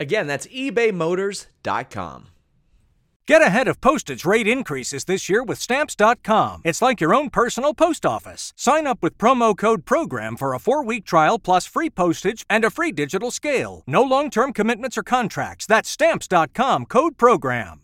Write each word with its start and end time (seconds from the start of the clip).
Again, 0.00 0.26
that's 0.26 0.46
ebaymotors.com. 0.46 2.28
Get 3.28 3.42
ahead 3.42 3.68
of 3.68 3.82
postage 3.82 4.24
rate 4.24 4.48
increases 4.48 5.04
this 5.04 5.28
year 5.28 5.44
with 5.44 5.58
Stamps.com. 5.60 6.62
It's 6.64 6.80
like 6.80 6.98
your 6.98 7.14
own 7.14 7.28
personal 7.28 7.74
post 7.74 8.06
office. 8.06 8.54
Sign 8.56 8.86
up 8.86 9.02
with 9.02 9.18
promo 9.18 9.54
code 9.54 9.84
PROGRAM 9.84 10.38
for 10.38 10.54
a 10.54 10.58
four 10.58 10.82
week 10.82 11.04
trial 11.04 11.38
plus 11.38 11.66
free 11.66 11.90
postage 11.90 12.46
and 12.48 12.64
a 12.64 12.70
free 12.70 12.90
digital 12.90 13.30
scale. 13.30 13.82
No 13.86 14.02
long 14.02 14.30
term 14.30 14.54
commitments 14.54 14.96
or 14.96 15.02
contracts. 15.02 15.66
That's 15.66 15.90
Stamps.com 15.90 16.86
code 16.86 17.18
PROGRAM. 17.18 17.82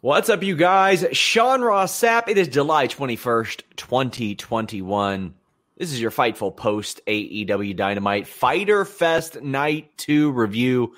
What's 0.00 0.30
up, 0.30 0.42
you 0.42 0.56
guys? 0.56 1.04
Sean 1.12 1.60
Ross 1.60 1.92
Sapp. 1.92 2.28
It 2.28 2.38
is 2.38 2.48
July 2.48 2.88
21st, 2.88 3.62
2021. 3.76 5.34
This 5.82 5.92
is 5.92 6.00
your 6.00 6.12
Fightful 6.12 6.56
post 6.56 7.00
AEW 7.08 7.74
Dynamite 7.74 8.28
Fyter 8.28 8.84
Fest 8.84 9.42
Night 9.42 9.90
2 9.96 10.30
review 10.30 10.94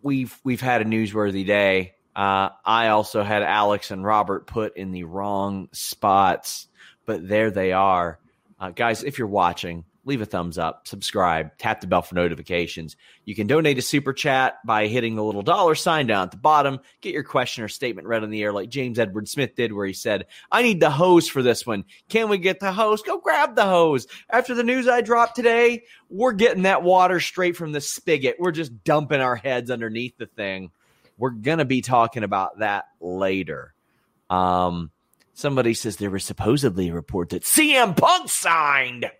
we've 0.00 0.34
we've 0.42 0.62
had 0.62 0.80
a 0.80 0.86
newsworthy 0.86 1.46
day. 1.46 1.92
Uh, 2.16 2.48
I 2.64 2.88
also 2.88 3.22
had 3.22 3.42
Alex 3.42 3.90
and 3.90 4.02
Robert 4.02 4.46
put 4.46 4.78
in 4.78 4.92
the 4.92 5.04
wrong 5.04 5.68
spots, 5.72 6.68
but 7.04 7.28
there 7.28 7.50
they 7.50 7.72
are, 7.72 8.18
uh, 8.58 8.70
guys. 8.70 9.04
If 9.04 9.18
you're 9.18 9.28
watching, 9.28 9.84
leave 10.06 10.22
a 10.22 10.24
thumbs 10.24 10.56
up, 10.56 10.86
subscribe, 10.86 11.50
tap 11.58 11.80
the 11.80 11.86
bell 11.86 12.00
for 12.00 12.14
notifications. 12.14 12.96
You 13.24 13.34
can 13.34 13.48
donate 13.48 13.76
a 13.76 13.82
super 13.82 14.12
chat 14.12 14.54
by 14.64 14.86
hitting 14.86 15.16
the 15.16 15.24
little 15.24 15.42
dollar 15.42 15.74
sign 15.74 16.06
down 16.06 16.22
at 16.22 16.30
the 16.30 16.36
bottom. 16.36 16.78
Get 17.00 17.12
your 17.12 17.24
question 17.24 17.64
or 17.64 17.68
statement 17.68 18.06
read 18.06 18.22
on 18.22 18.30
the 18.30 18.42
air, 18.42 18.52
like 18.52 18.70
James 18.70 18.98
Edward 18.98 19.28
Smith 19.28 19.56
did, 19.56 19.72
where 19.72 19.86
he 19.86 19.92
said, 19.92 20.26
I 20.50 20.62
need 20.62 20.80
the 20.80 20.90
hose 20.90 21.28
for 21.28 21.42
this 21.42 21.66
one. 21.66 21.84
Can 22.08 22.28
we 22.28 22.38
get 22.38 22.60
the 22.60 22.72
hose? 22.72 23.02
Go 23.02 23.18
grab 23.18 23.56
the 23.56 23.66
hose. 23.66 24.06
After 24.30 24.54
the 24.54 24.62
news 24.62 24.86
I 24.86 25.00
dropped 25.00 25.34
today, 25.34 25.82
we're 26.08 26.32
getting 26.32 26.62
that 26.62 26.84
water 26.84 27.18
straight 27.18 27.56
from 27.56 27.72
the 27.72 27.80
spigot. 27.80 28.36
We're 28.38 28.52
just 28.52 28.84
dumping 28.84 29.20
our 29.20 29.36
heads 29.36 29.70
underneath 29.72 30.16
the 30.16 30.26
thing. 30.26 30.70
We're 31.18 31.30
going 31.30 31.58
to 31.58 31.64
be 31.64 31.80
talking 31.80 32.22
about 32.22 32.60
that 32.60 32.84
later. 33.00 33.74
Um, 34.30 34.92
somebody 35.34 35.74
says 35.74 35.96
there 35.96 36.10
was 36.10 36.24
supposedly 36.24 36.90
a 36.90 36.94
report 36.94 37.30
that 37.30 37.42
CM 37.42 37.96
Punk 37.96 38.28
signed. 38.28 39.10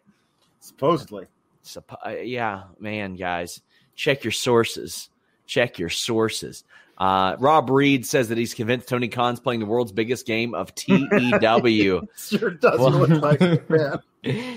Supposedly. 0.67 1.27
Supp- 1.65 1.97
uh, 2.05 2.11
yeah, 2.11 2.65
man, 2.81 3.15
guys, 3.15 3.61
check 3.95 4.25
your 4.25 4.33
sources. 4.33 5.09
Check 5.47 5.79
your 5.79 5.91
sources. 5.91 6.65
Uh, 6.99 7.37
Rob 7.39 7.71
Reed 7.71 8.07
says 8.07 8.31
that 8.31 8.39
he's 8.39 8.55
convinced 8.55 8.89
Tony 8.89 9.09
Khan's 9.09 9.39
playing 9.39 9.61
the 9.61 9.67
world's 9.67 9.93
biggest 9.93 10.27
game 10.27 10.55
of 10.55 10.75
TEW. 10.75 12.09
sure 12.17 12.51
does 12.51 12.81
well, 12.81 12.91
look 12.91 13.23
like 13.23 13.41
it, 13.41 13.71
man. 13.71 14.01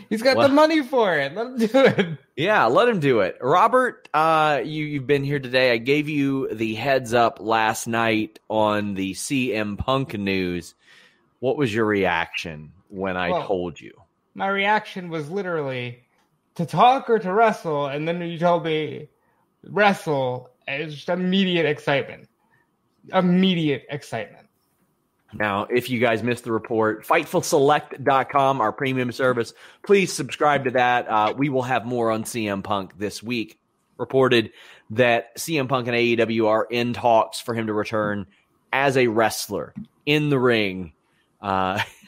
He's 0.09 0.23
got 0.23 0.37
well, 0.37 0.47
the 0.47 0.53
money 0.53 0.81
for 0.81 1.15
it. 1.15 1.35
Let 1.35 1.45
him 1.45 1.57
do 1.57 1.67
it. 1.73 2.17
Yeah, 2.35 2.65
let 2.65 2.89
him 2.89 2.99
do 2.99 3.19
it. 3.19 3.37
Robert, 3.39 4.09
uh, 4.15 4.61
you, 4.63 4.85
you've 4.85 5.05
been 5.05 5.23
here 5.23 5.39
today. 5.39 5.71
I 5.71 5.77
gave 5.77 6.09
you 6.09 6.51
the 6.51 6.73
heads 6.73 7.13
up 7.13 7.39
last 7.39 7.85
night 7.85 8.39
on 8.49 8.95
the 8.95 9.13
CM 9.13 9.77
Punk 9.77 10.17
news. 10.17 10.73
What 11.39 11.55
was 11.55 11.71
your 11.73 11.85
reaction 11.85 12.71
when 12.87 13.15
I 13.15 13.29
well, 13.29 13.45
told 13.45 13.79
you? 13.79 13.93
My 14.39 14.47
reaction 14.47 15.09
was 15.09 15.29
literally 15.29 15.99
to 16.55 16.65
talk 16.65 17.09
or 17.09 17.19
to 17.19 17.33
wrestle, 17.33 17.87
and 17.87 18.07
then 18.07 18.21
you 18.21 18.39
told 18.39 18.63
me 18.63 19.09
wrestle. 19.63 20.49
It's 20.65 20.95
just 20.95 21.09
immediate 21.09 21.65
excitement. 21.65 22.29
Immediate 23.13 23.83
excitement. 23.89 24.47
Now, 25.33 25.65
if 25.65 25.89
you 25.89 25.99
guys 25.99 26.23
missed 26.23 26.45
the 26.45 26.53
report, 26.53 27.05
FightfulSelect.com, 27.05 28.61
our 28.61 28.71
premium 28.71 29.11
service, 29.11 29.53
please 29.85 30.13
subscribe 30.13 30.63
to 30.63 30.71
that. 30.71 31.09
Uh, 31.09 31.33
we 31.37 31.49
will 31.49 31.63
have 31.63 31.85
more 31.85 32.09
on 32.09 32.23
CM 32.23 32.63
Punk 32.63 32.97
this 32.97 33.21
week. 33.21 33.59
Reported 33.97 34.53
that 34.91 35.35
CM 35.35 35.67
Punk 35.67 35.87
and 35.87 35.97
AEW 35.97 36.47
are 36.47 36.65
in 36.69 36.93
talks 36.93 37.41
for 37.41 37.53
him 37.53 37.67
to 37.67 37.73
return 37.73 38.25
as 38.71 38.95
a 38.95 39.07
wrestler 39.07 39.73
in 40.05 40.29
the 40.29 40.39
ring. 40.39 40.93
Uh, 41.41 41.81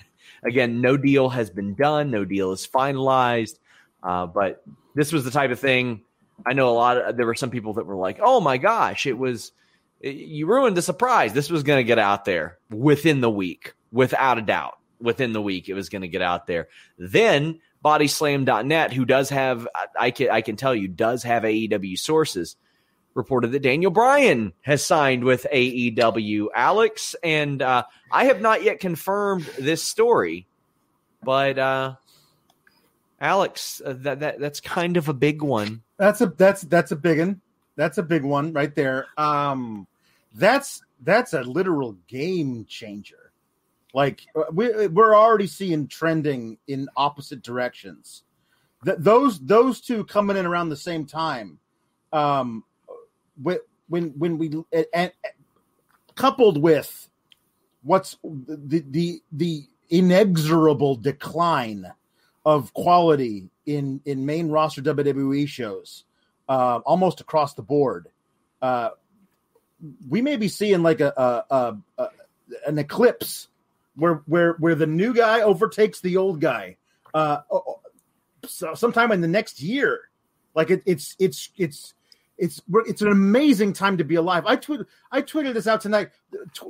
Again, 0.45 0.81
no 0.81 0.97
deal 0.97 1.29
has 1.29 1.49
been 1.49 1.75
done, 1.75 2.11
no 2.11 2.25
deal 2.25 2.51
is 2.51 2.67
finalized. 2.67 3.59
Uh, 4.01 4.25
but 4.25 4.63
this 4.95 5.13
was 5.13 5.23
the 5.23 5.31
type 5.31 5.51
of 5.51 5.59
thing. 5.59 6.01
I 6.45 6.53
know 6.53 6.69
a 6.69 6.73
lot 6.73 6.97
of 6.97 7.17
there 7.17 7.25
were 7.25 7.35
some 7.35 7.51
people 7.51 7.73
that 7.73 7.85
were 7.85 7.95
like, 7.95 8.19
"Oh 8.21 8.41
my 8.41 8.57
gosh, 8.57 9.05
it 9.05 9.17
was 9.17 9.51
it, 10.01 10.15
you 10.15 10.47
ruined 10.47 10.75
the 10.75 10.81
surprise. 10.81 11.33
This 11.33 11.49
was 11.49 11.63
going 11.63 11.79
to 11.79 11.87
get 11.87 11.99
out 11.99 12.25
there 12.25 12.57
within 12.69 13.21
the 13.21 13.29
week, 13.29 13.73
without 13.91 14.37
a 14.37 14.41
doubt. 14.41 14.77
Within 14.99 15.33
the 15.33 15.41
week, 15.41 15.67
it 15.67 15.73
was 15.73 15.89
going 15.89 16.03
to 16.03 16.07
get 16.07 16.21
out 16.21 16.45
there. 16.45 16.67
Then 16.97 17.59
bodyslam.net, 17.83 18.93
who 18.93 19.05
does 19.05 19.29
have, 19.29 19.67
I 19.99 20.11
can, 20.11 20.29
I 20.29 20.41
can 20.41 20.55
tell 20.55 20.75
you, 20.75 20.87
does 20.87 21.23
have 21.23 21.41
AEW 21.41 21.97
sources, 21.97 22.55
reported 23.13 23.51
that 23.51 23.61
Daniel 23.61 23.91
Bryan 23.91 24.53
has 24.61 24.85
signed 24.85 25.23
with 25.23 25.45
AEW. 25.51 26.47
Alex, 26.55 27.15
and 27.23 27.61
uh, 27.61 27.83
I 28.11 28.25
have 28.25 28.41
not 28.41 28.63
yet 28.63 28.79
confirmed 28.79 29.45
this 29.59 29.83
story, 29.83 30.47
but 31.23 31.57
uh, 31.57 31.95
Alex, 33.19 33.81
uh, 33.85 33.93
that, 33.99 34.19
that 34.21 34.39
that's 34.39 34.59
kind 34.59 34.97
of 34.97 35.09
a 35.09 35.13
big 35.13 35.41
one. 35.41 35.83
That's 35.97 36.21
a 36.21 36.27
that's 36.27 36.61
that's 36.61 36.91
a 36.91 36.95
big 36.95 37.19
one. 37.19 37.41
That's 37.75 37.97
a 37.97 38.03
big 38.03 38.23
one 38.23 38.53
right 38.53 38.73
there. 38.73 39.07
Um, 39.17 39.87
that's 40.35 40.81
that's 41.01 41.33
a 41.33 41.41
literal 41.41 41.97
game 42.07 42.65
changer. 42.67 43.31
Like 43.93 44.25
uh, 44.35 44.43
we 44.51 44.87
we're 44.87 45.15
already 45.15 45.47
seeing 45.47 45.87
trending 45.87 46.57
in 46.67 46.87
opposite 46.95 47.41
directions. 47.43 48.23
Th- 48.85 48.97
those 48.99 49.39
those 49.39 49.81
two 49.81 50.05
coming 50.05 50.37
in 50.37 50.45
around 50.45 50.69
the 50.69 50.77
same 50.77 51.05
time 51.05 51.59
um, 52.13 52.63
when 53.35 53.59
when 54.17 54.37
we 54.37 54.51
and, 54.93 55.11
coupled 56.15 56.61
with 56.61 57.09
what's 57.83 58.17
the 58.23 58.83
the 58.89 59.21
the 59.31 59.67
inexorable 59.89 60.95
decline 60.95 61.91
of 62.45 62.73
quality 62.73 63.49
in 63.65 64.01
in 64.05 64.25
main 64.25 64.49
roster 64.49 64.81
WWE 64.81 65.47
shows, 65.47 66.05
uh, 66.49 66.79
almost 66.85 67.21
across 67.21 67.53
the 67.53 67.61
board. 67.61 68.07
Uh, 68.61 68.89
we 70.07 70.21
may 70.21 70.37
be 70.37 70.47
seeing 70.47 70.83
like 70.83 71.01
a, 71.01 71.11
a, 71.17 71.55
a, 71.55 71.77
a, 71.97 72.07
an 72.67 72.77
eclipse 72.77 73.47
where 73.95 74.21
where 74.25 74.53
where 74.53 74.75
the 74.75 74.87
new 74.87 75.13
guy 75.13 75.41
overtakes 75.41 76.01
the 76.01 76.17
old 76.17 76.39
guy 76.39 76.77
uh, 77.13 77.39
sometime 78.45 79.11
in 79.11 79.21
the 79.21 79.27
next 79.27 79.61
year. 79.61 80.09
Like 80.53 80.69
it, 80.69 80.83
it's 80.85 81.15
it's 81.19 81.49
it's 81.57 81.93
it's 82.41 82.59
it's 82.87 83.03
an 83.03 83.11
amazing 83.11 83.71
time 83.71 83.99
to 83.99 84.03
be 84.03 84.15
alive. 84.15 84.45
I 84.47 84.57
tweeted 84.57 84.87
I 85.11 85.21
tweeted 85.21 85.53
this 85.53 85.67
out 85.67 85.79
tonight. 85.79 86.09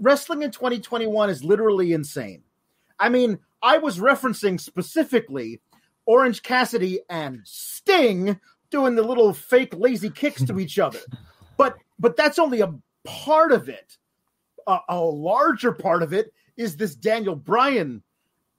Wrestling 0.01 0.44
in 0.44 0.51
2021 0.51 1.29
is 1.29 1.45
literally 1.45 1.94
insane. 1.94 2.44
I 3.00 3.07
mean, 3.07 3.39
I 3.63 3.77
was 3.77 3.97
referencing 3.97 4.59
specifically 4.59 5.62
Orange 6.06 6.44
Cassidy 6.44 7.00
and 7.09 7.39
Sting 7.45 8.38
doing 8.69 8.95
the 8.95 9.01
little 9.01 9.33
fake 9.33 9.73
lazy 9.73 10.09
kicks 10.09 10.44
to 10.44 10.59
each 10.59 10.77
other. 10.77 11.00
But 11.57 11.77
but 12.00 12.17
that's 12.17 12.39
only 12.39 12.62
a 12.62 12.74
part 13.03 13.51
of 13.51 13.69
it. 13.69 13.97
A, 14.65 14.79
a 14.89 15.00
larger 15.00 15.71
part 15.71 16.01
of 16.01 16.12
it 16.12 16.33
is 16.57 16.75
this 16.75 16.95
Daniel 16.95 17.35
Bryan 17.35 18.01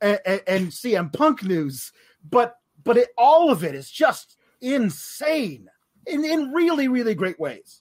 and, 0.01 0.21
and 0.25 0.69
CM 0.69 1.13
Punk 1.13 1.43
news. 1.43 1.91
But 2.23 2.59
but 2.85 2.97
it, 2.97 3.09
all 3.19 3.51
of 3.51 3.65
it 3.65 3.75
is 3.75 3.91
just 3.91 4.37
insane 4.61 5.69
in, 6.07 6.25
in 6.25 6.53
really, 6.53 6.89
really 6.89 7.15
great 7.15 7.39
ways. 7.41 7.81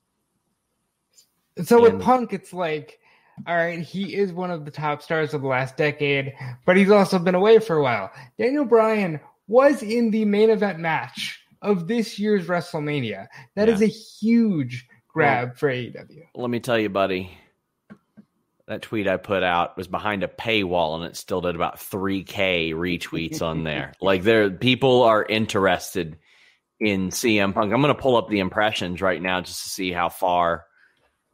So 1.64 1.84
And- 1.86 1.98
with 1.98 2.02
Punk, 2.06 2.34
it's 2.34 2.54
like, 2.54 3.00
all 3.48 3.56
right, 3.56 3.80
he 3.80 4.16
is 4.16 4.32
one 4.34 4.52
of 4.52 4.66
the 4.66 4.72
top 4.72 5.02
stars 5.02 5.34
of 5.34 5.42
the 5.42 5.48
last 5.48 5.78
decade, 5.78 6.34
but 6.66 6.78
he's 6.78 6.92
also 6.92 7.20
been 7.20 7.36
away 7.36 7.60
for 7.60 7.76
a 7.78 7.82
while. 7.84 8.12
Daniel 8.38 8.66
Bryan 8.66 9.20
was 9.48 9.82
in 9.84 10.12
the 10.12 10.26
main 10.26 10.50
event 10.50 10.80
match 10.80 11.40
of 11.62 11.88
this 11.88 12.18
year's 12.20 12.48
WrestleMania. 12.48 13.28
That 13.56 13.70
is 13.70 13.82
Yeah. 13.82 13.88
a 13.88 13.90
huge 13.90 14.88
grab 15.08 15.58
for 15.58 15.70
E 15.70 15.92
AEW. 15.92 16.24
Let 16.36 16.50
me 16.50 16.60
tell 16.60 16.78
you, 16.80 16.90
buddy. 16.90 17.32
That 18.68 18.84
tweet 18.84 19.08
I 19.08 19.18
put 19.18 19.44
out 19.44 19.76
was 19.76 19.88
behind 19.88 20.24
a 20.24 20.28
paywall, 20.30 20.96
and 20.96 21.04
it 21.04 21.18
still 21.18 21.42
did 21.42 21.56
about 21.56 21.80
three 21.80 22.24
k 22.24 22.72
retweets 22.72 23.42
on 23.42 23.64
there. 23.64 23.92
Like 24.02 24.24
there, 24.24 24.50
people 24.50 25.04
are 25.04 25.26
interested 25.26 26.18
in 26.82 27.10
CM 27.10 27.54
Punk. 27.54 27.72
I'm 27.72 27.82
going 27.82 27.96
to 27.96 28.02
pull 28.02 28.18
up 28.18 28.28
the 28.28 28.40
impressions 28.40 29.02
right 29.02 29.22
now 29.22 29.40
just 29.40 29.64
to 29.64 29.70
see 29.70 29.92
how 29.92 30.10
far, 30.10 30.66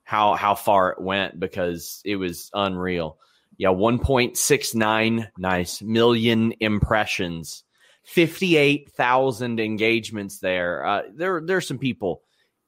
how 0.03 0.35
how 0.35 0.53
far 0.53 0.91
it 0.91 1.01
went 1.01 1.39
because 1.39 2.01
it 2.05 2.17
was 2.17 2.51
unreal. 2.53 3.17
Yeah, 3.57 3.69
1.69 3.69 5.29
nice 5.39 5.81
million 5.81 6.53
impressions, 6.59 7.63
58,000 8.03 9.59
engagements 9.59 10.39
there. 10.39 10.85
Uh, 10.85 11.01
there 11.15 11.41
there's 11.41 11.67
some 11.67 11.79
people 11.79 12.21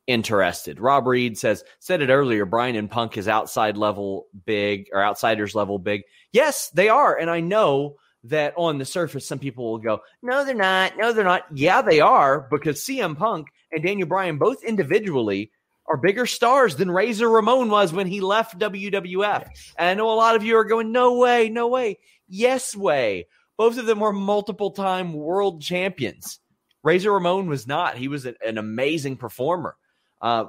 interested. 0.07 0.79
Rob 0.79 1.05
Reed 1.05 1.37
says 1.37 1.63
said 1.79 2.01
it 2.01 2.09
earlier. 2.09 2.45
Bryan 2.45 2.77
and 2.77 2.89
Punk 2.89 3.17
is 3.17 3.27
outside 3.27 3.77
level 3.77 4.27
big 4.45 4.87
or 4.93 5.03
outsiders 5.03 5.53
level 5.53 5.79
big. 5.79 6.03
Yes, 6.31 6.69
they 6.69 6.87
are, 6.87 7.15
and 7.15 7.29
I 7.29 7.41
know 7.41 7.97
that 8.25 8.53
on 8.57 8.77
the 8.77 8.85
surface, 8.85 9.27
some 9.27 9.39
people 9.39 9.71
will 9.71 9.79
go, 9.79 10.01
"No, 10.21 10.43
they're 10.43 10.55
not. 10.55 10.97
No, 10.97 11.13
they're 11.13 11.23
not." 11.23 11.45
Yeah, 11.53 11.81
they 11.81 11.99
are 11.99 12.47
because 12.51 12.83
CM 12.83 13.15
Punk 13.17 13.47
and 13.71 13.83
Daniel 13.83 14.07
Bryan 14.07 14.37
both 14.37 14.63
individually 14.63 15.51
are 15.87 15.97
bigger 15.97 16.25
stars 16.25 16.75
than 16.75 16.91
Razor 16.91 17.29
Ramon 17.29 17.69
was 17.69 17.91
when 17.93 18.07
he 18.07 18.21
left 18.21 18.59
WWF. 18.59 19.47
And 19.77 19.89
I 19.89 19.93
know 19.95 20.11
a 20.11 20.15
lot 20.15 20.35
of 20.35 20.43
you 20.43 20.57
are 20.57 20.65
going, 20.65 20.91
"No 20.91 21.17
way, 21.17 21.49
no 21.49 21.67
way." 21.67 21.99
Yes, 22.27 22.75
way. 22.75 23.27
Both 23.57 23.77
of 23.77 23.85
them 23.85 23.99
were 23.99 24.13
multiple 24.13 24.71
time 24.71 25.13
world 25.13 25.61
champions. 25.61 26.39
Razor 26.83 27.11
Ramon 27.11 27.47
was 27.47 27.67
not. 27.67 27.97
He 27.97 28.07
was 28.07 28.25
a- 28.25 28.35
an 28.45 28.57
amazing 28.57 29.17
performer. 29.17 29.75
Uh, 30.21 30.45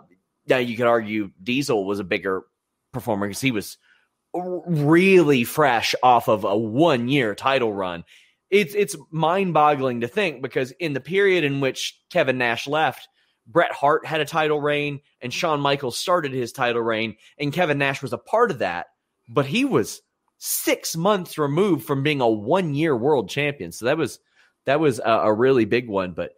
now 0.47 0.59
you 0.59 0.77
could 0.77 0.87
argue 0.87 1.31
Diesel 1.43 1.85
was 1.85 1.99
a 2.01 2.05
bigger 2.05 2.45
performer 2.93 3.27
because 3.27 3.41
he 3.41 3.51
was 3.51 3.79
really 4.35 5.45
fresh 5.45 5.95
off 6.03 6.29
of 6.29 6.45
a 6.45 6.57
one 6.57 7.09
year 7.09 7.35
title 7.35 7.73
run. 7.73 8.05
It's 8.51 8.75
it's 8.75 8.97
mind 9.11 9.55
boggling 9.55 10.01
to 10.01 10.09
think 10.09 10.43
because 10.43 10.73
in 10.73 10.93
the 10.93 11.01
period 11.01 11.45
in 11.45 11.61
which 11.61 11.99
Kevin 12.11 12.39
Nash 12.39 12.67
left, 12.67 13.09
Bret 13.47 13.73
Hart 13.73 14.07
had 14.07 14.21
a 14.21 14.25
title 14.25 14.61
reign 14.61 15.01
and 15.21 15.33
Shawn 15.33 15.61
Michaels 15.61 15.99
started 15.99 16.33
his 16.33 16.53
title 16.53 16.83
reign, 16.83 17.17
and 17.39 17.53
Kevin 17.53 17.79
Nash 17.79 18.03
was 18.03 18.13
a 18.13 18.19
part 18.19 18.51
of 18.51 18.59
that, 18.59 18.87
but 19.29 19.47
he 19.47 19.65
was 19.65 20.03
six 20.39 20.97
months 20.97 21.39
removed 21.39 21.85
from 21.85 22.03
being 22.03 22.21
a 22.21 22.29
one 22.29 22.75
year 22.75 22.97
world 22.97 23.29
champion. 23.29 23.73
So 23.73 23.87
that 23.87 23.97
was 23.97 24.19
that 24.67 24.81
was 24.81 24.99
a, 24.99 25.11
a 25.11 25.33
really 25.33 25.65
big 25.65 25.89
one. 25.89 26.13
But 26.13 26.33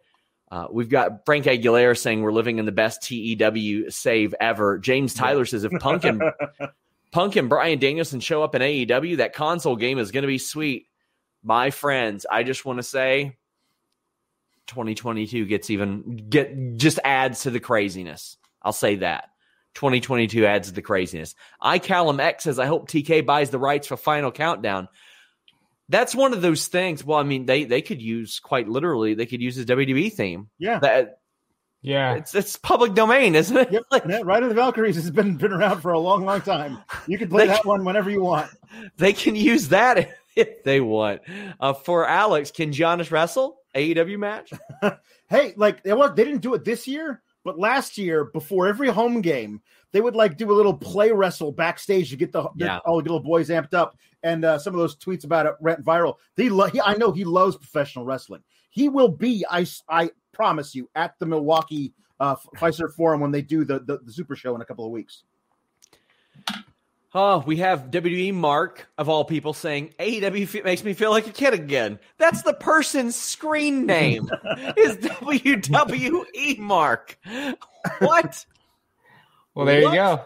uh, 0.51 0.67
we've 0.71 0.89
got 0.89 1.25
Frank 1.25 1.45
Aguilera 1.45 1.97
saying 1.97 2.21
we're 2.21 2.31
living 2.31 2.59
in 2.59 2.65
the 2.65 2.71
best 2.71 3.01
TEW 3.01 3.89
save 3.89 4.35
ever. 4.39 4.77
James 4.77 5.15
Tyler 5.15 5.45
says 5.45 5.63
if 5.63 5.71
Punk 5.79 6.03
and 6.03 6.21
Punk 7.13 7.35
and 7.35 7.47
Bryan 7.47 7.77
Danielson 7.77 8.19
show 8.19 8.43
up 8.43 8.55
in 8.55 8.61
AEW, 8.61 9.17
that 9.17 9.33
console 9.33 9.75
game 9.75 9.99
is 9.99 10.11
going 10.11 10.23
to 10.23 10.27
be 10.27 10.39
sweet. 10.39 10.87
My 11.43 11.69
friends, 11.69 12.25
I 12.29 12.41
just 12.43 12.65
want 12.65 12.79
to 12.79 12.83
say 12.83 13.37
2022 14.67 15.45
gets 15.45 15.69
even 15.69 16.27
get 16.29 16.77
just 16.77 16.99
adds 17.03 17.43
to 17.43 17.51
the 17.51 17.59
craziness. 17.59 18.37
I'll 18.63 18.73
say 18.73 18.95
that. 18.97 19.29
2022 19.75 20.45
adds 20.45 20.69
to 20.69 20.73
the 20.73 20.81
craziness. 20.81 21.35
I 21.61 21.79
Callum 21.79 22.19
X 22.19 22.45
says 22.45 22.57
I 22.57 22.65
hope 22.65 22.89
TK 22.89 23.25
buys 23.25 23.51
the 23.51 23.59
rights 23.59 23.87
for 23.87 23.97
Final 23.97 24.31
Countdown. 24.31 24.87
That's 25.89 26.15
one 26.15 26.33
of 26.33 26.41
those 26.41 26.67
things. 26.67 27.03
Well, 27.03 27.19
I 27.19 27.23
mean, 27.23 27.45
they 27.45 27.65
they 27.65 27.81
could 27.81 28.01
use 28.01 28.39
quite 28.39 28.67
literally. 28.67 29.13
They 29.13 29.25
could 29.27 29.41
use 29.41 29.55
his 29.55 29.65
WWE 29.67 30.11
theme. 30.13 30.49
Yeah. 30.57 30.79
That 30.79 31.19
Yeah. 31.83 32.15
it's 32.15 32.33
it's 32.33 32.55
public 32.57 32.93
domain, 32.95 33.35
isn't 33.35 33.55
it? 33.55 33.71
Yep. 33.71 33.83
Like, 33.91 34.03
Yeah, 34.07 34.21
Ride 34.23 34.41
of 34.43 34.49
the 34.49 34.55
Valkyries 34.55 34.95
has 34.95 35.11
been 35.11 35.35
been 35.37 35.51
around 35.53 35.81
for 35.81 35.91
a 35.91 35.99
long, 35.99 36.25
long 36.25 36.41
time. 36.41 36.79
You 37.07 37.17
can 37.17 37.29
play 37.29 37.45
They- 37.45 37.53
that 37.53 37.65
one 37.65 37.83
whenever 37.85 38.09
you 38.09 38.21
want. 38.23 38.49
they 38.97 39.13
can 39.13 39.35
use 39.35 39.67
that 39.69 40.15
if 40.35 40.63
they 40.63 40.79
want. 40.81 41.21
Uh, 41.59 41.73
for 41.73 42.07
Alex, 42.07 42.49
can 42.51 42.71
Giannis 42.71 43.11
wrestle 43.11 43.57
AEW 43.75 44.17
match? 44.17 44.51
Hey, 45.29 45.53
like 45.57 45.81
they 45.83 45.93
was 45.93 46.11
they 46.15 46.23
didn't 46.25 46.41
do 46.41 46.53
it 46.53 46.63
this 46.63 46.87
year, 46.87 47.21
but 47.43 47.57
last 47.57 47.97
year 47.97 48.25
before 48.25 48.67
every 48.67 48.89
home 48.89 49.19
game, 49.21 49.61
they 49.91 49.99
would 49.99 50.15
like 50.15 50.37
do 50.37 50.51
a 50.51 50.53
little 50.53 50.75
play 50.75 51.11
wrestle 51.11 51.51
backstage 51.51 52.11
to 52.11 52.15
get 52.15 52.31
the, 52.31 52.43
the- 52.55 52.65
Yeah. 52.65 52.77
all 52.85 52.97
the 52.97 53.03
little 53.03 53.19
boys 53.19 53.49
amped 53.49 53.73
up. 53.73 53.97
And 54.21 54.45
uh, 54.45 54.59
some 54.59 54.73
of 54.75 54.79
those 54.79 54.95
tweets 54.95 55.23
about 55.23 55.47
it 55.47 55.55
went 55.59 55.83
viral. 55.83 56.15
They 56.35 56.49
lo- 56.49 56.67
he, 56.67 56.79
I 56.81 56.93
know 56.95 57.11
he 57.11 57.23
loves 57.25 57.55
professional 57.57 58.05
wrestling. 58.05 58.41
He 58.69 58.89
will 58.89 59.07
be, 59.09 59.43
I 59.49 59.61
s- 59.61 59.81
I 59.89 60.11
promise 60.33 60.75
you, 60.75 60.89
at 60.95 61.17
the 61.19 61.25
Milwaukee 61.25 61.93
uh, 62.19 62.35
Fiserv 62.57 62.91
Forum 62.93 63.21
when 63.21 63.31
they 63.31 63.41
do 63.41 63.63
the, 63.63 63.79
the 63.79 63.99
the 63.99 64.11
Super 64.11 64.35
Show 64.35 64.55
in 64.55 64.61
a 64.61 64.65
couple 64.65 64.85
of 64.85 64.91
weeks. 64.91 65.23
Oh, 67.15 67.43
we 67.45 67.57
have 67.57 67.91
WWE 67.91 68.33
Mark 68.33 68.87
of 68.97 69.07
all 69.07 69.23
people 69.23 69.53
saying 69.53 69.93
AEW 69.99 70.47
fe- 70.47 70.61
makes 70.63 70.83
me 70.83 70.93
feel 70.93 71.11
like 71.11 71.27
a 71.27 71.31
kid 71.31 71.53
again. 71.53 71.99
That's 72.17 72.41
the 72.41 72.55
person's 72.55 73.15
screen 73.15 73.85
name. 73.85 74.31
is 74.77 74.97
WWE 74.97 76.57
Mark. 76.57 77.19
What? 77.99 78.43
Well, 79.53 79.67
there 79.67 79.83
What? 79.83 79.91
you 79.91 79.99
go. 79.99 80.25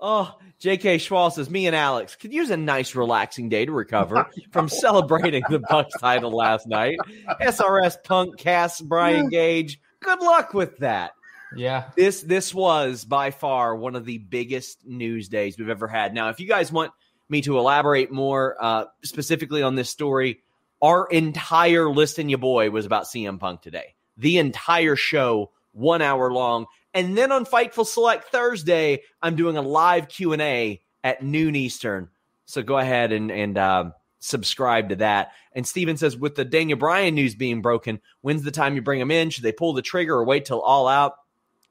Oh, 0.00 0.34
J.K. 0.58 0.96
Schwal 0.96 1.30
says, 1.30 1.50
me 1.50 1.66
and 1.66 1.76
Alex 1.76 2.16
could 2.16 2.32
use 2.32 2.50
a 2.50 2.56
nice 2.56 2.94
relaxing 2.94 3.48
day 3.48 3.66
to 3.66 3.72
recover 3.72 4.26
from 4.50 4.68
celebrating 4.70 5.42
the 5.50 5.58
Bucks 5.58 5.94
title 6.00 6.30
last 6.30 6.66
night. 6.66 6.98
SRS 7.40 8.02
Punk, 8.04 8.38
Cass, 8.38 8.80
Bryan 8.80 9.28
Gage. 9.28 9.80
Good 10.00 10.20
luck 10.20 10.54
with 10.54 10.78
that. 10.78 11.12
Yeah. 11.54 11.90
This 11.96 12.22
this 12.22 12.54
was 12.54 13.04
by 13.04 13.30
far 13.30 13.74
one 13.74 13.96
of 13.96 14.04
the 14.04 14.18
biggest 14.18 14.86
news 14.86 15.28
days 15.28 15.58
we've 15.58 15.68
ever 15.68 15.88
had. 15.88 16.14
Now, 16.14 16.28
if 16.28 16.40
you 16.40 16.46
guys 16.46 16.70
want 16.70 16.92
me 17.28 17.42
to 17.42 17.58
elaborate 17.58 18.10
more 18.10 18.56
uh, 18.60 18.84
specifically 19.02 19.62
on 19.62 19.74
this 19.74 19.90
story, 19.90 20.40
our 20.80 21.06
entire 21.08 21.88
list 21.88 22.16
listen 22.16 22.28
you 22.28 22.38
boy 22.38 22.70
was 22.70 22.86
about 22.86 23.04
CM 23.04 23.38
Punk 23.38 23.62
today. 23.62 23.94
The 24.16 24.38
entire 24.38 24.96
show, 24.96 25.50
one 25.72 26.02
hour 26.02 26.32
long, 26.32 26.66
and 26.94 27.16
then 27.16 27.32
on 27.32 27.44
Fightful 27.44 27.86
Select 27.86 28.30
Thursday, 28.30 29.02
I'm 29.22 29.36
doing 29.36 29.56
a 29.56 29.62
live 29.62 30.08
Q 30.08 30.32
and 30.32 30.42
A 30.42 30.80
at 31.04 31.22
noon 31.22 31.54
Eastern. 31.54 32.08
So 32.46 32.62
go 32.62 32.78
ahead 32.78 33.12
and 33.12 33.30
and 33.30 33.56
um, 33.58 33.92
subscribe 34.18 34.90
to 34.90 34.96
that. 34.96 35.32
And 35.52 35.66
Steven 35.66 35.96
says, 35.96 36.16
with 36.16 36.36
the 36.36 36.44
Daniel 36.44 36.78
Bryan 36.78 37.14
news 37.14 37.34
being 37.34 37.62
broken, 37.62 38.00
when's 38.20 38.42
the 38.42 38.50
time 38.50 38.74
you 38.74 38.82
bring 38.82 39.00
him 39.00 39.10
in? 39.10 39.30
Should 39.30 39.44
they 39.44 39.52
pull 39.52 39.72
the 39.72 39.82
trigger 39.82 40.14
or 40.14 40.24
wait 40.24 40.44
till 40.44 40.60
all 40.60 40.86
out? 40.86 41.14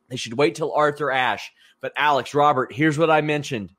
They 0.09 0.17
should 0.17 0.37
wait 0.37 0.55
till 0.55 0.73
Arthur 0.73 1.11
Ashe. 1.11 1.51
But 1.81 1.93
Alex, 1.95 2.33
Robert, 2.33 2.73
here's 2.73 2.97
what 2.97 3.09
I 3.09 3.21
mentioned. 3.21 3.71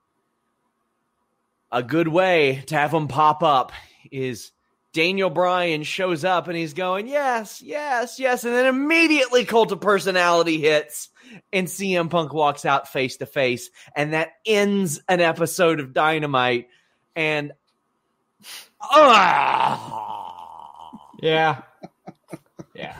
A 1.72 1.82
good 1.82 2.08
way 2.08 2.62
to 2.66 2.74
have 2.76 2.92
him 2.92 3.08
pop 3.08 3.42
up 3.42 3.72
is 4.10 4.52
Daniel 4.92 5.30
Bryan 5.30 5.82
shows 5.84 6.24
up 6.24 6.48
and 6.48 6.56
he's 6.56 6.74
going, 6.74 7.06
yes, 7.06 7.62
yes, 7.62 8.18
yes. 8.18 8.44
And 8.44 8.52
then 8.54 8.66
immediately 8.66 9.44
cult 9.44 9.70
of 9.72 9.80
personality 9.80 10.58
hits 10.58 11.08
and 11.52 11.66
CM 11.68 12.10
Punk 12.10 12.32
walks 12.32 12.64
out 12.64 12.88
face 12.88 13.18
to 13.18 13.26
face. 13.26 13.70
And 13.94 14.12
that 14.14 14.32
ends 14.44 15.00
an 15.08 15.20
episode 15.20 15.78
of 15.80 15.92
Dynamite. 15.92 16.68
And 17.14 17.52
ah, 18.80 20.90
Yeah. 21.22 21.62
Yeah. 22.74 22.96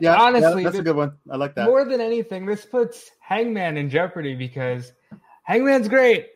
Yeah, 0.00 0.16
Honestly, 0.20 0.62
yeah, 0.62 0.70
that's 0.70 0.74
the- 0.76 0.80
a 0.80 0.84
good 0.84 0.96
one. 0.96 1.12
I 1.30 1.36
like 1.36 1.54
that. 1.54 1.66
more 1.66 1.84
than 1.84 2.00
anything, 2.00 2.44
this 2.46 2.64
puts 2.66 3.10
Hangman 3.20 3.76
in 3.76 3.88
jeopardy 3.88 4.34
because 4.34 4.92
Hangman's 5.44 5.88
great, 5.88 6.26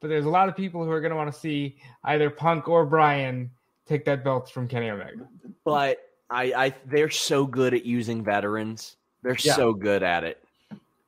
but 0.00 0.08
there's 0.08 0.24
a 0.24 0.30
lot 0.30 0.48
of 0.48 0.56
people 0.56 0.84
who 0.84 0.90
are 0.90 1.00
going 1.00 1.10
to 1.10 1.16
want 1.16 1.32
to 1.32 1.38
see 1.38 1.76
either 2.04 2.30
Punk 2.30 2.68
or 2.68 2.86
Bryan 2.86 3.50
take 3.90 4.04
that 4.04 4.22
belt 4.22 4.48
from 4.50 4.68
Kenny 4.68 4.88
Omega. 4.90 5.26
but 5.64 5.98
I, 6.30 6.44
I 6.66 6.74
they're 6.86 7.10
so 7.10 7.44
good 7.44 7.74
at 7.74 7.84
using 7.84 8.22
veterans. 8.22 8.96
They're 9.22 9.36
Yeah. 9.42 9.54
so 9.56 9.72
good 9.74 10.02
at 10.04 10.22
it. 10.24 10.42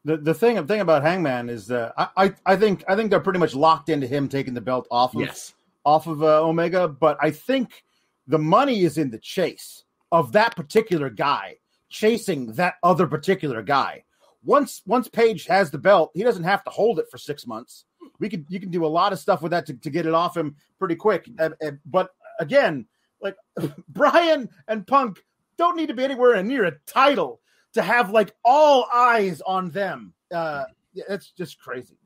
the 0.04 0.16
the 0.16 0.34
thing 0.34 0.66
thing 0.66 0.80
about 0.80 1.02
Hangman 1.02 1.48
is 1.48 1.66
that 1.68 1.94
I, 1.96 2.08
I 2.16 2.34
I 2.44 2.56
think 2.56 2.84
I 2.88 2.96
think 2.96 3.08
they're 3.10 3.20
pretty 3.20 3.38
much 3.38 3.54
locked 3.54 3.88
into 3.88 4.06
him 4.06 4.28
taking 4.28 4.52
the 4.52 4.60
belt 4.60 4.88
off 4.90 5.14
of 5.14 5.20
Yes. 5.22 5.54
off 5.84 6.06
of 6.08 6.22
uh, 6.22 6.42
Omega, 6.42 6.88
but 6.88 7.16
I 7.20 7.30
think 7.30 7.84
the 8.26 8.38
money 8.38 8.82
is 8.82 8.98
in 8.98 9.10
the 9.10 9.18
chase 9.18 9.84
of 10.10 10.32
that 10.32 10.56
particular 10.56 11.08
guy 11.08 11.56
chasing 11.88 12.52
that 12.54 12.74
other 12.82 13.06
particular 13.06 13.62
guy. 13.62 14.02
Once 14.44 14.82
once 14.86 15.06
Page 15.08 15.46
has 15.46 15.70
the 15.70 15.78
belt, 15.78 16.10
he 16.14 16.24
doesn't 16.24 16.42
have 16.44 16.64
to 16.64 16.70
hold 16.70 16.98
it 16.98 17.06
for 17.10 17.18
six 17.18 17.46
months. 17.46 17.84
We 18.18 18.28
could 18.28 18.44
you 18.48 18.58
can 18.58 18.70
do 18.70 18.84
a 18.84 18.88
lot 19.00 19.12
of 19.12 19.20
stuff 19.20 19.40
with 19.40 19.50
that 19.52 19.66
to, 19.66 19.74
to 19.74 19.90
get 19.90 20.04
it 20.06 20.14
off 20.14 20.36
him 20.36 20.56
pretty 20.80 20.96
quick. 20.96 21.28
And- 21.38 21.54
and- 21.60 21.78
but 21.86 22.10
again, 22.40 22.86
like 23.20 23.36
Bryan 23.88 24.48
and 24.68 24.86
Punk 24.86 25.22
don't 25.58 25.76
need 25.76 25.88
to 25.88 25.94
be 25.94 26.04
anywhere 26.04 26.42
near 26.42 26.64
a 26.64 26.72
title 26.86 27.40
to 27.74 27.82
have 27.82 28.10
like 28.10 28.34
all 28.44 28.86
eyes 28.92 29.40
on 29.40 29.70
them. 29.70 30.14
Uh, 30.32 30.64
yeah, 30.92 31.04
that's 31.08 31.30
just 31.30 31.58
crazy. 31.60 31.96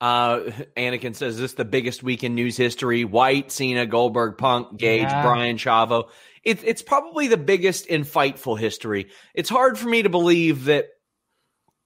Uh, 0.00 0.50
Anakin 0.76 1.14
says, 1.14 1.34
"Is 1.34 1.40
this 1.40 1.52
the 1.54 1.64
biggest 1.64 2.02
week 2.02 2.24
in 2.24 2.34
news 2.34 2.56
history? 2.56 3.04
White, 3.04 3.52
Cena, 3.52 3.86
Goldberg, 3.86 4.36
Punk, 4.36 4.76
Gage, 4.76 5.02
Yeah. 5.02 5.22
Bryan, 5.22 5.56
Chavo. 5.56 6.08
It's 6.42 6.62
it's 6.64 6.82
probably 6.82 7.28
the 7.28 7.36
biggest 7.36 7.86
in 7.86 8.02
fightful 8.02 8.58
history. 8.58 9.10
It's 9.32 9.48
hard 9.48 9.78
for 9.78 9.88
me 9.88 10.02
to 10.02 10.08
believe 10.08 10.64
that 10.64 10.88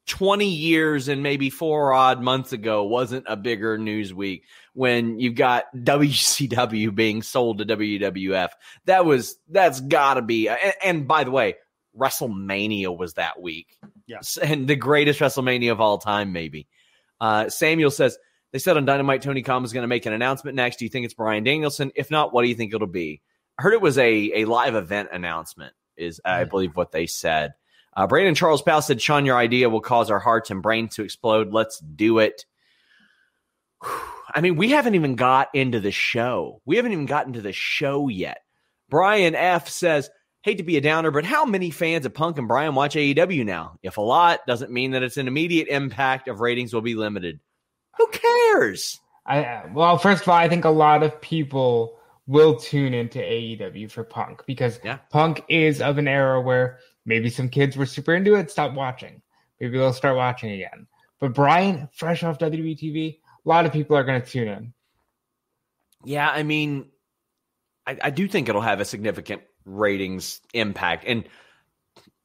20 0.07 0.47
years 0.47 1.09
and 1.09 1.23
maybe 1.23 1.51
four 1.51 1.93
odd 1.93 2.23
months 2.23 2.53
ago 2.53 2.85
wasn't 2.85 3.25
a 3.29 3.37
bigger 3.37 3.77
news 3.77 4.15
week 4.15 4.45
when 4.73 5.19
you've 5.19 5.35
got 5.35 5.65
WCW 5.77 6.95
being 6.95 7.23
sold 7.23 7.59
to 7.59 7.65
WWF. 7.65 8.51
That 8.85 9.05
was 9.05 9.37
that's 9.49 9.81
got 9.81 10.15
to 10.15 10.23
be. 10.23 10.49
And, 10.49 10.75
and 10.83 11.09
by 11.09 11.25
the 11.25 11.31
way, 11.31 11.57
WrestleMania 11.99 12.97
was 12.97 13.15
that 13.15 13.41
week. 13.41 13.79
Yes. 14.07 14.37
and 14.37 14.69
the 14.69 14.77
greatest 14.77 15.21
WrestleMania 15.21 15.73
of 15.73 15.81
all 15.81 15.99
time, 15.99 16.33
maybe. 16.33 16.69
Uh, 17.21 17.49
Samuel 17.49 17.91
says 17.91 18.19
they 18.53 18.59
said 18.59 18.77
on 18.77 18.85
Dynamite 18.85 19.23
Tony 19.23 19.43
Khan 19.43 19.63
was 19.63 19.73
going 19.73 19.83
to 19.83 19.89
make 19.89 20.07
an 20.07 20.13
announcement 20.13 20.55
next. 20.55 20.79
Do 20.79 20.85
you 20.85 20.89
think 20.89 21.05
it's 21.05 21.15
Bryan 21.15 21.45
Danielson? 21.45 21.91
If 21.97 22.11
not, 22.11 22.33
what 22.33 22.43
do 22.43 22.49
you 22.49 22.55
think 22.55 22.73
it'll 22.73 22.87
be? 22.87 23.23
I 23.59 23.63
heard 23.63 23.75
it 23.75 23.81
was 23.81 23.99
a 23.99 24.33
a 24.35 24.45
live 24.45 24.75
event 24.75 25.09
announcement. 25.13 25.75
Is 25.97 26.21
I 26.25 26.45
believe 26.45 26.77
what 26.77 26.93
they 26.93 27.07
said. 27.07 27.55
Uh, 27.97 28.07
Brandon 28.07 28.35
Charles 28.35 28.62
Powell 28.62 28.83
said, 28.83 29.00
"Sean, 29.00 29.25
your 29.25 29.37
idea 29.37 29.71
will 29.71 29.81
cause 29.81 30.11
our 30.11 30.19
hearts 30.21 30.50
and 30.50 30.62
brains 30.62 30.95
to 30.97 31.03
explode. 31.03 31.53
Let's 31.53 31.79
do 31.81 32.19
it." 32.19 32.45
I 34.35 34.41
mean, 34.43 34.57
we 34.57 34.71
haven't 34.71 34.95
even 34.97 35.17
got 35.17 35.49
into 35.55 35.81
the 35.81 35.93
show. 35.93 36.61
We 36.67 36.76
haven't 36.76 36.93
even 36.93 37.07
gotten 37.07 37.33
to 37.35 37.41
the 37.41 37.53
show 37.55 38.09
yet. 38.09 38.43
Brian 38.91 39.35
F 39.35 39.69
says, 39.69 40.11
hate 40.47 40.59
to 40.59 40.62
be 40.65 40.76
a 40.76 40.81
downer, 40.81 41.11
but 41.11 41.25
how 41.25 41.45
many 41.45 41.71
fans 41.71 42.07
of 42.07 42.15
Punk 42.15 42.38
and 42.38 42.47
Bryan 42.47 42.76
watch 42.76 42.95
AEW 42.95 43.45
now? 43.45 43.79
If 43.83 43.97
a 43.97 44.00
lot, 44.00 44.47
doesn't 44.47 44.71
mean 44.71 44.93
that 44.93 45.03
it's 45.03 45.17
an 45.17 45.26
immediate 45.26 45.67
impact 45.67 46.29
of 46.29 46.41
ratings 46.41 46.73
will 46.73 46.83
be 46.83 46.95
limited. 46.95 47.41
Who 47.99 48.07
cares? 48.09 49.00
I 49.26 49.65
well, 49.73 49.99
first 49.99 50.23
of 50.23 50.29
all, 50.29 50.37
I 50.37 50.49
think 50.49 50.65
a 50.65 50.71
lot 50.71 51.03
of 51.03 51.21
people 51.21 51.99
will 52.29 52.57
tune 52.57 52.95
into 52.95 53.19
AEW 53.19 53.91
for 53.91 54.05
Punk 54.05 54.45
because 54.47 54.79
Yeah. 54.85 54.99
Punk 55.11 55.43
is 55.49 55.81
of 55.81 55.99
an 55.99 56.07
era 56.07 56.41
where 56.41 56.79
maybe 57.07 57.31
some 57.31 57.49
kids 57.49 57.77
were 57.77 57.87
super 57.87 58.15
into 58.15 58.35
it, 58.35 58.51
stopped 58.51 58.75
watching. 58.75 59.23
Maybe 59.61 59.79
they'll 59.79 59.93
start 59.93 60.17
watching 60.17 60.51
again. 60.51 60.87
But 61.19 61.33
Bryan, 61.33 61.89
fresh 61.93 62.23
off 62.23 62.39
WWE 62.39 62.79
TV, 62.79 63.19
a 63.45 63.49
lot 63.49 63.65
of 63.65 63.73
people 63.73 63.97
are 63.97 64.05
going 64.05 64.21
to 64.21 64.29
tune 64.29 64.49
in. 64.49 64.73
Yeah, 66.05 66.29
I 66.29 66.43
mean, 66.43 66.91
I, 67.87 67.97
I 68.05 68.11
do 68.11 68.29
think 68.29 68.49
it'll 68.49 68.61
have 68.61 68.81
a 68.81 68.85
significant 68.85 69.43
ratings 69.65 70.41
impact. 70.53 71.05
And 71.07 71.25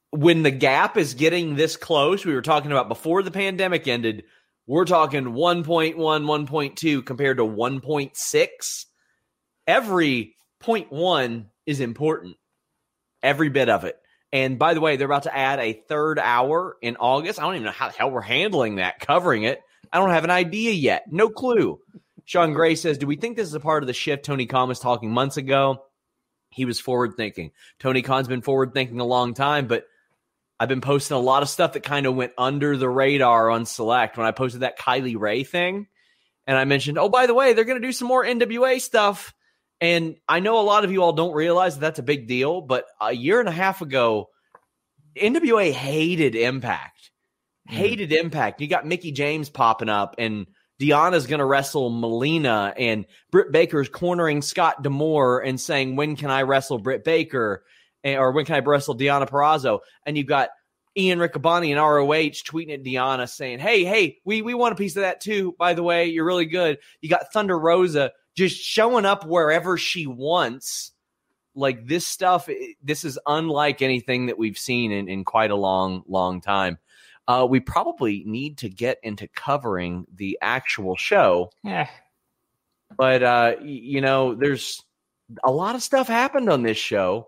when 0.10 0.44
the 0.44 0.52
gap 0.52 0.98
is 0.98 1.14
getting 1.14 1.56
this 1.56 1.78
close, 1.78 2.26
we 2.26 2.34
were 2.34 2.42
talking 2.42 2.72
about 2.72 2.90
before 2.90 3.24
the 3.24 3.32
pandemic 3.32 3.88
ended, 3.88 4.26
we're 4.68 4.86
talking 4.86 5.24
1.1, 5.24 5.96
1.2 5.96 7.06
compared 7.06 7.38
to 7.38 7.44
1.6. 7.44 8.86
Every 9.68 10.36
0.1 10.62 11.46
is 11.66 11.80
important, 11.80 12.36
every 13.24 13.50
bit 13.50 13.70
of 13.70 13.86
it. 13.86 13.98
And 14.34 14.58
by 14.58 14.74
the 14.74 14.82
way, 14.82 14.96
they're 14.96 15.08
about 15.08 15.24
to 15.24 15.36
add 15.36 15.60
a 15.60 15.74
third 15.74 16.18
hour 16.18 16.78
in 16.82 16.96
August. 16.98 17.40
I 17.40 17.44
don't 17.44 17.56
even 17.56 17.66
know 17.66 17.72
how 17.72 17.90
the 17.90 17.98
hell 17.98 18.12
we're 18.12 18.22
handling 18.22 18.76
that, 18.76 19.00
covering 19.00 19.44
it. 19.44 19.62
I 19.92 20.00
don't 20.00 20.12
have 20.12 20.24
an 20.24 20.30
idea 20.30 20.72
yet. 20.72 21.12
No 21.12 21.30
clue. 21.30 21.80
Sean 22.26 22.54
Gray 22.54 22.76
says, 22.76 22.98
Do 22.98 23.08
we 23.08 23.18
think 23.18 23.36
this 23.36 23.48
is 23.48 23.54
a 23.54 23.60
part 23.60 23.84
of 23.84 23.88
the 23.88 23.94
shift 23.94 24.24
Tony 24.24 24.46
Khan 24.46 24.70
was 24.70 24.80
talking 24.80 25.12
months 25.12 25.38
ago? 25.38 25.84
He 26.50 26.66
was 26.66 26.80
forward 26.80 27.16
thinking. 27.18 27.52
Tony 27.80 28.02
Khan's 28.02 28.28
been 28.28 28.42
forward 28.42 28.74
thinking 28.74 29.00
a 29.00 29.06
long 29.06 29.34
time, 29.34 29.68
but 29.68 29.86
I've 30.60 30.70
been 30.70 30.82
posting 30.82 31.18
a 31.18 31.20
lot 31.20 31.44
of 31.44 31.50
stuff 31.50 31.74
that 31.74 31.84
kind 31.84 32.06
of 32.06 32.16
went 32.16 32.34
under 32.38 32.78
the 32.78 32.90
radar 32.90 33.50
on 33.50 33.66
Select. 33.66 34.18
When 34.18 34.28
I 34.28 34.32
posted 34.32 34.62
that 34.62 34.78
Kylie 34.78 35.20
Rae 35.20 35.44
thing, 35.44 35.88
and 36.46 36.58
I 36.58 36.66
mentioned, 36.66 36.98
oh, 36.98 37.10
by 37.10 37.28
the 37.28 37.34
way, 37.34 37.54
they're 37.54 37.66
going 37.66 37.82
to 37.82 37.88
do 37.88 37.94
some 37.94 38.08
more 38.08 38.24
NWA 38.24 38.80
stuff. 38.80 39.34
And 39.82 40.16
I 40.30 40.40
know 40.40 40.60
a 40.60 40.62
lot 40.62 40.86
of 40.86 40.92
you 40.92 41.02
all 41.02 41.14
don't 41.14 41.34
realize 41.34 41.74
that 41.76 41.82
that's 41.82 42.00
a 42.00 42.04
big 42.04 42.28
deal, 42.28 42.62
but 42.62 42.86
a 43.02 43.12
year 43.12 43.40
and 43.40 43.50
a 43.50 43.54
half 43.54 43.82
ago, 43.82 44.30
NWA 45.18 45.72
hated 45.72 46.36
Impact. 46.36 47.12
Hmm. 47.68 47.76
Hated 47.76 48.12
Impact. 48.14 48.62
You 48.62 48.68
got 48.68 48.86
Mickie 48.86 49.12
James 49.12 49.50
popping 49.50 49.90
up, 49.90 50.16
and 50.20 50.46
Deonna's 50.80 51.26
going 51.26 51.40
to 51.40 51.46
wrestle 51.46 51.90
Melina, 51.90 52.74
and 52.78 53.06
Britt 53.32 53.52
Baker's 53.52 53.90
cornering 53.90 54.44
Scott 54.44 54.84
D'Amore 54.84 55.40
and 55.40 55.60
saying, 55.60 55.96
When 55.96 56.16
can 56.16 56.30
I 56.30 56.44
wrestle 56.44 56.78
Britt 56.78 57.04
Baker? 57.04 57.64
And- 58.04 58.20
Or 58.20 58.32
when 58.32 58.46
can 58.46 58.56
I 58.56 58.60
wrestle 58.60 58.96
Deonna 58.98 59.28
Purrazzo? 59.28 59.80
And 60.06 60.16
you've 60.16 60.28
got 60.28 60.50
Ian 60.98 61.20
Riccaboni 61.20 61.70
and 61.72 61.80
ROH 61.80 62.44
tweeting 62.44 62.74
at 62.74 62.84
Deonna 62.84 63.28
saying, 63.30 63.60
Hey, 63.60 63.84
hey, 63.84 64.18
we, 64.26 64.42
we 64.42 64.54
want 64.54 64.74
a 64.74 64.76
piece 64.76 64.96
of 64.96 65.02
that 65.04 65.22
too. 65.22 65.56
By 65.58 65.74
the 65.74 65.84
way, 65.84 66.08
you're 66.08 66.26
really 66.26 66.46
good. 66.46 66.80
You 67.02 67.10
got 67.10 67.32
Thunder 67.32 67.58
Rosa 67.58 68.12
just 68.36 68.58
showing 68.62 69.06
up 69.06 69.26
wherever 69.26 69.78
she 69.78 70.08
wants. 70.08 70.92
Like 71.54 71.86
this 71.86 72.08
stuff, 72.08 72.48
this 72.82 73.04
is 73.04 73.20
unlike 73.28 73.82
anything 73.82 74.28
that 74.28 74.38
we've 74.38 74.58
seen 74.58 74.92
in, 74.94 75.10
in 75.10 75.26
quite 75.26 75.52
a 75.52 75.56
long, 75.56 76.04
long 76.08 76.40
time. 76.40 76.78
Uh, 77.28 77.46
we 77.50 77.60
probably 77.60 78.24
need 78.26 78.58
to 78.60 78.70
get 78.70 78.98
into 79.04 79.28
covering 79.36 80.06
the 80.16 80.38
actual 80.42 80.96
show, 80.96 81.50
Yeah. 81.64 81.88
but 82.98 83.22
uh, 83.22 83.56
you 83.62 84.00
know, 84.02 84.34
there's 84.34 84.82
a 85.44 85.52
lot 85.52 85.76
of 85.76 85.84
stuff 85.84 86.08
happened 86.08 86.50
on 86.50 86.64
this 86.64 86.78
show. 86.78 87.28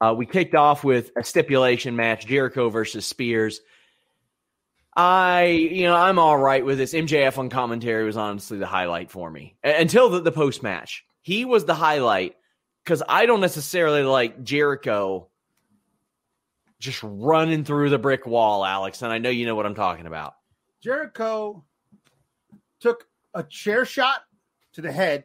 Uh, 0.00 0.14
we 0.16 0.24
kicked 0.26 0.54
off 0.54 0.82
with 0.84 1.10
a 1.16 1.22
stipulation 1.24 1.96
match: 1.96 2.26
Jericho 2.26 2.70
versus 2.70 3.06
Spears. 3.06 3.60
I, 4.98 5.44
you 5.44 5.84
know, 5.84 5.94
I'm 5.94 6.18
all 6.18 6.36
right 6.36 6.64
with 6.64 6.76
this. 6.76 6.92
MJF 6.92 7.38
on 7.38 7.50
commentary 7.50 8.04
was 8.04 8.16
honestly 8.16 8.58
the 8.58 8.66
highlight 8.66 9.12
for 9.12 9.30
me 9.30 9.54
until 9.62 10.10
the, 10.10 10.20
the 10.20 10.32
post 10.32 10.60
match. 10.64 11.04
He 11.22 11.44
was 11.44 11.64
the 11.64 11.74
highlight 11.74 12.34
because 12.82 13.04
I 13.08 13.26
don't 13.26 13.40
necessarily 13.40 14.02
like 14.02 14.42
Jericho 14.42 15.28
just 16.80 17.00
running 17.04 17.62
through 17.62 17.90
the 17.90 17.98
brick 17.98 18.26
wall, 18.26 18.64
Alex. 18.64 19.00
And 19.02 19.12
I 19.12 19.18
know 19.18 19.30
you 19.30 19.46
know 19.46 19.54
what 19.54 19.66
I'm 19.66 19.76
talking 19.76 20.06
about. 20.06 20.34
Jericho 20.82 21.64
took 22.80 23.06
a 23.34 23.44
chair 23.44 23.84
shot 23.84 24.22
to 24.72 24.80
the 24.80 24.90
head, 24.90 25.24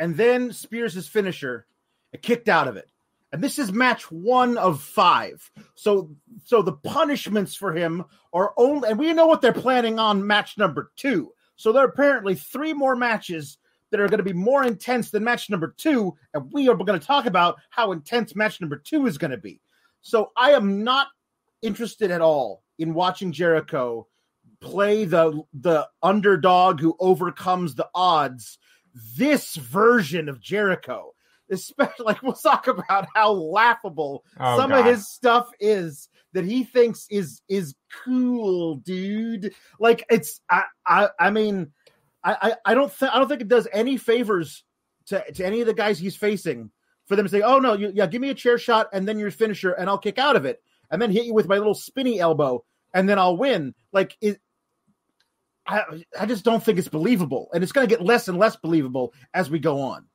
and 0.00 0.16
then 0.16 0.52
Spears' 0.52 1.06
finisher 1.06 1.66
and 2.12 2.20
kicked 2.20 2.48
out 2.48 2.66
of 2.66 2.76
it. 2.76 2.90
And 3.32 3.42
this 3.42 3.58
is 3.58 3.72
match 3.72 4.10
one 4.10 4.58
of 4.58 4.82
five. 4.82 5.50
So, 5.74 6.10
so 6.44 6.60
the 6.60 6.72
punishments 6.72 7.54
for 7.54 7.72
him 7.72 8.04
are 8.32 8.52
only, 8.58 8.90
and 8.90 8.98
we 8.98 9.12
know 9.14 9.26
what 9.26 9.40
they're 9.40 9.52
planning 9.52 9.98
on 9.98 10.26
match 10.26 10.58
number 10.58 10.92
two. 10.96 11.32
So 11.56 11.72
there 11.72 11.82
are 11.82 11.88
apparently 11.88 12.34
three 12.34 12.74
more 12.74 12.94
matches 12.94 13.58
that 13.90 14.00
are 14.00 14.08
going 14.08 14.18
to 14.18 14.24
be 14.24 14.32
more 14.32 14.64
intense 14.64 15.10
than 15.10 15.24
match 15.24 15.48
number 15.48 15.74
two, 15.76 16.16
and 16.34 16.52
we 16.52 16.68
are 16.68 16.74
going 16.74 16.98
to 16.98 17.06
talk 17.06 17.26
about 17.26 17.58
how 17.70 17.92
intense 17.92 18.34
match 18.34 18.60
number 18.60 18.76
two 18.76 19.06
is 19.06 19.18
going 19.18 19.30
to 19.30 19.38
be. 19.38 19.60
So 20.00 20.32
I 20.36 20.52
am 20.52 20.82
not 20.82 21.08
interested 21.62 22.10
at 22.10 22.20
all 22.20 22.62
in 22.78 22.94
watching 22.94 23.32
Jericho 23.32 24.08
play 24.60 25.04
the 25.04 25.42
the 25.52 25.88
underdog 26.02 26.80
who 26.80 26.96
overcomes 26.98 27.74
the 27.74 27.88
odds. 27.94 28.58
This 29.16 29.56
version 29.56 30.28
of 30.28 30.40
Jericho, 30.40 31.14
especially 31.52 32.04
like 32.04 32.22
we'll 32.22 32.32
talk 32.32 32.66
about 32.66 33.06
how 33.14 33.32
laughable 33.32 34.24
Oh, 34.40 34.56
some 34.56 34.72
of 34.72 34.84
his 34.84 35.08
stuff 35.08 35.50
is 35.60 36.08
that 36.32 36.44
he 36.44 36.64
thinks 36.64 37.06
is 37.10 37.42
is 37.48 37.74
cool, 38.04 38.76
dude. 38.76 39.54
Like 39.78 40.04
it's 40.10 40.40
I 40.50 40.64
I, 40.86 41.08
I 41.18 41.30
mean 41.30 41.72
I 42.24 42.36
I, 42.64 42.72
I 42.72 42.74
don't 42.74 42.90
think 42.92 43.12
I 43.12 43.18
don't 43.18 43.28
think 43.28 43.42
it 43.42 43.48
does 43.48 43.68
any 43.72 43.96
favors 43.96 44.64
to 45.06 45.24
to 45.32 45.44
any 45.46 45.60
of 45.60 45.66
the 45.66 45.74
guys 45.74 45.98
he's 45.98 46.16
facing 46.16 46.70
for 47.06 47.16
them 47.16 47.26
to 47.26 47.30
say, 47.30 47.42
oh 47.42 47.58
no, 47.58 47.74
you, 47.74 47.92
yeah, 47.94 48.06
give 48.06 48.22
me 48.22 48.30
a 48.30 48.34
chair 48.34 48.58
shot 48.58 48.88
and 48.92 49.06
then 49.06 49.18
your 49.18 49.30
finisher 49.30 49.72
and 49.72 49.88
I'll 49.88 49.98
kick 49.98 50.18
out 50.18 50.36
of 50.36 50.44
it 50.44 50.62
and 50.90 51.00
then 51.02 51.10
hit 51.10 51.26
you 51.26 51.34
with 51.34 51.48
my 51.48 51.58
little 51.58 51.74
spinny 51.74 52.20
elbow 52.20 52.64
and 52.94 53.08
then 53.08 53.18
I'll 53.18 53.36
win. 53.36 53.74
Like 53.92 54.16
it. 54.20 54.40
I, 55.64 56.04
I 56.18 56.26
just 56.26 56.44
don't 56.44 56.62
think 56.62 56.80
it's 56.80 56.88
believable, 56.88 57.48
and 57.54 57.62
it's 57.62 57.70
going 57.70 57.86
to 57.86 57.94
get 57.94 58.04
less 58.04 58.26
and 58.26 58.36
less 58.36 58.56
believable 58.56 59.14
as 59.32 59.48
we 59.48 59.60
go 59.60 59.80
on. 59.80 60.06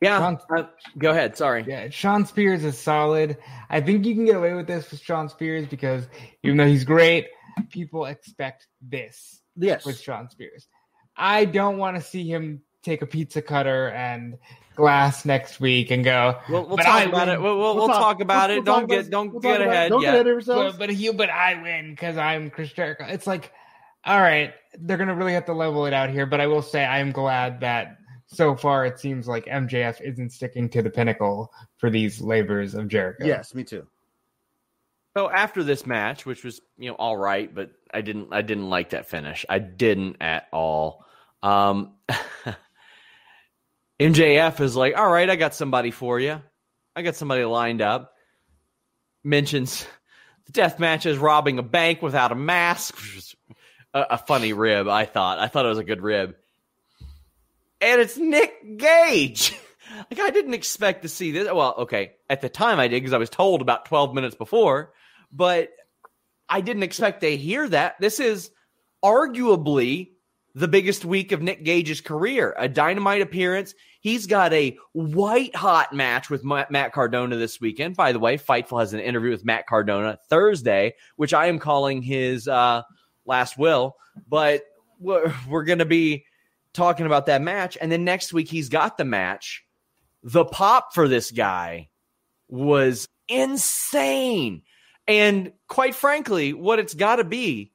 Yeah. 0.00 0.18
Sean- 0.18 0.38
uh, 0.58 0.64
go 0.98 1.10
ahead. 1.10 1.36
Sorry. 1.36 1.64
Yeah, 1.66 1.88
Shawn 1.88 2.26
Spears 2.26 2.64
is 2.64 2.78
solid. 2.78 3.38
I 3.70 3.80
think 3.80 4.04
you 4.04 4.14
can 4.14 4.24
get 4.26 4.36
away 4.36 4.54
with 4.54 4.66
this 4.66 4.90
with 4.90 5.00
Shawn 5.00 5.28
Spears 5.28 5.66
because 5.66 6.06
even 6.42 6.56
though 6.58 6.66
he's 6.66 6.84
great, 6.84 7.28
people 7.70 8.04
expect 8.06 8.66
this 8.82 9.40
Yes, 9.56 9.86
with 9.86 9.98
Shawn 10.00 10.28
Spears. 10.28 10.66
I 11.16 11.46
don't 11.46 11.78
want 11.78 11.96
to 11.96 12.02
see 12.02 12.30
him 12.30 12.60
take 12.82 13.00
a 13.00 13.06
pizza 13.06 13.40
cutter 13.40 13.88
and 13.88 14.36
glass 14.76 15.24
next 15.24 15.60
week 15.60 15.90
and 15.90 16.04
go. 16.04 16.38
We'll, 16.50 16.66
we'll 16.66 16.76
But 16.76 16.82
talk 16.84 16.94
I 16.94 17.02
about 17.04 17.26
win. 17.28 17.36
it. 17.36 17.40
We'll, 17.40 17.58
we'll, 17.58 17.74
we'll 17.76 17.88
talk, 17.88 18.20
about 18.20 18.50
we'll- 18.50 18.58
it. 18.58 18.64
don't 18.66 18.86
get 18.86 19.08
don't 19.08 19.32
we'll 19.32 19.40
get 19.40 19.56
talk 19.56 19.60
about 19.62 19.66
it. 19.72 19.76
ahead 19.76 19.90
Don't 19.90 20.02
yet. 20.02 20.08
get 20.08 20.14
ahead 20.16 20.26
of 20.26 20.34
ourselves. 20.34 20.72
But, 20.76 20.88
but 20.88 20.90
he, 20.94 21.10
but 21.10 21.30
I 21.30 21.62
win 21.62 21.92
because 21.92 22.18
I'm 22.18 22.50
Chris 22.50 22.70
Jericho. 22.72 23.06
It's 23.08 23.26
like, 23.26 23.50
all 24.04 24.20
right, 24.20 24.52
they're 24.78 24.98
gonna 24.98 25.14
really 25.14 25.32
have 25.32 25.46
to 25.46 25.54
level 25.54 25.86
it 25.86 25.94
out 25.94 26.10
here. 26.10 26.26
But 26.26 26.42
I 26.42 26.46
will 26.48 26.60
say, 26.60 26.84
I 26.84 26.98
am 26.98 27.12
glad 27.12 27.60
that 27.60 27.96
so 28.26 28.56
far 28.56 28.86
it 28.86 28.98
seems 28.98 29.28
like 29.28 29.46
MJF 29.46 30.00
isn't 30.00 30.30
sticking 30.30 30.68
to 30.70 30.82
the 30.82 30.90
pinnacle 30.90 31.52
for 31.78 31.90
these 31.90 32.20
labors 32.20 32.74
of 32.74 32.88
Jericho. 32.88 33.24
yes, 33.24 33.54
me 33.54 33.64
too. 33.64 33.86
So 35.16 35.30
after 35.30 35.64
this 35.64 35.86
match, 35.86 36.26
which 36.26 36.44
was 36.44 36.60
you 36.76 36.90
know 36.90 36.96
all 36.96 37.16
right, 37.16 37.52
but 37.54 37.70
I 37.92 38.02
didn't 38.02 38.28
I 38.32 38.42
didn't 38.42 38.68
like 38.68 38.90
that 38.90 39.08
finish. 39.08 39.46
I 39.48 39.58
didn't 39.58 40.16
at 40.20 40.48
all. 40.52 41.04
Um, 41.42 41.94
MJF 44.00 44.60
is 44.60 44.76
like, 44.76 44.96
all 44.96 45.10
right, 45.10 45.30
I 45.30 45.36
got 45.36 45.54
somebody 45.54 45.90
for 45.90 46.20
you. 46.20 46.42
I 46.94 47.02
got 47.02 47.16
somebody 47.16 47.44
lined 47.44 47.80
up. 47.80 48.12
Mentions 49.24 49.86
the 50.46 50.52
death 50.52 50.78
match 50.78 51.06
is 51.06 51.18
robbing 51.18 51.58
a 51.58 51.62
bank 51.62 52.02
without 52.02 52.32
a 52.32 52.36
mask, 52.36 52.96
which 52.96 53.14
was 53.14 53.36
a, 53.94 54.00
a 54.10 54.18
funny 54.18 54.52
rib. 54.52 54.88
I 54.88 55.04
thought. 55.04 55.38
I 55.38 55.48
thought 55.48 55.66
it 55.66 55.70
was 55.70 55.78
a 55.78 55.84
good 55.84 56.02
rib. 56.02 56.36
And 57.80 58.00
it's 58.00 58.16
Nick 58.16 58.78
Gage. 58.78 59.54
like 60.10 60.20
I 60.20 60.30
didn't 60.30 60.54
expect 60.54 61.02
to 61.02 61.08
see 61.08 61.32
this. 61.32 61.46
Well, 61.46 61.74
okay, 61.78 62.12
at 62.28 62.40
the 62.40 62.48
time 62.48 62.78
I 62.78 62.88
did 62.88 63.02
because 63.02 63.12
I 63.12 63.18
was 63.18 63.30
told 63.30 63.60
about 63.60 63.84
12 63.86 64.14
minutes 64.14 64.34
before, 64.34 64.92
but 65.32 65.70
I 66.48 66.60
didn't 66.60 66.84
expect 66.84 67.20
to 67.20 67.36
hear 67.36 67.68
that. 67.68 67.96
This 68.00 68.20
is 68.20 68.50
arguably 69.04 70.10
the 70.54 70.68
biggest 70.68 71.04
week 71.04 71.32
of 71.32 71.42
Nick 71.42 71.64
Gage's 71.64 72.00
career. 72.00 72.54
A 72.56 72.68
dynamite 72.68 73.20
appearance. 73.20 73.74
He's 74.00 74.26
got 74.26 74.52
a 74.52 74.78
white 74.92 75.54
hot 75.54 75.92
match 75.92 76.30
with 76.30 76.44
Matt 76.44 76.92
Cardona 76.92 77.36
this 77.36 77.60
weekend. 77.60 77.96
By 77.96 78.12
the 78.12 78.18
way, 78.18 78.38
Fightful 78.38 78.80
has 78.80 78.94
an 78.94 79.00
interview 79.00 79.30
with 79.30 79.44
Matt 79.44 79.66
Cardona 79.66 80.18
Thursday, 80.30 80.94
which 81.16 81.34
I 81.34 81.46
am 81.46 81.58
calling 81.58 82.00
his 82.00 82.48
uh, 82.48 82.82
last 83.26 83.58
will. 83.58 83.96
But 84.28 84.62
we're, 84.98 85.34
we're 85.46 85.64
going 85.64 85.80
to 85.80 85.84
be 85.84 86.24
talking 86.76 87.06
about 87.06 87.26
that 87.26 87.42
match. 87.42 87.76
And 87.80 87.90
then 87.90 88.04
next 88.04 88.32
week, 88.32 88.48
he's 88.48 88.68
got 88.68 88.96
the 88.96 89.04
match. 89.04 89.64
The 90.22 90.44
pop 90.44 90.94
for 90.94 91.08
this 91.08 91.30
guy 91.30 91.88
was 92.48 93.08
insane. 93.28 94.62
And 95.08 95.52
quite 95.68 95.94
frankly, 95.94 96.52
what 96.52 96.78
it's 96.78 96.94
got 96.94 97.16
to 97.16 97.24
be 97.24 97.72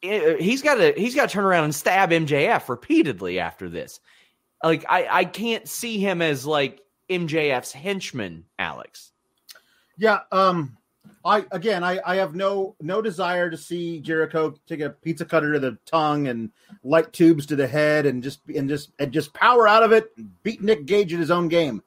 he's 0.00 0.62
got 0.62 0.76
to 0.76 0.92
he's 0.96 1.14
got 1.14 1.28
to 1.28 1.32
turn 1.32 1.44
around 1.44 1.64
and 1.64 1.74
stab 1.74 2.10
MJF 2.10 2.68
repeatedly 2.68 3.38
after 3.38 3.68
this. 3.68 4.00
Like 4.62 4.84
I 4.88 5.06
I 5.10 5.24
can't 5.24 5.68
see 5.68 5.98
him 5.98 6.22
as 6.22 6.46
like 6.46 6.80
MJF's 7.08 7.72
henchman, 7.72 8.44
Alex. 8.58 9.12
Yeah, 9.98 10.20
um 10.32 10.76
I 11.24 11.44
again 11.50 11.84
I 11.84 12.00
I 12.04 12.16
have 12.16 12.34
no 12.34 12.76
no 12.80 13.02
desire 13.02 13.50
to 13.50 13.56
see 13.56 14.00
Jericho 14.00 14.54
take 14.66 14.80
a 14.80 14.90
pizza 14.90 15.24
cutter 15.24 15.52
to 15.52 15.60
the 15.60 15.78
tongue 15.84 16.28
and 16.28 16.50
light 16.82 17.12
tubes 17.12 17.46
to 17.46 17.56
the 17.56 17.66
head 17.66 18.06
and 18.06 18.22
just 18.22 18.40
and 18.54 18.68
just 18.68 18.90
and 18.98 19.12
just 19.12 19.34
power 19.34 19.68
out 19.68 19.82
of 19.82 19.92
it 19.92 20.10
beat 20.42 20.62
Nick 20.62 20.86
Gage 20.86 21.12
in 21.12 21.20
his 21.20 21.30
own 21.30 21.48
game. 21.48 21.82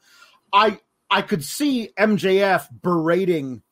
I 0.51 0.79
I 1.09 1.21
could 1.21 1.43
see 1.43 1.89
MJF 1.97 2.67
berating 2.81 3.63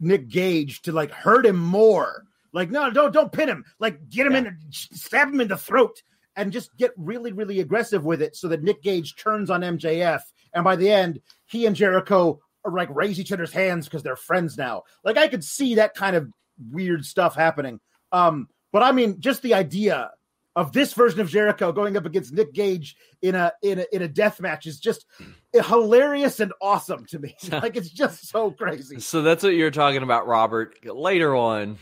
Nick 0.00 0.28
Gage 0.28 0.82
to 0.82 0.92
like 0.92 1.10
hurt 1.10 1.44
him 1.44 1.58
more 1.58 2.24
like, 2.52 2.70
no, 2.70 2.90
don't 2.90 3.12
don't 3.12 3.32
pin 3.32 3.48
him. 3.48 3.64
Like, 3.78 4.08
get 4.08 4.26
him 4.26 4.32
yeah. 4.32 4.38
in, 4.38 4.58
stab 4.70 5.28
him 5.28 5.40
in 5.40 5.48
the 5.48 5.56
throat, 5.56 6.02
and 6.36 6.52
just 6.52 6.74
get 6.76 6.92
really, 6.96 7.32
really 7.32 7.60
aggressive 7.60 8.04
with 8.04 8.22
it, 8.22 8.36
so 8.36 8.48
that 8.48 8.62
Nick 8.62 8.82
Gage 8.82 9.16
turns 9.16 9.50
on 9.50 9.60
MJF, 9.60 10.22
and 10.54 10.64
by 10.64 10.76
the 10.76 10.90
end, 10.90 11.20
he 11.46 11.66
and 11.66 11.76
Jericho 11.76 12.40
like 12.70 12.88
raise 12.94 13.18
each 13.20 13.32
other's 13.32 13.52
hands 13.52 13.86
because 13.86 14.02
they're 14.02 14.16
friends 14.16 14.56
now. 14.56 14.82
Like, 15.04 15.16
I 15.16 15.28
could 15.28 15.44
see 15.44 15.76
that 15.76 15.94
kind 15.94 16.16
of 16.16 16.28
weird 16.70 17.04
stuff 17.04 17.34
happening. 17.34 17.80
Um, 18.12 18.48
but 18.72 18.82
I 18.82 18.92
mean, 18.92 19.20
just 19.20 19.42
the 19.42 19.54
idea 19.54 20.10
of 20.56 20.72
this 20.72 20.92
version 20.92 21.20
of 21.20 21.28
Jericho 21.28 21.70
going 21.70 21.96
up 21.96 22.04
against 22.04 22.32
Nick 22.32 22.52
Gage 22.52 22.96
in 23.22 23.34
a 23.34 23.52
in 23.62 23.78
a 23.78 23.86
in 23.92 24.02
a 24.02 24.08
death 24.08 24.40
match 24.40 24.66
is 24.66 24.80
just 24.80 25.06
hilarious 25.52 26.40
and 26.40 26.52
awesome 26.60 27.06
to 27.06 27.18
me. 27.18 27.36
like 27.52 27.76
it's 27.76 27.90
just 27.90 28.28
so 28.28 28.50
crazy. 28.50 28.98
So 29.00 29.22
that's 29.22 29.44
what 29.44 29.54
you're 29.54 29.70
talking 29.70 30.02
about, 30.02 30.26
Robert. 30.26 30.84
Later 30.84 31.36
on, 31.36 31.78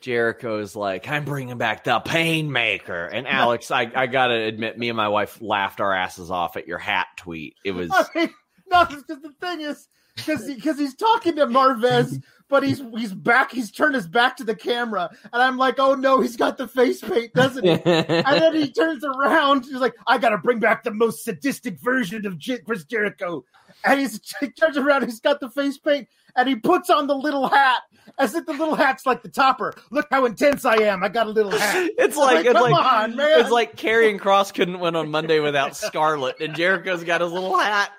Jericho's 0.00 0.74
like, 0.74 1.08
I'm 1.08 1.24
bringing 1.24 1.58
back 1.58 1.84
the 1.84 2.00
pain 2.00 2.50
maker," 2.50 3.06
And 3.06 3.26
Alex, 3.28 3.70
I, 3.70 3.90
I 3.94 4.06
got 4.06 4.28
to 4.28 4.34
admit, 4.34 4.78
me 4.78 4.88
and 4.88 4.96
my 4.96 5.08
wife 5.08 5.40
laughed 5.40 5.80
our 5.80 5.92
asses 5.92 6.30
off 6.30 6.56
at 6.56 6.66
your 6.66 6.78
hat 6.78 7.06
tweet. 7.16 7.54
It 7.64 7.72
was. 7.72 7.90
I 7.92 8.04
mean, 8.14 8.34
no, 8.70 8.84
because 8.84 9.20
the 9.20 9.32
thing 9.40 9.60
is, 9.60 9.88
because 10.16 10.46
he, 10.46 10.54
he's 10.54 10.94
talking 10.94 11.36
to 11.36 11.46
Marvez, 11.46 12.22
but 12.48 12.62
he's 12.62 12.82
he's 12.96 13.12
back. 13.12 13.52
He's 13.52 13.70
turned 13.70 13.94
his 13.94 14.06
back 14.06 14.36
to 14.38 14.44
the 14.44 14.54
camera, 14.54 15.10
and 15.32 15.42
I'm 15.42 15.56
like, 15.56 15.78
oh 15.78 15.94
no, 15.94 16.20
he's 16.20 16.36
got 16.36 16.56
the 16.56 16.68
face 16.68 17.00
paint, 17.00 17.32
doesn't 17.34 17.64
he? 17.64 17.70
and 17.84 18.42
then 18.42 18.54
he 18.54 18.70
turns 18.70 19.04
around. 19.04 19.64
He's 19.64 19.74
like, 19.74 19.94
I 20.06 20.18
got 20.18 20.30
to 20.30 20.38
bring 20.38 20.58
back 20.58 20.84
the 20.84 20.92
most 20.92 21.24
sadistic 21.24 21.78
version 21.80 22.26
of 22.26 22.38
J- 22.38 22.60
Chris 22.60 22.84
Jericho. 22.84 23.44
And 23.84 24.00
he's 24.00 24.20
he 24.40 24.48
turns 24.48 24.76
around. 24.76 25.04
He's 25.04 25.20
got 25.20 25.40
the 25.40 25.50
face 25.50 25.78
paint, 25.78 26.08
and 26.34 26.48
he 26.48 26.56
puts 26.56 26.90
on 26.90 27.06
the 27.06 27.14
little 27.14 27.48
hat 27.48 27.82
as 28.18 28.34
if 28.34 28.46
the 28.46 28.52
little 28.52 28.74
hat's 28.74 29.06
like 29.06 29.22
the 29.22 29.28
topper. 29.28 29.74
Look 29.90 30.06
how 30.10 30.24
intense 30.24 30.64
I 30.64 30.76
am. 30.76 31.02
I 31.02 31.08
got 31.08 31.26
a 31.26 31.30
little 31.30 31.52
hat. 31.52 31.90
It's 31.98 32.16
like, 32.16 32.36
like 32.36 32.46
it's 32.46 32.54
come 32.54 32.70
like, 32.70 32.84
on, 32.84 33.16
man. 33.16 33.40
It's 33.40 33.50
like 33.50 33.76
Karrion 33.76 34.18
Kross 34.18 34.52
couldn't 34.52 34.78
win 34.78 34.96
on 34.96 35.10
Monday 35.10 35.40
without 35.40 35.76
Scarlett, 35.76 36.40
and 36.40 36.54
Jericho's 36.54 37.04
got 37.04 37.20
his 37.20 37.32
little 37.32 37.56
hat. 37.58 37.90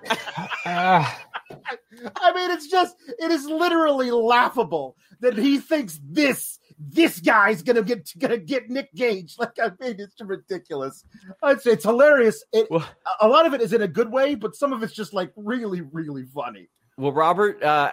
I 0.65 2.33
mean, 2.33 2.51
it's 2.51 2.67
just 2.67 2.95
it 3.19 3.31
is 3.31 3.45
literally 3.45 4.11
laughable 4.11 4.95
that 5.21 5.37
he 5.37 5.59
thinks 5.59 5.99
this 6.03 6.59
this 6.79 7.19
guy's 7.19 7.63
gonna 7.63 7.81
get 7.81 8.11
gonna 8.17 8.37
get 8.37 8.69
Nick 8.69 8.93
Gage. 8.93 9.35
Like 9.39 9.57
I 9.61 9.71
mean, 9.79 9.99
it's 9.99 10.15
ridiculous. 10.19 11.03
It's 11.43 11.65
it's 11.65 11.83
hilarious. 11.83 12.43
It, 12.51 12.67
well, 12.69 12.87
a 13.19 13.27
lot 13.27 13.45
of 13.45 13.53
it 13.53 13.61
is 13.61 13.73
in 13.73 13.81
a 13.81 13.87
good 13.87 14.11
way, 14.11 14.35
but 14.35 14.55
some 14.55 14.73
of 14.73 14.83
it's 14.83 14.93
just 14.93 15.13
like 15.13 15.31
really 15.35 15.81
really 15.81 16.25
funny. 16.25 16.69
Well, 16.97 17.11
Robert, 17.11 17.61
uh, 17.61 17.91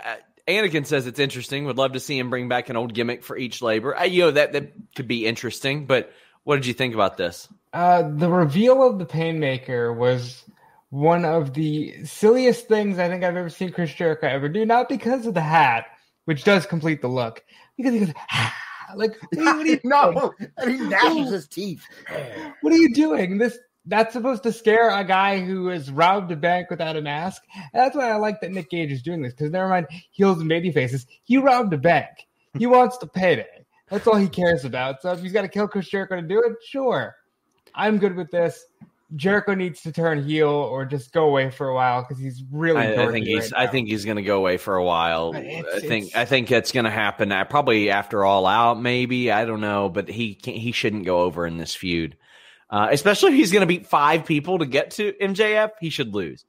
Anakin 0.49 0.87
says 0.87 1.07
it's 1.07 1.19
interesting. 1.19 1.65
Would 1.67 1.79
love 1.79 1.93
to 1.93 2.01
see 2.01 2.19
him 2.19 2.31
bring 2.31 2.49
back 2.49 2.69
an 2.69 2.77
old 2.77 2.95
gimmick 2.95 3.23
for 3.23 3.37
each 3.37 3.63
labor. 3.63 3.97
Uh, 3.97 4.05
you 4.05 4.23
know 4.23 4.31
that 4.31 4.53
that 4.53 4.73
could 4.95 5.09
be 5.09 5.27
interesting. 5.27 5.87
But 5.87 6.13
what 6.45 6.57
did 6.57 6.67
you 6.67 6.75
think 6.75 6.95
about 6.95 7.17
this? 7.17 7.49
Uh, 7.73 8.09
the 8.09 8.31
reveal 8.31 8.83
of 8.87 8.99
the 8.99 9.07
Painmaker 9.07 9.95
was 9.97 10.45
one 10.91 11.25
of 11.25 11.55
the 11.55 12.05
silliest 12.05 12.69
things 12.69 12.99
I 12.99 13.09
think 13.09 13.25
I've 13.25 13.37
ever 13.37 13.51
seen 13.51 13.73
Chris 13.73 13.93
Jericho 13.93 14.27
ever 14.29 14.49
do. 14.49 14.65
Not 14.65 14.89
because 14.89 15.27
of 15.27 15.35
the 15.35 15.41
hat, 15.41 15.87
which 16.25 16.45
does 16.45 16.67
complete 16.67 17.03
the 17.03 17.09
look, 17.09 17.43
because 17.77 17.93
he 17.93 18.01
goes. 18.01 18.13
Ah, 18.31 18.55
like 18.97 19.19
what 19.33 19.47
are 19.47 19.67
you, 19.67 19.81
no, 19.85 20.33
and 20.59 20.71
he 20.71 20.79
gnashes 20.79 21.31
his 21.31 21.49
teeth. 21.49 21.85
What 22.61 22.73
are 22.73 22.79
you 22.79 22.95
doing? 22.95 23.37
This 23.37 23.59
that's 23.87 24.15
supposed 24.15 24.43
to 24.45 24.53
scare 24.53 24.89
a 24.91 25.05
guy 25.05 25.41
who 25.41 25.67
has 25.67 25.91
robbed 25.91 26.33
a 26.33 26.37
bank 26.37 26.71
without 26.71 26.97
a 26.97 27.03
mask. 27.03 27.43
And 27.55 27.83
that's 27.83 27.95
why 27.95 28.11
I 28.11 28.17
like 28.17 28.41
that 28.41 28.51
Nick 28.51 28.71
Gage 28.71 28.91
is 28.91 29.03
doing 29.03 29.21
this 29.21 29.35
because 29.35 29.51
never 29.51 29.69
mind 29.69 29.87
heels 30.11 30.41
and 30.41 30.49
baby 30.49 30.73
faces. 30.73 31.07
He 31.25 31.37
robbed 31.37 31.75
a 31.75 31.79
bank. 31.79 32.09
He 32.59 32.67
wants 32.67 32.97
to 32.99 33.07
payday. 33.07 33.67
That's 33.91 34.07
all 34.07 34.17
he 34.17 34.29
cares 34.29 34.65
about. 34.65 35.03
So 35.03 35.13
if 35.13 35.21
he's 35.21 35.33
got 35.33 35.43
to 35.43 35.49
kill 35.49 35.69
Chris 35.69 35.89
Jericho 35.89 36.17
to 36.17 36.23
do 36.23 36.41
it, 36.41 36.53
sure. 36.67 37.15
I'm 37.75 37.99
good 37.99 38.17
with 38.17 38.31
this. 38.31 38.65
Jericho 39.17 39.55
needs 39.55 39.83
to 39.83 39.93
turn 39.93 40.25
heel 40.25 40.49
or 40.49 40.85
just 40.85 41.13
go 41.13 41.25
away 41.25 41.51
for 41.51 41.69
a 41.69 41.75
while 41.75 42.03
because 42.03 42.19
he's 42.19 42.43
really. 42.51 42.81
I, 42.81 43.05
I 43.05 43.13
think 43.13 43.27
he's. 43.27 43.53
Right 43.53 43.63
I 43.63 43.67
think 43.67 43.89
he's 43.89 44.05
going 44.05 44.17
to 44.17 44.23
go 44.23 44.39
away 44.39 44.57
for 44.57 44.77
a 44.77 44.85
while. 44.85 45.33
I 45.35 45.81
think. 45.81 46.17
I 46.17 46.25
think 46.25 46.49
that's 46.49 46.73
going 46.73 46.85
to 46.85 46.91
happen. 46.91 47.31
Uh, 47.31 47.45
probably 47.45 47.91
after 47.91 48.25
all 48.25 48.47
out. 48.47 48.81
Maybe 48.81 49.31
I 49.31 49.45
don't 49.45 49.61
know, 49.61 49.89
but 49.89 50.09
he 50.09 50.39
he 50.43 50.73
shouldn't 50.73 51.05
go 51.05 51.21
over 51.21 51.47
in 51.47 51.59
this 51.59 51.75
feud. 51.75 52.17
Uh, 52.71 52.89
especially 52.91 53.31
if 53.31 53.37
he's 53.37 53.53
going 53.53 53.61
to 53.61 53.67
beat 53.67 53.87
five 53.87 54.25
people 54.25 54.59
to 54.59 54.67
get 54.67 54.93
to 54.93 55.13
MJF, 55.21 55.71
he 55.81 55.91
should 55.91 56.15
lose. 56.15 56.45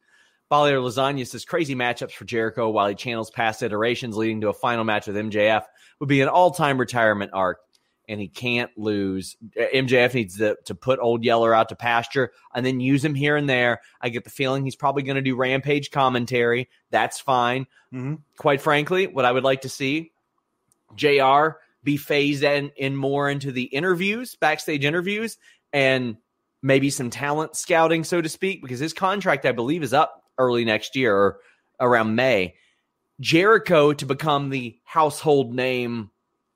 Balier 0.50 0.80
Lasagna 0.80 1.26
says 1.28 1.44
crazy 1.44 1.76
matchups 1.76 2.12
for 2.12 2.26
Jericho 2.26 2.70
while 2.70 2.88
he 2.88 2.96
channels 2.96 3.32
past 3.32 3.64
iterations 3.64 4.16
leading 4.16 4.42
to 4.42 4.50
a 4.50 4.54
final 4.54 4.84
match 4.84 5.08
with 5.08 5.16
MJF 5.16 5.64
would 6.00 6.10
be 6.10 6.22
an 6.22 6.30
all 6.30 6.52
time 6.52 6.78
retirement 6.78 7.32
arc, 7.34 7.60
and 8.08 8.20
he 8.20 8.28
can't 8.28 8.72
lose. 8.78 9.38
MJF 9.58 10.14
needs 10.14 10.38
to, 10.38 10.58
to 10.66 10.76
put 10.76 11.00
Old 11.00 11.24
Yeller 11.24 11.54
out 11.54 11.70
to 11.70 11.76
pasture 11.76 12.32
and 12.54 12.66
then 12.66 12.80
use 12.80 13.04
him 13.04 13.16
here 13.16 13.36
and 13.36 13.50
there. 13.50 13.82
I 14.02 14.10
get 14.10 14.24
the 14.24 14.30
feeling 14.30 14.64
he's 14.64 14.76
probably 14.76 15.04
going 15.04 15.16
to 15.16 15.22
do 15.22 15.36
Rampage 15.36 15.92
commentary. 15.92 16.70
That's 16.92 17.20
fine. 17.20 17.68
Mm-hmm. 17.94 18.16
Quite 18.38 18.62
frankly, 18.62 19.08
what 19.08 19.26
I 19.26 19.32
would 19.32 19.44
like 19.44 19.62
to 19.62 19.70
see 19.70 20.12
JR 20.96 21.58
be 21.84 21.98
phased 21.98 22.44
in, 22.44 22.72
in 22.76 22.96
more 22.96 23.30
into 23.30 23.52
the 23.52 23.64
interviews, 23.64 24.36
backstage 24.36 24.86
interviews, 24.86 25.38
and 25.72 26.18
maybe 26.62 26.90
some 26.90 27.10
talent 27.10 27.56
scouting, 27.56 28.04
so 28.04 28.22
to 28.22 28.30
speak, 28.30 28.62
because 28.62 28.80
his 28.80 28.94
contract, 28.94 29.46
I 29.46 29.52
believe, 29.52 29.84
is 29.84 29.94
up 29.94 30.24
early 30.38 30.66
next 30.66 30.96
year 30.96 31.16
or 31.16 31.40
around 31.80 32.16
May. 32.16 32.56
Jericho 33.20 33.94
to 33.94 34.06
become 34.06 34.50
the 34.50 34.78
household 34.84 35.54
name 35.54 36.10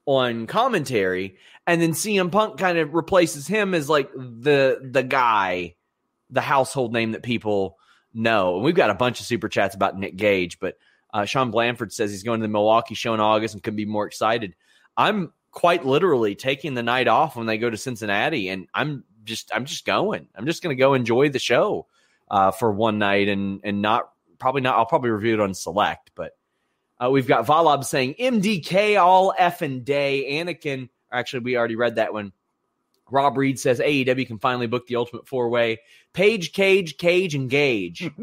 on 0.05 0.47
commentary, 0.47 1.37
and 1.67 1.81
then 1.81 1.91
CM 1.91 2.31
Punk 2.31 2.57
kind 2.57 2.77
of 2.77 2.93
replaces 2.93 3.47
him 3.47 3.73
as 3.73 3.89
like 3.89 4.11
the 4.13 4.79
the 4.91 5.03
guy, 5.03 5.75
the 6.29 6.41
household 6.41 6.93
name 6.93 7.11
that 7.11 7.23
people 7.23 7.77
know. 8.13 8.55
And 8.55 8.63
we've 8.63 8.75
got 8.75 8.89
a 8.89 8.95
bunch 8.95 9.19
of 9.19 9.25
super 9.25 9.49
chats 9.49 9.75
about 9.75 9.97
Nick 9.97 10.15
Gage, 10.15 10.59
but 10.59 10.77
uh, 11.13 11.25
Sean 11.25 11.51
Blanford 11.51 11.93
says 11.93 12.11
he's 12.11 12.23
going 12.23 12.39
to 12.39 12.43
the 12.43 12.51
Milwaukee 12.51 12.95
show 12.95 13.13
in 13.13 13.19
August 13.19 13.53
and 13.53 13.63
could 13.63 13.75
be 13.75 13.85
more 13.85 14.05
excited. 14.05 14.55
I'm 14.97 15.33
quite 15.51 15.85
literally 15.85 16.35
taking 16.35 16.73
the 16.73 16.83
night 16.83 17.07
off 17.07 17.35
when 17.35 17.47
they 17.47 17.57
go 17.57 17.69
to 17.69 17.77
Cincinnati, 17.77 18.49
and 18.49 18.67
I'm 18.73 19.03
just 19.23 19.51
I'm 19.53 19.65
just 19.65 19.85
going. 19.85 20.27
I'm 20.35 20.45
just 20.45 20.63
going 20.63 20.75
to 20.75 20.79
go 20.79 20.93
enjoy 20.93 21.29
the 21.29 21.39
show 21.39 21.87
uh, 22.29 22.51
for 22.51 22.71
one 22.71 22.99
night 22.99 23.27
and 23.27 23.61
and 23.63 23.81
not 23.81 24.09
probably 24.39 24.61
not. 24.61 24.75
I'll 24.75 24.85
probably 24.85 25.11
review 25.11 25.35
it 25.35 25.39
on 25.39 25.53
Select, 25.53 26.11
but 26.15 26.31
Uh, 27.03 27.09
we've 27.09 27.27
got 27.27 27.45
Valab 27.45 27.83
saying 27.85 28.15
MDK 28.19 28.99
all 29.01 29.33
effing 29.39 29.83
day. 29.85 30.41
Anakin, 30.43 30.89
actually, 31.11 31.41
we 31.41 31.57
already 31.57 31.75
read 31.75 31.95
that 31.95 32.13
one. 32.13 32.33
Rob 33.11 33.37
Reed 33.37 33.59
says 33.59 33.79
AEW 33.79 34.27
can 34.27 34.37
finally 34.37 34.67
book 34.67 34.85
the 34.87 34.97
Ultimate 34.97 35.27
Four 35.27 35.49
Way. 35.49 35.79
Page, 36.13 36.53
Cage, 36.53 36.97
Cage, 36.97 37.33
and 37.35 37.49
Gage. 37.49 38.09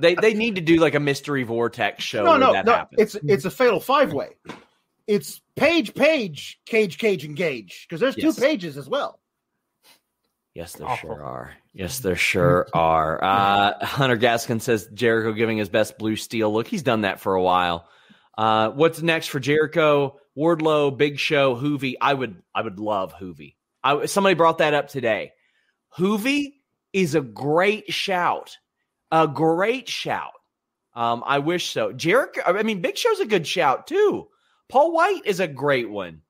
they 0.00 0.14
they 0.14 0.34
need 0.34 0.56
to 0.56 0.60
do 0.60 0.76
like 0.76 0.94
a 0.94 1.00
mystery 1.00 1.42
vortex 1.44 2.02
show. 2.02 2.24
no, 2.24 2.36
no, 2.36 2.52
that 2.52 2.64
no. 2.66 2.72
happens. 2.72 3.00
It's 3.00 3.24
it's 3.26 3.44
a 3.44 3.50
fatal 3.50 3.80
five 3.80 4.12
way. 4.12 4.30
It's 5.06 5.40
page, 5.56 5.94
page, 5.94 6.60
cage, 6.66 6.98
cage, 6.98 7.24
and 7.24 7.34
Gage 7.36 7.86
because 7.88 8.00
there's 8.00 8.16
Yes. 8.16 8.36
two 8.36 8.40
pages 8.40 8.76
as 8.76 8.88
well. 8.88 9.20
Yes, 10.58 10.72
there 10.72 10.88
Awful. 10.88 11.10
sure 11.10 11.24
are. 11.24 11.52
Yes, 11.72 12.00
there 12.00 12.16
sure 12.16 12.66
are. 12.74 13.22
Uh, 13.22 13.84
Hunter 13.86 14.16
Gaskin 14.16 14.60
says 14.60 14.88
Jericho 14.92 15.32
giving 15.32 15.56
his 15.56 15.68
best 15.68 15.96
blue 15.98 16.16
steel 16.16 16.52
look. 16.52 16.66
He's 16.66 16.82
done 16.82 17.02
that 17.02 17.20
for 17.20 17.36
a 17.36 17.42
while. 17.42 17.88
Uh, 18.36 18.70
what's 18.70 19.00
next 19.00 19.28
for 19.28 19.38
Jericho? 19.38 20.18
Wardlow, 20.36 20.96
Big 20.96 21.20
Show, 21.20 21.54
Juvi. 21.54 21.94
I 22.00 22.12
would, 22.12 22.42
I 22.52 22.62
would 22.62 22.80
love 22.80 23.14
Juvi. 23.14 23.54
I, 23.84 24.06
somebody 24.06 24.34
brought 24.34 24.58
that 24.58 24.74
up 24.74 24.88
today. 24.88 25.30
Juvi 25.96 26.54
is 26.92 27.14
a 27.14 27.20
great 27.20 27.92
shout, 27.92 28.56
a 29.12 29.28
great 29.28 29.88
shout. 29.88 30.32
Um, 30.92 31.22
I 31.24 31.38
wish 31.38 31.70
so. 31.70 31.92
Jericho. 31.92 32.40
I 32.44 32.64
mean, 32.64 32.80
Big 32.80 32.98
Show's 32.98 33.20
a 33.20 33.26
good 33.26 33.46
shout 33.46 33.86
too. 33.86 34.26
Paul 34.68 34.90
White 34.90 35.22
is 35.24 35.38
a 35.38 35.46
great 35.46 35.88
one. 35.88 36.22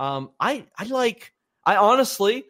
Um, 0.00 0.30
I, 0.40 0.64
I 0.78 0.84
like. 0.84 1.34
I 1.66 1.76
honestly, 1.76 2.44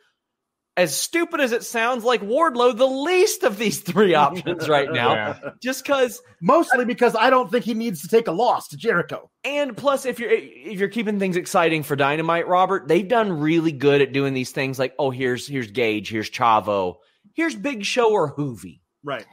as 0.77 0.97
stupid 0.97 1.41
as 1.41 1.53
it 1.53 1.63
sounds, 1.63 2.03
like 2.03 2.21
Wardlow, 2.21 2.77
the 2.77 2.87
least 2.87 3.45
of 3.45 3.59
these 3.59 3.81
three 3.81 4.15
options 4.27 4.69
right 4.69 4.91
now. 4.93 5.15
Yeah. 5.15 5.39
Just 5.63 5.85
because, 5.85 6.21
Mostly 6.41 6.85
because 6.85 7.15
I 7.15 7.31
don't 7.31 7.51
think 7.51 7.65
he 7.65 7.75
needs 7.75 8.03
to 8.03 8.09
take 8.09 8.27
a 8.27 8.33
loss 8.33 8.69
to 8.69 8.77
Jericho. 8.77 9.31
and 9.45 9.77
plus, 9.77 10.05
if 10.05 10.19
you're 10.19 10.31
if 10.31 10.79
you're 10.81 10.89
keeping 10.89 11.19
things 11.19 11.37
exciting 11.37 11.83
for 11.85 11.97
Dynamite, 11.97 12.49
Robert, 12.49 12.89
they've 12.89 13.07
done 13.07 13.41
really 13.41 13.73
good 13.73 14.03
at 14.03 14.13
doing 14.13 14.35
these 14.35 14.51
things. 14.51 14.79
Like, 14.79 14.95
oh, 14.99 15.11
here's 15.11 15.47
here's 15.47 15.71
Gage, 15.71 16.11
here's 16.11 16.31
Chavo, 16.31 16.97
here's 17.35 17.55
Big 17.55 17.85
Show 17.85 18.11
or 18.11 18.35
Juvi. 18.35 18.81
Right. 19.03 19.27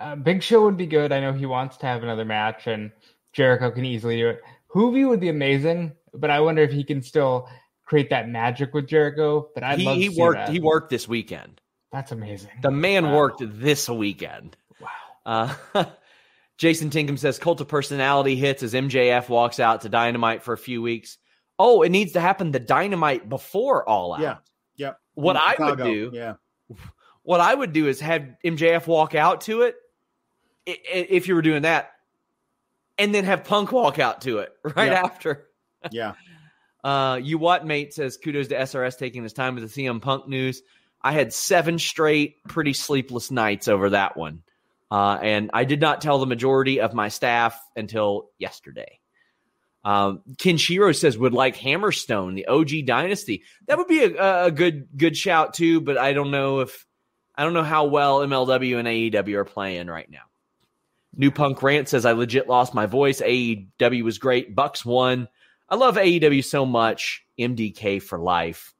Uh, 0.00 0.16
Big 0.16 0.42
Show 0.42 0.64
would 0.64 0.76
be 0.76 0.86
good. 0.86 1.12
I 1.12 1.20
know 1.20 1.32
he 1.32 1.46
wants 1.46 1.76
to 1.78 1.86
have 1.86 2.02
another 2.02 2.24
match, 2.24 2.66
and 2.66 2.90
Jericho 3.32 3.70
can 3.70 3.84
easily 3.84 4.16
do 4.16 4.28
it. 4.28 4.40
Juvi 4.74 5.08
would 5.08 5.20
be 5.20 5.28
amazing, 5.28 5.92
but 6.12 6.30
I 6.30 6.40
wonder 6.40 6.62
if 6.62 6.72
he 6.72 6.84
can 6.84 7.02
still 7.02 7.48
create 7.88 8.10
that 8.10 8.28
magic 8.28 8.74
with 8.74 8.86
Jericho. 8.86 9.48
But 9.54 9.64
I'd 9.64 9.78
he 9.78 9.84
love 9.86 9.96
to 9.96 10.00
he 10.02 10.10
see 10.10 10.20
worked 10.20 10.36
that. 10.38 10.48
he 10.50 10.60
worked 10.60 10.90
this 10.90 11.08
weekend. 11.08 11.60
That's 11.90 12.12
amazing. 12.12 12.50
The 12.62 12.70
man 12.70 13.06
Wow. 13.06 13.16
worked 13.16 13.42
this 13.42 13.88
weekend. 13.88 14.56
Wow. 14.80 15.54
Uh, 15.74 15.84
Jason 16.58 16.90
Tinkham 16.90 17.18
says 17.18 17.38
cult 17.38 17.60
of 17.60 17.68
personality 17.68 18.36
hits 18.36 18.62
as 18.62 18.74
MJF 18.74 19.28
walks 19.28 19.58
out 19.60 19.82
to 19.82 19.88
Dynamite 19.88 20.42
for 20.42 20.52
a 20.52 20.58
few 20.58 20.82
weeks. 20.82 21.16
Oh, 21.58 21.82
it 21.82 21.88
needs 21.90 22.12
to 22.12 22.20
happen 22.20 22.50
the 22.50 22.58
Dynamite 22.60 23.28
before 23.28 23.88
All 23.88 24.12
Out. 24.14 24.20
Yeah. 24.20 24.36
Yep. 24.76 24.98
What 25.14 25.36
In 25.36 25.42
I 25.42 25.54
would 25.70 25.78
do, 25.78 26.10
Yeah. 26.12 26.34
what 27.22 27.40
I 27.40 27.54
would 27.54 27.72
do 27.72 27.86
is 27.88 28.00
have 28.00 28.28
MJF 28.44 28.86
walk 28.86 29.14
out 29.14 29.40
to 29.42 29.62
it, 29.62 29.76
i- 30.68 30.72
i- 30.72 31.06
if 31.10 31.26
you 31.28 31.34
were 31.34 31.42
doing 31.42 31.62
that, 31.62 31.90
and 32.98 33.14
then 33.14 33.24
have 33.24 33.44
Punk 33.44 33.72
walk 33.72 33.98
out 33.98 34.20
to 34.22 34.38
it 34.38 34.52
right 34.76 34.90
Yeah. 34.92 35.02
after. 35.04 35.46
Yeah. 35.92 36.14
Uh, 36.84 37.18
you 37.22 37.38
what 37.38 37.66
mate 37.66 37.92
says 37.94 38.16
kudos 38.16 38.48
to 38.48 38.56
SRS 38.56 38.98
taking 38.98 39.22
his 39.22 39.32
time 39.32 39.54
with 39.54 39.72
the 39.72 39.84
CM 39.84 40.00
Punk 40.00 40.28
news. 40.28 40.62
I 41.02 41.12
had 41.12 41.32
seven 41.32 41.78
straight 41.78 42.42
pretty 42.44 42.72
sleepless 42.72 43.30
nights 43.30 43.68
over 43.68 43.90
that 43.90 44.16
one, 44.16 44.42
uh, 44.90 45.18
and 45.20 45.50
I 45.52 45.64
did 45.64 45.80
not 45.80 46.00
tell 46.00 46.18
the 46.18 46.26
majority 46.26 46.80
of 46.80 46.94
my 46.94 47.08
staff 47.08 47.60
until 47.76 48.30
yesterday. 48.38 49.00
Um, 49.84 50.22
Kenshiro 50.36 50.94
says 50.94 51.16
would 51.16 51.32
like 51.32 51.56
Hammerstone, 51.56 52.34
the 52.34 52.46
OG 52.46 52.86
Dynasty. 52.86 53.44
That 53.66 53.78
would 53.78 53.86
be 53.86 54.04
a, 54.04 54.46
a 54.46 54.50
good 54.50 54.88
good 54.96 55.16
shout 55.16 55.54
too, 55.54 55.80
but 55.80 55.98
I 55.98 56.12
don't 56.12 56.30
know 56.30 56.60
if 56.60 56.84
I 57.36 57.44
don't 57.44 57.54
know 57.54 57.62
how 57.62 57.86
well 57.86 58.18
MLW 58.20 58.78
and 58.78 58.88
AEW 58.88 59.34
are 59.34 59.44
playing 59.44 59.86
right 59.86 60.10
now. 60.10 60.22
New 61.16 61.30
Punk 61.30 61.62
Rant 61.62 61.88
says 61.88 62.04
I 62.04 62.12
legit 62.12 62.48
lost 62.48 62.74
my 62.74 62.86
voice. 62.86 63.20
AEW 63.20 64.02
was 64.02 64.18
great. 64.18 64.54
Bucks 64.54 64.84
won. 64.84 65.28
I 65.68 65.76
love 65.76 65.96
AEW 65.96 66.44
so 66.44 66.64
much. 66.64 67.24
MDK 67.38 68.02
for 68.02 68.18
life. 68.18 68.74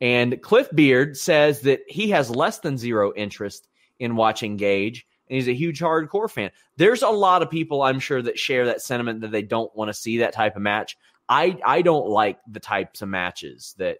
And 0.00 0.40
Cliff 0.42 0.68
Beard 0.74 1.16
says 1.16 1.62
that 1.62 1.80
he 1.88 2.10
has 2.10 2.30
less 2.30 2.60
than 2.60 2.78
zero 2.78 3.12
interest 3.14 3.68
in 3.98 4.16
watching 4.16 4.56
Gage, 4.56 5.06
and 5.28 5.34
he's 5.36 5.48
a 5.48 5.54
huge 5.54 5.80
hardcore 5.80 6.30
fan. 6.30 6.50
There's 6.76 7.02
a 7.02 7.08
lot 7.08 7.42
of 7.42 7.50
people 7.50 7.82
I'm 7.82 7.98
sure 7.98 8.22
that 8.22 8.38
share 8.38 8.66
that 8.66 8.80
sentiment 8.80 9.22
that 9.22 9.32
they 9.32 9.42
don't 9.42 9.74
want 9.76 9.88
to 9.88 9.94
see 9.94 10.18
that 10.18 10.32
type 10.32 10.56
of 10.56 10.62
match. 10.62 10.96
I 11.28 11.58
I 11.64 11.82
don't 11.82 12.08
like 12.08 12.38
the 12.48 12.60
types 12.60 13.02
of 13.02 13.08
matches 13.08 13.74
that 13.78 13.98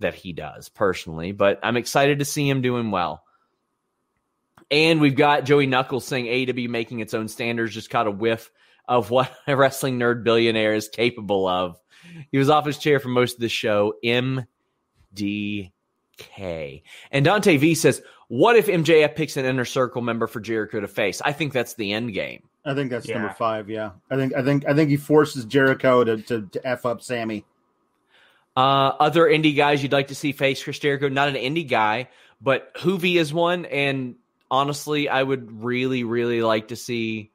that 0.00 0.14
he 0.14 0.32
does 0.32 0.68
personally, 0.68 1.32
but 1.32 1.60
I'm 1.62 1.76
excited 1.76 2.18
to 2.18 2.24
see 2.24 2.48
him 2.48 2.60
doing 2.60 2.90
well. 2.90 3.22
And 4.70 5.00
we've 5.00 5.14
got 5.14 5.44
Joey 5.44 5.66
Knuckles 5.66 6.04
saying 6.04 6.26
AEW 6.26 6.68
making 6.68 7.00
its 7.00 7.14
own 7.14 7.28
standards 7.28 7.72
just 7.72 7.90
caught 7.90 8.08
a 8.08 8.10
whiff 8.10 8.50
of 8.88 9.10
what 9.10 9.32
a 9.46 9.56
wrestling 9.56 9.98
nerd 9.98 10.24
billionaire 10.24 10.74
is 10.74 10.88
capable 10.88 11.46
of. 11.46 11.78
He 12.30 12.38
was 12.38 12.50
off 12.50 12.66
his 12.66 12.78
chair 12.78 13.00
for 13.00 13.08
most 13.08 13.34
of 13.34 13.40
the 13.40 13.48
show. 13.48 13.94
MDK. 14.04 15.70
And 17.10 17.24
Dante 17.24 17.56
V 17.56 17.74
says, 17.74 18.02
What 18.28 18.56
if 18.56 18.66
MJF 18.66 19.14
picks 19.14 19.36
an 19.36 19.44
inner 19.44 19.64
circle 19.64 20.02
member 20.02 20.26
for 20.26 20.40
Jericho 20.40 20.80
to 20.80 20.88
face? 20.88 21.20
I 21.24 21.32
think 21.32 21.52
that's 21.52 21.74
the 21.74 21.92
end 21.92 22.12
game. 22.12 22.42
I 22.64 22.74
think 22.74 22.90
that's 22.90 23.08
Yeah. 23.08 23.18
number 23.18 23.34
five. 23.34 23.68
Yeah. 23.68 23.92
I 24.10 24.16
think 24.16 24.34
I 24.34 24.42
think 24.42 24.66
I 24.66 24.74
think 24.74 24.90
he 24.90 24.96
forces 24.96 25.44
Jericho 25.44 26.04
to 26.04 26.16
to, 26.22 26.42
to 26.42 26.66
f 26.66 26.86
up 26.86 27.02
Sammy. 27.02 27.44
Uh, 28.56 28.92
other 29.00 29.24
indie 29.24 29.56
guys 29.56 29.82
you'd 29.82 29.92
like 29.92 30.08
to 30.08 30.14
see 30.14 30.30
face 30.32 30.62
Chris 30.62 30.78
Jericho, 30.78 31.08
not 31.08 31.28
an 31.28 31.34
indie 31.34 31.68
guy, 31.68 32.08
but 32.40 32.72
Juvi 32.74 33.16
is 33.16 33.34
one. 33.34 33.64
And 33.64 34.14
honestly, 34.50 35.08
I 35.08 35.22
would 35.22 35.64
really, 35.64 36.04
really 36.04 36.40
like 36.40 36.68
to 36.68 36.76
see 36.76 37.32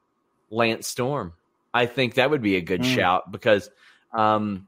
Lance 0.49 0.87
Storm. 0.87 1.33
I 1.73 1.85
think 1.85 2.15
that 2.15 2.29
would 2.29 2.41
be 2.41 2.55
a 2.55 2.61
good 2.61 2.81
Mm. 2.81 2.95
shout 2.95 3.31
because 3.31 3.69
um, 4.13 4.67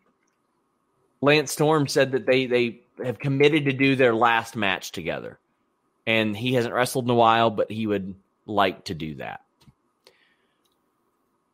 Lance 1.21 1.51
Storm 1.51 1.87
said 1.87 2.11
that 2.11 2.25
they 2.25 2.45
they 2.45 2.81
have 3.03 3.19
committed 3.19 3.65
to 3.65 3.73
do 3.73 3.95
their 3.95 4.13
last 4.13 4.55
match 4.55 4.91
together, 4.91 5.39
and 6.05 6.35
he 6.35 6.53
hasn't 6.53 6.73
wrestled 6.73 7.05
in 7.05 7.11
a 7.11 7.15
while, 7.15 7.49
but 7.49 7.71
he 7.71 7.87
would 7.87 8.15
like 8.45 8.85
to 8.85 8.93
do 8.93 9.15
that. 9.15 9.41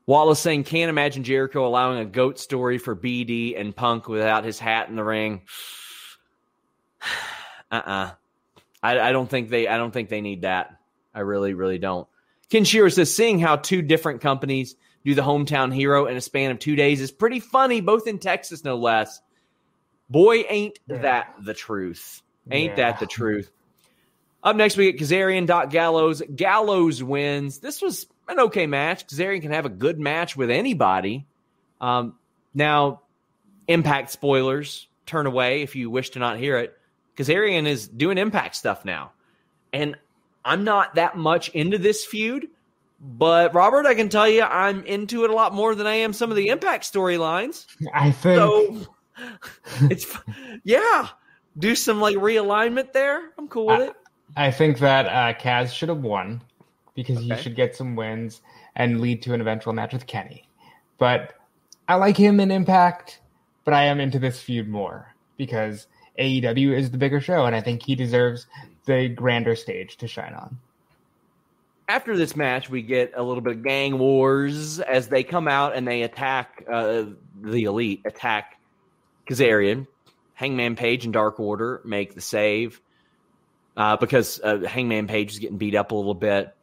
Wallace 0.05 0.39
saying, 0.39 0.63
can't 0.63 0.89
imagine 0.89 1.23
Jericho 1.25 1.67
allowing 1.67 1.99
a 1.99 2.05
goat 2.05 2.39
story 2.39 2.77
for 2.77 2.95
BD 2.95 3.59
and 3.59 3.75
Punk 3.75 4.07
without 4.07 4.45
his 4.45 4.57
hat 4.57 4.87
in 4.87 4.95
the 4.95 5.03
ring. 5.03 5.41
uh-uh. 7.71 8.11
I, 8.81 8.99
I 8.99 9.11
don't 9.11 9.29
think 9.29 9.49
they 9.49 9.67
I 9.67 9.75
don't 9.77 9.91
think 9.91 10.07
they 10.09 10.21
need 10.21 10.43
that. 10.43 10.79
I 11.13 11.21
really, 11.21 11.53
really 11.53 11.77
don't. 11.77 12.07
Ken 12.49 12.63
Shearer 12.63 12.89
says, 12.89 13.13
seeing 13.13 13.39
how 13.39 13.57
two 13.57 13.81
different 13.81 14.21
companies 14.21 14.75
do 15.07 15.15
the 15.15 15.21
hometown 15.21 15.73
hero 15.73 16.05
in 16.07 16.17
a 16.17 16.21
span 16.21 16.51
of 16.51 16.59
two 16.59 16.75
days 16.75 16.99
is 16.99 17.11
pretty 17.11 17.39
funny, 17.39 17.79
both 17.79 18.07
in 18.07 18.19
Texas, 18.19 18.65
no 18.65 18.75
less. 18.75 19.21
Boy, 20.09 20.43
ain't 20.49 20.79
Yeah. 20.85 20.97
that 20.97 21.35
the 21.45 21.53
truth. 21.53 22.21
Ain't 22.51 22.71
Yeah. 22.71 22.91
that 22.91 22.99
the 22.99 23.05
truth? 23.05 23.49
Up 24.43 24.57
next, 24.57 24.75
we 24.75 24.91
get 24.91 25.01
Kazarian, 25.01 25.45
Doc 25.45 25.69
Gallows. 25.69 26.21
Gallows 26.35 27.01
wins. 27.01 27.59
This 27.59 27.81
was 27.81 28.07
an 28.27 28.37
okay 28.41 28.67
match. 28.67 29.07
Kazarian 29.07 29.41
can 29.41 29.53
have 29.53 29.65
a 29.65 29.69
good 29.69 29.97
match 29.97 30.35
with 30.35 30.49
anybody. 30.51 31.25
Um, 31.79 32.15
now, 32.53 33.03
impact 33.69 34.11
spoilers, 34.11 34.89
turn 35.05 35.25
away 35.25 35.61
if 35.61 35.73
you 35.73 35.89
wish 35.89 36.09
to 36.11 36.19
not 36.19 36.37
hear 36.37 36.57
it. 36.57 36.77
Kazarian 37.15 37.65
is 37.65 37.87
doing 37.87 38.17
impact 38.17 38.57
stuff 38.57 38.83
now. 38.83 39.13
And 39.71 39.95
I'm 40.43 40.65
not 40.65 40.95
that 40.95 41.15
much 41.15 41.47
into 41.49 41.77
this 41.77 42.03
feud, 42.05 42.49
but 42.99 43.53
Robert, 43.53 43.85
I 43.85 43.93
can 43.93 44.09
tell 44.09 44.27
you 44.27 44.43
I'm 44.43 44.83
into 44.85 45.23
it 45.23 45.29
a 45.29 45.33
lot 45.33 45.53
more 45.53 45.75
than 45.75 45.87
I 45.87 45.95
am 45.95 46.13
some 46.13 46.29
of 46.29 46.37
the 46.37 46.49
impact 46.49 46.91
storylines. 46.91 47.65
I 47.93 48.11
think 48.11 48.37
So 48.37 48.87
it's 49.89 50.17
yeah. 50.63 51.09
Do 51.57 51.75
some 51.75 51.99
like 51.99 52.17
realignment 52.17 52.93
there. 52.93 53.31
I'm 53.37 53.47
cool 53.47 53.67
with 53.67 53.89
it. 53.89 53.95
I 54.35 54.51
think 54.51 54.79
that 54.79 55.07
uh, 55.07 55.39
Kaz 55.39 55.71
should 55.71 55.89
have 55.89 56.01
won 56.01 56.41
because 56.93 57.19
he 57.19 57.35
should 57.37 57.55
get 57.55 57.75
some 57.75 57.95
wins 57.95 58.41
and 58.75 59.01
lead 59.01 59.21
to 59.23 59.33
an 59.33 59.41
eventual 59.41 59.73
match 59.73 59.93
with 59.93 60.05
Kenny. 60.05 60.47
But 60.99 61.33
I 61.87 61.95
like 61.95 62.17
him 62.17 62.39
in 62.39 62.51
Impact, 62.51 63.21
but 63.63 63.73
I 63.73 63.85
am 63.85 63.99
into 63.99 64.19
this 64.19 64.39
feud 64.39 64.67
more 64.67 65.15
because 65.37 65.87
AEW 66.19 66.77
is 66.77 66.91
the 66.91 66.97
bigger 66.97 67.21
show, 67.21 67.45
and 67.45 67.55
I 67.55 67.61
think 67.61 67.83
he 67.83 67.95
deserves 67.95 68.47
the 68.85 69.09
grander 69.09 69.55
stage 69.55 69.97
to 69.97 70.07
shine 70.07 70.33
on. 70.33 70.59
After 71.87 72.17
this 72.17 72.35
match, 72.35 72.69
we 72.69 72.81
get 72.81 73.13
a 73.15 73.23
little 73.23 73.41
bit 73.41 73.57
of 73.57 73.63
gang 73.63 73.97
wars 73.97 74.79
as 74.79 75.07
they 75.07 75.23
come 75.23 75.47
out 75.47 75.75
and 75.75 75.87
they 75.87 76.03
attack 76.03 76.63
uh, 76.71 77.05
the 77.41 77.63
elite, 77.63 78.01
attack 78.05 78.59
Kazarian. 79.29 79.87
Hangman 80.33 80.75
Page 80.75 81.05
and 81.05 81.13
Dark 81.13 81.39
Order 81.39 81.81
make 81.83 82.13
the 82.13 82.21
save 82.21 82.79
uh, 83.75 83.97
because 83.97 84.39
uh, 84.43 84.59
Hangman 84.59 85.07
Page 85.07 85.33
is 85.33 85.39
getting 85.39 85.57
beat 85.57 85.73
up 85.73 85.91
a 85.91 85.95
little 85.95 86.13
bit. 86.13 86.53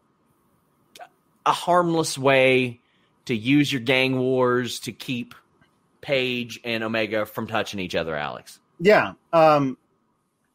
a 1.44 1.52
harmless 1.52 2.16
way 2.16 2.80
to 3.26 3.34
use 3.34 3.72
your 3.72 3.80
gang 3.80 4.18
wars 4.18 4.80
to 4.80 4.92
keep 4.92 5.34
Page 6.00 6.60
and 6.64 6.84
Omega 6.84 7.24
from 7.26 7.46
touching 7.46 7.80
each 7.80 7.94
other, 7.94 8.14
Alex. 8.14 8.60
Yeah. 8.78 9.14
Um, 9.32 9.78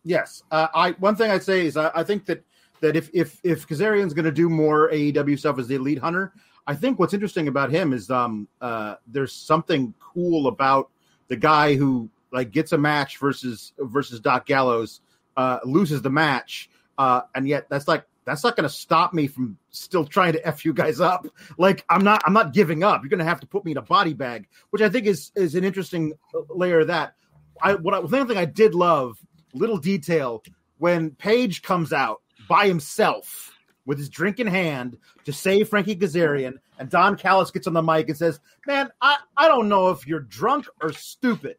yes. 0.03 0.43
Uh, 0.51 0.67
I 0.73 0.91
one 0.91 1.15
thing 1.15 1.31
I'd 1.31 1.43
say 1.43 1.65
is 1.65 1.75
I, 1.75 1.91
I 1.95 2.03
think 2.03 2.25
that 2.27 2.43
that 2.81 2.95
if 2.95 3.09
if 3.13 3.39
if 3.43 3.67
Kazarian's 3.67 4.13
going 4.13 4.25
to 4.25 4.31
do 4.31 4.49
more 4.49 4.89
AEW 4.89 5.37
stuff 5.39 5.59
as 5.59 5.67
the 5.67 5.75
Elite 5.75 5.99
Hunter, 5.99 6.33
I 6.67 6.75
think 6.75 6.99
what's 6.99 7.13
interesting 7.13 7.47
about 7.47 7.71
him 7.71 7.93
is 7.93 8.09
um 8.09 8.47
uh 8.61 8.95
there's 9.07 9.33
something 9.33 9.93
cool 9.99 10.47
about 10.47 10.89
the 11.27 11.35
guy 11.35 11.75
who 11.75 12.09
like 12.31 12.51
gets 12.51 12.71
a 12.71 12.77
match 12.77 13.17
versus 13.17 13.73
versus 13.79 14.19
Doc 14.19 14.45
Gallows, 14.45 15.01
uh, 15.37 15.59
loses 15.63 16.01
the 16.01 16.09
match, 16.09 16.69
uh, 16.97 17.21
and 17.33 17.47
yet 17.47 17.67
that's 17.69 17.87
like 17.87 18.05
that's 18.25 18.43
not 18.43 18.55
going 18.55 18.67
to 18.67 18.73
stop 18.73 19.13
me 19.13 19.27
from 19.27 19.57
still 19.71 20.05
trying 20.05 20.33
to 20.33 20.47
f 20.47 20.63
you 20.65 20.73
guys 20.73 20.99
up. 20.99 21.27
Like 21.57 21.85
I'm 21.89 22.03
not 22.03 22.21
I'm 22.25 22.33
not 22.33 22.53
giving 22.53 22.83
up. 22.83 23.01
You're 23.01 23.09
going 23.09 23.19
to 23.19 23.25
have 23.25 23.39
to 23.39 23.47
put 23.47 23.65
me 23.65 23.71
in 23.71 23.77
a 23.77 23.81
body 23.81 24.13
bag, 24.13 24.47
which 24.69 24.81
I 24.81 24.89
think 24.89 25.07
is 25.07 25.31
is 25.35 25.55
an 25.55 25.63
interesting 25.63 26.13
layer 26.49 26.81
of 26.81 26.87
that. 26.87 27.15
I 27.61 27.75
what 27.75 27.93
I, 27.93 27.99
one 27.99 28.27
thing 28.27 28.37
I 28.37 28.45
did 28.45 28.75
love, 28.75 29.17
little 29.53 29.77
detail 29.77 30.43
when 30.77 31.11
Page 31.11 31.61
comes 31.61 31.91
out 31.91 32.21
by 32.49 32.67
himself 32.67 33.55
with 33.85 33.97
his 33.97 34.09
drink 34.09 34.39
in 34.39 34.47
hand 34.47 34.97
to 35.23 35.31
save 35.31 35.69
Frankie 35.69 35.95
Kazarian, 35.95 36.55
and 36.77 36.89
Don 36.89 37.15
Callis 37.15 37.51
gets 37.51 37.67
on 37.67 37.73
the 37.73 37.81
mic 37.81 38.09
and 38.09 38.17
says, 38.17 38.41
"Man, 38.67 38.89
I 39.01 39.17
I 39.37 39.47
don't 39.47 39.69
know 39.69 39.89
if 39.89 40.05
you're 40.05 40.19
drunk 40.19 40.67
or 40.81 40.91
stupid." 40.91 41.55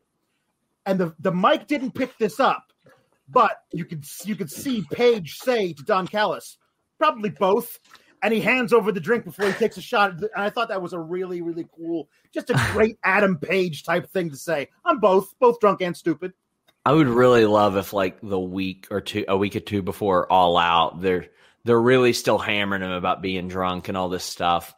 And 0.84 1.00
the 1.00 1.14
the 1.20 1.32
mic 1.32 1.66
didn't 1.66 1.92
pick 1.92 2.18
this 2.18 2.38
up, 2.38 2.72
but 3.28 3.64
you 3.72 3.86
could 3.86 4.04
you 4.24 4.36
could 4.36 4.50
see 4.50 4.84
Page 4.92 5.36
say 5.36 5.72
to 5.72 5.82
Don 5.82 6.06
Callis, 6.06 6.58
probably 6.98 7.30
both. 7.30 7.80
And 8.22 8.34
he 8.34 8.40
hands 8.40 8.74
over 8.74 8.92
the 8.92 9.00
drink 9.00 9.24
before 9.24 9.46
he 9.46 9.52
takes 9.54 9.78
a 9.78 9.80
shot. 9.80 10.10
And 10.10 10.28
I 10.36 10.50
thought 10.50 10.68
that 10.68 10.82
was 10.82 10.92
a 10.92 10.98
really, 10.98 11.40
really 11.40 11.66
cool, 11.74 12.06
just 12.34 12.50
a 12.50 12.68
great 12.72 12.98
Adam 13.04 13.38
Page 13.38 13.82
type 13.82 14.10
thing 14.10 14.28
to 14.28 14.36
say. 14.36 14.68
I'm 14.84 15.00
both, 15.00 15.34
both 15.38 15.58
drunk 15.58 15.80
and 15.80 15.96
stupid. 15.96 16.34
I 16.90 16.92
would 16.92 17.06
really 17.06 17.46
love 17.46 17.76
if 17.76 17.92
like 17.92 18.18
the 18.20 18.40
week 18.40 18.88
or 18.90 19.00
two, 19.00 19.24
a 19.28 19.36
week 19.36 19.54
or 19.54 19.60
two 19.60 19.80
before 19.80 20.26
All 20.26 20.56
Out, 20.56 21.00
they're 21.00 21.28
they're 21.62 21.80
really 21.80 22.12
still 22.12 22.36
hammering 22.36 22.82
him 22.82 22.90
about 22.90 23.22
being 23.22 23.46
drunk 23.46 23.86
and 23.86 23.96
all 23.96 24.08
this 24.08 24.24
stuff. 24.24 24.74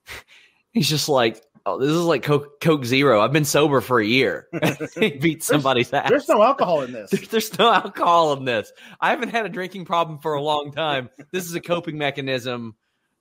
He's 0.72 0.88
just 0.88 1.10
like, 1.10 1.44
oh, 1.66 1.78
this 1.78 1.90
is 1.90 2.00
like 2.00 2.22
Coke, 2.22 2.62
Coke 2.62 2.86
Zero. 2.86 3.20
I've 3.20 3.34
been 3.34 3.44
sober 3.44 3.82
for 3.82 4.00
a 4.00 4.06
year. 4.06 4.48
he 4.98 5.10
beat 5.20 5.42
somebody's 5.42 5.90
there's, 5.90 6.04
ass. 6.04 6.08
There's 6.08 6.28
no 6.30 6.42
alcohol 6.42 6.80
in 6.80 6.92
this. 6.92 7.10
There's, 7.10 7.28
there's 7.28 7.58
no 7.58 7.70
alcohol 7.70 8.32
in 8.32 8.46
this. 8.46 8.72
I 8.98 9.10
haven't 9.10 9.28
had 9.28 9.44
a 9.44 9.50
drinking 9.50 9.84
problem 9.84 10.20
for 10.20 10.32
a 10.32 10.40
long 10.40 10.72
time. 10.72 11.10
This 11.30 11.44
is 11.44 11.54
a 11.54 11.60
coping 11.60 11.98
mechanism. 11.98 12.74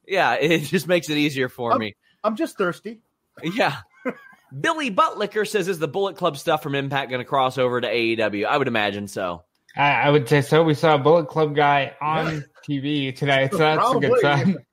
Yeah, 0.07 0.35
it 0.35 0.59
just 0.59 0.87
makes 0.87 1.09
it 1.09 1.17
easier 1.17 1.49
for 1.49 1.73
I'm, 1.73 1.79
me. 1.79 1.97
I'm 2.23 2.37
just 2.37 2.57
thirsty. 2.57 3.01
Yeah. 3.43 3.79
Billy 4.59 4.91
Buttlicker 4.91 5.47
says, 5.47 5.67
"Is 5.67 5.79
the 5.79 5.87
Bullet 5.87 6.15
Club 6.15 6.37
stuff 6.37 6.61
from 6.61 6.75
Impact 6.75 7.09
going 7.09 7.19
to 7.19 7.25
cross 7.25 7.57
over 7.57 7.81
to 7.81 7.87
AEW?" 7.87 8.45
I 8.45 8.57
would 8.57 8.67
imagine 8.67 9.07
so. 9.07 9.43
I, 9.75 9.91
I, 9.91 10.09
would 10.09 10.29
say 10.29 10.41
so. 10.41 10.63
We 10.63 10.75
saw 10.75 10.95
a 10.95 10.99
Bullet 10.99 11.27
Club 11.27 11.55
guy 11.55 11.95
on 11.99 12.45
TV 12.67 13.15
tonight, 13.15 13.51
so 13.51 13.57
that's 13.57 13.79
Probably. 13.79 14.07
a 14.07 14.09
good 14.11 14.21
sign. 14.21 14.57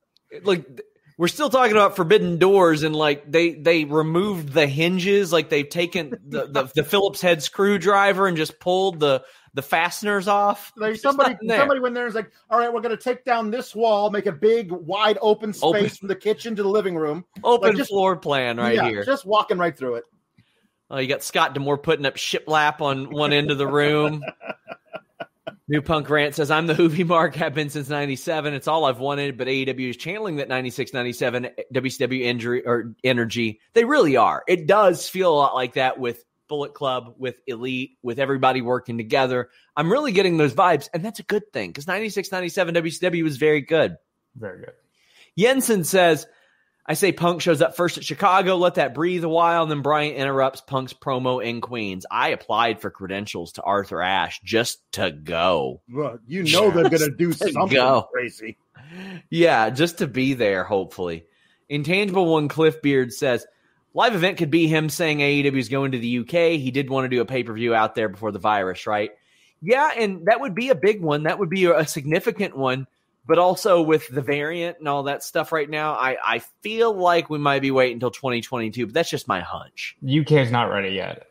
Like 0.45 0.65
we're 1.17 1.27
still 1.27 1.49
talking 1.49 1.73
about 1.73 1.97
forbidden 1.97 2.37
doors, 2.37 2.83
and 2.83 2.95
like 2.95 3.29
they 3.29 3.51
they 3.51 3.83
removed 3.83 4.53
the 4.53 4.65
hinges, 4.65 5.33
like 5.33 5.49
they've 5.49 5.67
taken 5.67 6.11
the 6.25 6.47
the, 6.47 6.71
the 6.73 6.83
Phillips 6.83 7.21
head 7.21 7.43
screwdriver 7.43 8.27
and 8.27 8.37
just 8.37 8.59
pulled 8.61 9.01
the 9.01 9.23
the 9.53 9.61
fasteners 9.61 10.27
off. 10.27 10.71
Like 10.75 10.95
somebody 10.95 11.35
somebody 11.47 11.79
went 11.79 11.95
there 11.95 12.05
and 12.05 12.13
was 12.13 12.15
like, 12.15 12.31
"All 12.49 12.59
right, 12.59 12.71
we're 12.71 12.81
going 12.81 12.95
to 12.95 13.01
take 13.01 13.25
down 13.25 13.51
this 13.51 13.75
wall, 13.75 14.09
make 14.09 14.25
a 14.25 14.31
big 14.31 14.71
wide 14.71 15.17
open 15.21 15.53
space 15.53 15.63
open. 15.63 15.89
from 15.89 16.07
the 16.07 16.15
kitchen 16.15 16.55
to 16.55 16.63
the 16.63 16.69
living 16.69 16.95
room, 16.95 17.25
open 17.43 17.69
like 17.69 17.77
just, 17.77 17.89
floor 17.89 18.15
plan 18.15 18.57
right 18.57 18.75
yeah, 18.75 18.87
here, 18.87 19.03
just 19.03 19.25
walking 19.25 19.57
right 19.57 19.77
through 19.77 19.95
it." 19.95 20.05
Oh, 20.89 20.97
you 20.97 21.07
got 21.07 21.23
Scott 21.23 21.53
D'Amore 21.53 21.77
putting 21.77 22.05
up 22.05 22.15
shiplap 22.15 22.81
on 22.81 23.09
one 23.11 23.31
end 23.31 23.49
of 23.49 23.57
the 23.57 23.67
room. 23.67 24.23
New 25.71 25.81
Punk 25.81 26.09
Rant 26.09 26.35
says, 26.35 26.51
I'm 26.51 26.67
the 26.67 26.73
Juvi 26.73 27.07
Mark, 27.07 27.33
have 27.35 27.53
been 27.53 27.69
since 27.69 27.87
97. 27.87 28.53
It's 28.53 28.67
all 28.67 28.83
I've 28.83 28.99
wanted, 28.99 29.37
but 29.37 29.47
AEW 29.47 29.91
is 29.91 29.95
channeling 29.95 30.35
that 30.35 30.49
96 30.49 30.91
97 30.91 31.47
WCW 31.73 32.21
injury 32.23 32.65
or 32.65 32.93
energy. 33.05 33.61
They 33.71 33.85
really 33.85 34.17
are. 34.17 34.43
It 34.49 34.67
does 34.67 35.07
feel 35.07 35.31
a 35.31 35.33
lot 35.33 35.55
like 35.55 35.75
that 35.75 35.97
with 35.97 36.25
Bullet 36.51 36.73
Club, 36.73 37.15
with 37.17 37.37
Elite, 37.47 37.91
with 38.03 38.19
everybody 38.19 38.61
working 38.61 38.97
together. 38.97 39.49
I'm 39.73 39.89
really 39.89 40.11
getting 40.11 40.35
those 40.35 40.53
vibes, 40.53 40.89
and 40.93 41.03
that's 41.03 41.21
a 41.21 41.23
good 41.23 41.53
thing 41.53 41.69
because 41.69 41.87
96 41.87 42.29
97 42.29 42.75
WCW 42.75 43.23
was 43.23 43.37
very 43.37 43.61
good. 43.61 43.95
Very 44.35 44.59
good. 44.59 44.73
Jensen 45.37 45.85
says, 45.85 46.27
I 46.85 46.95
say 46.95 47.13
Punk 47.13 47.41
shows 47.41 47.61
up 47.61 47.77
first 47.77 47.97
at 47.97 48.03
Chicago, 48.03 48.57
let 48.57 48.75
that 48.75 48.93
breathe 48.93 49.23
a 49.23 49.29
while, 49.29 49.61
and 49.61 49.71
then 49.71 49.81
Bryant 49.81 50.17
interrupts 50.17 50.59
Punk's 50.59 50.91
promo 50.91 51.41
in 51.41 51.61
Queens. 51.61 52.05
I 52.11 52.31
applied 52.31 52.81
for 52.81 52.91
credentials 52.91 53.53
to 53.53 53.61
Arthur 53.61 54.01
Ashe 54.01 54.41
just 54.43 54.79
to 54.93 55.09
go. 55.09 55.81
Well, 55.89 56.19
you 56.27 56.43
know 56.43 56.69
they're 56.69 56.89
going 56.89 56.99
to 56.99 57.15
do 57.15 57.31
something 57.31 57.69
go. 57.69 58.09
crazy. 58.11 58.57
Yeah, 59.29 59.69
just 59.69 59.99
to 59.99 60.07
be 60.07 60.33
there, 60.33 60.65
hopefully. 60.65 61.23
Intangible 61.69 62.25
One 62.25 62.49
Cliff 62.49 62.81
Beard 62.81 63.13
says, 63.13 63.47
Live 63.93 64.15
event 64.15 64.37
could 64.37 64.51
be 64.51 64.67
him 64.67 64.89
saying 64.89 65.19
AEW 65.19 65.57
is 65.57 65.69
going 65.69 65.91
to 65.91 65.99
the 65.99 66.19
UK. 66.19 66.59
He 66.59 66.71
did 66.71 66.89
want 66.89 67.05
to 67.05 67.09
do 67.09 67.21
a 67.21 67.25
pay 67.25 67.43
per 67.43 67.53
view 67.53 67.73
out 67.73 67.95
there 67.95 68.09
before 68.09 68.31
the 68.31 68.39
virus, 68.39 68.87
right? 68.87 69.11
Yeah, 69.61 69.91
and 69.95 70.25
that 70.25 70.39
would 70.39 70.55
be 70.55 70.69
a 70.69 70.75
big 70.75 71.01
one. 71.01 71.23
That 71.23 71.39
would 71.39 71.49
be 71.49 71.65
a 71.65 71.85
significant 71.85 72.57
one 72.57 72.87
but 73.25 73.37
also 73.37 73.81
with 73.81 74.07
the 74.09 74.21
variant 74.21 74.79
and 74.79 74.87
all 74.87 75.03
that 75.03 75.23
stuff 75.23 75.51
right 75.51 75.69
now, 75.69 75.93
I, 75.93 76.17
I 76.23 76.39
feel 76.61 76.93
like 76.93 77.29
we 77.29 77.37
might 77.37 77.61
be 77.61 77.71
waiting 77.71 77.95
until 77.95 78.11
2022, 78.11 78.87
but 78.87 78.93
that's 78.93 79.09
just 79.09 79.27
my 79.27 79.41
hunch. 79.41 79.95
UK 80.03 80.33
is 80.33 80.51
not 80.51 80.63
ready 80.71 80.89
yet. 80.89 81.27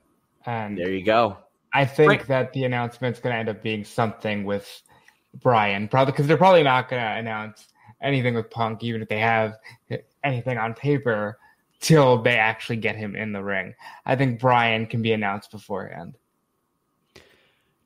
And 0.46 0.78
there 0.78 0.90
you 0.90 1.04
go. 1.04 1.36
I 1.72 1.84
think 1.84 2.08
right. 2.08 2.28
that 2.28 2.52
the 2.52 2.64
announcement's 2.64 3.20
going 3.20 3.34
to 3.34 3.38
end 3.38 3.48
up 3.48 3.62
being 3.62 3.84
something 3.84 4.44
with 4.44 4.82
Bryan, 5.42 5.88
probably 5.88 6.12
because 6.12 6.26
they're 6.26 6.36
probably 6.36 6.62
not 6.62 6.88
going 6.88 7.02
to 7.02 7.08
announce 7.08 7.68
anything 8.00 8.34
with 8.34 8.50
Punk, 8.50 8.82
even 8.82 9.02
if 9.02 9.08
they 9.08 9.18
have 9.18 9.54
anything 10.24 10.58
on 10.58 10.74
paper, 10.74 11.38
till 11.80 12.22
they 12.22 12.36
actually 12.36 12.76
get 12.76 12.96
him 12.96 13.16
in 13.16 13.32
the 13.32 13.42
ring. 13.42 13.74
I 14.04 14.16
think 14.16 14.40
Bryan 14.40 14.86
can 14.86 15.02
be 15.02 15.12
announced 15.12 15.50
beforehand. 15.50 16.16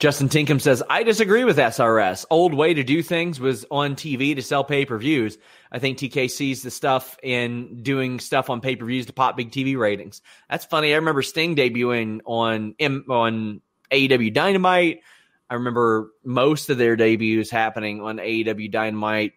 Justin 0.00 0.28
Tinkham 0.28 0.60
says, 0.60 0.82
I 0.90 1.04
disagree 1.04 1.44
with 1.44 1.56
SRS. 1.56 2.26
Old 2.28 2.52
way 2.52 2.74
to 2.74 2.82
do 2.82 3.02
things 3.02 3.38
was 3.38 3.64
on 3.70 3.94
TV 3.94 4.34
to 4.34 4.42
sell 4.42 4.64
pay 4.64 4.84
per 4.84 4.98
views. 4.98 5.38
I 5.70 5.78
think 5.78 5.98
TK 5.98 6.30
sees 6.30 6.62
the 6.62 6.70
stuff 6.70 7.16
in 7.22 7.82
doing 7.82 8.18
stuff 8.18 8.50
on 8.50 8.60
pay 8.60 8.76
per 8.76 8.84
views 8.84 9.06
to 9.06 9.12
pop 9.12 9.36
big 9.36 9.52
TV 9.52 9.78
ratings. 9.78 10.20
That's 10.50 10.64
funny. 10.64 10.92
I 10.92 10.96
remember 10.96 11.22
Sting 11.22 11.54
debuting 11.54 12.20
on 12.26 12.74
on 13.08 13.60
AEW 13.90 14.34
Dynamite. 14.34 15.00
I 15.48 15.54
remember 15.54 16.10
most 16.24 16.70
of 16.70 16.78
their 16.78 16.96
debuts 16.96 17.50
happening 17.50 18.00
on 18.00 18.16
AEW 18.16 18.70
Dynamite. 18.72 19.34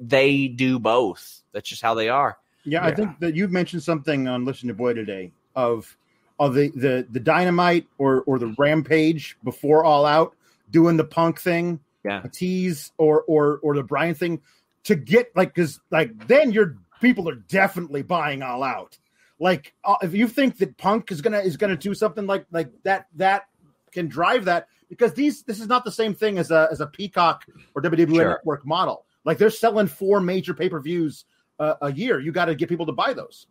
They 0.00 0.48
do 0.48 0.78
both. 0.78 1.42
That's 1.52 1.68
just 1.68 1.82
how 1.82 1.94
they 1.94 2.08
are. 2.08 2.38
Yeah, 2.64 2.82
yeah, 2.82 2.86
I 2.86 2.94
think 2.94 3.18
that 3.20 3.34
you've 3.34 3.50
mentioned 3.50 3.82
something 3.82 4.28
on 4.28 4.44
Listen 4.44 4.68
to 4.68 4.74
Boy 4.74 4.94
today 4.94 5.32
of 5.56 5.96
of 6.38 6.54
the 6.54 6.70
the 6.70 7.06
the 7.10 7.20
dynamite 7.20 7.86
or 7.98 8.22
or 8.22 8.38
the 8.38 8.54
rampage 8.58 9.36
before 9.44 9.84
all 9.84 10.04
out 10.04 10.34
doing 10.70 10.96
the 10.96 11.04
punk 11.04 11.40
thing 11.40 11.80
yeah. 12.04 12.22
a 12.24 12.28
tease 12.28 12.92
or 12.98 13.22
or 13.22 13.58
or 13.62 13.74
the 13.74 13.82
Bryan 13.82 14.14
thing 14.14 14.40
to 14.84 14.94
get 14.94 15.34
like 15.36 15.54
because 15.54 15.80
like 15.90 16.26
then 16.26 16.52
your 16.52 16.76
people 17.00 17.28
are 17.28 17.34
definitely 17.34 18.02
buying 18.02 18.42
all 18.42 18.62
out. 18.62 18.98
Like 19.38 19.74
uh, 19.84 19.96
if 20.02 20.14
you 20.14 20.28
think 20.28 20.58
that 20.58 20.76
punk 20.76 21.12
is 21.12 21.20
gonna 21.20 21.40
is 21.40 21.56
gonna 21.56 21.76
do 21.76 21.94
something 21.94 22.26
like 22.26 22.46
like 22.50 22.70
that 22.84 23.06
that 23.16 23.48
can 23.92 24.08
drive 24.08 24.44
that 24.46 24.68
because 24.88 25.14
these 25.14 25.42
this 25.42 25.60
is 25.60 25.66
not 25.66 25.84
the 25.84 25.92
same 25.92 26.14
thing 26.14 26.38
as 26.38 26.50
a 26.50 26.68
as 26.70 26.80
a 26.80 26.86
peacock 26.86 27.44
or 27.74 27.82
wwe 27.82 28.14
sure. 28.14 28.28
network 28.28 28.66
model. 28.66 29.04
Like 29.24 29.38
they're 29.38 29.50
selling 29.50 29.86
four 29.86 30.20
major 30.20 30.54
pay-per-views 30.54 31.26
uh, 31.60 31.74
a 31.82 31.92
year 31.92 32.18
you 32.18 32.32
got 32.32 32.46
to 32.46 32.56
get 32.56 32.68
people 32.68 32.86
to 32.86 32.92
buy 32.92 33.12
those 33.12 33.46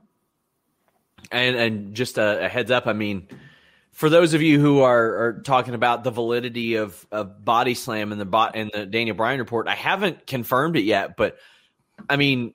and 1.31 1.55
and 1.55 1.95
just 1.95 2.17
a, 2.17 2.45
a, 2.45 2.47
heads 2.47 2.71
up, 2.71 2.87
I 2.87 2.93
mean, 2.93 3.27
for 3.91 4.09
those 4.09 4.33
of 4.33 4.41
you 4.41 4.59
who 4.59 4.81
are, 4.81 5.23
are 5.23 5.41
talking 5.41 5.73
about 5.73 6.03
the 6.03 6.11
validity 6.11 6.75
of, 6.75 7.05
of 7.11 7.43
Body 7.43 7.73
Slam 7.73 8.11
and 8.11 8.19
the 8.19 8.25
bot 8.25 8.55
and 8.55 8.71
the 8.73 8.85
Daniel 8.85 9.15
Bryan 9.15 9.39
report, 9.39 9.67
I 9.67 9.75
haven't 9.75 10.27
confirmed 10.27 10.77
it 10.77 10.83
yet, 10.83 11.17
but 11.17 11.37
I 12.09 12.15
mean, 12.15 12.53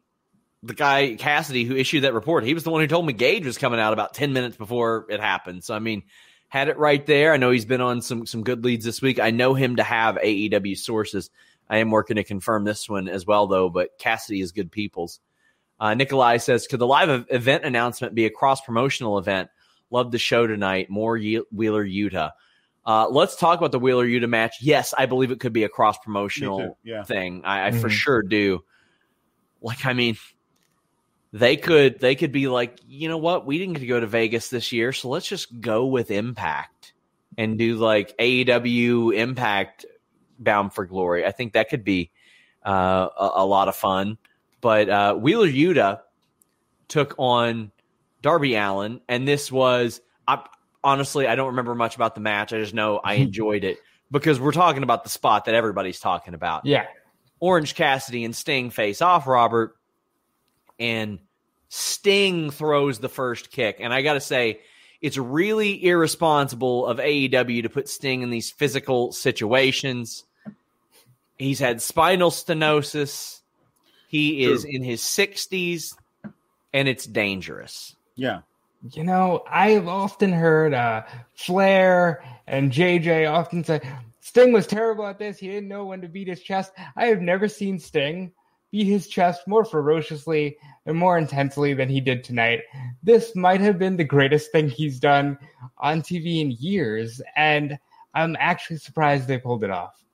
the 0.63 0.75
guy 0.75 1.17
Cassidy 1.17 1.65
who 1.65 1.77
issued 1.77 2.05
that 2.05 2.15
report, 2.15 2.45
he 2.45 2.55
was 2.55 2.65
the 2.65 2.71
one 2.71 2.81
who 2.81 2.87
told 2.87 3.07
me 3.07 3.13
Gage 3.13 3.45
was 3.45 3.59
coming 3.59 3.81
out 3.81 3.93
about 3.93 4.15
ten 4.15 4.33
minutes 4.33 4.57
before 4.57 5.07
it 5.09 5.21
happened. 5.21 5.65
So 5.65 5.75
I 5.75 5.79
mean, 5.79 6.05
had 6.49 6.69
it 6.69 6.79
right 6.79 7.05
there. 7.05 7.33
I 7.33 7.37
know 7.37 7.51
he's 7.51 7.67
been 7.67 7.81
on 7.81 8.01
some 8.01 8.27
some 8.27 8.43
good 8.43 8.65
leads 8.65 8.85
this 8.85 9.03
week. 9.03 9.21
I 9.21 9.31
know 9.31 9.55
him 9.55 9.77
to 9.77 9.83
have 9.83 10.17
AEW 10.17 10.79
sources. 10.79 11.31
I 11.69 11.79
am 11.79 11.91
working 11.91 12.17
to 12.17 12.25
confirm 12.25 12.65
this 12.65 12.89
one 12.89 13.09
as 13.09 13.27
well, 13.27 13.47
though. 13.47 13.69
But 13.69 13.99
Cassidy 13.99 14.41
is 14.41 14.53
good 14.53 14.71
people's. 14.71 15.21
Uh, 15.85 15.93
Nikolai 15.93 16.39
says, 16.39 16.67
could 16.67 16.79
the 16.79 16.87
live 16.87 17.27
event 17.29 17.63
announcement 17.63 18.15
be 18.15 18.25
a 18.25 18.31
cross 18.31 18.63
promotional 18.63 19.19
event? 19.19 19.51
Love 19.91 20.13
the 20.13 20.19
show 20.19 20.47
tonight. 20.47 20.89
More 20.89 21.15
Ye- 21.15 21.45
Wheeler 21.53 21.85
Yuta. 21.85 22.31
Uh, 22.87 23.07
let's 23.11 23.37
talk 23.37 23.59
about 23.59 23.71
the 23.71 23.79
Wheeler 23.79 24.07
Yuta 24.07 24.27
match. 24.27 24.57
Yes, 24.63 24.95
I 24.97 25.05
believe 25.05 25.31
it 25.31 25.41
could 25.41 25.53
be 25.53 25.65
a 25.65 25.69
cross 25.69 25.99
promotional 25.99 26.79
yeah. 26.83 27.03
thing. 27.03 27.43
I, 27.45 27.67
I 27.67 27.71
mm-hmm. 27.71 27.81
for 27.83 27.91
sure 27.91 28.23
do. 28.23 28.65
Like, 29.61 29.85
I 29.85 29.93
mean, 29.93 30.17
they 31.35 31.59
could 31.59 32.01
they 32.01 32.15
could 32.15 32.33
be 32.33 32.49
like, 32.49 32.79
you 32.89 33.11
know 33.11 33.19
what, 33.19 33.45
we 33.45 33.59
didn't 33.59 33.75
get 33.75 33.81
to 33.81 33.87
go 33.87 34.01
to 34.01 34.07
Vegas 34.07 34.49
this 34.49 34.73
year, 34.73 34.95
so 34.95 35.11
let's 35.11 35.29
just 35.29 35.61
go 35.61 35.85
with 35.85 36.11
Impact 36.11 36.95
and 37.37 37.59
do 37.59 37.77
like 37.77 38.17
AEW 38.17 39.15
Impact 39.15 39.85
Bound 40.39 40.73
for 40.73 40.87
Glory. 40.87 41.27
I 41.27 41.31
think 41.31 41.53
that 41.53 41.69
could 41.69 41.85
be 41.85 42.11
uh, 42.65 43.09
a, 43.21 43.31
a, 43.37 43.45
lot 43.45 43.69
of 43.69 43.77
fun. 43.77 44.17
But 44.65 44.89
uh, 44.89 45.15
Wheeler 45.15 45.47
Yuta 45.47 46.01
took 46.89 47.17
on 47.19 47.71
Darby 48.23 48.55
Allin, 48.55 49.03
and 49.11 49.29
this 49.29 49.53
was 49.53 50.01
I, 50.27 50.43
honestly 50.83 51.27
I 51.27 51.35
don't 51.35 51.49
remember 51.49 51.75
much 51.75 51.97
about 51.97 52.15
the 52.15 52.23
match. 52.23 52.55
I 52.55 52.61
just 52.61 52.73
know 52.73 52.97
I 52.97 53.17
enjoyed 53.17 53.63
it 53.63 53.77
because 54.11 54.41
we're 54.41 54.53
talking 54.53 54.83
about 54.83 55.05
the 55.05 55.11
spot 55.11 55.45
that 55.45 55.55
everybody's 55.55 56.01
talking 56.01 56.33
about. 56.33 56.65
Yeah, 56.65 56.87
Orange 57.41 57.75
Cassidy 57.75 58.25
and 58.25 58.35
Sting 58.35 58.71
face 58.71 59.03
off, 59.03 59.27
Robert, 59.27 59.77
and 60.81 61.19
Sting 61.69 62.51
throws 62.51 62.99
the 62.99 63.11
first 63.11 63.51
kick. 63.51 63.81
And 63.81 63.93
I 63.93 64.01
got 64.01 64.15
to 64.15 64.21
say, 64.21 64.61
it's 65.03 65.19
really 65.19 65.85
irresponsible 65.85 66.87
of 66.87 66.97
AEW 66.97 67.65
to 67.65 67.69
put 67.69 67.91
Sting 67.91 68.23
in 68.23 68.31
these 68.31 68.51
physical 68.51 69.13
situations. 69.13 70.25
He's 71.37 71.59
had 71.59 71.83
spinal 71.83 72.31
stenosis. 72.31 73.43
He 74.15 74.45
True. 74.45 74.55
is 74.55 74.65
in 74.65 74.85
his 74.85 75.01
60s, 75.01 75.97
and 76.73 76.87
it's 76.87 77.05
dangerous. 77.05 77.97
Yeah. 78.15 78.43
You 78.93 79.03
know, 79.03 79.43
I've 79.51 79.89
often 79.89 80.31
heard 80.31 80.73
uh, 80.73 81.03
Flair 81.35 82.23
and 82.47 82.71
JJ 82.71 83.29
often 83.29 83.65
say 83.65 83.81
Sting 84.21 84.53
was 84.53 84.69
terrible 84.69 85.05
at 85.05 85.19
this. 85.19 85.39
He 85.39 85.49
didn't 85.49 85.69
know 85.69 85.87
when 85.87 86.01
to 86.01 86.07
beat 86.07 86.29
his 86.29 86.41
chest. 86.41 86.71
I 86.97 87.07
have 87.07 87.23
never 87.23 87.49
seen 87.49 87.77
Sting 87.77 88.31
beat 88.71 88.85
his 88.85 89.09
chest 89.09 89.49
more 89.49 89.65
ferociously 89.65 90.59
and 90.87 90.97
more 90.97 91.19
intensely 91.19 91.75
than 91.75 91.89
he 91.89 92.01
did 92.01 92.23
tonight. 92.23 92.61
This 93.03 93.35
might 93.35 93.63
have 93.63 93.81
been 93.81 93.97
the 93.97 94.05
greatest 94.05 94.53
thing 94.53 94.69
he's 94.69 95.01
done 95.01 95.37
on 95.79 96.03
TV 96.03 96.41
in 96.41 96.53
years, 96.53 97.21
and 97.35 97.77
I'm 98.15 98.37
actually 98.39 98.77
surprised 98.77 99.27
they 99.27 99.39
pulled 99.39 99.65
it 99.65 99.71
off. 99.71 100.05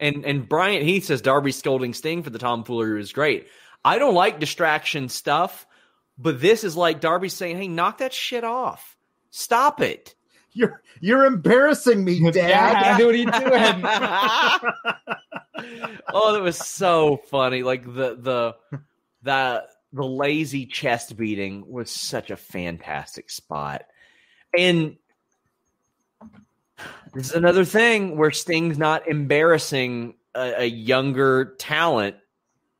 And 0.00 0.24
and 0.24 0.48
Bryant 0.48 0.84
Heath 0.84 1.04
says 1.04 1.20
Darby 1.20 1.52
scolding 1.52 1.92
Sting 1.94 2.22
for 2.22 2.30
the 2.30 2.38
tomfoolery 2.38 2.98
was 2.98 3.12
great. 3.12 3.48
I 3.84 3.98
don't 3.98 4.14
like 4.14 4.40
distraction 4.40 5.08
stuff, 5.08 5.66
but 6.16 6.40
this 6.40 6.64
is 6.64 6.76
like 6.76 7.00
Darby 7.00 7.28
saying, 7.28 7.58
"Hey, 7.58 7.68
knock 7.68 7.98
that 7.98 8.12
shit 8.12 8.44
off. 8.44 8.96
Stop 9.30 9.80
it." 9.80 10.14
You're 10.52 10.82
you're 11.00 11.24
embarrassing 11.26 12.04
me, 12.04 12.30
Dad. 12.32 12.98
Yeah, 12.98 13.04
what 13.04 13.14
are 13.14 13.16
you 13.16 13.30
doing? 13.30 13.84
oh, 16.12 16.32
that 16.32 16.42
was 16.42 16.58
so 16.58 17.20
funny. 17.28 17.62
Like 17.62 17.84
the 17.84 18.16
the 18.20 18.56
the 19.22 19.64
the 19.92 20.04
lazy 20.04 20.66
chest 20.66 21.16
beating 21.16 21.64
was 21.70 21.90
such 21.90 22.30
a 22.30 22.36
fantastic 22.36 23.30
spot. 23.30 23.84
And 24.56 24.96
this 27.14 27.30
is 27.30 27.34
another 27.34 27.64
thing 27.64 28.16
where 28.16 28.30
Sting's 28.30 28.78
not 28.78 29.08
embarrassing 29.08 30.14
a, 30.34 30.62
a 30.62 30.66
younger 30.66 31.56
talent. 31.58 32.16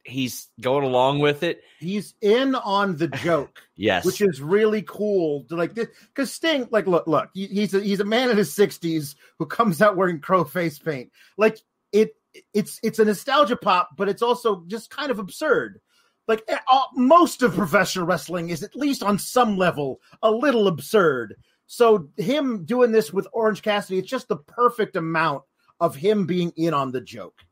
He's 0.04 0.48
going 0.61 0.84
along 0.84 1.18
with 1.18 1.42
it. 1.42 1.62
He's 1.78 2.14
in 2.22 2.54
on 2.54 2.96
the 2.96 3.08
joke. 3.22 3.62
yes, 3.76 4.04
which 4.04 4.20
is 4.20 4.40
really 4.40 4.82
cool. 4.82 5.44
To 5.44 5.56
like 5.56 5.74
this 5.74 5.88
because 6.14 6.32
Sting, 6.32 6.68
like, 6.70 6.87
look, 6.87 7.06
look, 7.06 7.30
he's 7.34 7.74
a, 7.74 7.80
he's 7.80 8.00
a 8.00 8.04
man 8.04 8.30
in 8.30 8.37
his 8.37 8.54
sixties 8.54 9.16
who 9.38 9.46
comes 9.46 9.82
out 9.82 9.96
wearing 9.96 10.20
crow 10.20 10.44
face 10.44 10.78
paint. 10.78 11.11
Like 11.37 11.58
it, 11.92 12.12
it's 12.54 12.80
it's 12.82 12.98
a 12.98 13.04
nostalgia 13.04 13.56
pop, 13.56 13.90
but 13.96 14.08
it's 14.08 14.22
also 14.22 14.64
just 14.66 14.90
kind 14.90 15.11
of 15.11 15.18
absurd. 15.18 15.80
Like 16.26 16.42
eh, 16.48 16.58
most 16.94 17.42
of 17.42 17.54
professional 17.54 18.06
wrestling 18.06 18.50
is 18.50 18.62
at 18.62 18.76
least 18.76 19.02
on 19.02 19.18
some 19.18 19.56
level 19.56 20.00
a 20.22 20.30
little 20.30 20.68
absurd. 20.68 21.37
So 21.68 22.09
him 22.16 22.64
doing 22.64 22.92
this 22.92 23.12
with 23.12 23.28
Orange 23.31 23.62
Cassidy, 23.62 23.98
it's 23.98 24.09
just 24.09 24.26
the 24.26 24.38
perfect 24.38 24.96
amount 24.96 25.44
of 25.78 25.94
him 25.94 26.26
being 26.26 26.52
in 26.57 26.72
on 26.74 26.92
the 26.92 27.00
joke. 27.00 27.42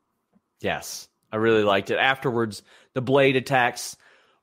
Yes, 0.61 1.07
I 1.31 1.37
really 1.37 1.63
liked 1.63 1.91
it. 1.91 1.99
Afterwards, 1.99 2.63
the 2.95 3.03
blade 3.03 3.37
attacks 3.37 3.95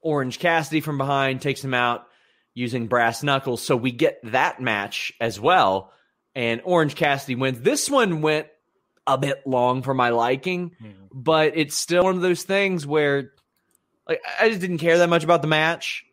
Orange 0.02 0.38
Cassidy 0.38 0.80
from 0.80 0.98
behind, 0.98 1.42
takes 1.42 1.64
him 1.64 1.74
out 1.74 2.06
using 2.54 2.88
brass 2.88 3.24
knuckles. 3.24 3.64
So 3.64 3.76
we 3.76 3.92
get 3.92 4.20
that 4.26 4.62
match 4.62 5.12
as 5.20 5.40
well. 5.40 5.92
And 6.36 6.62
Orange 6.64 6.96
Cassidy 6.96 7.36
wins. 7.36 7.62
This 7.62 7.90
one 7.90 8.22
went 8.22 8.48
a 9.08 9.18
bit 9.18 9.42
long 9.48 9.82
for 9.82 9.94
my 9.94 10.10
liking, 10.10 10.76
mm. 10.82 10.94
but 11.12 11.58
it's 11.58 11.76
still 11.76 12.04
one 12.04 12.16
of 12.16 12.22
those 12.22 12.44
things 12.44 12.86
where 12.86 13.32
like 14.08 14.22
I 14.40 14.50
just 14.50 14.62
didn't 14.62 14.78
care 14.78 15.00
that 15.00 15.10
much 15.10 15.24
about 15.24 15.42
the 15.42 15.48
match. 15.48 16.06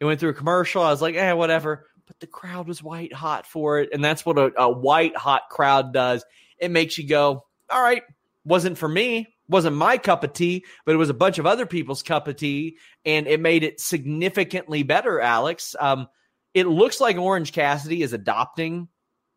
It 0.00 0.04
went 0.04 0.20
through 0.20 0.30
a 0.30 0.34
commercial. 0.34 0.82
I 0.82 0.90
was 0.90 1.00
like, 1.00 1.14
eh, 1.14 1.32
whatever. 1.32 1.86
But 2.06 2.20
the 2.20 2.26
crowd 2.26 2.68
was 2.68 2.82
white 2.82 3.12
hot 3.12 3.46
for 3.46 3.80
it, 3.80 3.90
and 3.92 4.04
that's 4.04 4.26
what 4.26 4.38
a, 4.38 4.52
a 4.58 4.70
white 4.70 5.16
hot 5.16 5.42
crowd 5.50 5.92
does. 5.92 6.24
It 6.58 6.70
makes 6.70 6.98
you 6.98 7.06
go, 7.06 7.44
all 7.70 7.82
right, 7.82 8.02
wasn't 8.44 8.76
for 8.76 8.88
me, 8.88 9.34
wasn't 9.48 9.76
my 9.76 9.98
cup 9.98 10.22
of 10.24 10.32
tea, 10.32 10.64
but 10.84 10.94
it 10.94 10.98
was 10.98 11.10
a 11.10 11.14
bunch 11.14 11.38
of 11.38 11.46
other 11.46 11.66
people's 11.66 12.02
cup 12.02 12.28
of 12.28 12.36
tea, 12.36 12.76
and 13.04 13.26
it 13.26 13.40
made 13.40 13.62
it 13.62 13.80
significantly 13.80 14.82
better. 14.82 15.20
Alex, 15.20 15.74
um, 15.80 16.08
it 16.52 16.66
looks 16.66 17.00
like 17.00 17.16
Orange 17.16 17.52
Cassidy 17.52 18.02
is 18.02 18.12
adopting 18.12 18.88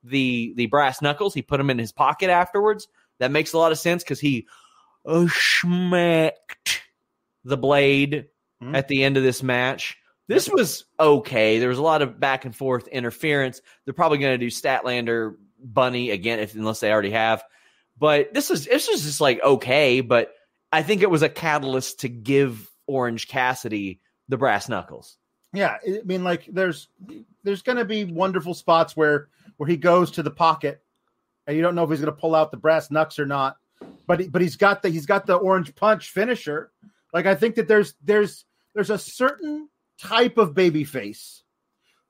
the 0.03 0.53
the 0.55 0.67
brass 0.67 1.01
knuckles. 1.01 1.33
He 1.33 1.41
put 1.41 1.57
them 1.57 1.69
in 1.69 1.79
his 1.79 1.91
pocket 1.91 2.29
afterwards. 2.29 2.87
That 3.19 3.31
makes 3.31 3.53
a 3.53 3.57
lot 3.57 3.71
of 3.71 3.79
sense 3.79 4.03
because 4.03 4.19
he 4.19 4.47
uh, 5.05 5.25
schmacked 5.27 6.81
the 7.43 7.57
blade 7.57 8.27
mm-hmm. 8.61 8.75
at 8.75 8.87
the 8.87 9.03
end 9.03 9.17
of 9.17 9.23
this 9.23 9.41
match. 9.41 9.97
This 10.27 10.49
was 10.49 10.85
okay. 10.99 11.59
There 11.59 11.69
was 11.69 11.77
a 11.77 11.83
lot 11.83 12.01
of 12.01 12.19
back 12.19 12.45
and 12.45 12.55
forth 12.55 12.87
interference. 12.87 13.61
They're 13.85 13.93
probably 13.93 14.17
going 14.17 14.33
to 14.33 14.45
do 14.45 14.51
Statlander 14.51 15.35
Bunny 15.59 16.11
again, 16.11 16.39
if 16.39 16.53
unless 16.53 16.79
they 16.79 16.91
already 16.91 17.11
have. 17.11 17.43
But 17.97 18.33
this 18.33 18.51
is 18.51 18.65
this 18.65 18.87
was 18.89 19.03
just 19.03 19.21
like 19.21 19.41
okay. 19.41 20.01
But 20.01 20.33
I 20.71 20.83
think 20.83 21.01
it 21.01 21.09
was 21.09 21.21
a 21.21 21.29
catalyst 21.29 22.01
to 22.01 22.09
give 22.09 22.69
Orange 22.87 23.27
Cassidy 23.27 24.01
the 24.27 24.37
brass 24.37 24.67
knuckles. 24.67 25.17
Yeah, 25.53 25.77
I 25.85 26.01
mean, 26.03 26.23
like 26.23 26.45
there's 26.51 26.89
there's 27.43 27.61
going 27.61 27.77
to 27.77 27.85
be 27.85 28.03
wonderful 28.03 28.53
spots 28.53 28.97
where 28.97 29.29
where 29.55 29.69
he 29.69 29.77
goes 29.77 30.11
to 30.11 30.23
the 30.23 30.31
pocket 30.31 30.83
and 31.47 31.55
you 31.55 31.63
don't 31.63 31.73
know 31.73 31.83
if 31.83 31.89
he's 31.89 32.01
going 32.01 32.13
to 32.13 32.19
pull 32.19 32.35
out 32.35 32.51
the 32.51 32.57
brass 32.57 32.91
knucks 32.91 33.17
or 33.17 33.25
not. 33.25 33.57
But 34.05 34.19
he, 34.19 34.27
but 34.27 34.41
he's 34.41 34.57
got 34.57 34.81
the 34.81 34.89
he's 34.89 35.05
got 35.05 35.25
the 35.25 35.35
orange 35.35 35.73
punch 35.75 36.11
finisher. 36.11 36.71
Like 37.13 37.25
I 37.25 37.35
think 37.35 37.55
that 37.55 37.67
there's 37.67 37.95
there's 38.03 38.45
there's 38.75 38.89
a 38.89 38.97
certain 38.97 39.69
type 40.01 40.37
of 40.37 40.53
baby 40.53 40.83
face 40.83 41.43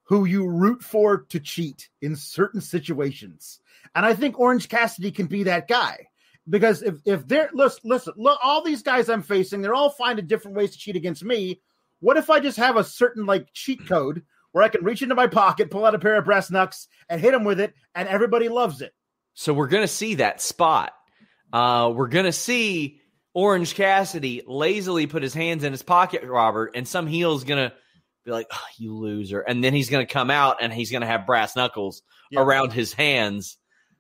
who 0.08 0.26
you 0.26 0.48
root 0.48 0.82
for 0.82 1.24
to 1.30 1.40
cheat 1.40 1.90
in 2.02 2.16
certain 2.16 2.62
situations. 2.62 3.60
And 3.94 4.06
I 4.06 4.14
think 4.14 4.40
Orange 4.40 4.70
Cassidy 4.70 5.12
can 5.12 5.28
be 5.28 5.44
that 5.44 5.68
guy. 5.68 6.08
Because 6.50 6.82
if, 6.82 6.96
if 7.06 7.28
they're 7.28 7.50
listen, 7.54 7.82
listen, 7.84 8.14
look, 8.16 8.40
all 8.42 8.64
these 8.64 8.82
guys 8.82 9.10
I'm 9.10 9.22
facing, 9.22 9.62
they're 9.62 9.74
all 9.74 9.90
finding 9.90 10.28
different 10.28 10.56
ways 10.56 10.72
to 10.72 10.78
cheat 10.78 10.96
against 10.96 11.24
me. 11.24 11.62
What 12.00 12.16
if 12.16 12.30
I 12.30 12.40
just 12.40 12.58
have 12.58 12.78
a 12.78 12.86
certain 12.86 13.26
like 13.26 13.52
cheat 13.54 13.86
code 13.86 14.24
where 14.54 14.64
I 14.64 14.70
can 14.70 14.86
reach 14.86 15.02
into 15.02 15.16
my 15.16 15.28
pocket, 15.28 15.70
pull 15.70 15.86
out 15.86 15.96
a 15.96 16.00
pair 16.00 16.16
of 16.16 16.24
brass 16.24 16.50
knucks, 16.50 16.88
and 17.10 17.20
hit 17.20 17.32
them 17.32 17.44
with 17.44 17.60
it, 17.60 17.74
and 17.94 18.08
everybody 18.08 18.48
loves 18.48 18.82
it? 18.82 18.94
So 19.34 19.54
we're 19.54 19.68
gonna 19.68 19.90
see 19.90 20.16
that 20.16 20.40
spot. 20.40 20.94
Uh, 21.52 21.92
we're 21.94 22.08
gonna 22.08 22.32
see 22.32 23.02
Orange 23.38 23.76
Cassidy 23.76 24.42
lazily 24.48 25.06
put 25.06 25.22
his 25.22 25.36
hands 25.36 25.64
in 25.64 25.72
his 25.72 25.84
pocket, 25.84 26.24
Robert, 26.24 26.72
and 26.74 26.88
some 26.88 27.06
heel's 27.06 27.44
gonna 27.44 27.72
be 28.26 28.32
like, 28.32 28.48
oh, 28.52 28.66
"You 28.78 28.96
loser," 28.96 29.42
and 29.42 29.64
then 29.64 29.76
he's 29.76 29.92
gonna 29.92 30.08
come 30.08 30.32
out 30.32 30.58
and 30.60 30.74
he's 30.74 30.90
gonna 30.90 31.06
have 31.06 31.28
brass 31.28 31.56
knuckles 31.56 32.02
yeah. 32.32 32.40
around 32.40 32.74
his 32.74 32.94
hands. 32.94 33.58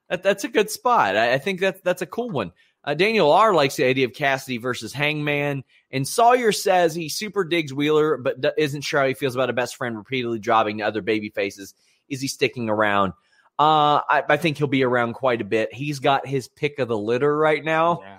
That, 0.09 0.23
that's 0.23 0.43
a 0.43 0.47
good 0.47 0.71
spot. 0.71 1.15
I, 1.15 1.33
I 1.33 1.37
think 1.37 1.59
that 1.59 1.83
that's 1.83 2.01
a 2.01 2.07
cool 2.07 2.31
one. 2.31 2.51
Uh, 2.83 2.95
Daniel 2.95 3.31
R 3.31 3.53
likes 3.53 3.75
the 3.75 3.83
idea 3.85 4.05
of 4.07 4.13
Cassidy 4.13 4.57
versus 4.57 4.91
Hangman, 4.91 5.63
and 5.91 6.07
Sawyer 6.07 6.51
says 6.51 6.95
he 6.95 7.07
super 7.07 7.43
digs 7.43 7.71
Wheeler, 7.71 8.17
but 8.17 8.41
d- 8.41 8.49
isn't 8.57 8.81
sure 8.81 9.01
how 9.01 9.07
he 9.07 9.13
feels 9.13 9.35
about 9.35 9.51
a 9.51 9.53
best 9.53 9.75
friend 9.75 9.95
repeatedly 9.95 10.39
dropping 10.39 10.79
to 10.79 10.83
other 10.83 11.03
baby 11.03 11.29
faces. 11.29 11.75
Is 12.09 12.21
he 12.21 12.27
sticking 12.27 12.69
around? 12.69 13.13
Uh, 13.59 14.01
I, 14.09 14.23
I, 14.29 14.37
think 14.37 14.57
he'll 14.57 14.65
be 14.65 14.83
around 14.83 15.13
quite 15.13 15.41
a 15.41 15.45
bit. 15.45 15.73
He's 15.73 15.99
got 15.99 16.25
his 16.25 16.47
pick 16.47 16.79
of 16.79 16.87
the 16.87 16.97
litter 16.97 17.37
right 17.37 17.63
now. 17.63 18.01
Yeah. 18.01 18.17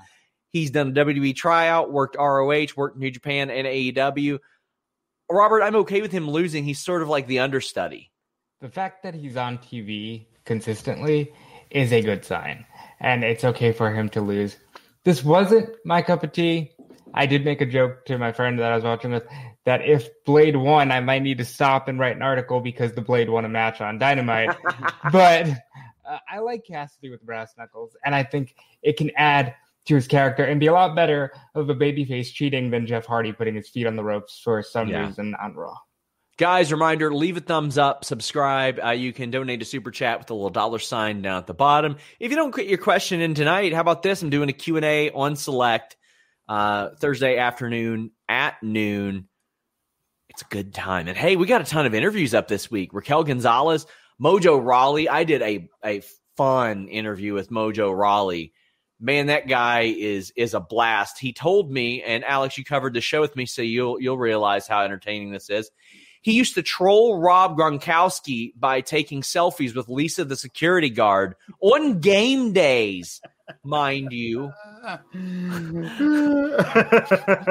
He's 0.51 0.71
done 0.71 0.89
a 0.89 0.93
WWE 0.93 1.35
tryout, 1.37 1.93
worked 1.93 2.17
ROH, 2.19 2.69
worked 2.77 2.99
New 2.99 3.11
Japan 3.11 3.51
and 3.51 3.67
AEW. 3.67 4.39
Robert, 5.31 5.63
I'm 5.63 5.77
okay 5.77 6.01
with 6.01 6.13
him 6.13 6.29
losing. 6.29 6.65
He's 6.65 6.83
sort 6.83 7.03
of 7.03 7.09
like 7.09 7.27
the 7.27 7.41
understudy. 7.41 8.11
The 8.61 8.71
fact 8.71 9.03
that 9.03 9.15
he's 9.15 9.37
on 9.37 9.59
TV 9.59 10.27
consistently 10.45 11.33
is 11.71 11.93
a 11.93 12.01
good 12.01 12.25
sign, 12.25 12.65
and 12.99 13.23
it's 13.23 13.45
okay 13.45 13.73
for 13.73 13.93
him 13.93 14.09
to 14.11 14.21
lose. 14.21 14.57
This 15.05 15.23
wasn't 15.23 15.71
my 15.85 16.03
cup 16.03 16.25
of 16.25 16.33
tea. 16.33 16.73
I 17.15 17.27
did 17.27 17.45
make 17.45 17.61
a 17.61 17.67
joke 17.67 18.07
to 18.07 18.19
my 18.19 18.33
friend 18.33 18.59
that 18.59 18.73
I 18.73 18.75
was 18.75 18.85
watching 18.85 19.13
with 19.13 19.27
that 19.65 19.83
if 19.83 20.09
Blade 20.25 20.57
won, 20.57 20.91
I 20.91 21.01
might 21.01 21.23
need 21.23 21.39
to 21.39 21.45
stop 21.45 21.89
and 21.89 21.99
write 21.99 22.17
an 22.17 22.23
article 22.23 22.61
because 22.61 22.93
the 22.93 23.03
Blade 23.03 23.29
won 23.29 23.45
a 23.45 23.49
match 23.49 23.81
on 23.81 23.99
Dynamite. 23.99 24.57
but 25.13 25.49
uh, 26.09 26.19
I 26.29 26.39
like 26.41 26.65
Cassidy 26.65 27.11
with 27.11 27.23
brass 27.23 27.53
knuckles, 27.59 27.97
and 28.05 28.15
I 28.15 28.23
think 28.23 28.55
it 28.83 28.97
can 28.97 29.11
add 29.17 29.55
to 29.89 29.95
his 29.95 30.07
character 30.07 30.45
and 30.45 30.61
be 30.61 30.67
a 30.67 30.73
lot 30.73 30.95
better 30.95 31.33
of 31.55 31.69
a 31.71 31.75
babyface 31.75 32.33
cheating 32.33 32.71
than 32.71 32.87
Jeff 32.87 33.05
Hardy 33.07 33.33
putting 33.33 33.55
his 33.55 33.69
feet 33.69 33.87
on 33.87 33.97
the 33.97 34.05
ropes 34.05 34.41
for 34.43 34.63
some 34.63 34.89
Yeah. 34.89 35.07
reason 35.07 35.35
on 35.43 35.55
Raw. 35.55 35.75
Guys, 36.37 36.71
reminder, 36.71 37.13
leave 37.13 37.37
a 37.37 37.41
thumbs 37.41 37.79
up, 37.79 38.05
subscribe. 38.05 38.79
Uh, 38.85 38.91
you 38.91 39.13
can 39.13 39.31
donate 39.33 39.61
a 39.61 39.65
super 39.65 39.91
chat 39.91 40.21
with 40.21 40.31
a 40.31 40.35
little 40.35 40.51
dollar 40.51 40.79
sign 40.79 41.21
down 41.21 41.39
at 41.39 41.49
the 41.49 41.55
bottom. 41.55 41.97
If 42.21 42.31
you 42.31 42.37
don't 42.37 42.55
get 42.55 42.67
your 42.69 42.79
question 42.79 43.21
in 43.21 43.35
tonight, 43.35 43.73
how 43.75 43.81
about 43.81 44.05
this? 44.05 44.23
I'm 44.23 44.31
doing 44.31 44.49
a 44.49 44.53
Q&A 44.53 45.11
on 45.11 45.35
Select 45.35 45.97
uh, 46.49 46.91
Thursday 47.01 47.39
afternoon 47.39 48.13
at 48.29 48.63
noon. 48.63 49.27
It's 50.29 50.43
a 50.43 50.45
good 50.45 50.73
time. 50.73 51.09
And 51.09 51.17
hey, 51.19 51.35
we 51.35 51.47
got 51.47 51.61
a 51.61 51.65
ton 51.65 51.87
of 51.87 51.95
interviews 51.95 52.35
up 52.35 52.47
this 52.47 52.71
week. 52.71 52.95
Raquel 52.95 53.25
Gonzalez, 53.25 53.87
Mojo 54.23 54.65
Rawley. 54.65 55.09
I 55.09 55.25
did 55.25 55.43
a, 55.43 55.69
a 55.85 56.03
fun 56.37 56.87
interview 56.87 57.35
with 57.35 57.51
Mojo 57.51 57.93
Rawley. 57.93 58.53
Man, 59.01 59.27
that 59.27 59.47
guy 59.47 59.83
is 59.83 60.33
is 60.37 60.55
a 60.55 60.61
blast. 60.61 61.19
He 61.19 61.33
told 61.33 61.71
me, 61.71 62.03
and 62.03 62.25
Alex, 62.25 62.59
you 62.59 62.65
covered 62.65 62.95
the 62.95 63.01
show 63.01 63.21
with 63.21 63.37
me, 63.37 63.47
so 63.47 63.63
you'll 63.63 64.01
you'll 64.01 64.19
realize 64.19 64.67
how 64.67 64.83
entertaining 64.83 65.31
this 65.31 65.51
is. 65.51 65.71
He 66.21 66.33
used 66.33 66.55
to 66.55 66.63
troll 66.63 67.21
Rob 67.21 67.57
Gronkowski 67.57 68.53
by 68.59 68.81
taking 68.81 69.23
selfies 69.23 69.75
with 69.75 69.89
Lisa, 69.89 70.25
the 70.25 70.37
security 70.37 70.91
guard, 70.91 71.37
on 71.61 72.01
game 72.01 72.53
days, 72.53 73.21
mind 73.65 74.13
you. 74.13 74.53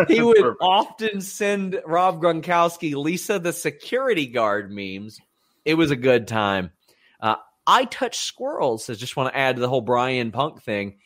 He 0.07 0.21
would 0.21 0.37
Perfect. 0.37 0.61
often 0.61 1.21
send 1.21 1.81
Rob 1.85 2.21
Gronkowski 2.21 2.95
Lisa, 2.95 3.39
the 3.39 3.53
security 3.53 4.27
guard 4.27 4.71
memes. 4.71 5.19
It 5.65 5.75
was 5.75 5.91
a 5.91 5.95
good 5.95 6.27
time. 6.27 6.71
Uh, 7.19 7.35
I 7.65 7.85
touch 7.85 8.19
squirrels. 8.19 8.85
So 8.85 8.93
just 8.95 9.15
want 9.15 9.33
to 9.33 9.37
add 9.37 9.55
to 9.57 9.61
the 9.61 9.69
whole 9.69 9.81
Bryan 9.81 10.31
Punk 10.31 10.63
thing. 10.63 10.97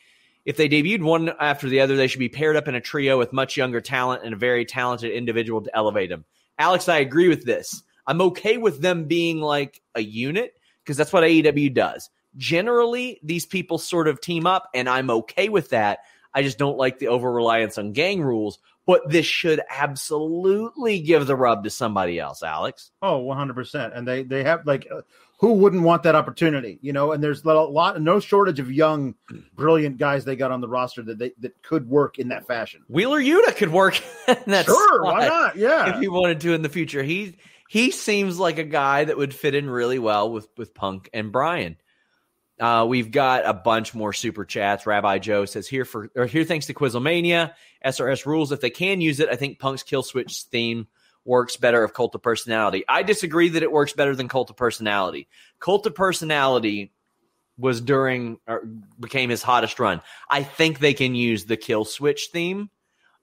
If 0.45 0.57
they 0.57 0.67
debuted 0.67 1.03
one 1.03 1.29
after 1.39 1.69
the 1.69 1.81
other, 1.81 1.95
they 1.95 2.07
should 2.07 2.19
be 2.19 2.29
paired 2.29 2.55
up 2.55 2.67
in 2.67 2.75
a 2.75 2.81
trio 2.81 3.17
with 3.17 3.33
much 3.33 3.57
younger 3.57 3.81
talent 3.81 4.23
and 4.23 4.33
a 4.33 4.37
very 4.37 4.65
talented 4.65 5.11
individual 5.11 5.61
to 5.61 5.75
elevate 5.75 6.09
them. 6.09 6.25
Alex, 6.57 6.89
I 6.89 6.97
agree 6.97 7.27
with 7.27 7.45
this. 7.45 7.83
I'm 8.07 8.21
okay 8.21 8.57
with 8.57 8.81
them 8.81 9.05
being 9.05 9.39
like 9.39 9.81
a 9.95 10.01
unit 10.01 10.53
because 10.83 10.97
that's 10.97 11.13
what 11.13 11.23
AEW 11.23 11.73
does. 11.73 12.09
Generally, 12.37 13.19
these 13.23 13.45
people 13.45 13.77
sort 13.77 14.07
of 14.07 14.21
team 14.21 14.47
up, 14.47 14.69
and 14.73 14.89
I'm 14.89 15.09
okay 15.09 15.49
with 15.49 15.69
that. 15.69 15.99
I 16.33 16.43
just 16.43 16.57
don't 16.57 16.77
like 16.77 16.99
the 16.99 17.09
over 17.09 17.31
reliance 17.31 17.77
on 17.77 17.91
gang 17.91 18.21
rules. 18.21 18.59
But 18.87 19.07
this 19.09 19.27
should 19.27 19.61
absolutely 19.69 21.01
give 21.01 21.27
the 21.27 21.35
rub 21.35 21.63
to 21.65 21.69
somebody 21.69 22.19
else, 22.19 22.41
Alex. 22.41 22.91
Oh, 23.01 23.23
100%. 23.23 23.95
And 23.95 24.07
they 24.07 24.23
they 24.23 24.43
have 24.43 24.65
like 24.65 24.87
who 25.41 25.53
wouldn't 25.53 25.81
want 25.81 26.03
that 26.03 26.13
opportunity, 26.13 26.77
you 26.83 26.93
know? 26.93 27.11
And 27.11 27.23
there's 27.23 27.43
a 27.43 27.51
lot 27.51 27.99
no 27.99 28.19
shortage 28.19 28.59
of 28.59 28.71
young 28.71 29.15
brilliant 29.55 29.97
guys 29.97 30.23
they 30.23 30.35
got 30.35 30.51
on 30.51 30.61
the 30.61 30.67
roster 30.67 31.01
that 31.01 31.17
they 31.17 31.31
that 31.39 31.61
could 31.63 31.89
work 31.89 32.19
in 32.19 32.27
that 32.27 32.45
fashion. 32.45 32.83
Wheeler 32.87 33.19
Yuta 33.19 33.55
could 33.55 33.71
work 33.71 33.99
in 34.27 34.37
that 34.45 34.65
sure, 34.65 35.03
why 35.03 35.27
not? 35.27 35.55
Yeah. 35.55 35.95
if 35.95 35.99
he 35.99 36.07
wanted 36.07 36.39
to 36.41 36.53
in 36.53 36.61
the 36.61 36.69
future. 36.69 37.01
He 37.01 37.37
he 37.67 37.89
seems 37.89 38.37
like 38.37 38.59
a 38.59 38.63
guy 38.63 39.03
that 39.03 39.17
would 39.17 39.33
fit 39.33 39.55
in 39.55 39.67
really 39.67 39.97
well 39.97 40.31
with 40.31 40.47
with 40.57 40.75
Punk 40.75 41.09
and 41.11 41.31
Bryan. 41.31 41.75
Uh, 42.59 42.85
we've 42.87 43.09
got 43.09 43.43
a 43.43 43.53
bunch 43.55 43.95
more 43.95 44.13
super 44.13 44.45
chats. 44.45 44.85
Rabbi 44.85 45.17
Joe 45.17 45.45
says 45.45 45.67
here 45.67 45.85
for 45.85 46.11
or 46.15 46.27
here 46.27 46.43
thanks 46.43 46.67
to 46.67 46.75
Quizlemania, 46.75 47.53
SRS 47.83 48.27
rules. 48.27 48.51
If 48.51 48.61
they 48.61 48.69
can 48.69 49.01
use 49.01 49.19
it, 49.19 49.29
I 49.29 49.37
think 49.37 49.57
Punk's 49.57 49.81
Killswitch 49.81 50.45
theme 50.45 50.85
works 51.25 51.57
better 51.57 51.83
of 51.83 51.93
Cult 51.93 52.15
of 52.15 52.21
Personality. 52.21 52.83
I 52.87 53.03
disagree 53.03 53.49
that 53.49 53.63
it 53.63 53.71
works 53.71 53.93
better 53.93 54.15
than 54.15 54.27
Cult 54.27 54.49
of 54.49 54.55
Personality. 54.55 55.27
Cult 55.59 55.85
of 55.85 55.95
Personality 55.95 56.91
was 57.57 57.81
during 57.81 58.39
or 58.47 58.63
became 58.99 59.29
his 59.29 59.43
hottest 59.43 59.79
run. 59.79 60.01
I 60.29 60.43
think 60.43 60.79
they 60.79 60.93
can 60.93 61.15
use 61.15 61.45
the 61.45 61.57
Killswitch 61.57 62.29
theme. 62.31 62.69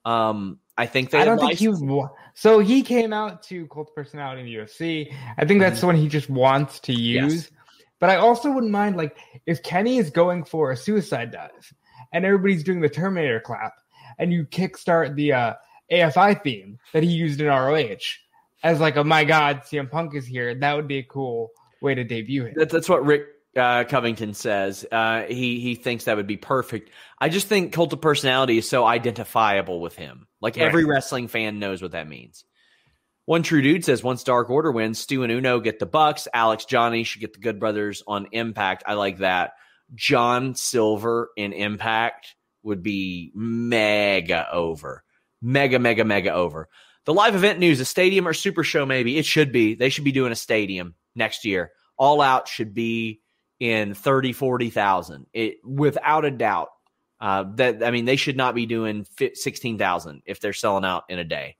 Um, 0.05 0.61
I 0.77 0.87
think 0.87 1.11
they 1.11 1.21
I 1.21 1.25
don't 1.25 1.39
think 1.39 1.59
he 1.59 1.69
was. 1.69 2.11
So 2.35 2.61
he 2.61 2.83
came 2.83 3.13
out 3.13 3.43
to 3.45 3.67
Cult 3.67 3.89
of 3.89 3.95
Personality 3.95 4.41
in 4.43 4.47
the 4.47 4.55
UFC. 4.55 5.13
I 5.37 5.45
think 5.45 5.61
that's 5.61 5.81
the 5.81 5.87
one 5.87 5.97
he 5.97 6.09
just 6.09 6.31
wants 6.31 6.79
to 6.81 6.93
use. 6.93 7.35
Yes. 7.35 7.51
But 7.99 8.11
I 8.11 8.17
also 8.17 8.53
wouldn't 8.53 8.71
mind 8.71 8.97
like 8.97 9.17
if 9.45 9.63
Kenny 9.65 9.99
is 9.99 10.11
going 10.11 10.45
for 10.45 10.71
a 10.71 10.77
suicide 10.77 11.33
dive 11.33 11.75
and 12.13 12.25
everybody's 12.25 12.63
doing 12.63 12.81
the 12.81 12.89
Terminator 12.89 13.41
clap, 13.41 13.75
and 14.19 14.33
you 14.33 14.45
kickstart 14.45 15.15
the 15.17 15.33
uh, 15.33 15.55
AFI 15.91 16.43
theme 16.43 16.79
that 16.93 17.03
he 17.03 17.11
used 17.11 17.41
in 17.41 17.47
ROH 17.47 17.97
as 18.63 18.81
like 18.81 18.97
a 18.97 19.05
my 19.05 19.25
God, 19.25 19.63
CM 19.63 19.91
Punk 19.91 20.15
is 20.15 20.27
here. 20.27 20.55
That 20.55 20.75
would 20.75 20.89
be 20.89 20.99
a 20.99 21.03
cool 21.05 21.51
way 21.81 21.95
to 21.95 22.05
debut 22.05 22.47
him. 22.47 22.55
That, 22.57 22.71
that's 22.71 22.89
what 22.89 23.05
Rick 23.05 23.23
uh, 23.57 23.85
Covington 23.85 24.35
says. 24.35 24.85
Uh, 24.91 25.23
he 25.23 25.61
he 25.61 25.75
thinks 25.75 26.05
that 26.05 26.17
would 26.17 26.27
be 26.27 26.37
perfect. 26.37 26.91
I 27.21 27.29
just 27.29 27.47
think 27.47 27.73
cult 27.73 27.93
of 27.93 28.01
personality 28.01 28.59
is 28.59 28.69
so 28.69 28.85
identifiable 28.85 29.81
with 29.81 29.97
him. 29.97 30.27
Like 30.41 30.57
Right. 30.57 30.67
every 30.67 30.85
wrestling 30.85 31.29
fan 31.29 31.59
knows 31.59 31.83
what 31.83 31.93
that 31.93 32.09
means. 32.09 32.45
One 33.25 33.43
true 33.43 33.61
dude 33.61 33.85
says 33.85 34.03
once 34.03 34.25
Dark 34.25 34.49
Order 34.49 34.73
wins, 34.73 34.99
Stu 34.99 35.23
and 35.23 35.31
Uno 35.31 35.61
get 35.61 35.79
the 35.79 35.87
Bucks. 35.87 36.29
Alex 36.33 36.65
Johnny 36.65 37.05
should 37.05 37.21
get 37.21 37.35
the 37.35 37.41
Good 37.41 37.61
Brothers 37.61 38.03
on 38.07 38.29
Impact. 38.33 38.85
I 38.87 38.95
like 38.95 39.19
that. 39.19 39.53
John 39.95 40.55
Silver 40.55 41.31
in 41.37 41.53
Impact 41.53 42.35
would 42.63 42.83
be 42.83 43.31
mega 43.35 44.51
over. 44.51 45.05
Mega, 45.41 45.79
mega, 45.79 46.05
mega 46.05 46.33
over. 46.33 46.69
The 47.05 47.15
live 47.15 47.35
event 47.35 47.59
news, 47.59 47.81
a 47.81 47.85
stadium 47.85 48.29
or 48.29 48.35
super 48.35 48.63
show, 48.63 48.85
maybe. 48.85 49.17
It 49.17 49.25
should 49.25 49.53
be. 49.53 49.75
They 49.75 49.89
should 49.89 50.05
be 50.05 50.13
doing 50.13 50.33
a 50.33 50.37
stadium 50.37 50.95
next 51.15 51.45
year. 51.45 51.73
All 51.97 52.21
out 52.21 52.49
should 52.49 52.75
be 52.75 53.21
in 53.59 53.95
30, 53.95 54.33
40,000. 54.33 55.27
It 55.33 55.57
without 55.65 56.25
a 56.25 56.31
doubt. 56.31 56.69
Uh, 57.21 57.45
that 57.57 57.83
I 57.83 57.91
mean, 57.91 58.05
they 58.05 58.17
should 58.17 58.37
not 58.37 58.55
be 58.55 58.67
doing 58.67 59.05
fi- 59.17 59.35
16,000 59.35 60.23
if 60.25 60.41
they're 60.41 60.53
selling 60.53 60.85
out 60.85 61.05
in 61.09 61.19
a 61.19 61.25
day. 61.25 61.57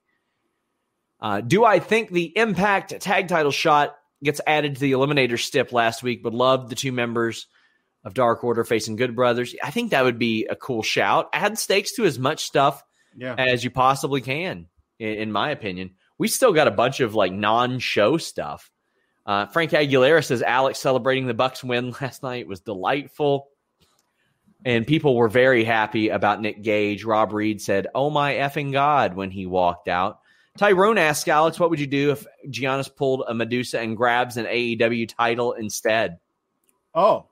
Uh, 1.19 1.41
do 1.41 1.65
I 1.65 1.79
think 1.79 2.11
the 2.11 2.37
Impact 2.37 2.97
tag 3.01 3.27
title 3.27 3.51
shot 3.51 3.95
gets 4.23 4.39
added 4.47 4.75
to 4.75 4.81
the 4.81 4.93
Eliminator 4.93 5.37
stip 5.37 5.73
last 5.73 6.01
week? 6.01 6.23
But 6.23 6.33
love 6.33 6.69
the 6.69 6.75
two 6.75 6.93
members 6.93 7.47
of 8.05 8.13
Dark 8.13 8.43
Order 8.43 8.63
facing 8.63 8.95
Good 8.95 9.15
Brothers. 9.15 9.53
I 9.61 9.71
think 9.71 9.91
that 9.91 10.05
would 10.05 10.19
be 10.19 10.45
a 10.45 10.55
cool 10.55 10.81
shout. 10.81 11.29
Add 11.33 11.57
stakes 11.57 11.93
to 11.93 12.05
as 12.05 12.17
much 12.17 12.45
stuff 12.45 12.81
Yeah. 13.19 13.35
as 13.37 13.63
you 13.63 13.69
possibly 13.69 14.21
can, 14.21 14.67
in, 14.97 15.13
in 15.15 15.31
my 15.31 15.51
opinion. 15.51 15.91
We 16.17 16.27
still 16.27 16.53
got 16.53 16.67
a 16.67 16.71
bunch 16.71 16.99
of 16.99 17.15
like 17.15 17.31
non-show 17.31 18.17
stuff. 18.17 18.71
Uh, 19.25 19.45
Frank 19.45 19.71
Aguilera 19.71 20.25
says 20.25 20.41
Alex 20.41 20.79
celebrating 20.79 21.27
the 21.27 21.33
Bucks 21.33 21.63
win 21.63 21.91
last 22.01 22.23
night 22.23 22.47
was 22.47 22.61
delightful, 22.61 23.49
and 24.65 24.87
people 24.87 25.15
were 25.15 25.29
very 25.29 25.63
happy 25.63 26.09
about 26.09 26.41
Nick 26.41 26.63
Gage. 26.63 27.03
Rob 27.05 27.33
Reed 27.33 27.61
said, 27.61 27.87
"Oh 27.93 28.09
my 28.09 28.33
effing 28.33 28.71
god!" 28.71 29.15
when 29.15 29.31
he 29.31 29.45
walked 29.45 29.87
out. 29.87 30.19
Tyrone 30.57 30.97
asked 30.97 31.29
Alex, 31.29 31.59
"What 31.59 31.69
would 31.69 31.79
you 31.79 31.87
do 31.87 32.11
if 32.11 32.25
Giannis 32.47 32.93
pulled 32.93 33.23
a 33.27 33.33
Madusa 33.33 33.81
and 33.81 33.95
grabs 33.95 34.37
an 34.37 34.45
AEW 34.45 35.07
title 35.15 35.53
instead?" 35.53 36.19
Oh, 36.95 37.27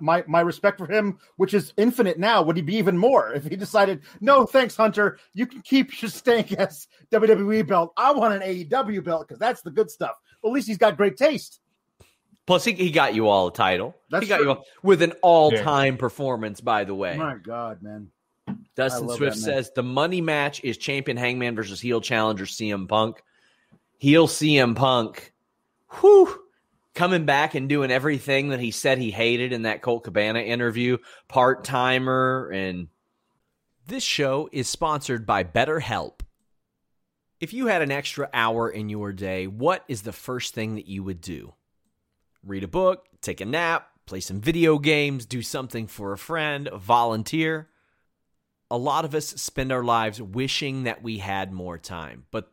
my 0.00 0.24
my 0.26 0.40
respect 0.40 0.78
for 0.78 0.86
him, 0.86 1.18
which 1.36 1.54
is 1.54 1.72
infinite 1.76 2.18
now, 2.18 2.42
would 2.42 2.56
he 2.56 2.62
be 2.62 2.76
even 2.76 2.96
more 2.96 3.32
if 3.32 3.44
he 3.44 3.56
decided, 3.56 4.02
no, 4.20 4.44
thanks, 4.46 4.76
Hunter, 4.76 5.18
you 5.34 5.46
can 5.46 5.62
keep 5.62 6.00
your 6.02 6.10
stank 6.10 6.52
ass 6.58 6.88
WWE 7.10 7.66
belt. 7.66 7.92
I 7.96 8.12
want 8.12 8.34
an 8.34 8.42
AEW 8.42 9.02
belt 9.04 9.26
because 9.26 9.38
that's 9.38 9.62
the 9.62 9.70
good 9.70 9.90
stuff. 9.90 10.16
Well, 10.42 10.52
at 10.52 10.54
least 10.54 10.68
he's 10.68 10.78
got 10.78 10.96
great 10.96 11.16
taste. 11.16 11.60
Plus, 12.46 12.64
he, 12.64 12.72
he 12.72 12.90
got 12.90 13.14
you 13.14 13.28
all 13.28 13.48
a 13.48 13.52
title. 13.52 13.94
That's 14.10 14.22
he 14.22 14.28
got 14.28 14.38
true. 14.38 14.46
you 14.46 14.50
all, 14.52 14.64
with 14.82 15.02
an 15.02 15.12
all-time 15.20 15.98
performance, 15.98 16.62
by 16.62 16.84
the 16.84 16.94
way. 16.94 17.14
My 17.16 17.34
God, 17.36 17.82
man. 17.82 18.08
Dustin 18.74 19.08
Swift 19.08 19.36
that, 19.36 19.46
man. 19.46 19.56
says 19.56 19.70
the 19.74 19.82
money 19.82 20.22
match 20.22 20.64
is 20.64 20.78
champion 20.78 21.18
Hangman 21.18 21.54
versus 21.56 21.78
heel 21.78 22.00
challenger 22.00 22.46
CM 22.46 22.88
Punk. 22.88 23.22
Heel 23.98 24.26
CM 24.28 24.74
Punk, 24.76 25.32
whew, 26.00 26.42
coming 26.98 27.24
back 27.24 27.54
and 27.54 27.68
doing 27.68 27.92
everything 27.92 28.48
that 28.48 28.58
he 28.58 28.72
said 28.72 28.98
he 28.98 29.12
hated 29.12 29.52
in 29.52 29.62
that 29.62 29.82
Colt 29.82 30.02
Cabana 30.02 30.40
interview, 30.40 30.98
part 31.28 31.62
timer, 31.62 32.50
and 32.52 32.88
this 33.86 34.02
show 34.02 34.48
is 34.50 34.68
sponsored 34.68 35.24
by 35.24 35.44
BetterHelp. 35.44 36.22
If 37.40 37.52
you 37.52 37.68
had 37.68 37.82
an 37.82 37.92
extra 37.92 38.28
hour 38.34 38.68
in 38.68 38.88
your 38.88 39.12
day, 39.12 39.46
what 39.46 39.84
is 39.86 40.02
the 40.02 40.12
first 40.12 40.54
thing 40.54 40.74
that 40.74 40.88
you 40.88 41.04
would 41.04 41.20
do? 41.20 41.54
Read 42.42 42.64
a 42.64 42.68
book, 42.68 43.06
take 43.20 43.40
a 43.40 43.46
nap, 43.46 43.88
play 44.04 44.18
some 44.18 44.40
video 44.40 44.80
games, 44.80 45.24
do 45.24 45.40
something 45.40 45.86
for 45.86 46.12
a 46.12 46.18
friend, 46.18 46.68
volunteer 46.74 47.68
a 48.70 48.76
lot 48.76 49.04
of 49.04 49.14
us 49.14 49.26
spend 49.26 49.72
our 49.72 49.84
lives 49.84 50.20
wishing 50.20 50.84
that 50.84 51.02
we 51.02 51.18
had 51.18 51.52
more 51.52 51.78
time. 51.78 52.24
But 52.30 52.52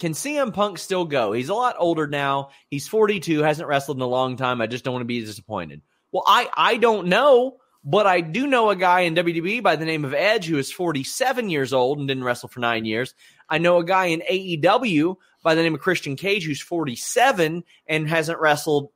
Can 0.00 0.12
CM 0.12 0.52
Punk 0.52 0.78
still 0.78 1.04
go? 1.04 1.32
He's 1.32 1.50
a 1.50 1.54
lot 1.54 1.76
older 1.78 2.06
now. 2.06 2.50
He's 2.70 2.88
42, 2.88 3.42
hasn't 3.42 3.68
wrestled 3.68 3.98
in 3.98 4.02
a 4.02 4.06
long 4.06 4.36
time. 4.36 4.60
I 4.60 4.66
just 4.66 4.82
don't 4.82 4.94
want 4.94 5.02
to 5.02 5.06
be 5.06 5.20
disappointed. 5.20 5.82
Well, 6.10 6.24
I, 6.26 6.48
I 6.56 6.76
don't 6.78 7.08
know, 7.08 7.58
but 7.84 8.06
I 8.06 8.22
do 8.22 8.46
know 8.46 8.70
a 8.70 8.76
guy 8.76 9.00
in 9.00 9.14
WWE 9.14 9.62
by 9.62 9.76
the 9.76 9.84
name 9.84 10.04
of 10.04 10.14
Edge 10.14 10.46
who 10.46 10.56
is 10.56 10.72
47 10.72 11.50
years 11.50 11.72
old 11.72 11.98
and 11.98 12.08
didn't 12.08 12.24
wrestle 12.24 12.48
for 12.48 12.60
nine 12.60 12.86
years. 12.86 13.14
I 13.48 13.58
know 13.58 13.78
a 13.78 13.84
guy 13.84 14.06
in 14.06 14.22
AEW 14.28 15.16
by 15.42 15.54
the 15.54 15.62
name 15.62 15.74
of 15.74 15.80
Christian 15.80 16.16
Cage 16.16 16.46
who's 16.46 16.60
47 16.60 17.62
and 17.86 18.08
hasn't 18.08 18.40
wrestled, 18.40 18.90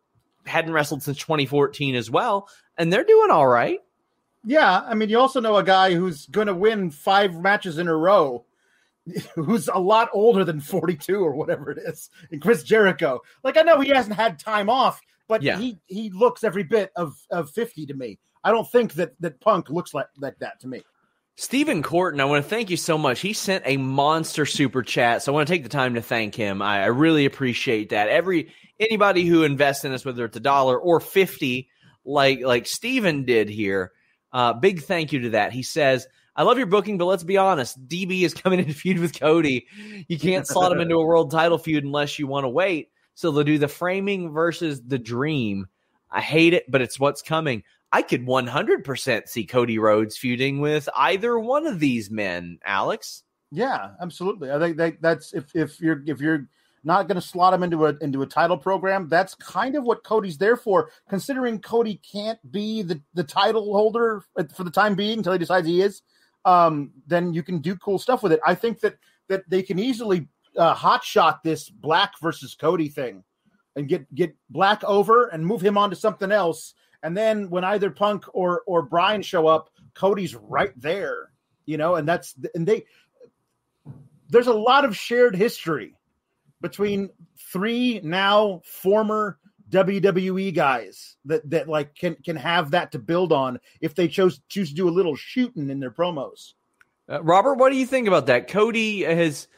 hadn't 0.46 0.72
wrestled 0.72 1.02
since 1.02 1.18
2014 1.18 1.94
as 1.94 2.10
well. 2.10 2.48
And 2.78 2.92
they're 2.92 3.04
doing 3.04 3.30
all 3.30 3.46
right. 3.46 3.80
Yeah, 4.44 4.80
I 4.80 4.94
mean, 4.94 5.08
you 5.08 5.18
also 5.18 5.40
know 5.40 5.56
a 5.56 5.64
guy 5.64 5.94
who's 5.94 6.26
going 6.26 6.48
to 6.48 6.54
win 6.54 6.90
five 6.90 7.34
matches 7.34 7.78
in 7.78 7.88
a 7.88 7.96
row, 7.96 8.44
who's 9.34 9.68
a 9.68 9.78
lot 9.78 10.08
older 10.12 10.44
than 10.44 10.60
42 10.60 11.16
or 11.16 11.34
whatever 11.34 11.70
it 11.70 11.78
is, 11.78 12.10
and 12.30 12.40
Chris 12.40 12.62
Jericho. 12.62 13.20
Like, 13.42 13.56
I 13.56 13.62
know 13.62 13.80
he 13.80 13.90
hasn't 13.90 14.16
had 14.16 14.38
time 14.38 14.70
off, 14.70 15.00
but 15.28 15.42
Yeah. 15.42 15.58
he 15.58 15.78
he 15.86 16.10
looks 16.10 16.44
every 16.44 16.62
bit 16.62 16.90
of 16.96 17.14
of 17.30 17.50
50 17.50 17.86
to 17.86 17.94
me. 17.94 18.18
I 18.42 18.50
don't 18.50 18.70
think 18.70 18.94
that 18.94 19.12
that 19.20 19.40
Punk 19.40 19.70
looks 19.70 19.94
like 19.94 20.06
like 20.18 20.38
that 20.40 20.60
to 20.60 20.68
me. 20.68 20.82
Stephen 21.36 21.82
Corton, 21.82 22.20
I 22.20 22.26
want 22.26 22.44
to 22.44 22.48
thank 22.48 22.70
you 22.70 22.76
so 22.76 22.96
much. 22.96 23.18
He 23.18 23.32
sent 23.32 23.64
a 23.66 23.76
monster 23.76 24.46
super 24.46 24.82
chat, 24.84 25.22
so 25.22 25.32
I 25.32 25.34
want 25.34 25.48
to 25.48 25.52
take 25.52 25.64
the 25.64 25.68
time 25.68 25.94
to 25.94 26.02
thank 26.02 26.34
him. 26.36 26.62
I, 26.62 26.82
I 26.82 26.86
really 26.86 27.24
appreciate 27.24 27.88
that. 27.88 28.08
Every 28.08 28.52
anybody 28.78 29.24
who 29.24 29.42
invests 29.42 29.84
in 29.84 29.92
us, 29.92 30.04
whether 30.04 30.24
it's 30.24 30.36
a 30.36 30.40
dollar 30.40 30.78
or 30.78 31.00
fifty, 31.00 31.68
like 32.04 32.40
like 32.40 32.66
Stephen 32.66 33.24
did 33.24 33.48
here, 33.48 33.90
uh, 34.32 34.52
big 34.52 34.82
thank 34.82 35.12
you 35.12 35.20
to 35.20 35.30
that. 35.30 35.52
He 35.52 35.62
says, 35.64 36.06
"I 36.36 36.42
love 36.42 36.58
your 36.58 36.66
booking, 36.66 36.98
but 36.98 37.06
let's 37.06 37.24
be 37.24 37.36
honest, 37.36 37.86
DB 37.88 38.22
is 38.22 38.34
coming 38.34 38.60
in 38.60 38.72
feud 38.72 38.98
with 38.98 39.18
Cody. 39.18 39.66
You 40.08 40.18
can't 40.18 40.46
slot 40.46 40.72
him 40.72 40.80
into 40.80 40.96
a 40.96 41.04
world 41.04 41.30
title 41.30 41.58
feud 41.58 41.84
unless 41.84 42.18
you 42.18 42.26
want 42.26 42.44
to 42.44 42.48
wait. 42.48 42.90
So 43.14 43.30
they'll 43.30 43.44
do 43.44 43.58
the 43.58 43.68
framing 43.68 44.32
versus 44.32 44.82
the 44.82 44.98
dream. 44.98 45.66
I 46.10 46.20
hate 46.20 46.54
it, 46.54 46.70
but 46.70 46.82
it's 46.82 46.98
what's 46.98 47.22
coming." 47.22 47.62
I 47.94 48.02
could 48.02 48.26
100% 48.26 49.28
see 49.28 49.46
Cody 49.46 49.78
Rhodes 49.78 50.18
feuding 50.18 50.58
with 50.58 50.88
either 50.96 51.38
one 51.38 51.64
of 51.64 51.78
these 51.78 52.10
men, 52.10 52.58
Alex. 52.64 53.22
Yeah, 53.52 53.90
absolutely. 54.02 54.50
I 54.50 54.58
think 54.58 54.76
that 54.78 55.00
that's 55.00 55.32
if 55.32 55.54
if 55.54 55.80
you're 55.80 56.02
if 56.04 56.20
you're 56.20 56.48
not 56.82 57.06
going 57.06 57.20
to 57.20 57.26
slot 57.26 57.54
him 57.54 57.62
into 57.62 57.86
a 57.86 57.96
into 58.00 58.22
a 58.22 58.26
title 58.26 58.58
program, 58.58 59.08
that's 59.08 59.36
kind 59.36 59.76
of 59.76 59.84
what 59.84 60.02
Cody's 60.02 60.38
there 60.38 60.56
for. 60.56 60.90
Considering 61.08 61.60
Cody 61.60 62.00
can't 62.12 62.40
be 62.50 62.82
the 62.82 63.00
the 63.14 63.22
title 63.22 63.72
holder 63.72 64.24
for 64.52 64.64
the 64.64 64.72
time 64.72 64.96
being 64.96 65.18
until 65.18 65.32
he 65.32 65.38
decides 65.38 65.68
he 65.68 65.80
is, 65.80 66.02
um, 66.44 66.92
then 67.06 67.32
you 67.32 67.42
can 67.42 67.58
do 67.58 67.76
cool 67.76 67.98
stuff 67.98 68.22
with 68.22 68.32
it. 68.32 68.40
I 68.46 68.54
think 68.54 68.80
that 68.80 68.96
that 69.28 69.48
they 69.48 69.62
can 69.62 69.78
easily 69.78 70.28
uh, 70.56 70.74
hot 70.74 71.02
shot 71.02 71.42
this 71.42 71.68
Black 71.70 72.12
versus 72.20 72.54
Cody 72.54 72.88
thing, 72.88 73.24
and 73.76 73.88
get 73.88 74.12
get 74.14 74.34
Black 74.50 74.82
over 74.84 75.26
and 75.28 75.44
move 75.44 75.60
him 75.60 75.78
on 75.78 75.90
to 75.90 75.96
something 75.96 76.32
else. 76.32 76.74
And 77.02 77.16
then 77.16 77.50
when 77.50 77.64
either 77.64 77.90
Punk 77.90 78.24
or 78.34 78.62
or 78.66 78.82
Bryan 78.82 79.22
show 79.22 79.46
up, 79.46 79.70
Cody's 79.94 80.34
right 80.34 80.72
there, 80.76 81.30
you 81.66 81.76
know, 81.76 81.96
and 81.96 82.08
that's 82.08 82.34
and 82.54 82.66
they 82.66 82.84
there's 84.28 84.46
a 84.46 84.52
lot 84.52 84.84
of 84.84 84.96
shared 84.96 85.36
history 85.36 85.94
between 86.60 87.10
three 87.52 88.00
now 88.02 88.60
former 88.64 89.38
WWE 89.74 90.54
guys 90.54 91.16
that 91.24 91.48
that 91.50 91.68
like 91.68 91.94
can 91.94 92.14
can 92.24 92.36
have 92.36 92.70
that 92.70 92.92
to 92.92 92.98
build 92.98 93.32
on 93.32 93.58
if 93.80 93.94
they 93.94 94.08
chose 94.08 94.40
choose 94.48 94.70
to 94.70 94.74
do 94.74 94.88
a 94.88 94.90
little 94.90 95.16
shooting 95.16 95.68
in 95.68 95.80
their 95.80 95.90
promos. 95.90 96.52
Uh, 97.10 97.22
Robert, 97.22 97.56
what 97.56 97.70
do 97.70 97.76
you 97.76 97.86
think 97.86 98.08
about 98.08 98.26
that? 98.26 98.48
Cody 98.48 99.02
has, 99.02 99.48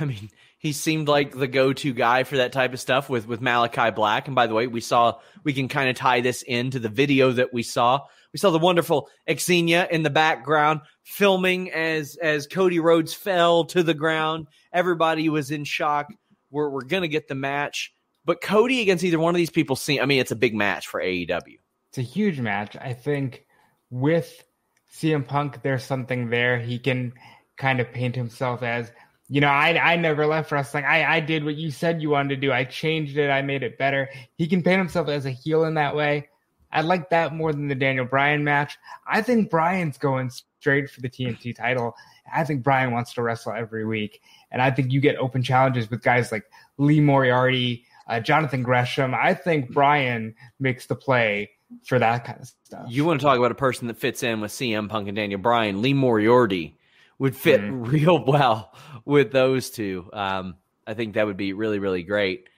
I 0.00 0.04
mean, 0.04 0.30
he 0.58 0.72
seemed 0.72 1.06
like 1.06 1.32
the 1.32 1.46
go-to 1.46 1.92
guy 1.92 2.24
for 2.24 2.38
that 2.38 2.52
type 2.52 2.72
of 2.72 2.80
stuff 2.80 3.08
with 3.08 3.28
with 3.28 3.40
Malachi 3.40 3.90
Black. 3.90 4.26
And 4.26 4.34
by 4.34 4.46
the 4.46 4.54
way, 4.54 4.66
we 4.66 4.80
saw 4.80 5.18
we 5.44 5.52
can 5.52 5.68
kind 5.68 5.88
of 5.88 5.96
tie 5.96 6.20
this 6.20 6.42
into 6.42 6.78
the 6.78 6.88
video 6.88 7.32
that 7.32 7.52
we 7.52 7.62
saw. 7.62 8.00
We 8.32 8.38
saw 8.38 8.50
the 8.50 8.58
wonderful 8.58 9.08
Xenia 9.30 9.86
in 9.90 10.02
the 10.02 10.10
background 10.10 10.80
filming 11.04 11.70
as 11.70 12.16
as 12.16 12.46
Cody 12.46 12.80
Rhodes 12.80 13.14
fell 13.14 13.64
to 13.66 13.82
the 13.82 13.94
ground. 13.94 14.48
Everybody 14.72 15.28
was 15.28 15.50
in 15.50 15.64
shock. 15.64 16.08
We're 16.50 16.70
we're 16.70 16.84
gonna 16.84 17.08
get 17.08 17.28
the 17.28 17.34
match, 17.34 17.92
but 18.28 18.42
Cody 18.42 18.82
against 18.82 19.04
either 19.04 19.18
one 19.18 19.34
of 19.34 19.38
these 19.38 19.48
people. 19.48 19.74
Seem, 19.74 20.02
I 20.02 20.04
mean, 20.04 20.20
it's 20.20 20.30
a 20.30 20.36
big 20.36 20.54
match 20.54 20.86
for 20.86 21.00
AEW. 21.00 21.56
It's 21.88 21.96
a 21.96 22.02
huge 22.02 22.38
match. 22.38 22.76
I 22.76 22.92
think 22.92 23.46
with 23.88 24.44
CM 24.92 25.26
Punk, 25.26 25.62
there's 25.62 25.82
something 25.82 26.28
there. 26.28 26.58
He 26.58 26.78
can 26.78 27.14
kind 27.56 27.80
of 27.80 27.90
paint 27.90 28.14
himself 28.14 28.62
as, 28.62 28.92
you 29.30 29.40
know, 29.40 29.48
I 29.48 29.92
I 29.92 29.96
never 29.96 30.26
left 30.26 30.52
wrestling. 30.52 30.84
I 30.84 31.10
I 31.10 31.20
did 31.20 31.42
what 31.42 31.54
you 31.54 31.70
said 31.70 32.02
you 32.02 32.10
wanted 32.10 32.34
to 32.34 32.36
do. 32.36 32.52
I 32.52 32.64
changed 32.64 33.16
it. 33.16 33.30
I 33.30 33.40
made 33.40 33.62
it 33.62 33.78
better. 33.78 34.10
He 34.36 34.46
can 34.46 34.62
paint 34.62 34.76
himself 34.76 35.08
as 35.08 35.24
a 35.24 35.30
heel 35.30 35.64
in 35.64 35.72
that 35.74 35.96
way. 35.96 36.28
I 36.70 36.82
like 36.82 37.08
that 37.08 37.34
more 37.34 37.54
than 37.54 37.68
the 37.68 37.74
Daniel 37.74 38.04
Bryan 38.04 38.44
match. 38.44 38.76
I 39.06 39.22
think 39.22 39.48
Bryan's 39.48 39.96
going 39.96 40.30
straight 40.60 40.90
for 40.90 41.00
the 41.00 41.08
TNT 41.08 41.56
title. 41.56 41.94
I 42.30 42.44
think 42.44 42.62
Bryan 42.62 42.92
wants 42.92 43.14
to 43.14 43.22
wrestle 43.22 43.54
every 43.54 43.86
week, 43.86 44.20
and 44.50 44.60
I 44.60 44.70
think 44.70 44.92
you 44.92 45.00
get 45.00 45.16
open 45.16 45.42
challenges 45.42 45.88
with 45.88 46.02
guys 46.02 46.30
like 46.30 46.44
Lee 46.76 47.00
Moriarty, 47.00 47.86
uh, 48.08 48.20
Jonathan 48.20 48.62
Gresham. 48.62 49.14
I 49.14 49.34
think 49.34 49.72
Bryan 49.72 50.34
makes 50.58 50.86
the 50.86 50.94
play 50.96 51.50
for 51.86 51.98
that 51.98 52.24
kind 52.24 52.40
of 52.40 52.50
stuff. 52.64 52.86
You 52.88 53.04
want 53.04 53.20
to 53.20 53.24
talk 53.26 53.38
about 53.38 53.52
a 53.52 53.56
person 53.56 53.88
that 53.88 53.98
fits 53.98 54.22
in 54.22 54.40
with 54.40 54.50
CM 54.50 54.88
Punk 54.88 55.08
and 55.08 55.16
Daniel 55.16 55.40
Bryan? 55.40 55.82
Lee 55.82 55.94
Moriarty 55.94 56.78
would 57.18 57.36
fit 57.36 57.60
Mhm. 57.60 57.86
real 57.92 58.24
well 58.24 58.72
with 59.04 59.32
those 59.32 59.70
two. 59.70 60.08
Um, 60.12 60.56
I 60.86 60.94
think 60.94 61.14
that 61.14 61.26
would 61.26 61.36
be 61.36 61.52
really, 61.52 61.78
really 61.78 62.02
great. 62.02 62.48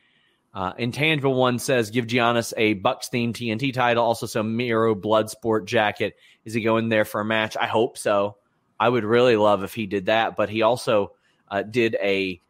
Uh, 0.52 0.72
Intangible 0.78 1.34
One 1.34 1.58
says, 1.60 1.90
give 1.90 2.06
Giannis 2.06 2.52
a 2.56 2.74
Bucks 2.74 3.08
themed 3.08 3.34
TNT 3.34 3.72
title, 3.72 4.04
also 4.04 4.26
some 4.26 4.56
Miro 4.56 4.94
Bloodsport 4.96 5.64
jacket. 5.66 6.16
Is 6.44 6.54
he 6.54 6.60
going 6.60 6.88
there 6.88 7.04
for 7.04 7.20
a 7.20 7.24
match? 7.24 7.56
I 7.56 7.66
hope 7.66 7.96
so. 7.98 8.36
I 8.78 8.88
would 8.88 9.04
really 9.04 9.36
love 9.36 9.62
if 9.62 9.74
he 9.74 9.86
did 9.86 10.06
that. 10.06 10.36
But 10.36 10.48
he 10.48 10.62
also 10.62 11.12
uh, 11.48 11.62
did 11.62 11.96
a 12.02 12.40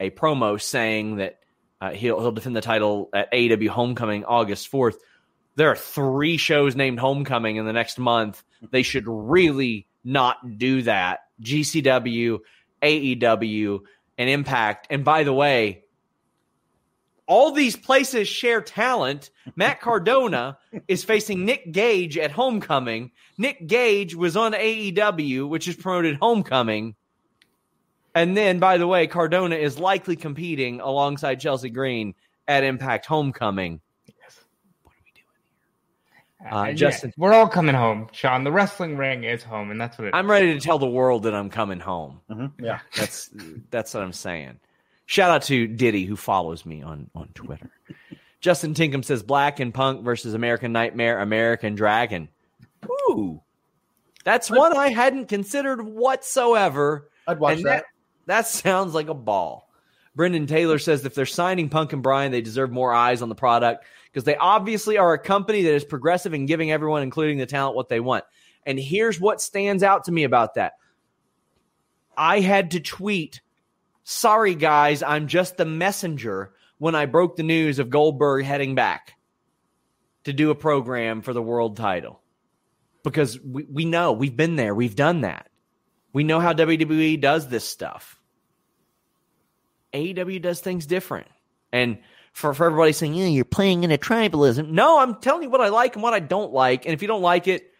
a 0.00 0.10
promo 0.10 0.60
saying 0.60 1.16
that 1.16 1.38
uh, 1.84 1.90
he'll 1.90 2.18
he'll 2.20 2.32
defend 2.32 2.56
the 2.56 2.62
title 2.62 3.10
at 3.12 3.30
AEW 3.32 3.68
Homecoming 3.68 4.24
August 4.24 4.68
fourth. 4.68 4.96
There 5.56 5.70
are 5.70 5.76
three 5.76 6.36
shows 6.38 6.74
named 6.74 6.98
Homecoming 6.98 7.56
in 7.56 7.66
the 7.66 7.72
next 7.72 7.98
month. 7.98 8.42
They 8.70 8.82
should 8.82 9.04
really 9.06 9.86
not 10.02 10.58
do 10.58 10.82
that. 10.82 11.20
GCW, 11.42 12.40
AEW, 12.82 13.80
and 14.16 14.30
Impact. 14.30 14.86
And 14.90 15.04
by 15.04 15.24
the 15.24 15.32
way, 15.32 15.84
all 17.26 17.52
these 17.52 17.76
places 17.76 18.28
share 18.28 18.62
talent. 18.62 19.30
Matt 19.54 19.80
Cardona 19.80 20.58
is 20.88 21.04
facing 21.04 21.44
Nick 21.44 21.70
Gage 21.70 22.16
at 22.16 22.32
Homecoming. 22.32 23.10
Nick 23.36 23.66
Gage 23.66 24.14
was 24.14 24.36
on 24.36 24.52
AEW, 24.54 25.48
which 25.48 25.68
is 25.68 25.76
promoted 25.76 26.16
Homecoming. 26.16 26.94
And 28.14 28.36
then, 28.36 28.58
by 28.60 28.78
the 28.78 28.86
way, 28.86 29.06
Cardona 29.06 29.56
is 29.56 29.78
likely 29.78 30.14
competing 30.16 30.80
alongside 30.80 31.40
Chelsea 31.40 31.70
Green 31.70 32.14
at 32.46 32.62
Impact 32.64 33.06
Homecoming. 33.06 33.80
Uh, 36.44 36.54
Uh, 36.54 36.64
yeah, 36.66 36.72
Justin- 36.74 37.12
we're 37.16 37.32
all 37.32 37.48
coming 37.48 37.74
home, 37.74 38.06
Sean. 38.12 38.44
The 38.44 38.52
wrestling 38.52 38.96
ring 38.98 39.24
is 39.24 39.42
home, 39.42 39.70
and 39.70 39.80
that's 39.80 39.96
what 39.98 40.08
it 40.08 40.14
I'm 40.14 40.30
ready 40.30 40.52
to 40.52 40.60
tell 40.60 40.78
the 40.78 40.86
world 40.86 41.22
that 41.22 41.34
I'm 41.34 41.48
coming 41.48 41.80
home. 41.80 42.20
Mhm, 42.30 42.52
Yeah. 42.58 42.80
That's 42.96 43.30
that's 43.70 43.94
what 43.94 44.02
I'm 44.02 44.12
saying. 44.12 44.60
Shout 45.06 45.30
out 45.30 45.42
to 45.44 45.66
Diddy 45.66 46.04
who 46.04 46.16
follows 46.16 46.66
me 46.66 46.82
on 46.82 47.08
on 47.14 47.28
Twitter. 47.34 47.70
Justin 48.40 48.74
Tinkham 48.74 49.02
says 49.02 49.22
Black 49.22 49.58
and 49.58 49.72
Punk 49.72 50.02
versus 50.04 50.34
American 50.34 50.70
Nightmare, 50.72 51.20
American 51.20 51.74
Dragon. 51.76 52.28
Ooh, 53.08 53.40
that's 54.22 54.50
one 54.50 54.76
I 54.76 54.88
hadn't 54.90 55.28
considered 55.28 55.80
whatsoever. 55.82 57.08
I'd 57.26 57.38
watch 57.38 57.56
And 57.56 57.66
that. 57.66 57.84
That 58.26 58.46
sounds 58.46 58.94
like 58.94 59.08
a 59.08 59.14
ball. 59.14 59.70
Brendan 60.14 60.46
Taylor 60.46 60.78
says 60.78 61.04
if 61.04 61.14
they're 61.14 61.26
signing 61.26 61.68
Punk 61.68 61.92
and 61.92 62.02
Bryan, 62.02 62.30
they 62.30 62.40
deserve 62.40 62.70
more 62.70 62.92
eyes 62.92 63.20
on 63.20 63.28
the 63.28 63.34
product 63.34 63.84
because 64.12 64.24
they 64.24 64.36
obviously 64.36 64.96
are 64.96 65.12
a 65.12 65.18
company 65.18 65.62
that 65.62 65.74
is 65.74 65.84
progressive 65.84 66.32
and 66.32 66.46
giving 66.46 66.70
everyone, 66.70 67.02
including 67.02 67.38
the 67.38 67.46
talent, 67.46 67.74
what 67.76 67.88
they 67.88 68.00
want. 68.00 68.24
And 68.64 68.78
here's 68.78 69.20
what 69.20 69.40
stands 69.40 69.82
out 69.82 70.04
to 70.04 70.12
me 70.12 70.22
about 70.22 70.54
that. 70.54 70.74
I 72.16 72.40
had 72.40 72.70
to 72.72 72.80
tweet, 72.80 73.40
sorry 74.04 74.54
guys, 74.54 75.02
I'm 75.02 75.26
just 75.26 75.56
the 75.56 75.64
messenger 75.64 76.52
when 76.78 76.94
I 76.94 77.06
broke 77.06 77.36
the 77.36 77.42
news 77.42 77.80
of 77.80 77.90
Goldberg 77.90 78.44
heading 78.44 78.76
back 78.76 79.14
to 80.24 80.32
do 80.32 80.50
a 80.50 80.54
program 80.54 81.22
for 81.22 81.32
the 81.32 81.42
world 81.42 81.76
title. 81.76 82.20
Because 83.02 83.38
we, 83.40 83.66
we 83.70 83.84
know, 83.84 84.12
we've 84.12 84.36
been 84.36 84.56
there, 84.56 84.74
we've 84.74 84.96
done 84.96 85.22
that. 85.22 85.48
We 86.14 86.24
know 86.24 86.40
how 86.40 86.54
WWE 86.54 87.20
does 87.20 87.48
this 87.48 87.68
stuff. 87.68 88.18
AEW 89.92 90.40
does 90.40 90.60
things 90.60 90.86
different. 90.86 91.26
And 91.72 91.98
for, 92.32 92.54
for 92.54 92.66
everybody 92.66 92.92
saying, 92.92 93.14
yeah, 93.14 93.26
you're 93.26 93.44
playing 93.44 93.82
in 93.82 93.90
a 93.90 93.98
tribalism. 93.98 94.70
No, 94.70 95.00
I'm 95.00 95.16
telling 95.16 95.42
you 95.42 95.50
what 95.50 95.60
I 95.60 95.68
like 95.68 95.96
and 95.96 96.02
what 96.02 96.14
I 96.14 96.20
don't 96.20 96.52
like. 96.52 96.86
And 96.86 96.94
if 96.94 97.02
you 97.02 97.08
don't 97.08 97.20
like 97.20 97.48
it, 97.48 97.72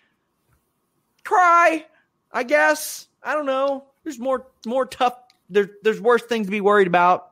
cry, 1.24 1.86
I 2.32 2.42
guess. 2.42 3.06
I 3.22 3.34
don't 3.34 3.46
know. 3.46 3.86
There's 4.02 4.18
more 4.18 4.48
more 4.66 4.84
tough 4.84 5.14
there, 5.48 5.70
there's 5.82 6.00
worse 6.00 6.22
things 6.22 6.48
to 6.48 6.50
be 6.50 6.60
worried 6.60 6.88
about. 6.88 7.30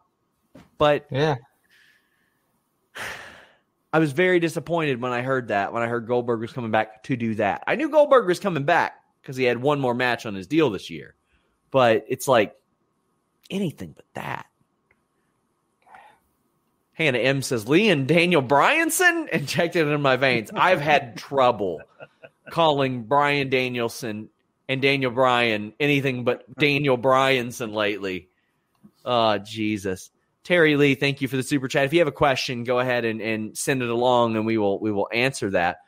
But 0.79 1.07
Yeah. 1.11 1.37
I 3.93 3.99
was 3.99 4.13
very 4.13 4.41
disappointed 4.41 5.03
when 5.03 5.13
I 5.13 5.21
heard 5.21 5.49
that, 5.49 5.73
when 5.73 5.83
I 5.83 5.87
heard 5.87 6.07
Goldberg 6.07 6.41
was 6.41 6.53
coming 6.53 6.71
back 6.71 7.03
to 7.05 7.17
do 7.17 7.35
that. 7.35 7.63
I 7.67 7.75
knew 7.75 7.91
Goldberg 7.91 8.27
was 8.27 8.41
coming 8.41 8.65
back 8.65 9.02
because 9.23 9.37
he 9.37 9.45
had 9.45 9.59
one 9.59 9.81
more 9.81 9.95
match 9.95 10.27
on 10.27 10.35
his 10.35 10.47
deal 10.47 10.71
this 10.71 10.91
year. 10.91 11.15
But 11.71 12.05
it's 12.09 12.29
like 12.29 12.55
anything 13.51 13.95
but 13.95 14.05
that. 14.15 14.47
Hannah 16.95 17.19
M 17.19 17.41
says, 17.41 17.69
Lee 17.69 17.89
and 17.89 18.07
Daniel 18.07 18.43
Bryanson 18.43 19.29
injected 19.33 19.89
in 19.89 20.03
my 20.03 20.17
veins. 20.17 20.51
I've 20.55 20.81
had 20.81 21.17
trouble 21.17 21.81
calling 22.51 23.05
Bryan 23.05 23.49
Danielson 23.49 24.29
and 24.69 24.83
Daniel 24.83 25.11
Bryan 25.11 25.73
anything 25.81 26.25
but 26.25 26.45
Daniel 26.59 26.99
Bryanson 26.99 27.73
lately. 27.73 28.29
Oh, 29.05 29.39
Jesus. 29.39 30.11
Terry 30.45 30.77
Lee, 30.77 30.95
thank 30.97 31.23
you 31.23 31.29
for 31.29 31.37
the 31.37 31.43
super 31.43 31.69
chat. 31.69 31.85
If 31.85 31.93
you 31.93 32.01
have 32.01 32.09
a 32.09 32.13
question, 32.13 32.65
go 32.65 32.79
ahead 32.79 33.05
and, 33.05 33.21
and 33.21 33.57
send 33.57 33.83
it 33.83 33.89
along 33.89 34.37
and 34.37 34.45
we 34.45 34.59
will 34.59 34.79
we 34.79 34.93
will 34.93 35.09
answer 35.13 35.51
that. 35.51 35.79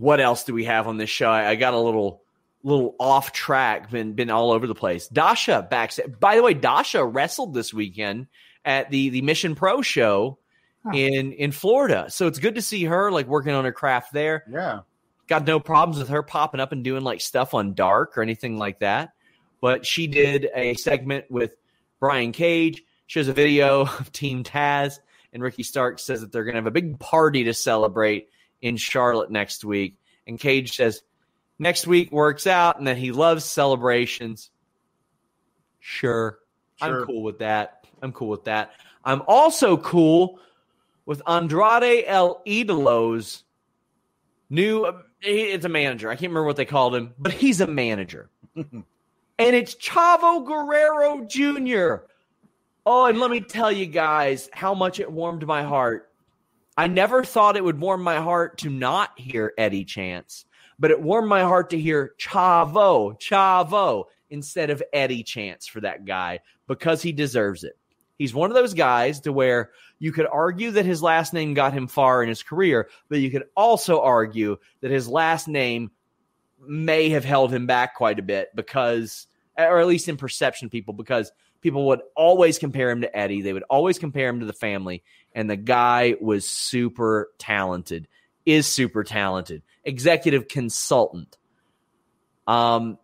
What 0.00 0.18
else 0.20 0.44
do 0.44 0.54
we 0.54 0.64
have 0.64 0.88
on 0.88 0.96
this 0.96 1.10
show? 1.10 1.28
I, 1.28 1.50
I 1.50 1.54
got 1.56 1.74
a 1.74 1.78
little 1.78 2.22
little 2.62 2.94
off 2.98 3.32
track, 3.32 3.90
been 3.90 4.14
been 4.14 4.30
all 4.30 4.50
over 4.50 4.66
the 4.66 4.74
place. 4.74 5.08
Dasha 5.08 5.66
back. 5.70 5.92
By 6.18 6.36
the 6.36 6.42
way, 6.42 6.54
Dasha 6.54 7.04
wrestled 7.04 7.52
this 7.52 7.74
weekend 7.74 8.28
at 8.64 8.90
the 8.90 9.10
the 9.10 9.22
Mission 9.22 9.54
Pro 9.54 9.82
show 9.82 10.38
Huh. 10.82 10.92
in 10.94 11.32
in 11.32 11.52
Florida. 11.52 12.06
So 12.08 12.26
it's 12.26 12.38
good 12.38 12.54
to 12.54 12.62
see 12.62 12.84
her 12.84 13.12
like 13.12 13.26
working 13.26 13.52
on 13.52 13.66
her 13.66 13.72
craft 13.72 14.14
there. 14.14 14.44
Yeah. 14.50 14.80
Got 15.26 15.46
no 15.46 15.60
problems 15.60 15.98
with 15.98 16.08
her 16.08 16.22
popping 16.22 16.58
up 16.58 16.72
and 16.72 16.82
doing 16.82 17.04
like 17.04 17.20
stuff 17.20 17.52
on 17.52 17.74
Dark 17.74 18.16
or 18.16 18.22
anything 18.22 18.56
like 18.56 18.78
that. 18.78 19.10
But 19.60 19.84
she 19.84 20.06
did 20.06 20.48
a 20.54 20.72
segment 20.74 21.30
with 21.30 21.54
Brian 21.98 22.32
Cage, 22.32 22.82
shows 23.06 23.28
a 23.28 23.34
video 23.34 23.82
of 23.98 24.10
Team 24.10 24.42
Taz, 24.42 25.00
and 25.34 25.42
Ricky 25.42 25.64
Starks 25.64 26.02
says 26.02 26.22
that 26.22 26.32
they're 26.32 26.44
going 26.44 26.54
to 26.54 26.60
have 26.60 26.66
a 26.66 26.70
big 26.70 26.98
party 26.98 27.44
to 27.44 27.52
celebrate 27.52 28.30
in 28.62 28.76
Charlotte 28.76 29.30
next 29.30 29.64
week. 29.64 29.96
And 30.26 30.38
Cage 30.38 30.76
says 30.76 31.02
next 31.58 31.86
week 31.86 32.12
works 32.12 32.46
out 32.46 32.78
and 32.78 32.86
that 32.86 32.96
he 32.96 33.12
loves 33.12 33.44
celebrations. 33.44 34.50
Sure. 35.80 36.38
Sure. 36.76 37.00
I'm 37.00 37.06
cool 37.06 37.22
with 37.22 37.38
that. 37.38 37.86
I'm 38.02 38.12
cool 38.12 38.28
with 38.28 38.44
that. 38.44 38.72
I'm 39.04 39.22
also 39.26 39.76
cool 39.76 40.38
with 41.06 41.22
Andrade 41.26 42.04
El 42.06 42.42
Idolo's 42.46 43.44
new. 44.48 44.90
It's 45.22 45.64
a 45.64 45.68
manager. 45.68 46.08
I 46.08 46.14
can't 46.14 46.30
remember 46.30 46.44
what 46.44 46.56
they 46.56 46.64
called 46.64 46.94
him, 46.94 47.14
but 47.18 47.32
he's 47.32 47.60
a 47.60 47.66
manager, 47.66 48.30
and 48.56 48.84
it's 49.38 49.74
Chavo 49.74 50.46
Guerrero 50.46 51.24
Jr. 51.26 52.04
Oh, 52.86 53.06
and 53.06 53.20
let 53.20 53.30
me 53.30 53.40
tell 53.40 53.70
you 53.70 53.86
guys 53.86 54.48
how 54.52 54.74
much 54.74 55.00
it 55.00 55.10
warmed 55.10 55.46
my 55.46 55.62
heart. 55.62 56.09
I 56.80 56.86
never 56.86 57.22
thought 57.22 57.58
it 57.58 57.62
would 57.64 57.78
warm 57.78 58.02
my 58.02 58.22
heart 58.22 58.56
to 58.60 58.70
not 58.70 59.10
hear 59.18 59.52
Eddie 59.58 59.84
Chance, 59.84 60.46
but 60.78 60.90
it 60.90 61.02
warmed 61.02 61.28
my 61.28 61.42
heart 61.42 61.68
to 61.70 61.78
hear 61.78 62.14
Chavo, 62.18 63.20
Chavo 63.20 64.04
instead 64.30 64.70
of 64.70 64.82
Eddie 64.90 65.22
Chance 65.22 65.66
for 65.66 65.82
that 65.82 66.06
guy 66.06 66.40
because 66.66 67.02
he 67.02 67.12
deserves 67.12 67.64
it. 67.64 67.76
He's 68.16 68.32
one 68.32 68.50
of 68.50 68.56
those 68.56 68.72
guys 68.72 69.20
to 69.20 69.30
where 69.30 69.72
you 69.98 70.10
could 70.10 70.26
argue 70.26 70.70
that 70.70 70.86
his 70.86 71.02
last 71.02 71.34
name 71.34 71.52
got 71.52 71.74
him 71.74 71.86
far 71.86 72.22
in 72.22 72.30
his 72.30 72.42
career, 72.42 72.88
but 73.10 73.18
you 73.18 73.30
could 73.30 73.44
also 73.54 74.00
argue 74.00 74.56
that 74.80 74.90
his 74.90 75.06
last 75.06 75.48
name 75.48 75.90
may 76.66 77.10
have 77.10 77.26
held 77.26 77.52
him 77.52 77.66
back 77.66 77.94
quite 77.94 78.18
a 78.18 78.22
bit 78.22 78.48
because, 78.56 79.26
or 79.54 79.80
at 79.80 79.86
least 79.86 80.08
in 80.08 80.16
perception, 80.16 80.70
people, 80.70 80.94
because 80.94 81.30
people 81.60 81.88
would 81.88 82.00
always 82.16 82.58
compare 82.58 82.90
him 82.90 83.02
to 83.02 83.14
Eddie. 83.14 83.42
They 83.42 83.52
would 83.52 83.64
always 83.68 83.98
compare 83.98 84.30
him 84.30 84.40
to 84.40 84.46
the 84.46 84.54
family. 84.54 85.02
And 85.34 85.48
the 85.48 85.56
guy 85.56 86.16
was 86.20 86.44
super 86.46 87.30
talented, 87.38 88.08
is 88.44 88.66
super 88.66 89.04
talented, 89.04 89.62
executive 89.84 90.48
consultant. 90.48 91.36
Um, 92.46 92.98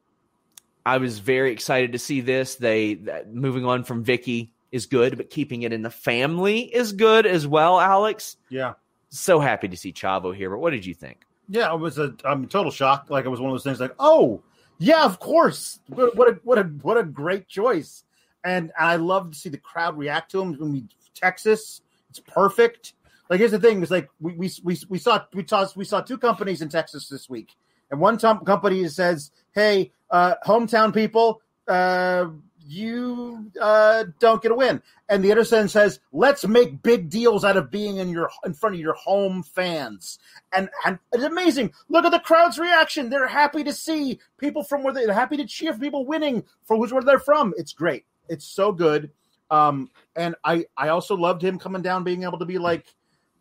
I 0.85 0.99
was 0.99 1.18
very 1.18 1.53
excited 1.53 1.93
to 1.93 1.99
see 1.99 2.20
this. 2.20 2.57
They 2.57 2.95
that, 2.95 3.33
moving 3.33 3.64
on 3.64 3.85
from 3.85 4.05
Vickie 4.05 4.51
is 4.72 4.87
good, 4.87 5.16
but 5.16 5.31
keeping 5.31 5.62
it 5.62 5.72
in 5.72 5.83
the 5.83 5.91
family 5.91 6.61
is 6.62 6.93
good 6.93 7.27
as 7.27 7.47
well. 7.47 7.79
Alex, 7.81 8.37
Yeah. 8.51 8.74
so 9.09 9.39
happy 9.41 9.68
to 9.68 9.77
see 9.77 9.93
Chavo 9.93 10.35
here. 10.35 10.51
But 10.51 10.59
what 10.59 10.70
did 10.70 10.85
you 10.85 10.95
think? 10.95 11.22
Yeah, 11.49 11.70
I 11.70 11.74
was 11.74 11.99
a 11.99 12.14
I'm 12.24 12.49
total 12.49 12.72
shock. 12.72 13.07
Like 13.09 13.24
it 13.24 13.29
was 13.29 13.41
one 13.41 13.51
of 13.51 13.55
those 13.55 13.62
things 13.62 13.79
like, 13.79 13.95
oh 14.01 14.43
yeah, 14.79 15.05
of 15.05 15.20
course. 15.20 15.79
What, 15.89 16.16
what 16.16 16.29
a 16.29 16.41
what 16.43 16.59
a 16.59 16.64
what 16.64 16.99
a 16.99 17.05
great 17.05 17.47
choice. 17.47 18.03
And 18.45 18.72
I 18.79 18.97
love 18.97 19.31
to 19.33 19.39
see 19.39 19.49
the 19.49 19.59
crowd 19.59 19.97
react 19.97 20.33
to 20.33 20.41
him 20.43 20.55
when 20.59 20.72
we 20.72 20.85
Texas. 21.14 21.83
It's 22.17 22.33
perfect. 22.33 22.95
Like 23.29 23.41
here's 23.41 23.51
the 23.51 23.59
thing: 23.59 23.83
is 23.83 23.91
like 23.91 24.09
we 24.21 24.33
we 24.35 24.51
we, 24.64 24.79
we 24.89 24.99
saw 24.99 25.23
we 25.35 25.47
saw 25.47 25.67
we 25.77 25.85
saw 25.85 26.01
two 26.01 26.17
companies 26.17 26.62
in 26.62 26.69
Texas 26.69 27.09
this 27.09 27.29
week, 27.29 27.55
and 27.91 28.01
one 28.01 28.17
tom- 28.17 28.45
company 28.45 28.89
says, 28.89 29.31
"Hey, 29.53 29.93
uh, 30.11 30.37
hometown 30.47 30.95
people, 30.95 31.43
uh, 31.69 32.29
you 32.67 33.51
uh, 33.61 34.05
don't 34.19 34.41
get 34.43 34.53
a 34.53 34.55
win," 34.55 34.81
and 35.11 35.23
the 35.23 35.33
other 35.33 35.45
side 35.45 35.69
says, 35.71 36.01
"Let's 36.12 36.47
make 36.47 36.83
big 36.83 37.11
deals 37.11 37.45
out 37.45 37.59
of 37.59 37.71
being 37.71 37.99
in 37.99 38.09
your 38.09 38.31
in 38.47 38.55
front 38.55 38.77
of 38.77 38.81
your 38.81 38.95
home 38.95 39.43
fans." 39.43 40.19
And 40.53 40.71
and 40.87 40.99
it's 41.12 41.25
amazing. 41.25 41.73
Look 41.91 42.07
at 42.07 42.12
the 42.12 42.21
crowd's 42.21 42.59
reaction; 42.59 43.11
they're 43.11 43.27
happy 43.27 43.62
to 43.64 43.75
see 43.75 44.21
people 44.39 44.62
from 44.62 44.85
where 44.85 44.95
they're 44.95 45.12
happy 45.12 45.37
to 45.37 45.45
cheer 45.45 45.75
for 45.75 45.81
people 45.81 46.07
winning 46.07 46.45
for 46.64 46.79
who's 46.79 46.95
where 46.95 47.03
they're 47.03 47.19
from. 47.19 47.53
It's 47.59 47.75
great. 47.75 48.07
It's 48.29 48.47
so 48.47 48.73
good. 48.73 49.11
Um, 49.51 49.90
and 50.14 50.34
I 50.44 50.66
I 50.76 50.88
also 50.88 51.16
loved 51.16 51.42
him 51.42 51.59
coming 51.59 51.82
down, 51.82 52.05
being 52.05 52.24
able 52.24 52.38
to 52.38 52.47
be 52.47 52.59
like 52.59 52.86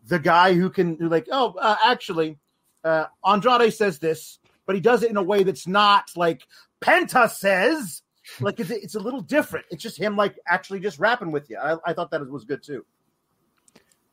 the 0.08 0.20
guy 0.20 0.54
who 0.54 0.70
can 0.70 0.98
who 0.98 1.10
like, 1.10 1.28
oh, 1.32 1.56
uh, 1.60 1.76
actually, 1.86 2.38
uh, 2.84 3.06
Andrade 3.26 3.74
says 3.74 4.00
this, 4.00 4.40
but 4.66 4.76
he 4.76 4.82
does 4.82 5.04
it 5.04 5.10
in 5.10 5.18
a 5.18 5.24
way 5.24 5.44
that's 5.44 5.68
not 5.68 6.12
like 6.16 6.44
Penta 6.82 7.30
says. 7.30 8.02
Like 8.40 8.60
it's, 8.60 8.72
it's 8.72 8.96
a 8.96 9.00
little 9.00 9.22
different. 9.22 9.68
It's 9.70 9.84
just 9.84 10.00
him 10.00 10.16
like 10.16 10.40
actually 10.48 10.80
just 10.80 10.98
rapping 10.98 11.32
with 11.32 11.50
you. 11.50 11.58
I, 11.58 11.78
I 11.86 11.94
thought 11.94 12.10
that 12.12 12.28
was 12.30 12.44
good 12.44 12.64
too. 12.64 12.84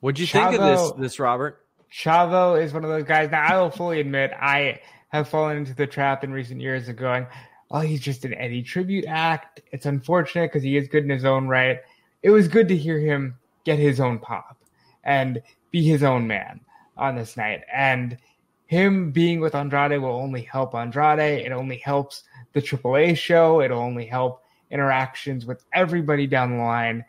What'd 0.01 0.18
you 0.18 0.26
think 0.26 0.53
of 0.53 0.61
this, 0.61 0.93
this 0.99 1.18
Robert? 1.18 1.64
Chavo 1.90 2.62
is 2.62 2.72
one 2.72 2.84
of 2.84 2.90
those 2.90 3.05
guys. 3.05 3.30
Now, 3.30 3.43
I 3.43 3.61
will 3.61 3.70
fully 3.70 4.01
admit 4.01 4.32
I 4.32 4.80
have 5.09 5.28
fallen 5.28 5.59
into 5.59 5.74
the 5.74 5.86
trap 5.86 6.24
in 6.24 6.32
recent 6.32 6.61
years 6.61 6.88
of 6.88 6.97
going, 6.97 7.26
oh, 7.73 7.81
he's 7.81 8.01
just 8.01 8.25
an 8.25 8.35
Eddie 8.35 8.62
tribute 8.62 9.07
act. 9.07 9.61
It's 9.73 9.87
unfortunate 9.87 10.53
because 10.53 10.62
he 10.62 10.77
is 10.77 10.89
good 10.89 11.05
in 11.05 11.11
his 11.11 11.25
own 11.25 11.49
right. 11.49 11.81
It 12.23 12.31
was 12.31 12.47
good 12.47 12.68
to 12.68 12.77
hear 12.77 13.01
him 13.01 13.37
get 13.64 13.79
his 13.79 13.99
own 13.99 14.18
pop 14.18 14.59
and 15.03 15.43
be 15.70 15.83
his 15.83 16.03
own 16.03 16.27
man 16.27 16.61
on 16.97 17.16
this 17.16 17.37
night. 17.37 17.62
And 17.73 18.18
him 18.66 19.11
being 19.11 19.41
with 19.41 19.55
Andrade 19.55 20.01
will 20.01 20.14
only 20.14 20.43
help 20.43 20.75
Andrade. 20.75 21.45
It 21.45 21.53
only 21.53 21.79
helps 21.79 22.25
the 22.53 22.61
AAA 22.61 23.16
show. 23.16 23.62
It'll 23.62 23.81
only 23.81 24.07
help 24.07 24.45
interactions 24.70 25.47
with 25.47 25.64
everybody 25.73 26.27
down 26.27 26.53
the 26.53 26.62
line. 26.62 27.05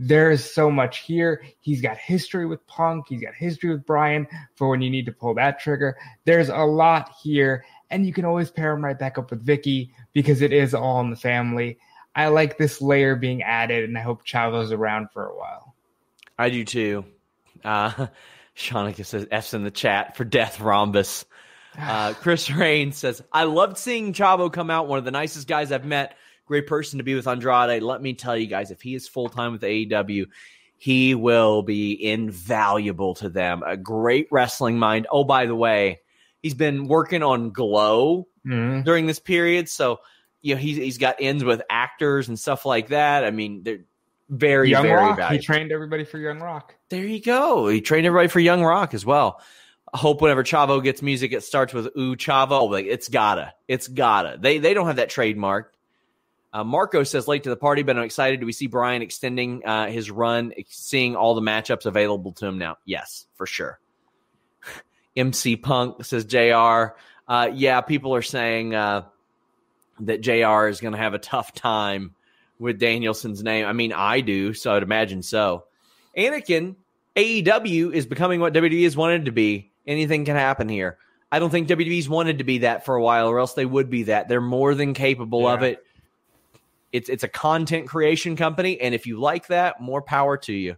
There's 0.00 0.44
so 0.44 0.70
much 0.70 0.98
here. 0.98 1.42
He's 1.60 1.82
got 1.82 1.96
history 1.96 2.46
with 2.46 2.64
Punk. 2.68 3.06
He's 3.08 3.20
got 3.20 3.34
history 3.34 3.70
with 3.70 3.84
Bryan 3.84 4.28
for 4.54 4.68
when 4.68 4.80
you 4.80 4.90
need 4.90 5.06
to 5.06 5.12
pull 5.12 5.34
that 5.34 5.58
trigger. 5.58 5.96
There's 6.24 6.50
a 6.50 6.58
lot 6.58 7.10
here. 7.20 7.64
And 7.90 8.06
you 8.06 8.12
can 8.12 8.24
always 8.24 8.50
pair 8.50 8.72
him 8.72 8.84
right 8.84 8.98
back 8.98 9.18
up 9.18 9.30
with 9.30 9.44
Vickie 9.44 9.90
because 10.12 10.42
it 10.42 10.52
is 10.52 10.74
all 10.74 11.00
in 11.00 11.10
the 11.10 11.16
family. 11.16 11.78
I 12.14 12.28
like 12.28 12.58
this 12.58 12.82
layer 12.82 13.16
being 13.16 13.42
added, 13.42 13.84
and 13.84 13.96
I 13.96 14.00
hope 14.00 14.24
Chavo's 14.24 14.72
around 14.72 15.10
for 15.12 15.26
a 15.26 15.36
while. 15.36 15.74
I 16.38 16.50
do 16.50 16.64
too. 16.64 17.04
Uh, 17.64 18.08
Shanika 18.56 19.06
says 19.06 19.26
F's 19.30 19.54
in 19.54 19.62
the 19.62 19.70
chat 19.70 20.16
for 20.16 20.24
Death 20.24 20.60
Rhombus. 20.60 21.24
Uh, 21.78 22.12
Chris 22.20 22.50
Rain 22.50 22.92
says, 22.92 23.22
I 23.32 23.44
loved 23.44 23.78
seeing 23.78 24.12
Chavo 24.12 24.52
come 24.52 24.70
out, 24.70 24.88
one 24.88 24.98
of 24.98 25.04
the 25.04 25.10
nicest 25.10 25.46
guys 25.46 25.70
I've 25.70 25.84
met. 25.84 26.16
Great 26.46 26.66
person 26.66 26.98
to 26.98 27.04
be 27.04 27.14
with 27.14 27.28
Andrade. 27.28 27.82
Let 27.82 28.02
me 28.02 28.14
tell 28.14 28.36
you 28.36 28.46
guys, 28.46 28.70
if 28.70 28.80
he 28.82 28.94
is 28.94 29.06
full 29.06 29.28
time 29.28 29.52
with 29.52 29.62
AEW, 29.62 30.26
he 30.78 31.14
will 31.14 31.62
be 31.62 32.04
invaluable 32.04 33.14
to 33.16 33.28
them. 33.28 33.62
A 33.66 33.76
great 33.76 34.28
wrestling 34.30 34.78
mind. 34.78 35.06
Oh, 35.10 35.24
by 35.24 35.46
the 35.46 35.54
way, 35.54 36.00
he's 36.42 36.54
been 36.54 36.86
working 36.88 37.22
on 37.22 37.50
Glow 37.50 38.26
Mm-hmm. 38.46 38.82
during 38.82 39.06
this 39.06 39.18
period. 39.18 39.68
So, 39.68 39.98
you 40.40 40.54
know, 40.54 40.60
he's, 40.60 40.78
he's 40.78 40.96
got 40.96 41.16
ends 41.20 41.44
with 41.44 41.60
actors 41.68 42.28
and 42.28 42.38
stuff 42.38 42.64
like 42.64 42.88
that. 42.88 43.24
I 43.24 43.30
mean, 43.30 43.62
they're 43.62 43.80
very, 44.30 44.70
Young 44.70 44.84
very 44.84 44.96
Rock. 44.96 45.18
valuable. 45.18 45.36
He 45.42 45.44
trained 45.44 45.70
everybody 45.70 46.04
for 46.04 46.16
Young 46.16 46.40
Rock. 46.40 46.74
There 46.88 47.04
you 47.04 47.20
go. 47.20 47.68
He 47.68 47.82
trained 47.82 48.06
everybody 48.06 48.28
for 48.28 48.40
Young 48.40 48.62
Rock 48.64 48.94
as 48.94 49.04
well. 49.04 49.42
I 49.92 49.98
hope 49.98 50.22
whenever 50.22 50.44
Chavo 50.44 50.82
gets 50.82 51.02
music, 51.02 51.32
it 51.32 51.42
starts 51.42 51.74
with 51.74 51.88
"Ooh 51.98 52.16
Chavo." 52.16 52.70
Like 52.70 52.86
it's 52.86 53.08
gotta, 53.08 53.52
it's 53.66 53.88
gotta. 53.88 54.38
They 54.40 54.58
they 54.58 54.72
don't 54.72 54.86
have 54.86 54.96
that 54.96 55.10
trademark. 55.10 55.74
Uh, 56.52 56.64
Marco 56.64 57.02
says 57.02 57.28
late 57.28 57.42
to 57.44 57.50
the 57.50 57.56
party, 57.56 57.82
but 57.82 57.96
I'm 57.98 58.04
excited. 58.04 58.40
Do 58.40 58.46
we 58.46 58.52
see 58.52 58.66
Bryan 58.66 59.02
extending 59.02 59.62
uh, 59.66 59.88
his 59.88 60.10
run, 60.10 60.52
seeing 60.68 61.16
all 61.16 61.34
the 61.34 61.42
matchups 61.42 61.84
available 61.84 62.32
to 62.34 62.46
him 62.46 62.56
now? 62.58 62.76
Yes, 62.86 63.26
for 63.34 63.46
sure. 63.46 63.78
MC 65.18 65.56
Punk 65.56 66.04
says 66.04 66.24
Jr. 66.24 66.94
Uh, 67.26 67.50
yeah, 67.52 67.80
people 67.82 68.14
are 68.14 68.22
saying 68.22 68.74
uh, 68.74 69.04
that 70.00 70.20
Jr. 70.20 70.68
is 70.68 70.80
going 70.80 70.92
to 70.92 70.98
have 70.98 71.14
a 71.14 71.18
tough 71.18 71.52
time 71.52 72.14
with 72.58 72.80
Danielson's 72.80 73.42
name. 73.42 73.66
I 73.66 73.72
mean, 73.72 73.92
I 73.92 74.20
do, 74.20 74.54
so 74.54 74.74
I'd 74.74 74.82
imagine 74.82 75.22
so. 75.22 75.64
Anakin, 76.16 76.76
AEW 77.16 77.92
is 77.92 78.06
becoming 78.06 78.40
what 78.40 78.54
WWE 78.54 78.84
has 78.84 78.96
wanted 78.96 79.26
to 79.26 79.32
be. 79.32 79.70
Anything 79.86 80.24
can 80.24 80.36
happen 80.36 80.68
here. 80.68 80.98
I 81.30 81.38
don't 81.38 81.50
think 81.50 81.68
WWE's 81.68 82.08
wanted 82.08 82.38
to 82.38 82.44
be 82.44 82.58
that 82.58 82.84
for 82.84 82.94
a 82.94 83.02
while, 83.02 83.28
or 83.28 83.38
else 83.38 83.54
they 83.54 83.66
would 83.66 83.90
be 83.90 84.04
that. 84.04 84.28
They're 84.28 84.40
more 84.40 84.74
than 84.74 84.94
capable 84.94 85.46
of 85.46 85.62
it. 85.62 85.84
It's 86.90 87.10
it's 87.10 87.22
a 87.22 87.28
content 87.28 87.86
creation 87.86 88.34
company, 88.34 88.80
and 88.80 88.94
if 88.94 89.06
you 89.06 89.20
like 89.20 89.48
that, 89.48 89.80
more 89.80 90.00
power 90.00 90.38
to 90.38 90.52
you. 90.54 90.76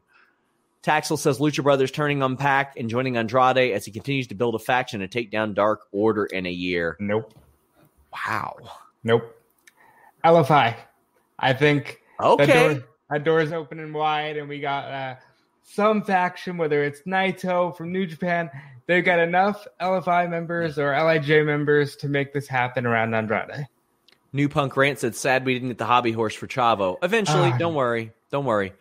Taxel 0.83 1.19
says 1.19 1.39
Lucha 1.39 1.63
Brothers 1.63 1.91
turning 1.91 2.23
on 2.23 2.37
Pac 2.37 2.75
and 2.77 2.89
joining 2.89 3.17
Andrade 3.17 3.73
as 3.73 3.85
he 3.85 3.91
continues 3.93 4.27
to 4.29 4.35
build 4.35 4.55
a 4.55 4.59
faction 4.59 5.03
and 5.03 5.13
take 5.13 5.31
down 5.31 5.53
Dark 5.53 5.83
Order 5.93 6.25
in 6.25 6.47
a 6.47 6.51
year. 6.51 6.97
Nope. 6.99 7.35
Wow. 8.13 8.57
Nope. 9.05 9.37
LFI. 10.25 10.75
I 11.39 11.53
think 11.53 12.01
Okay. 12.19 12.47
that, 12.47 12.75
door, 12.75 12.85
that 13.11 13.25
door 13.25 13.41
is 13.41 13.53
open 13.53 13.79
and 13.81 13.95
wide, 13.95 14.37
and 14.37 14.49
we 14.49 14.61
got 14.61 14.85
uh, 14.91 15.15
some 15.63 16.03
faction, 16.03 16.57
whether 16.57 16.83
it's 16.83 17.03
Naito 17.03 17.77
from 17.77 17.93
New 17.93 18.07
Japan, 18.07 18.51
they've 18.87 19.05
got 19.05 19.19
enough 19.19 19.67
LFI 19.81 20.29
members 20.31 20.79
or 20.79 20.93
LIJ 20.93 21.45
members 21.45 21.97
to 21.97 22.09
make 22.09 22.33
this 22.33 22.47
happen 22.49 22.87
around 22.87 23.15
Andrade. 23.15 23.67
New 24.33 24.49
Punk 24.49 24.77
Rant 24.77 24.99
said, 24.99 25.15
sad 25.15 25.45
we 25.45 25.55
didn't 25.55 25.69
get 25.69 25.79
the 25.79 25.87
hobby 25.87 26.13
horse 26.13 26.35
for 26.35 26.47
Chavo. 26.47 26.97
Eventually, 27.03 27.51
Ah. 27.53 27.59
don't 27.59 27.75
worry. 27.75 28.13
Don't 28.31 28.45
worry. 28.45 28.73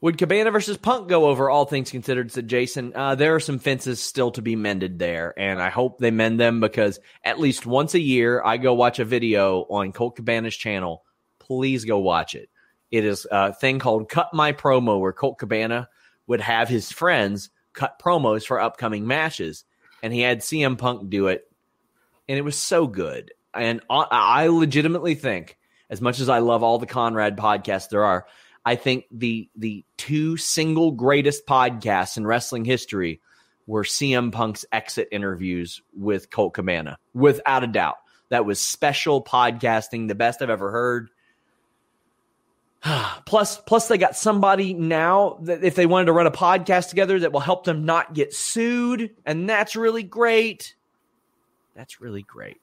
Would 0.00 0.18
Cabana 0.18 0.50
versus 0.50 0.76
Punk 0.76 1.08
go 1.08 1.26
over, 1.26 1.50
all 1.50 1.64
things 1.64 1.90
considered, 1.90 2.32
said 2.32 2.48
Jason. 2.48 2.92
Uh, 2.94 3.14
there 3.14 3.34
are 3.34 3.40
some 3.40 3.58
fences 3.58 4.00
still 4.00 4.30
to 4.32 4.42
be 4.42 4.56
mended 4.56 4.98
there, 4.98 5.34
and 5.36 5.60
I 5.60 5.70
hope 5.70 5.98
they 5.98 6.10
mend 6.10 6.38
them 6.40 6.60
because 6.60 6.98
at 7.24 7.38
least 7.38 7.66
once 7.66 7.94
a 7.94 8.00
year, 8.00 8.42
I 8.44 8.56
go 8.56 8.74
watch 8.74 8.98
a 8.98 9.04
video 9.04 9.62
on 9.62 9.92
Colt 9.92 10.16
Cabana's 10.16 10.56
channel. 10.56 11.04
Please 11.38 11.84
go 11.84 11.98
watch 11.98 12.34
it. 12.34 12.48
It 12.90 13.04
is 13.04 13.26
a 13.30 13.52
thing 13.52 13.78
called 13.78 14.08
Cut 14.08 14.32
My 14.32 14.52
Promo, 14.52 15.00
where 15.00 15.12
Colt 15.12 15.38
Cabana 15.38 15.88
would 16.26 16.40
have 16.40 16.68
his 16.68 16.90
friends 16.90 17.50
cut 17.72 18.00
promos 18.02 18.46
for 18.46 18.60
upcoming 18.60 19.06
matches, 19.06 19.64
and 20.02 20.12
he 20.12 20.20
had 20.20 20.40
CM 20.40 20.76
Punk 20.78 21.08
do 21.10 21.28
it, 21.28 21.50
and 22.28 22.38
it 22.38 22.42
was 22.42 22.56
so 22.56 22.86
good. 22.86 23.32
And 23.54 23.80
I- 23.88 24.06
I 24.10 24.46
legitimately 24.48 25.14
think, 25.14 25.56
as 25.90 26.00
much 26.00 26.20
as 26.20 26.28
I 26.28 26.38
love 26.38 26.62
all 26.62 26.78
the 26.78 26.86
Conrad 26.86 27.36
podcasts 27.36 27.88
there 27.88 28.04
are, 28.04 28.26
I 28.64 28.76
think 28.76 29.04
the 29.10 29.48
the 29.56 29.84
two 29.96 30.36
single 30.36 30.92
greatest 30.92 31.46
podcasts 31.46 32.16
in 32.16 32.26
wrestling 32.26 32.64
history 32.64 33.20
were 33.66 33.84
CM 33.84 34.32
Punk's 34.32 34.64
exit 34.72 35.08
interviews 35.12 35.82
with 35.96 36.30
Colt 36.30 36.54
Cabana, 36.54 36.98
without 37.14 37.64
a 37.64 37.66
doubt. 37.66 37.96
That 38.30 38.46
was 38.46 38.60
special 38.60 39.22
podcasting, 39.22 40.08
the 40.08 40.14
best 40.14 40.42
I've 40.42 40.50
ever 40.50 40.70
heard. 40.70 41.10
plus, 43.26 43.58
plus 43.58 43.88
they 43.88 43.98
got 43.98 44.16
somebody 44.16 44.74
now 44.74 45.38
that 45.42 45.64
if 45.64 45.74
they 45.74 45.86
wanted 45.86 46.06
to 46.06 46.12
run 46.12 46.26
a 46.26 46.30
podcast 46.30 46.88
together 46.88 47.20
that 47.20 47.32
will 47.32 47.40
help 47.40 47.64
them 47.64 47.84
not 47.84 48.14
get 48.14 48.32
sued, 48.32 49.14
and 49.24 49.48
that's 49.48 49.76
really 49.76 50.02
great. 50.02 50.74
That's 51.74 52.00
really 52.00 52.22
great. 52.22 52.60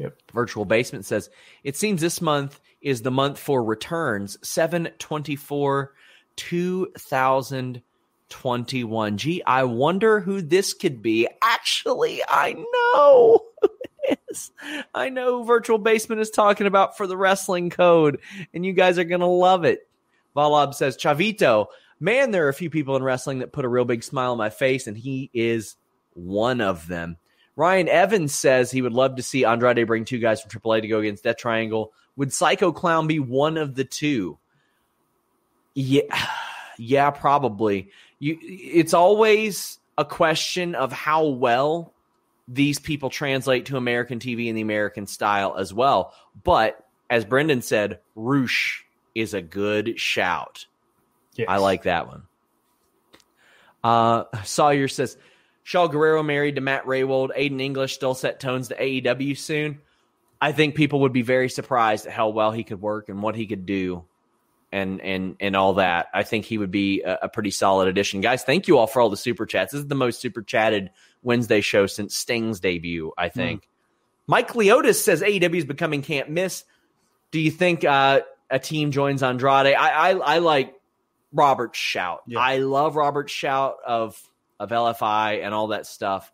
Yep. 0.00 0.16
Virtual 0.32 0.64
Basement 0.64 1.04
says 1.04 1.28
it 1.62 1.76
seems 1.76 2.00
this 2.00 2.22
month 2.22 2.58
is 2.80 3.02
the 3.02 3.10
month 3.10 3.38
for 3.38 3.62
returns 3.62 4.38
724 4.42 5.92
2021. 6.36 9.16
Gee, 9.18 9.42
I 9.44 9.64
wonder 9.64 10.20
who 10.20 10.40
this 10.40 10.72
could 10.72 11.02
be. 11.02 11.28
Actually, 11.42 12.22
I 12.26 12.54
know. 12.54 13.40
I 14.94 15.10
know 15.10 15.42
Virtual 15.42 15.76
Basement 15.76 16.22
is 16.22 16.30
talking 16.30 16.66
about 16.66 16.96
for 16.96 17.06
the 17.06 17.18
wrestling 17.18 17.68
code, 17.68 18.20
and 18.54 18.64
you 18.64 18.72
guys 18.72 18.98
are 18.98 19.04
to 19.04 19.26
love 19.26 19.66
it. 19.66 19.86
Valab 20.34 20.72
says, 20.72 20.96
Chavito, 20.96 21.66
man, 21.98 22.30
there 22.30 22.46
are 22.46 22.50
a 22.50 22.54
few 22.54 22.70
people 22.70 22.96
in 22.96 23.02
wrestling 23.02 23.40
that 23.40 23.52
put 23.52 23.66
a 23.66 23.68
real 23.68 23.84
big 23.84 24.02
smile 24.02 24.32
on 24.32 24.38
my 24.38 24.48
face, 24.48 24.86
and 24.86 24.96
he 24.96 25.28
is 25.34 25.76
one 26.14 26.62
of 26.62 26.86
them. 26.86 27.18
Ryan 27.56 27.88
Evans 27.88 28.34
says 28.34 28.70
he 28.70 28.82
would 28.82 28.92
love 28.92 29.16
to 29.16 29.22
see 29.22 29.44
Andrade 29.44 29.86
bring 29.86 30.04
two 30.04 30.18
guys 30.18 30.40
from 30.40 30.50
AAA 30.50 30.82
to 30.82 30.88
go 30.88 31.00
against 31.00 31.24
Death 31.24 31.36
Triangle. 31.36 31.92
Would 32.16 32.32
Psycho 32.32 32.72
Clown 32.72 33.06
be 33.06 33.18
one 33.18 33.56
of 33.56 33.74
the 33.74 33.84
two? 33.84 34.38
Yeah, 35.74 36.02
yeah, 36.78 37.10
probably. 37.10 37.90
You, 38.18 38.38
it's 38.40 38.94
always 38.94 39.78
a 39.98 40.04
question 40.04 40.74
of 40.74 40.92
how 40.92 41.26
well 41.26 41.92
these 42.48 42.78
people 42.78 43.10
translate 43.10 43.66
to 43.66 43.76
American 43.76 44.18
TV 44.18 44.48
and 44.48 44.56
the 44.56 44.62
American 44.62 45.06
style 45.06 45.56
as 45.56 45.72
well. 45.72 46.14
But 46.42 46.84
as 47.08 47.24
Brendan 47.24 47.62
said, 47.62 48.00
Rush 48.14 48.84
is 49.14 49.34
a 49.34 49.42
good 49.42 49.98
shout. 49.98 50.66
Yes. 51.34 51.46
I 51.48 51.58
like 51.58 51.84
that 51.84 52.08
one. 52.08 52.22
Uh, 53.82 54.24
Sawyer 54.44 54.88
says 54.88 55.16
Shaul 55.64 55.90
Guerrero 55.90 56.22
married 56.22 56.56
to 56.56 56.60
Matt 56.60 56.84
Rehwoldt. 56.84 57.36
Aiden 57.36 57.60
English 57.60 57.94
still 57.94 58.14
set 58.14 58.40
tones 58.40 58.68
to 58.68 58.76
AEW 58.76 59.36
soon. 59.36 59.80
I 60.40 60.52
think 60.52 60.74
people 60.74 61.00
would 61.00 61.12
be 61.12 61.22
very 61.22 61.48
surprised 61.48 62.06
at 62.06 62.12
how 62.12 62.30
well 62.30 62.50
he 62.50 62.64
could 62.64 62.80
work 62.80 63.08
and 63.08 63.22
what 63.22 63.36
he 63.36 63.46
could 63.46 63.66
do, 63.66 64.04
and 64.72 65.00
and 65.02 65.36
and 65.38 65.54
all 65.54 65.74
that. 65.74 66.06
I 66.14 66.22
think 66.22 66.46
he 66.46 66.56
would 66.56 66.70
be 66.70 67.02
a, 67.02 67.18
a 67.22 67.28
pretty 67.28 67.50
solid 67.50 67.88
addition, 67.88 68.22
guys. 68.22 68.42
Thank 68.42 68.66
you 68.66 68.78
all 68.78 68.86
for 68.86 69.02
all 69.02 69.10
the 69.10 69.18
super 69.18 69.44
chats. 69.44 69.72
This 69.72 69.80
is 69.80 69.88
the 69.88 69.94
most 69.94 70.20
super 70.20 70.42
chatted 70.42 70.90
Wednesday 71.22 71.60
show 71.60 71.86
since 71.86 72.16
Sting's 72.16 72.60
debut. 72.60 73.12
I 73.18 73.28
think. 73.28 73.68
Mike 74.26 74.52
Leotis 74.52 75.02
says 75.02 75.22
AEW 75.22 75.56
is 75.56 75.64
becoming 75.64 76.02
can't 76.02 76.30
miss. 76.30 76.64
Do 77.32 77.40
you 77.40 77.50
think 77.50 77.84
uh, 77.84 78.20
a 78.48 78.58
team 78.58 78.92
joins 78.92 79.22
Andrade? 79.22 79.74
I 79.74 79.88
I, 79.88 80.10
I 80.12 80.38
like 80.38 80.74
Robert's 81.32 81.78
shout. 81.78 82.22
Yeah. 82.26 82.38
I 82.38 82.58
love 82.58 82.96
Robert's 82.96 83.32
shout 83.32 83.76
of 83.86 84.20
of 84.60 84.70
LFI 84.70 85.42
and 85.42 85.52
all 85.52 85.66
that 85.68 85.86
stuff. 85.86 86.32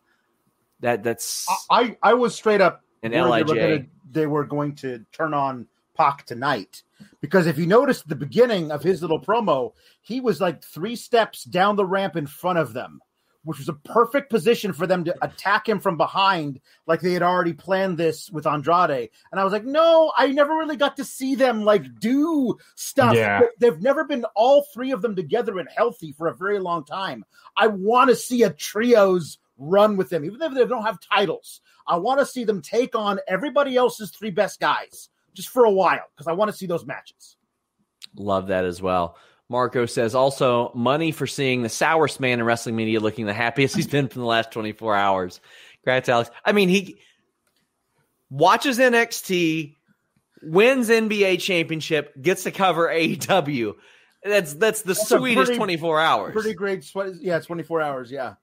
That 0.80 1.02
that's 1.02 1.46
I 1.70 1.96
I 2.02 2.12
was 2.12 2.34
straight 2.34 2.60
up 2.60 2.82
an 3.02 3.12
worried 3.12 3.46
They 3.46 3.54
were, 3.54 3.60
LIJ. 3.60 3.78
gonna, 3.78 3.86
they 4.10 4.26
were 4.26 4.44
going 4.44 4.74
to 4.76 5.02
turn 5.12 5.32
on 5.32 5.66
Pac 5.96 6.26
tonight 6.26 6.82
because 7.22 7.46
if 7.46 7.56
you 7.56 7.66
noticed 7.66 8.06
the 8.06 8.16
beginning 8.16 8.70
of 8.70 8.82
his 8.82 9.00
little 9.00 9.20
promo, 9.20 9.72
he 10.02 10.20
was 10.20 10.40
like 10.40 10.62
three 10.62 10.96
steps 10.96 11.44
down 11.44 11.76
the 11.76 11.86
ramp 11.86 12.16
in 12.16 12.26
front 12.26 12.58
of 12.58 12.74
them 12.74 13.00
which 13.46 13.58
was 13.58 13.68
a 13.68 13.72
perfect 13.72 14.28
position 14.28 14.72
for 14.72 14.88
them 14.88 15.04
to 15.04 15.14
attack 15.22 15.68
him 15.68 15.78
from 15.78 15.96
behind, 15.96 16.60
like 16.84 17.00
they 17.00 17.12
had 17.12 17.22
already 17.22 17.52
planned 17.52 17.96
this 17.96 18.28
with 18.28 18.44
Andrade. 18.44 19.10
And 19.30 19.40
I 19.40 19.44
was 19.44 19.52
like, 19.52 19.64
no, 19.64 20.12
I 20.18 20.26
never 20.32 20.52
really 20.52 20.76
got 20.76 20.96
to 20.96 21.04
see 21.04 21.36
them 21.36 21.62
like 21.62 22.00
do 22.00 22.56
stuff. 22.74 23.14
Yeah. 23.14 23.42
They've 23.60 23.80
never 23.80 24.02
been 24.02 24.24
all 24.34 24.66
three 24.74 24.90
of 24.90 25.00
them 25.00 25.14
together 25.14 25.60
and 25.60 25.68
healthy 25.68 26.10
for 26.10 26.26
a 26.26 26.34
very 26.34 26.58
long 26.58 26.84
time. 26.84 27.24
I 27.56 27.68
want 27.68 28.10
to 28.10 28.16
see 28.16 28.42
a 28.42 28.50
trios 28.50 29.38
run 29.58 29.96
with 29.96 30.10
them, 30.10 30.24
even 30.24 30.42
if 30.42 30.52
they 30.52 30.66
don't 30.66 30.82
have 30.82 30.98
titles. 30.98 31.60
I 31.86 31.98
want 31.98 32.18
to 32.18 32.26
see 32.26 32.42
them 32.42 32.62
take 32.62 32.96
on 32.96 33.20
everybody 33.28 33.76
else's 33.76 34.10
three 34.10 34.32
best 34.32 34.58
guys 34.58 35.08
just 35.34 35.50
for 35.50 35.64
a 35.64 35.70
while 35.70 36.10
because 36.16 36.26
I 36.26 36.32
want 36.32 36.50
to 36.50 36.56
see 36.56 36.66
those 36.66 36.84
matches. 36.84 37.36
Love 38.16 38.48
that 38.48 38.64
as 38.64 38.82
well. 38.82 39.16
Marco 39.48 39.86
says 39.86 40.14
also 40.14 40.72
money 40.74 41.12
for 41.12 41.26
seeing 41.26 41.62
the 41.62 41.68
sourest 41.68 42.18
man 42.20 42.40
in 42.40 42.44
wrestling 42.44 42.74
media 42.76 42.98
looking 43.00 43.26
the 43.26 43.32
happiest 43.34 43.76
he's 43.76 43.86
been 43.86 44.08
from 44.08 44.22
the 44.22 44.26
last 44.28 44.50
24 44.50 44.94
hours. 44.96 45.40
Congrats, 45.84 46.08
Alex. 46.08 46.30
I 46.44 46.52
mean, 46.52 46.68
he 46.68 46.98
watches 48.30 48.78
NXT, 48.78 49.76
wins 50.42 50.88
NBA 50.88 51.40
championship, 51.40 52.20
gets 52.20 52.42
to 52.44 52.50
cover 52.50 52.88
AEW. 52.88 53.74
That's 54.24 54.54
that's 54.54 54.82
the 54.82 54.94
That's 54.94 55.08
sweetest 55.08 55.46
pretty- 55.46 55.58
24 55.58 56.00
hours. 56.00 56.32
Pretty 56.32 56.54
great. 56.54 56.84
Yeah, 57.20 57.38
24 57.38 57.80
hours. 57.80 58.10
Yeah. 58.10 58.34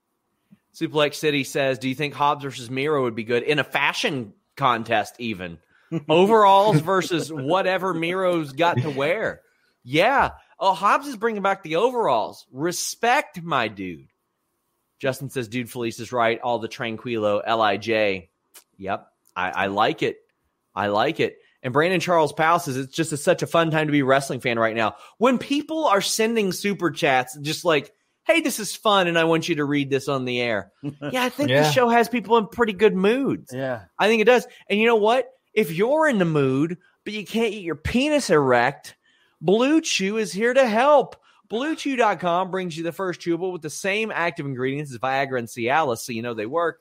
Suplex 0.73 1.15
City 1.15 1.43
says, 1.43 1.77
"Do 1.77 1.89
you 1.89 1.95
think 1.95 2.13
Hobbs 2.13 2.43
versus 2.45 2.69
Miro 2.71 3.03
would 3.03 3.15
be 3.15 3.25
good 3.25 3.43
in 3.43 3.59
a 3.59 3.63
fashion 3.63 4.33
contest? 4.55 5.15
Even 5.19 5.59
overalls 6.09 6.79
versus 6.79 7.31
whatever 7.31 7.93
Miro's 7.93 8.53
got 8.53 8.77
to 8.77 8.89
wear? 8.89 9.41
Yeah. 9.83 10.31
Oh, 10.59 10.73
Hobbs 10.73 11.07
is 11.07 11.15
bringing 11.17 11.41
back 11.41 11.63
the 11.63 11.77
overalls. 11.77 12.45
Respect, 12.51 13.41
my 13.41 13.67
dude." 13.67 14.07
Justin 14.99 15.29
says, 15.29 15.47
"Dude, 15.47 15.69
Felice 15.69 15.99
is 15.99 16.11
right. 16.11 16.39
All 16.41 16.59
the 16.59 16.69
Tranquilo 16.69 17.41
Lij. 17.45 18.27
Yep, 18.77 19.07
I, 19.35 19.49
I 19.51 19.67
like 19.67 20.01
it. 20.03 20.17
I 20.75 20.87
like 20.87 21.19
it." 21.19 21.37
And 21.61 21.71
Brandon 21.73 21.99
Charles 21.99 22.33
Powell 22.33 22.59
says 22.59 22.75
it's 22.77 22.93
just 22.95 23.13
a, 23.13 23.17
such 23.17 23.41
a 23.41 23.47
fun 23.47 23.71
time 23.71 23.87
to 23.87 23.91
be 23.91 24.01
a 24.01 24.05
wrestling 24.05 24.41
fan 24.41 24.59
right 24.59 24.75
now. 24.75 24.95
When 25.17 25.37
people 25.37 25.85
are 25.85 26.01
sending 26.01 26.51
super 26.51 26.91
chats, 26.91 27.37
just 27.39 27.63
like, 27.63 27.93
hey, 28.25 28.41
this 28.41 28.59
is 28.59 28.75
fun, 28.75 29.07
and 29.07 29.17
I 29.17 29.23
want 29.23 29.47
you 29.47 29.55
to 29.55 29.65
read 29.65 29.89
this 29.89 30.07
on 30.09 30.25
the 30.25 30.41
air. 30.41 30.71
Yeah, 31.11 31.23
I 31.23 31.29
think 31.29 31.49
Yeah. 31.49 31.63
the 31.63 31.71
show 31.71 31.87
has 31.89 32.09
people 32.09 32.37
in 32.37 32.47
pretty 32.47 32.73
good 32.73 32.95
moods. 32.95 33.51
Yeah. 33.53 33.83
I 33.97 34.07
think 34.07 34.21
it 34.21 34.25
does. 34.25 34.45
And 34.69 34.77
you 34.79 34.87
know 34.87 34.95
what? 34.97 35.29
If 35.53 35.71
you're 35.71 36.07
in 36.09 36.17
the 36.17 36.25
mood, 36.25 36.77
but 37.05 37.13
you 37.13 37.25
can't 37.25 37.51
get 37.53 37.61
your 37.61 37.75
penis 37.75 38.29
erect, 38.29 38.95
Blue 39.43 39.81
Chew 39.81 40.17
is 40.17 40.31
here 40.31 40.53
to 40.53 40.65
help. 40.65 41.17
BlueChew.com 41.49 42.49
brings 42.49 42.77
you 42.77 42.83
the 42.83 42.93
first 42.93 43.19
chewable 43.19 43.51
with 43.51 43.61
the 43.61 43.69
same 43.69 44.09
active 44.09 44.45
ingredients 44.45 44.93
as 44.93 44.99
Viagra 44.99 45.37
and 45.37 45.49
Cialis, 45.49 45.99
so 45.99 46.13
you 46.13 46.21
know 46.21 46.33
they 46.33 46.45
work, 46.45 46.79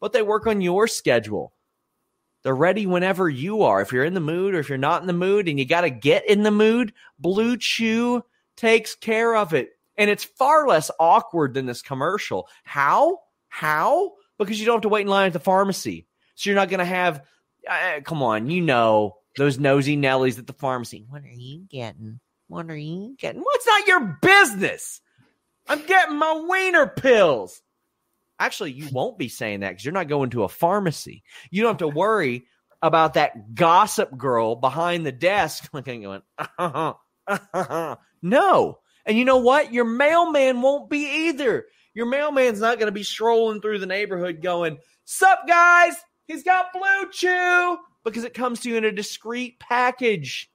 but 0.00 0.12
they 0.12 0.22
work 0.22 0.46
on 0.46 0.60
your 0.60 0.86
schedule. 0.86 1.52
They're 2.44 2.54
ready 2.54 2.86
whenever 2.86 3.28
you 3.28 3.62
are. 3.62 3.80
If 3.80 3.92
you're 3.92 4.04
in 4.04 4.14
the 4.14 4.20
mood 4.20 4.54
or 4.54 4.60
if 4.60 4.68
you're 4.68 4.78
not 4.78 5.00
in 5.00 5.08
the 5.08 5.12
mood 5.12 5.48
and 5.48 5.58
you 5.58 5.64
got 5.64 5.80
to 5.80 5.90
get 5.90 6.24
in 6.28 6.44
the 6.44 6.52
mood, 6.52 6.92
Blue 7.18 7.56
Chew 7.56 8.22
takes 8.56 8.94
care 8.94 9.34
of 9.34 9.52
it. 9.52 9.70
And 9.96 10.08
it's 10.08 10.24
far 10.24 10.68
less 10.68 10.92
awkward 11.00 11.54
than 11.54 11.66
this 11.66 11.82
commercial. 11.82 12.48
How? 12.62 13.22
How? 13.48 14.12
Because 14.38 14.60
you 14.60 14.66
don't 14.66 14.76
have 14.76 14.82
to 14.82 14.88
wait 14.88 15.02
in 15.02 15.08
line 15.08 15.28
at 15.28 15.32
the 15.32 15.40
pharmacy. 15.40 16.06
So 16.36 16.50
you're 16.50 16.58
not 16.58 16.68
going 16.68 16.78
to 16.78 16.84
have, 16.84 17.24
uh, 17.68 18.00
come 18.04 18.22
on, 18.22 18.50
you 18.50 18.60
know, 18.60 19.16
those 19.36 19.58
nosy 19.58 19.96
Nellies 19.96 20.38
at 20.38 20.46
the 20.46 20.52
pharmacy. 20.52 21.04
What 21.08 21.22
are 21.22 21.28
you 21.28 21.64
getting? 21.68 22.20
What 22.48 22.70
are 22.70 22.76
you 22.76 23.16
getting? 23.18 23.40
What's 23.40 23.66
not 23.66 23.86
your 23.86 24.18
business? 24.20 25.00
I'm 25.66 25.84
getting 25.86 26.16
my 26.16 26.44
wiener 26.46 26.86
pills. 26.86 27.60
Actually, 28.38 28.72
you 28.72 28.88
won't 28.92 29.18
be 29.18 29.28
saying 29.28 29.60
that 29.60 29.70
because 29.70 29.84
you're 29.84 29.94
not 29.94 30.08
going 30.08 30.30
to 30.30 30.42
a 30.42 30.48
pharmacy. 30.48 31.22
You 31.50 31.62
don't 31.62 31.80
have 31.80 31.88
to 31.92 31.96
worry 31.96 32.46
about 32.82 33.14
that 33.14 33.54
gossip 33.54 34.16
girl 34.16 34.56
behind 34.56 35.06
the 35.06 35.12
desk 35.12 35.70
looking 35.72 36.02
going, 36.02 36.22
uh-huh, 36.38 36.94
uh-huh, 37.26 37.38
uh-huh. 37.54 37.96
no. 38.22 38.78
And 39.06 39.18
you 39.18 39.24
know 39.24 39.38
what? 39.38 39.72
Your 39.72 39.84
mailman 39.84 40.62
won't 40.62 40.90
be 40.90 41.28
either. 41.28 41.66
Your 41.94 42.06
mailman's 42.06 42.60
not 42.60 42.78
going 42.78 42.88
to 42.88 42.92
be 42.92 43.02
strolling 43.02 43.60
through 43.60 43.78
the 43.78 43.86
neighborhood 43.86 44.42
going, 44.42 44.78
Sup, 45.04 45.46
guys? 45.46 45.94
He's 46.26 46.42
got 46.42 46.72
Blue 46.72 47.10
Chew 47.12 47.78
because 48.04 48.24
it 48.24 48.34
comes 48.34 48.60
to 48.60 48.68
you 48.68 48.76
in 48.76 48.84
a 48.84 48.92
discreet 48.92 49.58
package. 49.58 50.50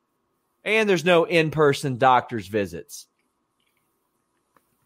And 0.64 0.89
there's 0.89 1.06
no 1.06 1.24
in 1.24 1.52
person 1.52 1.97
doctor's 1.97 2.47
visits. 2.47 3.08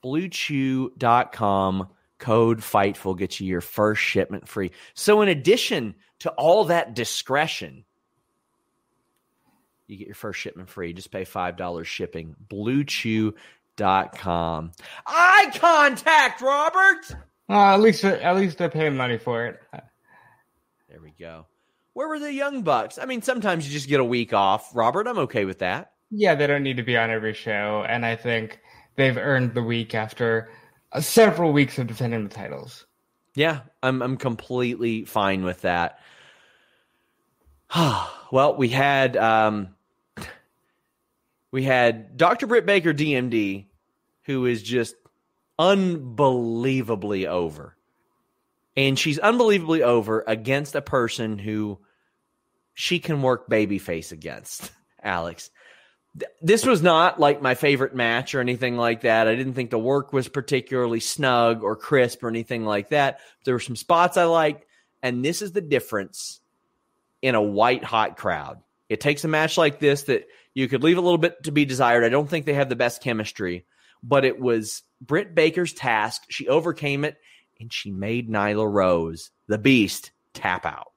BlueChew.com 0.03 1.87
code 2.19 2.59
FIGHTFUL 2.59 3.17
gets 3.17 3.41
you 3.41 3.47
your 3.47 3.61
first 3.61 4.01
shipment 4.01 4.47
free. 4.47 4.71
So, 4.93 5.21
in 5.21 5.29
addition 5.29 5.95
to 6.19 6.29
all 6.31 6.65
that 6.65 6.93
discretion, 6.93 7.85
you 9.87 9.97
get 9.97 10.07
your 10.07 10.15
first 10.15 10.39
shipment 10.39 10.69
free. 10.69 10.93
Just 10.93 11.11
pay 11.11 11.25
$5 11.25 11.85
shipping. 11.85 12.35
BlueChew.com. 12.49 14.71
Eye 15.05 15.51
contact, 15.55 16.41
Robert. 16.41 17.15
Uh, 17.49 17.73
at 17.73 17.81
least 17.81 18.05
at 18.05 18.37
least 18.37 18.57
they're 18.57 18.69
paying 18.69 18.95
money 18.95 19.17
for 19.17 19.47
it. 19.47 19.59
There 20.89 21.01
we 21.01 21.13
go. 21.19 21.45
Where 21.93 22.07
were 22.07 22.19
the 22.19 22.33
Young 22.33 22.63
Bucks? 22.63 22.97
I 22.97 23.05
mean, 23.05 23.21
sometimes 23.21 23.67
you 23.67 23.73
just 23.73 23.87
get 23.87 23.99
a 23.99 24.05
week 24.05 24.33
off, 24.33 24.75
Robert. 24.75 25.07
I'm 25.07 25.19
okay 25.19 25.45
with 25.45 25.59
that. 25.59 25.91
Yeah, 26.11 26.35
they 26.35 26.47
don't 26.47 26.63
need 26.63 26.77
to 26.77 26.83
be 26.83 26.97
on 26.97 27.09
every 27.09 27.33
show, 27.33 27.85
and 27.87 28.05
I 28.05 28.15
think 28.15 28.59
they've 28.95 29.17
earned 29.17 29.53
the 29.53 29.63
week 29.63 29.95
after 29.95 30.49
uh, 30.91 31.01
several 31.01 31.53
weeks 31.53 31.77
of 31.77 31.87
defending 31.87 32.23
the 32.23 32.33
titles. 32.33 32.85
Yeah, 33.35 33.61
I'm 33.81 34.01
I'm 34.01 34.17
completely 34.17 35.05
fine 35.05 35.43
with 35.43 35.61
that. 35.61 35.99
well, 38.31 38.55
we 38.55 38.69
had 38.69 39.17
um 39.17 39.69
we 41.51 41.63
had 41.63 42.17
Dr. 42.17 42.47
Britt 42.47 42.65
Baker 42.65 42.93
DMD 42.93 43.65
who 44.23 44.45
is 44.45 44.63
just 44.63 44.95
unbelievably 45.59 47.27
over. 47.27 47.75
And 48.75 48.97
she's 48.97 49.19
unbelievably 49.19 49.83
over 49.83 50.23
against 50.25 50.75
a 50.75 50.81
person 50.81 51.37
who 51.37 51.79
she 52.73 52.99
can 52.99 53.21
work 53.21 53.47
babyface 53.49 54.11
against, 54.11 54.71
Alex. 55.03 55.51
Th- 56.19 56.31
This 56.41 56.65
was 56.65 56.81
not 56.81 57.19
like 57.19 57.41
my 57.41 57.53
favorite 57.55 57.95
match 57.95 58.33
or 58.33 58.39
anything 58.39 58.77
like 58.77 59.01
that. 59.01 59.27
I 59.27 59.35
didn't 59.35 59.53
think 59.53 59.69
the 59.69 59.77
work 59.77 60.11
was 60.11 60.27
particularly 60.27 60.99
snug 60.99 61.63
or 61.63 61.75
crisp 61.75 62.23
or 62.23 62.29
anything 62.29 62.65
like 62.65 62.89
that. 62.89 63.19
There 63.45 63.53
were 63.53 63.59
some 63.59 63.75
spots 63.75 64.17
I 64.17 64.23
liked, 64.25 64.65
and 65.03 65.23
this 65.23 65.41
is 65.43 65.51
the 65.51 65.61
difference 65.61 66.39
in 67.21 67.35
a 67.35 67.41
white 67.41 67.83
hot 67.83 68.17
crowd. 68.17 68.59
It 68.89 69.01
takes 69.01 69.23
a 69.23 69.27
match 69.27 69.57
like 69.57 69.79
this 69.79 70.03
that 70.03 70.27
you 70.55 70.67
could 70.67 70.83
leave 70.83 70.97
a 70.97 71.01
little 71.01 71.17
bit 71.17 71.43
to 71.43 71.51
be 71.51 71.65
desired. 71.65 72.03
I 72.03 72.09
don't 72.09 72.29
think 72.29 72.45
they 72.45 72.53
have 72.53 72.69
the 72.69 72.75
best 72.75 73.01
chemistry, 73.01 73.65
but 74.03 74.25
it 74.25 74.39
was 74.39 74.83
Britt 75.01 75.33
Baker's 75.35 75.73
task. 75.73 76.23
She 76.29 76.47
overcame 76.47 77.05
it, 77.05 77.17
and 77.59 77.71
she 77.71 77.91
made 77.91 78.29
Nyla 78.29 78.71
Rose, 78.71 79.31
the 79.47 79.57
beast, 79.57 80.11
tap 80.33 80.65
out. 80.65 80.91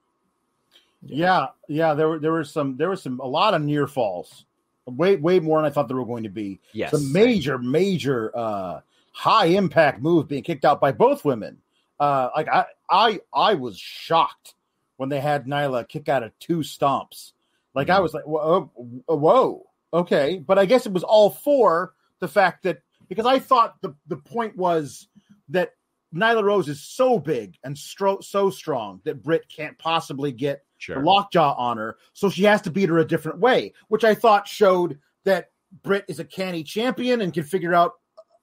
Yeah, 1.03 1.49
yeah. 1.69 1.95
There 1.95 2.09
were 2.09 2.19
there 2.19 2.33
were 2.33 2.45
some 2.45 2.77
there 2.77 2.91
was 2.91 3.03
some 3.03 3.21
a 3.21 3.27
lot 3.27 3.55
of 3.55 3.63
near 3.63 3.87
falls, 3.87 4.45
way 4.87 5.17
way 5.17 5.41
more 5.41 5.59
than 5.59 5.71
I 5.71 5.73
thought 5.73 5.89
there 5.89 5.97
were 5.97 6.07
going 6.07 6.25
to 6.25 6.29
be. 6.29 6.61
Yes. 6.73 6.91
some 6.91 7.13
major 7.13 7.59
major 7.59 8.37
uh, 8.37 8.81
high 9.13 9.47
impact 9.47 10.01
move 10.01 10.29
being 10.29 10.43
kicked 10.43 10.65
out 10.65 10.81
by 10.81 10.93
both 10.93 11.25
women. 11.25 11.59
Uh, 12.01 12.31
like 12.35 12.49
I 12.49 12.65
I 12.91 13.21
I 13.33 13.55
was 13.55 13.79
shocked 13.79 14.55
when 14.97 15.09
they 15.09 15.21
had 15.21 15.47
Nyla 15.47 15.89
kick 15.89 16.09
out 16.09 16.23
of 16.23 16.37
two 16.39 16.59
stomps. 16.59 17.33
Like 17.75 17.91
I 17.91 18.01
was 18.01 18.15
like, 18.15 18.25
whoa, 18.25 18.71
whoa, 19.07 19.67
okay. 19.93 20.39
But 20.39 20.59
I 20.59 20.65
guess 20.65 20.87
it 20.87 20.93
was 20.93 21.05
all 21.05 21.31
for 21.31 21.93
the 22.21 22.29
fact 22.29 22.63
that 22.63 22.79
because 23.09 23.27
I 23.27 23.39
thought 23.39 23.81
the 23.83 23.95
the 24.09 24.17
point 24.17 24.57
was 24.57 25.09
that 25.51 25.73
Nyla 26.17 26.43
Rose 26.43 26.69
is 26.69 26.83
so 26.83 27.19
big 27.19 27.57
and 27.65 27.77
stro- 27.77 28.23
so 28.25 28.51
strong 28.51 29.01
that 29.05 29.23
Britt 29.23 29.47
can't 29.49 29.79
possibly 29.79 30.33
get 30.33 30.65
the 30.95 31.01
lockjaw 31.05 31.55
on 31.57 31.77
her, 31.77 31.97
so 32.13 32.29
she 32.31 32.45
has 32.45 32.63
to 32.63 32.71
beat 32.71 32.89
her 32.89 32.99
a 32.99 33.07
different 33.07 33.39
way, 33.41 33.73
which 33.89 34.05
I 34.05 34.15
thought 34.15 34.47
showed 34.49 34.99
that 35.25 35.51
Britt 35.83 36.05
is 36.09 36.21
a 36.21 36.25
canny 36.25 36.63
champion 36.63 37.21
and 37.21 37.33
can 37.33 37.45
figure 37.45 37.75
out 37.75 37.93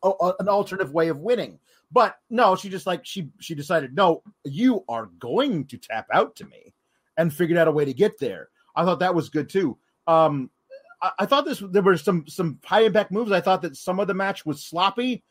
a, 0.04 0.10
a- 0.10 0.36
an 0.40 0.48
alternative 0.50 0.94
way 0.94 1.08
of 1.10 1.20
winning. 1.20 1.60
But 1.92 2.18
no, 2.30 2.56
she 2.56 2.70
just 2.70 2.88
like 2.88 3.06
she 3.06 3.30
she 3.40 3.54
decided, 3.56 3.96
no, 3.96 4.24
you 4.44 4.84
are 4.90 5.08
going 5.20 5.66
to 5.66 5.78
tap 5.78 6.08
out 6.12 6.36
to 6.38 6.46
me, 6.46 6.74
and 7.18 7.34
figured 7.34 7.58
out 7.60 7.68
a 7.68 7.72
way 7.72 7.86
to 7.86 7.94
get 7.94 8.20
there. 8.20 8.50
I 8.76 8.84
thought 8.84 9.00
that 9.00 9.14
was 9.16 9.30
good 9.30 9.48
too. 9.50 9.78
Um, 10.08 10.50
I, 11.02 11.12
I 11.20 11.26
thought 11.28 11.46
this 11.46 11.62
there 11.72 11.84
were 11.84 11.98
some 11.98 12.26
some 12.28 12.60
high 12.66 12.82
impact 12.82 13.12
moves. 13.12 13.32
I 13.32 13.42
thought 13.42 13.62
that 13.62 13.78
some 13.78 14.00
of 14.00 14.08
the 14.08 14.16
match 14.16 14.44
was 14.46 14.64
sloppy, 14.64 15.24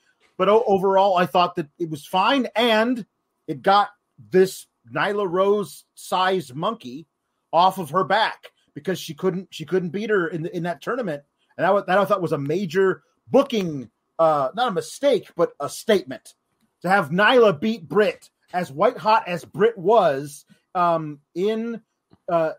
but 0.42 0.48
overall, 0.48 1.16
I 1.16 1.26
thought 1.26 1.54
that 1.54 1.68
it 1.78 1.88
was 1.88 2.04
fine, 2.04 2.48
and 2.56 3.06
it 3.46 3.62
got 3.62 3.90
this 4.18 4.66
Nyla 4.92 5.30
Rose 5.30 5.84
sized 5.94 6.52
monkey 6.52 7.06
off 7.52 7.78
of 7.78 7.90
her 7.90 8.02
back 8.02 8.48
because 8.74 8.98
she 8.98 9.14
couldn't 9.14 9.54
she 9.54 9.64
couldn't 9.64 9.90
beat 9.90 10.10
her 10.10 10.26
in 10.26 10.42
the, 10.42 10.56
in 10.56 10.64
that 10.64 10.82
tournament, 10.82 11.22
and 11.56 11.64
that 11.64 11.86
that 11.86 11.96
I 11.96 12.04
thought 12.04 12.20
was 12.20 12.32
a 12.32 12.38
major 12.38 13.04
booking, 13.28 13.88
uh, 14.18 14.48
not 14.56 14.66
a 14.66 14.72
mistake, 14.72 15.30
but 15.36 15.52
a 15.60 15.68
statement. 15.68 16.34
to 16.80 16.88
have 16.88 17.10
Nyla 17.10 17.60
beat 17.60 17.88
Britt 17.88 18.28
as 18.52 18.72
white 18.72 18.98
hot 18.98 19.28
as 19.28 19.44
Britt 19.44 19.78
was 19.78 20.44
um, 20.74 21.20
in 21.36 21.80
uh, 22.28 22.54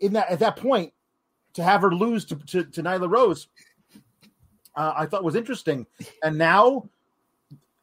in 0.00 0.14
that 0.14 0.30
at 0.30 0.40
that 0.40 0.56
point 0.56 0.92
to 1.54 1.62
have 1.62 1.82
her 1.82 1.94
lose 1.94 2.24
to, 2.24 2.36
to, 2.46 2.64
to 2.64 2.82
Nyla 2.82 3.08
Rose, 3.08 3.46
uh, 4.78 4.94
I 4.96 5.06
thought 5.06 5.24
was 5.24 5.34
interesting. 5.34 5.86
And 6.22 6.38
now, 6.38 6.88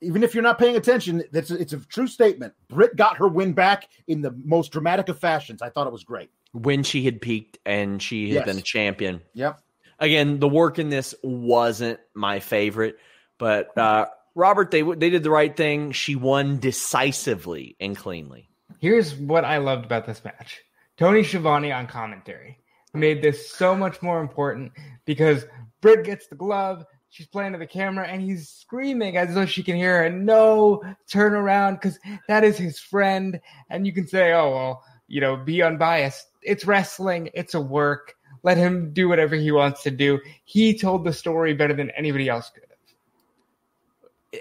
even 0.01 0.23
if 0.23 0.33
you're 0.33 0.43
not 0.43 0.57
paying 0.57 0.77
attention, 0.77 1.23
that's 1.31 1.51
it's 1.51 1.73
a 1.73 1.79
true 1.79 2.07
statement. 2.07 2.53
Britt 2.69 2.95
got 2.95 3.17
her 3.17 3.27
win 3.27 3.53
back 3.53 3.89
in 4.07 4.21
the 4.21 4.31
most 4.43 4.71
dramatic 4.71 5.09
of 5.09 5.19
fashions. 5.19 5.61
I 5.61 5.69
thought 5.69 5.87
it 5.87 5.93
was 5.93 6.03
great. 6.05 6.29
When 6.53 6.83
she 6.83 7.03
had 7.03 7.21
peaked 7.21 7.59
and 7.65 8.01
she 8.01 8.29
had 8.29 8.35
Yes. 8.35 8.45
been 8.45 8.57
a 8.57 8.61
champion. 8.61 9.21
Yep. 9.33 9.59
Again, 9.99 10.39
the 10.39 10.47
work 10.47 10.79
in 10.79 10.89
this 10.89 11.13
wasn't 11.21 11.99
my 12.13 12.39
favorite, 12.39 12.97
but 13.37 13.77
uh, 13.77 14.05
Robert, 14.35 14.71
they 14.71 14.81
they 14.81 15.09
did 15.09 15.23
the 15.23 15.29
right 15.31 15.55
thing. 15.55 15.91
She 15.91 16.15
won 16.15 16.59
decisively 16.59 17.75
and 17.79 17.95
cleanly. 17.95 18.49
Here's 18.79 19.15
what 19.15 19.43
I 19.45 19.57
loved 19.57 19.85
about 19.85 20.05
this 20.05 20.23
match. 20.23 20.61
Tony 20.97 21.23
Schiavone 21.23 21.71
on 21.71 21.87
commentary 21.87 22.59
made 22.93 23.21
this 23.21 23.51
so 23.51 23.75
much 23.75 24.01
more 24.01 24.21
important 24.21 24.71
because 25.05 25.45
Britt 25.85 26.03
gets 26.03 26.25
the 26.25 26.35
glove, 26.35 26.83
she's 27.09 27.27
playing 27.27 27.53
to 27.53 27.59
the 27.59 27.67
camera, 27.67 28.07
and 28.07 28.19
he's 28.19 28.49
screaming 28.49 29.17
as 29.17 29.35
though 29.35 29.45
she 29.45 29.61
can 29.61 29.75
hear 29.75 30.01
her. 30.01 30.09
No, 30.09 30.81
turn 31.07 31.35
around 31.35 31.75
because 31.75 31.99
that 32.27 32.43
is 32.43 32.57
his 32.57 32.79
friend. 32.79 33.39
And 33.69 33.85
you 33.85 33.93
can 33.93 34.07
say, 34.07 34.33
oh, 34.33 34.49
well, 34.49 34.83
you 35.07 35.21
know, 35.21 35.37
be 35.37 35.61
unbiased. 35.61 36.25
It's 36.41 36.65
wrestling, 36.65 37.29
it's 37.35 37.53
a 37.53 37.61
work. 37.61 38.15
Let 38.41 38.57
him 38.57 38.93
do 38.93 39.07
whatever 39.07 39.35
he 39.35 39.51
wants 39.51 39.83
to 39.83 39.91
do. 39.91 40.19
He 40.43 40.75
told 40.75 41.05
the 41.05 41.13
story 41.13 41.53
better 41.53 41.75
than 41.75 41.91
anybody 41.91 42.29
else 42.29 42.49
could. 42.49 42.63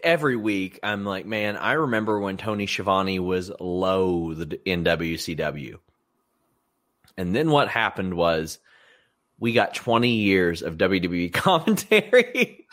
Every 0.03 0.37
week, 0.37 0.81
I'm 0.83 1.05
like, 1.05 1.27
man, 1.27 1.59
I 1.59 1.73
remember 1.73 2.21
when 2.21 2.39
Tony 2.39 2.67
Schiavone 2.67 3.19
was 3.19 3.53
loathed 3.61 4.57
in 4.65 4.83
WCW. 4.83 5.77
And 7.19 7.37
then 7.37 7.51
what 7.51 7.69
happened 7.69 8.15
was 8.15 8.61
we 9.45 9.53
got 9.53 9.75
20 9.75 10.09
years 10.09 10.63
of 10.63 10.79
WWE 10.79 11.31
commentary. 11.35 12.67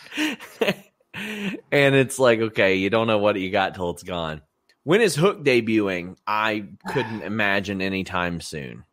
and 1.70 1.96
it's 1.96 2.18
like, 2.18 2.40
okay, 2.40 2.76
you 2.76 2.90
don't 2.90 3.08
know 3.08 3.18
what 3.18 3.38
you 3.38 3.52
got 3.52 3.76
till 3.76 3.90
it's 3.90 4.04
gone. 4.04 4.42
When 4.84 5.02
is 5.02 5.14
Hook 5.14 5.44
debuting? 5.44 6.16
I 6.26 6.70
couldn't 6.88 7.24
imagine 7.24 7.82
anytime 7.82 8.40
soon. 8.40 8.86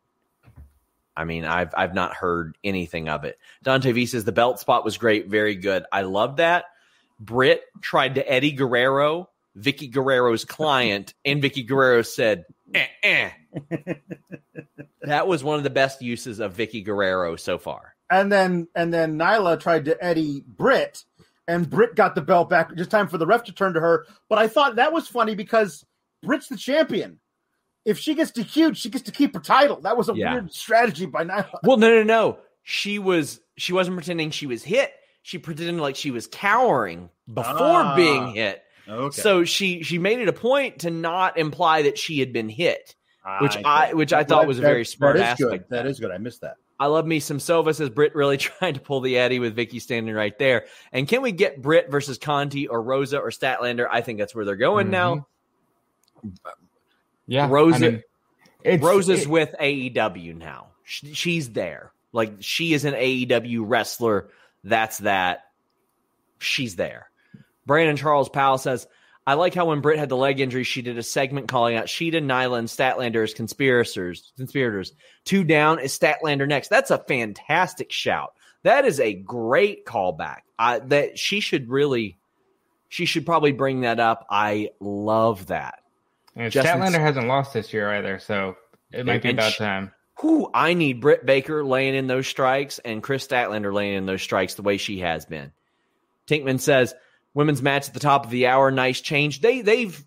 I 1.15 1.23
mean, 1.23 1.45
I've 1.45 1.73
I've 1.73 1.93
not 1.93 2.13
heard 2.15 2.57
anything 2.65 3.07
of 3.07 3.23
it. 3.23 3.39
Dante 3.63 3.93
V 3.93 4.07
says 4.07 4.25
the 4.25 4.33
belt 4.33 4.59
spot 4.59 4.83
was 4.83 4.97
great, 4.97 5.27
very 5.27 5.55
good. 5.55 5.85
I 5.89 6.01
love 6.01 6.35
that. 6.35 6.65
Britt 7.17 7.63
tried 7.79 8.15
to 8.15 8.29
Eddie 8.29 8.51
Guerrero, 8.51 9.29
Vickie 9.57 9.89
Guerrero's 9.89 10.43
client, 10.43 11.13
and 11.23 11.41
Vickie 11.41 11.65
Guerrero 11.65 12.01
said, 12.01 12.43
eh, 12.73 12.87
eh. 13.03 13.29
that 15.01 15.27
was 15.27 15.43
one 15.43 15.57
of 15.57 15.63
the 15.63 15.69
best 15.69 16.01
uses 16.01 16.39
of 16.39 16.55
Vickie 16.55 16.83
Guerrero 16.83 17.35
so 17.35 17.57
far. 17.57 17.95
And 18.09 18.31
then 18.31 18.67
and 18.75 18.93
then 18.93 19.17
Nyla 19.17 19.59
tried 19.59 19.85
to 19.85 20.03
Eddie 20.03 20.43
Britt, 20.47 21.03
and 21.47 21.69
Britt 21.69 21.95
got 21.95 22.15
the 22.15 22.21
belt 22.21 22.49
back. 22.49 22.75
Just 22.75 22.89
time 22.91 23.07
for 23.07 23.17
the 23.17 23.27
ref 23.27 23.43
to 23.45 23.51
turn 23.51 23.73
to 23.73 23.79
her. 23.79 24.05
But 24.29 24.39
I 24.39 24.47
thought 24.47 24.77
that 24.77 24.93
was 24.93 25.07
funny 25.07 25.35
because 25.35 25.85
Britt's 26.23 26.47
the 26.47 26.57
champion. 26.57 27.19
If 27.85 27.97
she 27.97 28.13
gets 28.15 28.31
DQ'd, 28.31 28.77
she 28.77 28.89
gets 28.89 29.05
to 29.05 29.11
keep 29.11 29.33
her 29.35 29.39
title. 29.39 29.79
That 29.81 29.95
was 29.97 30.09
a 30.09 30.13
Yeah. 30.15 30.33
weird 30.33 30.53
strategy 30.53 31.05
by 31.05 31.23
Nyla. 31.23 31.59
Well, 31.63 31.77
no, 31.77 31.89
no, 31.89 32.03
no. 32.03 32.37
She 32.63 32.99
was 32.99 33.39
she 33.57 33.73
wasn't 33.73 33.95
pretending 33.97 34.31
she 34.31 34.47
was 34.47 34.63
hit. 34.63 34.91
She 35.21 35.37
pretended 35.37 35.81
like 35.81 35.95
she 35.95 36.11
was 36.11 36.27
cowering 36.27 37.09
before 37.31 37.53
Ah. 37.53 37.95
being 37.95 38.33
hit. 38.33 38.63
Okay. 38.87 39.21
So 39.21 39.43
she 39.43 39.83
she 39.83 39.99
made 39.99 40.19
it 40.19 40.27
a 40.27 40.33
point 40.33 40.79
to 40.79 40.89
not 40.89 41.37
imply 41.37 41.83
that 41.83 41.97
she 41.99 42.19
had 42.19 42.33
been 42.33 42.49
hit. 42.49 42.95
Which 43.41 43.53
see. 43.53 43.63
I- 43.63 43.93
which 43.93 44.13
I 44.13 44.23
thought 44.23 44.47
was 44.47 44.59
a 44.59 44.61
very 44.61 44.85
smart 44.85 45.17
that 45.17 45.33
is 45.33 45.45
good. 45.45 45.53
aspect. 45.53 45.69
That 45.69 45.85
is 45.85 45.99
good. 45.99 46.11
I 46.11 46.17
missed 46.17 46.41
that. 46.41 46.55
I 46.79 46.85
love 46.85 47.05
me 47.05 47.19
some 47.19 47.39
Sova 47.39 47.75
says 47.75 47.89
Britt 47.89 48.15
really 48.15 48.37
trying 48.37 48.75
to 48.75 48.79
pull 48.79 49.01
the 49.01 49.17
Eddie 49.17 49.39
with 49.39 49.55
Vickie 49.55 49.81
standing 49.81 50.15
right 50.15 50.37
there. 50.39 50.65
And 50.93 51.07
can 51.07 51.21
we 51.21 51.31
get 51.31 51.61
Britt 51.61 51.91
versus 51.91 52.17
Conti 52.17 52.67
or 52.67 52.81
Rosa 52.81 53.19
or 53.19 53.29
Statlander? 53.29 53.87
I 53.91 54.01
think 54.01 54.19
that's 54.19 54.33
where 54.33 54.45
they're 54.45 54.55
going 54.55 54.87
mm-hmm. 54.87 54.91
now. 54.91 55.27
Yeah. 57.27 57.47
Rosa- 57.49 57.75
I 57.75 57.89
mean, 57.91 58.03
it's, 58.63 58.83
Rosa's 58.83 59.23
it- 59.23 59.27
with 59.27 59.53
AEW 59.59 60.35
now. 60.37 60.67
She, 60.83 61.13
she's 61.13 61.49
there. 61.49 61.91
Like 62.11 62.37
she 62.39 62.73
is 62.73 62.85
an 62.85 62.93
AEW 62.93 63.63
wrestler. 63.65 64.29
That's 64.63 64.99
that. 64.99 65.41
She's 66.39 66.75
there. 66.75 67.11
Brandon 67.65 67.97
Charles 67.97 68.29
Powell 68.29 68.57
says, 68.57 68.87
I 69.29 69.35
like 69.35 69.53
how 69.53 69.65
when 69.65 69.81
Britt 69.81 69.99
had 69.99 70.09
the 70.09 70.17
leg 70.17 70.39
injury, 70.39 70.63
she 70.63 70.81
did 70.81 70.97
a 70.97 71.03
segment 71.03 71.47
calling 71.49 71.75
out 71.75 71.85
Shida, 71.85 72.15
Nyla, 72.15 72.57
and 72.57 72.67
Statlander 72.67 73.21
as 73.21 73.35
conspirators. 73.35 74.33
Conspirators. 74.37 74.91
Two 75.23 75.43
down 75.43 75.77
is 75.77 75.95
Statlander 75.95 76.47
next. 76.47 76.69
That's 76.69 76.89
a 76.89 76.97
fantastic 76.97 77.91
shout. 77.91 78.33
That 78.63 78.85
is 78.85 78.99
a 78.99 79.13
great 79.13 79.85
callback. 79.85 80.39
I, 80.57 80.79
that 80.79 81.19
she 81.19 81.41
should 81.41 81.69
really, 81.69 82.17
she 82.87 83.05
should 83.05 83.27
probably 83.27 83.51
bring 83.51 83.81
that 83.81 83.99
up. 83.99 84.25
I 84.31 84.71
love 84.79 85.45
that. 85.45 85.83
and 86.35 86.51
Justin- 86.51 86.81
Statlander 86.81 86.99
hasn't 86.99 87.27
lost 87.27 87.53
this 87.53 87.71
year 87.71 87.87
either, 87.87 88.17
so 88.17 88.55
it 88.91 89.05
might 89.05 89.21
be 89.21 89.29
about 89.29 89.51
sh- 89.51 89.57
time. 89.59 89.91
Whew, 90.21 90.49
I 90.55 90.73
need 90.73 91.01
Britt 91.01 91.23
Baker 91.23 91.63
laying 91.63 91.93
in 91.93 92.07
those 92.07 92.25
strikes 92.25 92.79
and 92.79 93.03
Kris 93.03 93.27
Statlander 93.27 93.71
laying 93.71 93.93
in 93.93 94.07
those 94.07 94.23
strikes 94.23 94.55
the 94.55 94.63
way 94.63 94.77
she 94.77 95.01
has 95.01 95.27
been. 95.27 95.51
Tinkman 96.25 96.59
says, 96.59 96.95
women's 97.39 97.61
match 97.61 97.87
at 97.87 97.93
the 97.93 98.01
top 98.01 98.25
of 98.25 98.31
the 98.31 98.47
hour, 98.47 98.69
nice 98.69 98.99
change. 98.99 99.39
They 99.39 99.61
they've 99.61 100.05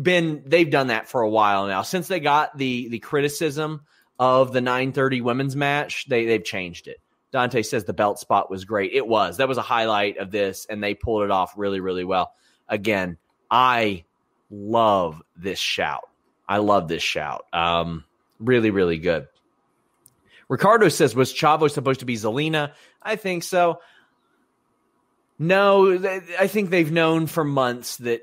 been 0.00 0.44
they've 0.46 0.70
done 0.70 0.86
that 0.86 1.08
for 1.08 1.22
a 1.22 1.28
while 1.28 1.66
now. 1.66 1.82
Since 1.82 2.06
they 2.06 2.20
got 2.20 2.56
the 2.56 2.88
the 2.88 3.00
criticism 3.00 3.82
of 4.16 4.52
the 4.52 4.60
930 4.60 5.20
women's 5.20 5.56
match, 5.56 6.06
they 6.08 6.24
they've 6.24 6.44
changed 6.44 6.86
it. 6.86 6.98
Dante 7.32 7.62
says 7.62 7.84
the 7.84 7.92
belt 7.92 8.20
spot 8.20 8.48
was 8.48 8.64
great. 8.64 8.92
It 8.92 9.08
was. 9.08 9.38
That 9.38 9.48
was 9.48 9.58
a 9.58 9.62
highlight 9.62 10.18
of 10.18 10.30
this, 10.30 10.66
and 10.70 10.80
they 10.80 10.94
pulled 10.94 11.24
it 11.24 11.32
off 11.32 11.52
really, 11.56 11.80
really 11.80 12.04
well. 12.04 12.32
Again, 12.68 13.18
I 13.50 14.04
love 14.48 15.20
this 15.36 15.58
shout. 15.58 16.08
I 16.48 16.58
love 16.58 16.86
this 16.86 17.02
shout. 17.02 17.44
Um, 17.52 18.04
really, 18.38 18.70
really 18.70 18.98
good. 18.98 19.26
Ricardo 20.48 20.88
says, 20.88 21.14
was 21.14 21.34
Chavo 21.34 21.70
supposed 21.70 22.00
to 22.00 22.06
be 22.06 22.14
Zelina? 22.14 22.72
I 23.02 23.16
think 23.16 23.42
so. 23.42 23.80
No, 25.38 26.20
I 26.38 26.46
think 26.48 26.70
they've 26.70 26.90
known 26.90 27.26
for 27.26 27.44
months 27.44 27.98
that 27.98 28.22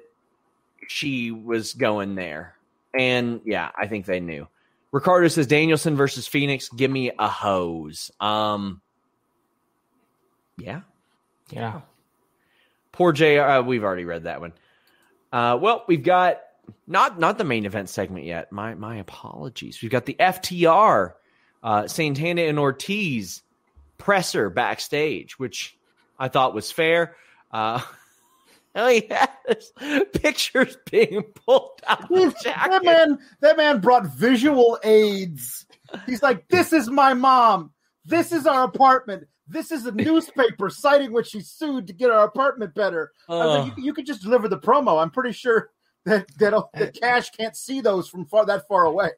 she 0.88 1.32
was 1.32 1.74
going 1.74 2.16
there. 2.16 2.56
And 2.98 3.42
yeah, 3.46 3.72
I 3.78 3.88
think 3.88 4.06
they 4.06 4.20
knew. 4.20 4.48
Ricardo 4.92 5.28
says 5.28 5.48
Danielson 5.48 5.96
versus 5.96 6.28
Fenix, 6.28 6.70
give 6.70 6.92
me 6.92 7.12
a 7.18 7.28
hose. 7.28 8.12
Um 8.20 8.82
Yeah. 10.58 10.82
Yeah. 11.50 11.82
Poor 12.92 13.12
JR, 13.12 13.42
uh, 13.42 13.62
we've 13.62 13.84
already 13.84 14.06
read 14.06 14.24
that 14.24 14.40
one. 14.40 14.54
Uh, 15.32 15.58
well, 15.62 15.84
we've 15.88 16.04
got 16.04 16.40
not 16.88 17.20
not 17.20 17.38
the 17.38 17.44
main 17.44 17.66
event 17.66 17.90
segment 17.90 18.26
yet. 18.26 18.52
My 18.52 18.74
my 18.74 18.98
apologies. 18.98 19.82
We've 19.82 19.92
got 19.92 20.06
the 20.06 20.16
FTR, 20.18 21.14
uh, 21.62 21.88
Santana 21.88 22.44
and 22.44 22.58
Ortiz 22.58 23.42
presser 23.98 24.50
backstage, 24.50 25.38
which 25.38 25.78
I 26.20 26.28
thought 26.28 26.54
was 26.54 26.72
fair. 26.72 27.16
Uh, 27.52 27.82
oh 28.76 28.88
yeah, 28.88 29.28
pictures 30.14 30.78
being 30.90 31.24
pulled 31.46 31.82
out 31.88 32.10
that 32.10 32.84
man, 32.84 33.20
that 33.42 33.58
man 33.58 33.80
brought 33.80 34.08
visual 34.08 34.80
aids. 34.84 35.66
He's 36.06 36.24
like, 36.24 36.48
"This 36.48 36.74
is 36.74 36.90
my 36.90 37.14
mom. 37.14 37.72
This 38.06 38.32
is 38.32 38.46
our 38.48 38.64
apartment. 38.64 39.28
This 39.48 39.72
is 39.72 39.86
a 39.86 39.92
newspaper 39.92 40.70
citing 40.70 41.12
when 41.12 41.24
she 41.24 41.42
sued 41.42 41.88
to 41.88 41.94
get 41.94 42.12
our 42.12 42.26
apartment 42.26 42.74
better." 42.74 43.12
I 43.30 43.46
was 43.46 43.60
like, 43.60 43.78
you, 43.78 43.84
you 43.86 43.94
could 43.94 44.06
just 44.06 44.24
deliver 44.24 44.48
the 44.48 44.60
promo. 44.60 45.02
I'm 45.02 45.12
pretty 45.12 45.34
sure 45.34 45.70
that 46.06 46.28
that 46.38 46.54
the 46.74 46.92
cash 47.02 47.30
can't 47.32 47.56
see 47.56 47.82
those 47.82 48.08
from 48.08 48.26
far 48.26 48.46
that 48.46 48.68
far 48.68 48.86
away. 48.86 49.12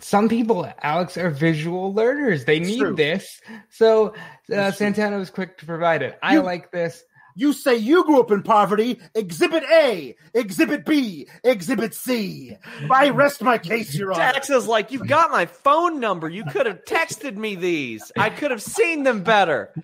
Some 0.00 0.28
people, 0.28 0.70
Alex, 0.82 1.16
are 1.16 1.30
visual 1.30 1.92
learners. 1.94 2.44
They 2.44 2.58
It's 2.58 2.68
need 2.68 2.78
true. 2.80 2.94
this. 2.96 3.40
So 3.70 4.14
uh, 4.54 4.70
Santana 4.72 5.16
was 5.18 5.30
quick 5.30 5.56
to 5.58 5.66
provide 5.66 6.02
it. 6.02 6.18
I 6.22 6.34
You- 6.34 6.42
like 6.42 6.70
this. 6.70 7.02
You 7.38 7.52
say 7.52 7.76
you 7.76 8.02
grew 8.04 8.18
up 8.20 8.30
in 8.30 8.42
poverty. 8.42 8.98
Exhibit 9.14 9.62
A, 9.64 10.16
Exhibit 10.32 10.86
B, 10.86 11.28
Exhibit 11.44 11.92
C. 11.92 12.56
I 12.90 13.10
rest 13.10 13.42
my 13.42 13.58
case, 13.58 13.94
Your 13.94 14.12
Honor. 14.14 14.32
Dax 14.32 14.48
is 14.48 14.66
like, 14.66 14.90
you've 14.90 15.06
got 15.06 15.30
my 15.30 15.44
phone 15.44 16.00
number. 16.00 16.30
You 16.30 16.44
could 16.46 16.64
have 16.64 16.82
texted 16.86 17.36
me 17.36 17.54
these. 17.54 18.10
I 18.16 18.30
could 18.30 18.50
have 18.50 18.62
seen 18.62 19.02
them 19.02 19.22
better. 19.22 19.74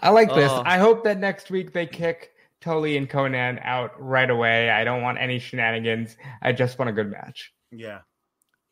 I 0.00 0.10
like 0.10 0.32
this. 0.34 0.50
Oh. 0.52 0.62
I 0.64 0.78
hope 0.78 1.02
that 1.04 1.18
next 1.18 1.50
week 1.50 1.72
they 1.72 1.86
kick 1.86 2.30
Tully 2.60 2.96
and 2.96 3.10
Konnan 3.10 3.58
out 3.64 4.00
right 4.00 4.30
away. 4.30 4.70
I 4.70 4.84
don't 4.84 5.02
want 5.02 5.18
any 5.18 5.40
shenanigans. 5.40 6.16
I 6.40 6.52
just 6.52 6.78
want 6.78 6.88
a 6.88 6.92
good 6.92 7.10
match. 7.10 7.52
Yeah. 7.70 8.00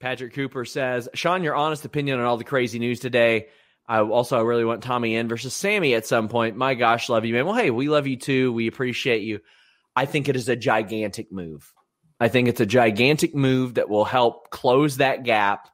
Patrick 0.00 0.34
Cooper 0.34 0.64
says, 0.64 1.08
Sean, 1.14 1.42
your 1.42 1.54
honest 1.54 1.84
opinion 1.84 2.20
on 2.20 2.26
all 2.26 2.36
the 2.36 2.44
crazy 2.44 2.78
news 2.78 3.00
today. 3.00 3.48
I 3.88 4.00
also 4.00 4.38
I 4.38 4.42
really 4.42 4.64
want 4.64 4.82
Tommy 4.82 5.16
End 5.16 5.28
versus 5.28 5.54
Sammy 5.54 5.94
at 5.94 6.06
some 6.06 6.28
point. 6.28 6.56
My 6.56 6.74
gosh, 6.74 7.08
love 7.08 7.24
you, 7.24 7.32
man. 7.32 7.46
Well, 7.46 7.54
hey, 7.54 7.70
we 7.70 7.88
love 7.88 8.06
you 8.06 8.16
too. 8.16 8.52
We 8.52 8.66
appreciate 8.66 9.22
you. 9.22 9.40
I 9.94 10.06
think 10.06 10.28
it 10.28 10.36
is 10.36 10.48
a 10.48 10.56
gigantic 10.56 11.32
move. 11.32 11.72
I 12.18 12.28
think 12.28 12.48
it's 12.48 12.60
a 12.60 12.66
gigantic 12.66 13.34
move 13.34 13.74
that 13.74 13.88
will 13.88 14.04
help 14.04 14.50
close 14.50 14.96
that 14.96 15.22
gap, 15.22 15.68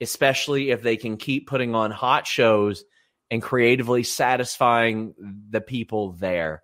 especially 0.00 0.70
if 0.70 0.82
they 0.82 0.96
can 0.96 1.16
keep 1.16 1.46
putting 1.46 1.74
on 1.74 1.90
hot 1.90 2.26
shows 2.26 2.84
and 3.30 3.42
creatively 3.42 4.02
satisfying 4.02 5.14
the 5.50 5.60
people 5.60 6.12
there. 6.12 6.62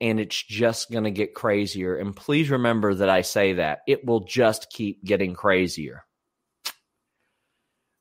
And 0.00 0.20
it's 0.20 0.40
just 0.40 0.92
going 0.92 1.04
to 1.04 1.10
get 1.10 1.34
crazier. 1.34 1.96
And 1.96 2.14
please 2.14 2.50
remember 2.50 2.94
that 2.94 3.08
I 3.08 3.22
say 3.22 3.54
that 3.54 3.80
it 3.88 4.04
will 4.04 4.20
just 4.20 4.70
keep 4.70 5.04
getting 5.04 5.34
crazier. 5.34 6.04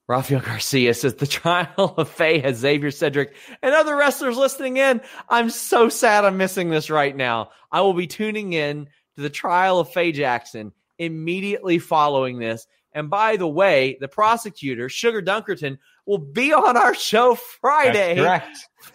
Rafael 0.08 0.40
Garcia 0.40 0.94
says 0.94 1.16
the 1.16 1.28
trial 1.28 1.96
of 1.98 2.10
Faye 2.10 2.40
has 2.40 2.58
Xavier 2.58 2.92
Cedric 2.92 3.36
and 3.62 3.76
other 3.76 3.96
wrestlers 3.98 4.38
listening 4.38 4.78
in. 4.78 5.02
I'm 5.28 5.50
so 5.50 5.90
sad 5.90 6.24
I'm 6.24 6.38
missing 6.38 6.70
this 6.70 6.90
right 6.90 7.16
now. 7.16 7.50
I 7.72 7.82
will 7.82 7.94
be 7.94 8.08
tuning 8.08 8.54
in 8.54 8.88
to 9.16 9.22
the 9.22 9.30
trial 9.30 9.80
of 9.80 9.92
Faye 9.92 10.14
Jackson 10.14 10.72
immediately 10.98 11.80
following 11.80 12.40
this. 12.40 12.68
And 12.94 13.10
by 13.10 13.36
the 13.36 13.48
way, 13.48 13.98
the 14.00 14.08
prosecutor, 14.08 14.88
Sugar 14.88 15.22
Dunkerton, 15.22 15.78
will 16.08 16.18
be 16.18 16.54
on 16.54 16.78
our 16.78 16.96
show 16.96 17.36
Friday, 17.36 18.16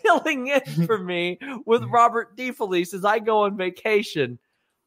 filling 0.03 0.49
in 0.49 0.87
for 0.87 0.99
me 0.99 1.39
with 1.67 1.85
Robert 1.85 2.37
DeFelice 2.37 2.95
as 2.95 3.05
I 3.05 3.19
go 3.19 3.43
on 3.43 3.57
vacation. 3.57 4.39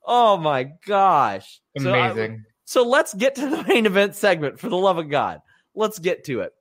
Oh 0.05 0.35
my 0.35 0.71
gosh. 0.85 1.61
Amazing. 1.77 2.43
So, 2.65 2.81
I, 2.81 2.83
so 2.83 2.89
let's 2.89 3.13
get 3.13 3.35
to 3.35 3.47
the 3.47 3.63
main 3.63 3.85
event 3.85 4.15
segment 4.15 4.59
for 4.59 4.69
the 4.69 4.77
love 4.77 4.97
of 4.97 5.09
God. 5.09 5.41
Let's 5.75 5.99
get 5.99 6.25
to 6.25 6.41
it. 6.41 6.51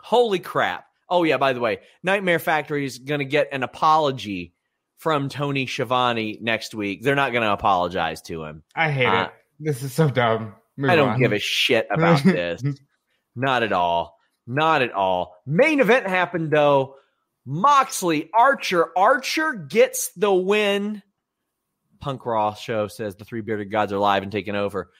Holy 0.00 0.40
crap. 0.40 0.84
Oh, 1.08 1.22
yeah, 1.24 1.38
by 1.38 1.52
the 1.52 1.60
way, 1.60 1.78
Nightmare 2.02 2.38
Factory 2.38 2.84
is 2.84 2.98
going 2.98 3.20
to 3.20 3.24
get 3.24 3.48
an 3.52 3.62
apology 3.62 4.52
from 4.98 5.28
Tony 5.28 5.66
Schiavone 5.66 6.38
next 6.40 6.74
week. 6.74 7.02
They're 7.02 7.14
not 7.14 7.32
going 7.32 7.44
to 7.44 7.52
apologize 7.52 8.20
to 8.22 8.44
him. 8.44 8.62
I 8.74 8.90
hate 8.90 9.06
uh, 9.06 9.24
it. 9.24 9.30
This 9.60 9.82
is 9.82 9.92
so 9.92 10.10
dumb. 10.10 10.54
Move 10.76 10.90
I 10.90 10.96
don't 10.96 11.10
on. 11.10 11.18
give 11.18 11.32
a 11.32 11.38
shit 11.38 11.86
about 11.90 12.22
this. 12.24 12.62
not 13.34 13.62
at 13.62 13.72
all. 13.72 14.17
Not 14.48 14.80
at 14.80 14.92
all. 14.92 15.36
Main 15.46 15.78
event 15.78 16.06
happened 16.06 16.50
though. 16.50 16.96
Moxley, 17.44 18.30
Archer. 18.32 18.96
Archer 18.96 19.52
gets 19.52 20.10
the 20.16 20.32
win. 20.32 21.02
Punk 22.00 22.24
Raw 22.24 22.54
show 22.54 22.88
says 22.88 23.14
the 23.14 23.24
three 23.24 23.42
bearded 23.42 23.70
gods 23.70 23.92
are 23.92 23.98
live 23.98 24.22
and 24.22 24.32
taking 24.32 24.56
over. 24.56 24.90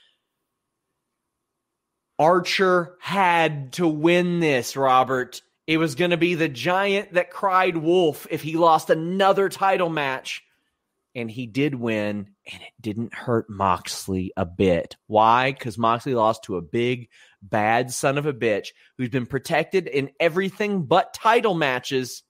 Archer 2.19 2.97
had 3.01 3.73
to 3.75 3.87
win 3.87 4.41
this, 4.41 4.77
Robert. 4.77 5.41
It 5.67 5.79
was 5.79 5.95
going 5.95 6.11
to 6.11 6.17
be 6.17 6.35
the 6.35 6.49
giant 6.49 7.15
that 7.15 7.31
cried 7.31 7.77
wolf 7.77 8.27
if 8.31 8.43
he 8.43 8.57
lost 8.57 8.91
another 8.91 9.49
title 9.49 9.89
match. 9.89 10.43
And 11.15 11.31
he 11.31 11.47
did 11.47 11.75
win, 11.75 12.29
and 12.53 12.63
it 12.63 12.73
didn't 12.81 13.15
hurt 13.15 13.49
Moxley 13.49 14.33
a 14.37 14.45
bit. 14.45 14.97
Why? 15.07 15.53
Because 15.53 15.79
Moxley 15.79 16.15
lost 16.15 16.45
to 16.45 16.57
a 16.57 16.63
big, 16.63 17.09
bad 17.43 17.91
son 17.91 18.19
of 18.19 18.27
a 18.27 18.33
bitch 18.33 18.69
who's 18.97 19.09
been 19.09 19.27
protected 19.27 19.87
in 19.87 20.11
everything 20.19 20.85
but 20.85 21.15
title 21.15 21.55
matches. 21.55 22.23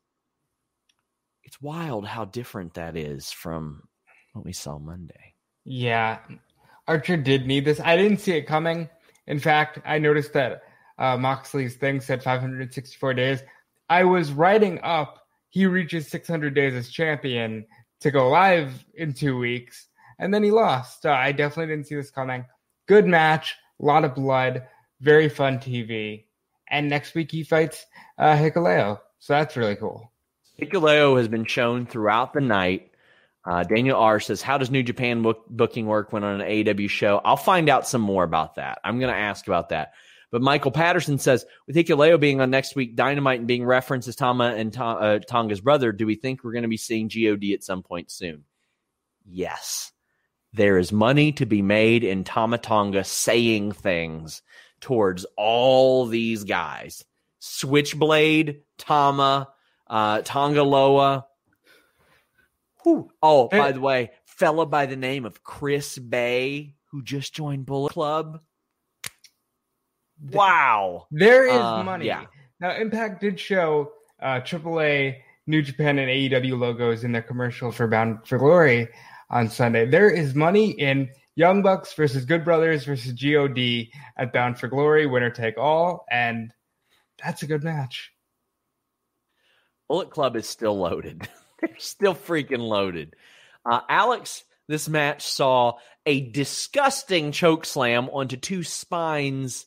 It's 1.44 1.61
wild 1.61 2.06
how 2.06 2.24
different 2.24 2.74
that 2.74 2.96
is 2.96 3.32
from 3.32 3.82
what 4.32 4.44
we 4.44 4.52
saw 4.52 4.78
Monday. 4.78 5.34
Yeah. 5.64 6.18
Archer 6.86 7.16
did 7.16 7.46
need 7.46 7.64
this. 7.64 7.80
I 7.80 7.96
didn't 7.96 8.18
see 8.18 8.32
it 8.32 8.46
coming. 8.46 8.88
In 9.26 9.38
fact, 9.38 9.78
I 9.84 9.98
noticed 9.98 10.32
that 10.34 10.62
uh, 10.98 11.16
Moxley's 11.16 11.76
thing 11.76 12.00
said 12.00 12.22
564 12.22 13.14
days. 13.14 13.42
I 13.88 14.04
was 14.04 14.32
writing 14.32 14.80
up 14.82 15.18
he 15.50 15.66
reaches 15.66 16.09
600 16.09 16.54
days 16.54 16.74
as 16.74 16.90
champion 16.90 17.66
to 18.00 18.11
go 18.11 18.28
live 18.28 18.84
in 18.94 19.12
two 19.12 19.38
weeks, 19.38 19.88
and 20.18 20.32
then 20.32 20.42
he 20.42 20.50
lost. 20.50 21.06
Uh, 21.06 21.11
I 21.11 21.32
definitely 21.32 21.74
didn't 21.74 21.88
see 21.88 21.96
this 21.96 22.11
coming. 22.11 22.44
Good 22.86 23.06
match, 23.06 23.56
a 23.80 23.84
lot 23.84 24.04
of 24.04 24.14
blood, 24.14 24.66
very 25.01 25.28
fun 25.28 25.59
TV. 25.59 26.24
And 26.70 26.88
next 26.88 27.14
week 27.14 27.30
he 27.30 27.44
fights 27.44 27.86
uh, 28.18 28.36
Hikuleo, 28.36 29.01
so 29.18 29.32
that's 29.32 29.57
really 29.57 29.76
cool. 29.76 30.12
Hikuleo 30.61 31.16
has 31.16 31.28
been 31.28 31.44
shown 31.44 31.86
throughout 31.86 32.32
the 32.34 32.40
night. 32.40 32.90
Uh, 33.44 33.62
Daniel 33.62 33.99
R 33.99 34.20
says, 34.20 34.42
"How 34.42 34.59
does 34.59 34.70
New 34.70 34.82
Japan 34.82 35.22
book, 35.22 35.44
booking 35.49 35.86
work 35.86 36.12
when 36.12 36.24
on 36.24 36.40
an 36.40 36.46
AEW 36.46 36.90
show?" 36.90 37.20
I'll 37.24 37.36
find 37.36 37.70
out 37.70 37.88
some 37.88 38.03
more 38.03 38.24
about 38.24 38.57
that. 38.57 38.80
I'm 38.84 38.99
going 38.99 39.12
to 39.12 39.18
ask 39.18 39.46
about 39.46 39.70
that. 39.70 39.92
But 40.30 40.42
Michael 40.42 40.70
Patterson 40.70 41.18
says, 41.18 41.46
with 41.66 41.76
Hikuleo 41.76 42.20
being 42.20 42.40
on 42.40 42.51
next 42.51 42.76
week 42.76 42.96
Dynamite 42.96 43.38
and 43.38 43.49
being 43.49 43.64
referenced 43.64 44.09
as 44.09 44.16
Tama 44.16 44.55
and 44.57 44.72
Ta- 44.72 44.99
uh, 44.99 45.18
Tonga's 45.20 45.61
brother, 45.61 45.92
do 45.92 46.07
we 46.07 46.16
think 46.16 46.44
we're 46.44 46.53
going 46.53 46.62
to 46.62 46.68
be 46.68 46.76
seeing 46.76 47.09
God 47.09 47.55
at 47.55 47.64
some 47.64 47.82
point 47.82 48.11
soon? 48.11 48.44
Yes. 49.24 49.92
There 50.53 50.78
is 50.78 50.92
money 50.92 51.32
to 51.32 51.46
be 51.46 51.62
made 51.62 52.05
in 52.05 52.24
Tama 52.24 52.59
Tonga 52.59 53.05
saying 53.05 53.72
things 53.72 54.42
towards 54.81 55.26
all 55.37 56.07
these 56.07 56.45
guys. 56.45 57.05
Switchblade, 57.41 58.61
Tama, 58.79 59.49
uh, 59.87 60.22
Tonga 60.24 60.62
Loa. 60.62 61.26
Whew. 62.83 63.11
Oh, 63.22 63.49
by 63.49 63.72
the 63.72 63.81
way, 63.81 64.11
fella 64.24 64.66
by 64.66 64.87
the 64.87 64.97
name 64.97 65.24
of 65.24 65.43
Chris 65.43 65.99
Bey, 65.99 66.74
who 66.91 67.03
just 67.03 67.35
joined 67.35 67.66
Bullet 67.66 67.93
Club. 67.93 68.41
Wow. 70.31 71.07
There 71.11 71.47
is 71.47 71.55
uh, 71.55 71.83
money. 71.83 72.07
Yeah. 72.07 72.24
Now, 72.61 72.76
Impact 72.76 73.20
did 73.20 73.39
show 73.39 73.93
uh, 74.20 74.41
AAA, 74.41 75.16
New 75.47 75.62
Japan, 75.62 75.99
and 75.99 76.09
AEW 76.09 76.59
logos 76.59 77.05
in 77.05 77.12
their 77.12 77.22
commercial 77.22 77.70
for 77.70 77.87
Bound 77.87 78.18
for 78.26 78.39
Glory 78.39 78.89
on 79.31 79.49
Sunday. 79.49 79.87
There 79.87 80.11
is 80.11 80.35
money 80.35 80.70
in 80.70 81.09
Young 81.39 81.62
Bucks 81.62 81.93
versus 81.93 82.24
Good 82.24 82.45
Brothers 82.45 82.84
versus 82.84 83.12
God 83.12 83.57
at 84.16 84.32
Bound 84.32 84.59
for 84.59 84.66
Glory, 84.66 85.07
winner 85.07 85.30
take 85.30 85.57
all, 85.57 86.05
and 86.11 86.53
that's 87.22 87.45
a 87.45 87.47
good 87.47 87.62
match. 87.62 88.11
Bullet 89.86 90.11
Club 90.11 90.34
is 90.34 90.49
still 90.49 90.76
loaded. 90.76 91.28
They're 91.61 91.78
still 91.78 92.16
freaking 92.16 92.66
loaded. 92.66 93.14
Uh, 93.64 93.82
Alex, 93.89 94.43
this 94.66 94.89
match 94.89 95.28
saw 95.28 95.74
a 96.05 96.28
disgusting 96.28 97.30
choke 97.30 97.66
slam 97.66 98.09
onto 98.09 98.36
two 98.36 98.64
spines 98.64 99.66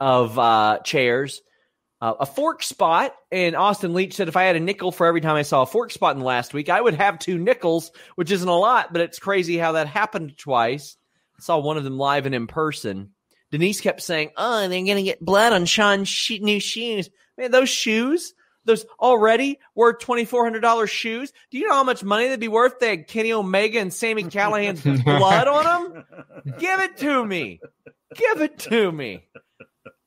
of 0.00 0.38
uh, 0.38 0.78
chairs. 0.78 1.42
Uh, 2.00 2.14
a 2.20 2.26
fork 2.26 2.62
spot, 2.62 3.14
and 3.30 3.54
Austin 3.54 3.92
Leach 3.92 4.14
said 4.14 4.28
if 4.28 4.36
I 4.38 4.44
had 4.44 4.56
a 4.56 4.60
nickel 4.60 4.90
for 4.90 5.06
every 5.06 5.20
time 5.20 5.36
I 5.36 5.42
saw 5.42 5.60
a 5.60 5.66
fork 5.66 5.90
spot 5.90 6.14
in 6.14 6.20
the 6.20 6.24
last 6.24 6.54
week, 6.54 6.70
I 6.70 6.80
would 6.80 6.94
have 6.94 7.18
two 7.18 7.36
nickels, 7.36 7.90
which 8.14 8.30
isn't 8.30 8.48
a 8.48 8.58
lot, 8.58 8.94
but 8.94 9.02
it's 9.02 9.18
crazy 9.18 9.58
how 9.58 9.72
that 9.72 9.88
happened 9.88 10.38
twice. 10.38 10.96
Saw 11.42 11.58
one 11.58 11.76
of 11.76 11.84
them 11.84 11.98
live 11.98 12.26
and 12.26 12.34
in 12.34 12.46
person. 12.46 13.10
Denise 13.50 13.80
kept 13.80 14.00
saying, 14.00 14.30
"Oh, 14.36 14.68
they're 14.68 14.86
gonna 14.86 15.02
get 15.02 15.24
blood 15.24 15.52
on 15.52 15.66
Sean's 15.66 16.30
new 16.40 16.60
shoes." 16.60 17.10
Man, 17.36 17.50
those 17.50 17.68
shoes, 17.68 18.32
those 18.64 18.86
already 19.00 19.58
worth 19.74 19.98
twenty 19.98 20.24
four 20.24 20.44
hundred 20.44 20.60
dollars 20.60 20.90
shoes. 20.90 21.32
Do 21.50 21.58
you 21.58 21.66
know 21.66 21.74
how 21.74 21.84
much 21.84 22.04
money 22.04 22.28
they'd 22.28 22.38
be 22.38 22.48
worth? 22.48 22.78
They 22.78 22.90
had 22.90 23.08
Kenny 23.08 23.32
Omega 23.32 23.80
and 23.80 23.92
Sami 23.92 24.22
Callihan's 24.24 24.82
blood 25.04 25.48
on 25.48 25.92
them. 25.92 26.04
Give 26.58 26.80
it 26.80 26.96
to 26.98 27.24
me. 27.24 27.60
Give 28.14 28.40
it 28.40 28.58
to 28.60 28.92
me. 28.92 29.26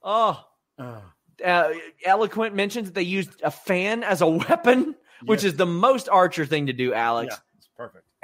Oh. 0.03 0.41
Uh, 0.79 1.69
Eloquent 2.05 2.55
mentions 2.55 2.87
that 2.87 2.95
they 2.95 3.03
used 3.03 3.41
a 3.43 3.51
fan 3.51 4.03
as 4.03 4.21
a 4.21 4.27
weapon, 4.27 4.95
which 5.25 5.43
is 5.43 5.57
the 5.57 5.65
most 5.65 6.07
Archer 6.07 6.45
thing 6.45 6.67
to 6.67 6.73
do, 6.73 6.93
Alex. 6.93 7.35
Yeah. 7.35 7.39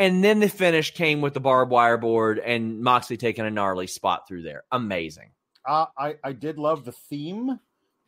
And 0.02 0.24
then 0.24 0.40
the 0.40 0.50
finish 0.50 0.96
came 0.96 1.22
with 1.22 1.36
the 1.36 1.40
barbed 1.40 1.72
wire 1.72 1.96
board 1.96 2.40
and 2.40 2.82
Moxley 2.82 3.18
taking 3.18 3.46
a 3.46 3.52
gnarly 3.52 3.86
spot 3.86 4.28
through 4.28 4.42
there. 4.42 4.64
Amazing. 4.72 5.30
Uh, 5.64 5.86
I, 5.96 6.16
I 6.24 6.32
did 6.32 6.58
love 6.58 6.86
the 6.86 6.92
theme 6.92 7.60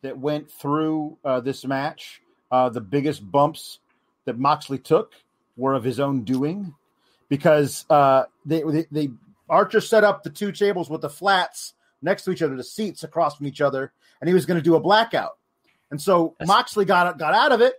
that 0.02 0.18
went 0.18 0.50
through 0.50 1.16
uh, 1.24 1.38
this 1.38 1.64
match. 1.64 2.20
Uh, 2.50 2.68
the 2.68 2.80
biggest 2.80 3.30
bumps 3.30 3.78
that 4.24 4.40
Moxley 4.40 4.80
took 4.80 5.12
were 5.56 5.74
of 5.74 5.84
his 5.84 6.00
own 6.00 6.24
doing 6.24 6.74
because 7.28 7.86
uh, 7.88 8.24
they, 8.44 8.62
they, 8.62 8.86
they 8.90 9.10
Archer 9.48 9.80
set 9.80 10.02
up 10.02 10.24
the 10.24 10.30
two 10.30 10.50
tables 10.50 10.90
with 10.90 11.00
the 11.00 11.08
flats 11.08 11.74
next 12.02 12.24
to 12.24 12.32
each 12.32 12.42
other, 12.42 12.56
the 12.56 12.64
seats 12.64 13.04
across 13.04 13.36
from 13.36 13.46
each 13.46 13.60
other, 13.60 13.92
and 14.20 14.26
he 14.26 14.34
was 14.34 14.46
going 14.46 14.58
to 14.58 14.64
do 14.64 14.74
a 14.74 14.80
blackout. 14.80 15.38
And 15.92 16.02
so 16.02 16.34
That's- 16.40 16.48
Moxley 16.48 16.86
got 16.86 17.16
got 17.18 17.34
out 17.34 17.52
of 17.52 17.60
it, 17.60 17.74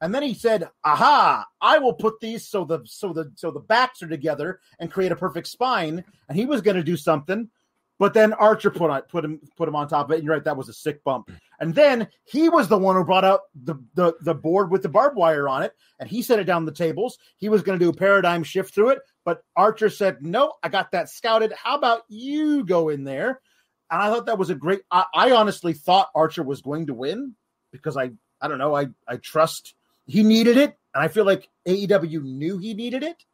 and 0.00 0.14
then 0.14 0.22
he 0.22 0.34
said, 0.34 0.68
"Aha! 0.84 1.46
I 1.60 1.78
will 1.78 1.94
put 1.94 2.20
these 2.20 2.46
so 2.46 2.64
the 2.64 2.80
so 2.84 3.12
the 3.12 3.32
so 3.34 3.50
the 3.50 3.60
backs 3.60 4.02
are 4.02 4.08
together 4.08 4.60
and 4.78 4.90
create 4.90 5.12
a 5.12 5.16
perfect 5.16 5.48
spine." 5.48 6.04
And 6.28 6.38
he 6.38 6.46
was 6.46 6.60
going 6.60 6.76
to 6.76 6.82
do 6.82 6.96
something, 6.96 7.50
but 7.98 8.14
then 8.14 8.32
Archer 8.32 8.70
put 8.70 8.90
on 8.90 9.02
put 9.02 9.24
him 9.24 9.40
put 9.56 9.68
him 9.68 9.76
on 9.76 9.88
top 9.88 10.06
of 10.06 10.12
it. 10.12 10.16
And 10.16 10.24
you're 10.24 10.34
right, 10.34 10.44
that 10.44 10.56
was 10.56 10.68
a 10.68 10.74
sick 10.74 11.02
bump. 11.04 11.30
And 11.60 11.74
then 11.74 12.08
he 12.24 12.48
was 12.48 12.68
the 12.68 12.78
one 12.78 12.96
who 12.96 13.04
brought 13.04 13.24
out 13.24 13.40
the 13.54 13.76
the, 13.94 14.14
the 14.20 14.34
board 14.34 14.70
with 14.70 14.82
the 14.82 14.88
barbed 14.88 15.16
wire 15.16 15.48
on 15.48 15.62
it, 15.62 15.72
and 15.98 16.08
he 16.08 16.22
set 16.22 16.38
it 16.38 16.44
down 16.44 16.64
the 16.64 16.72
tables. 16.72 17.18
He 17.36 17.48
was 17.48 17.62
going 17.62 17.78
to 17.78 17.84
do 17.84 17.90
a 17.90 17.94
paradigm 17.94 18.44
shift 18.44 18.74
through 18.74 18.90
it, 18.90 19.00
but 19.24 19.42
Archer 19.56 19.90
said, 19.90 20.22
"No, 20.22 20.54
I 20.62 20.68
got 20.68 20.92
that 20.92 21.08
scouted. 21.08 21.52
How 21.52 21.76
about 21.76 22.02
you 22.08 22.64
go 22.64 22.88
in 22.88 23.04
there?" 23.04 23.40
and 23.90 24.02
I 24.02 24.10
thought 24.10 24.26
that 24.26 24.38
was 24.38 24.50
a 24.50 24.54
great. 24.54 24.80
I, 24.90 25.04
I, 25.14 25.30
honestly 25.32 25.72
thought 25.72 26.10
Archer 26.14 26.42
was 26.42 26.62
going 26.62 26.86
to 26.88 26.94
win 26.94 27.34
because 27.72 27.96
I 27.96 28.10
I 28.40 28.48
don't 28.48 28.58
know 28.58 28.74
I 28.74 28.88
I 29.06 29.16
trust 29.16 29.74
he 30.08 30.24
needed 30.24 30.56
it, 30.56 30.76
and 30.94 31.04
I 31.04 31.08
feel 31.08 31.24
like 31.24 31.48
AEW 31.66 32.24
knew 32.24 32.58
he 32.58 32.74
needed 32.74 33.04
it, 33.04 33.24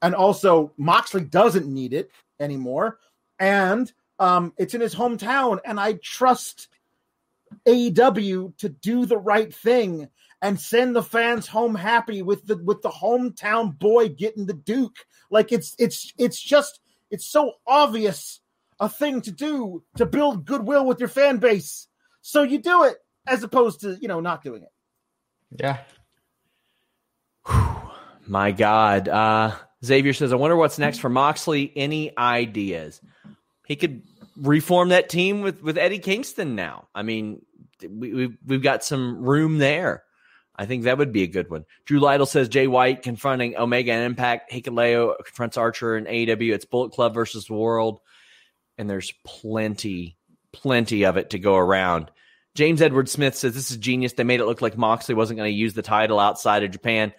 and 0.00 0.14
also 0.14 0.72
Moxley 0.76 1.22
doesn't 1.22 1.66
need 1.66 1.92
it 1.92 2.10
anymore, 2.40 2.98
and 3.38 3.92
um, 4.18 4.52
it's 4.56 4.74
in 4.74 4.80
his 4.80 4.94
hometown, 4.94 5.60
and 5.64 5.78
I 5.78 5.94
trust 6.02 6.68
AEW 7.66 8.56
to 8.56 8.68
do 8.68 9.06
the 9.06 9.18
right 9.18 9.54
thing 9.54 10.08
and 10.40 10.58
send 10.58 10.96
the 10.96 11.02
fans 11.02 11.46
home 11.46 11.74
happy 11.74 12.22
with 12.22 12.46
the 12.46 12.56
with 12.56 12.82
the 12.82 12.90
hometown 12.90 13.78
boy 13.78 14.08
getting 14.08 14.46
the 14.46 14.54
Duke. 14.54 14.96
Like 15.30 15.52
it's 15.52 15.74
it's 15.78 16.12
it's 16.18 16.40
just 16.40 16.80
it's 17.10 17.26
so 17.26 17.52
obvious 17.66 18.40
a 18.80 18.88
thing 18.88 19.20
to 19.22 19.30
do 19.30 19.84
to 19.96 20.04
build 20.04 20.44
goodwill 20.44 20.84
with 20.86 20.98
your 20.98 21.08
fan 21.08 21.38
base. 21.38 21.86
So 22.20 22.42
you 22.42 22.58
do 22.58 22.84
it 22.84 22.96
as 23.26 23.42
opposed 23.42 23.80
to, 23.82 23.96
you 24.00 24.08
know, 24.08 24.20
not 24.20 24.42
doing 24.42 24.62
it. 24.62 24.72
Yeah. 25.60 25.78
My 28.26 28.52
God. 28.52 29.08
Uh, 29.08 29.54
Xavier 29.84 30.12
says, 30.12 30.32
I 30.32 30.36
wonder 30.36 30.56
what's 30.56 30.78
next 30.78 30.98
for 30.98 31.08
Moxley. 31.08 31.72
Any 31.74 32.16
ideas? 32.16 33.00
He 33.66 33.76
could 33.76 34.02
reform 34.36 34.90
that 34.90 35.08
team 35.08 35.42
with, 35.42 35.62
with 35.62 35.78
Eddie 35.78 35.98
Kingston 35.98 36.54
now. 36.54 36.88
I 36.94 37.02
mean, 37.02 37.44
we, 37.82 38.12
we've, 38.12 38.38
we've 38.46 38.62
got 38.62 38.84
some 38.84 39.22
room 39.22 39.58
there. 39.58 40.04
I 40.54 40.66
think 40.66 40.84
that 40.84 40.98
would 40.98 41.12
be 41.12 41.22
a 41.22 41.28
good 41.28 41.50
one. 41.50 41.64
Drew 41.86 41.98
Lytle 41.98 42.26
says 42.26 42.48
Jay 42.48 42.66
White 42.66 43.02
confronting 43.02 43.56
Omega 43.56 43.92
and 43.92 44.04
Impact. 44.04 44.52
Hikuleo 44.52 45.16
confronts 45.24 45.56
Archer 45.56 45.96
and 45.96 46.06
AEW. 46.06 46.52
It's 46.52 46.66
Bullet 46.66 46.92
Club 46.92 47.14
versus 47.14 47.46
the 47.46 47.54
World. 47.54 48.00
And 48.78 48.88
there's 48.88 49.12
plenty, 49.24 50.16
plenty 50.52 51.04
of 51.04 51.16
it 51.16 51.30
to 51.30 51.38
go 51.38 51.56
around. 51.56 52.10
James 52.54 52.82
Edward 52.82 53.08
Smith 53.08 53.34
says 53.34 53.54
this 53.54 53.70
is 53.70 53.78
genius. 53.78 54.12
They 54.12 54.24
made 54.24 54.40
it 54.40 54.46
look 54.46 54.60
like 54.60 54.76
Moxley 54.76 55.14
wasn't 55.14 55.38
going 55.38 55.50
to 55.50 55.56
use 55.56 55.72
the 55.72 55.82
title 55.82 56.20
outside 56.20 56.62
of 56.62 56.70
Japan. 56.70 57.12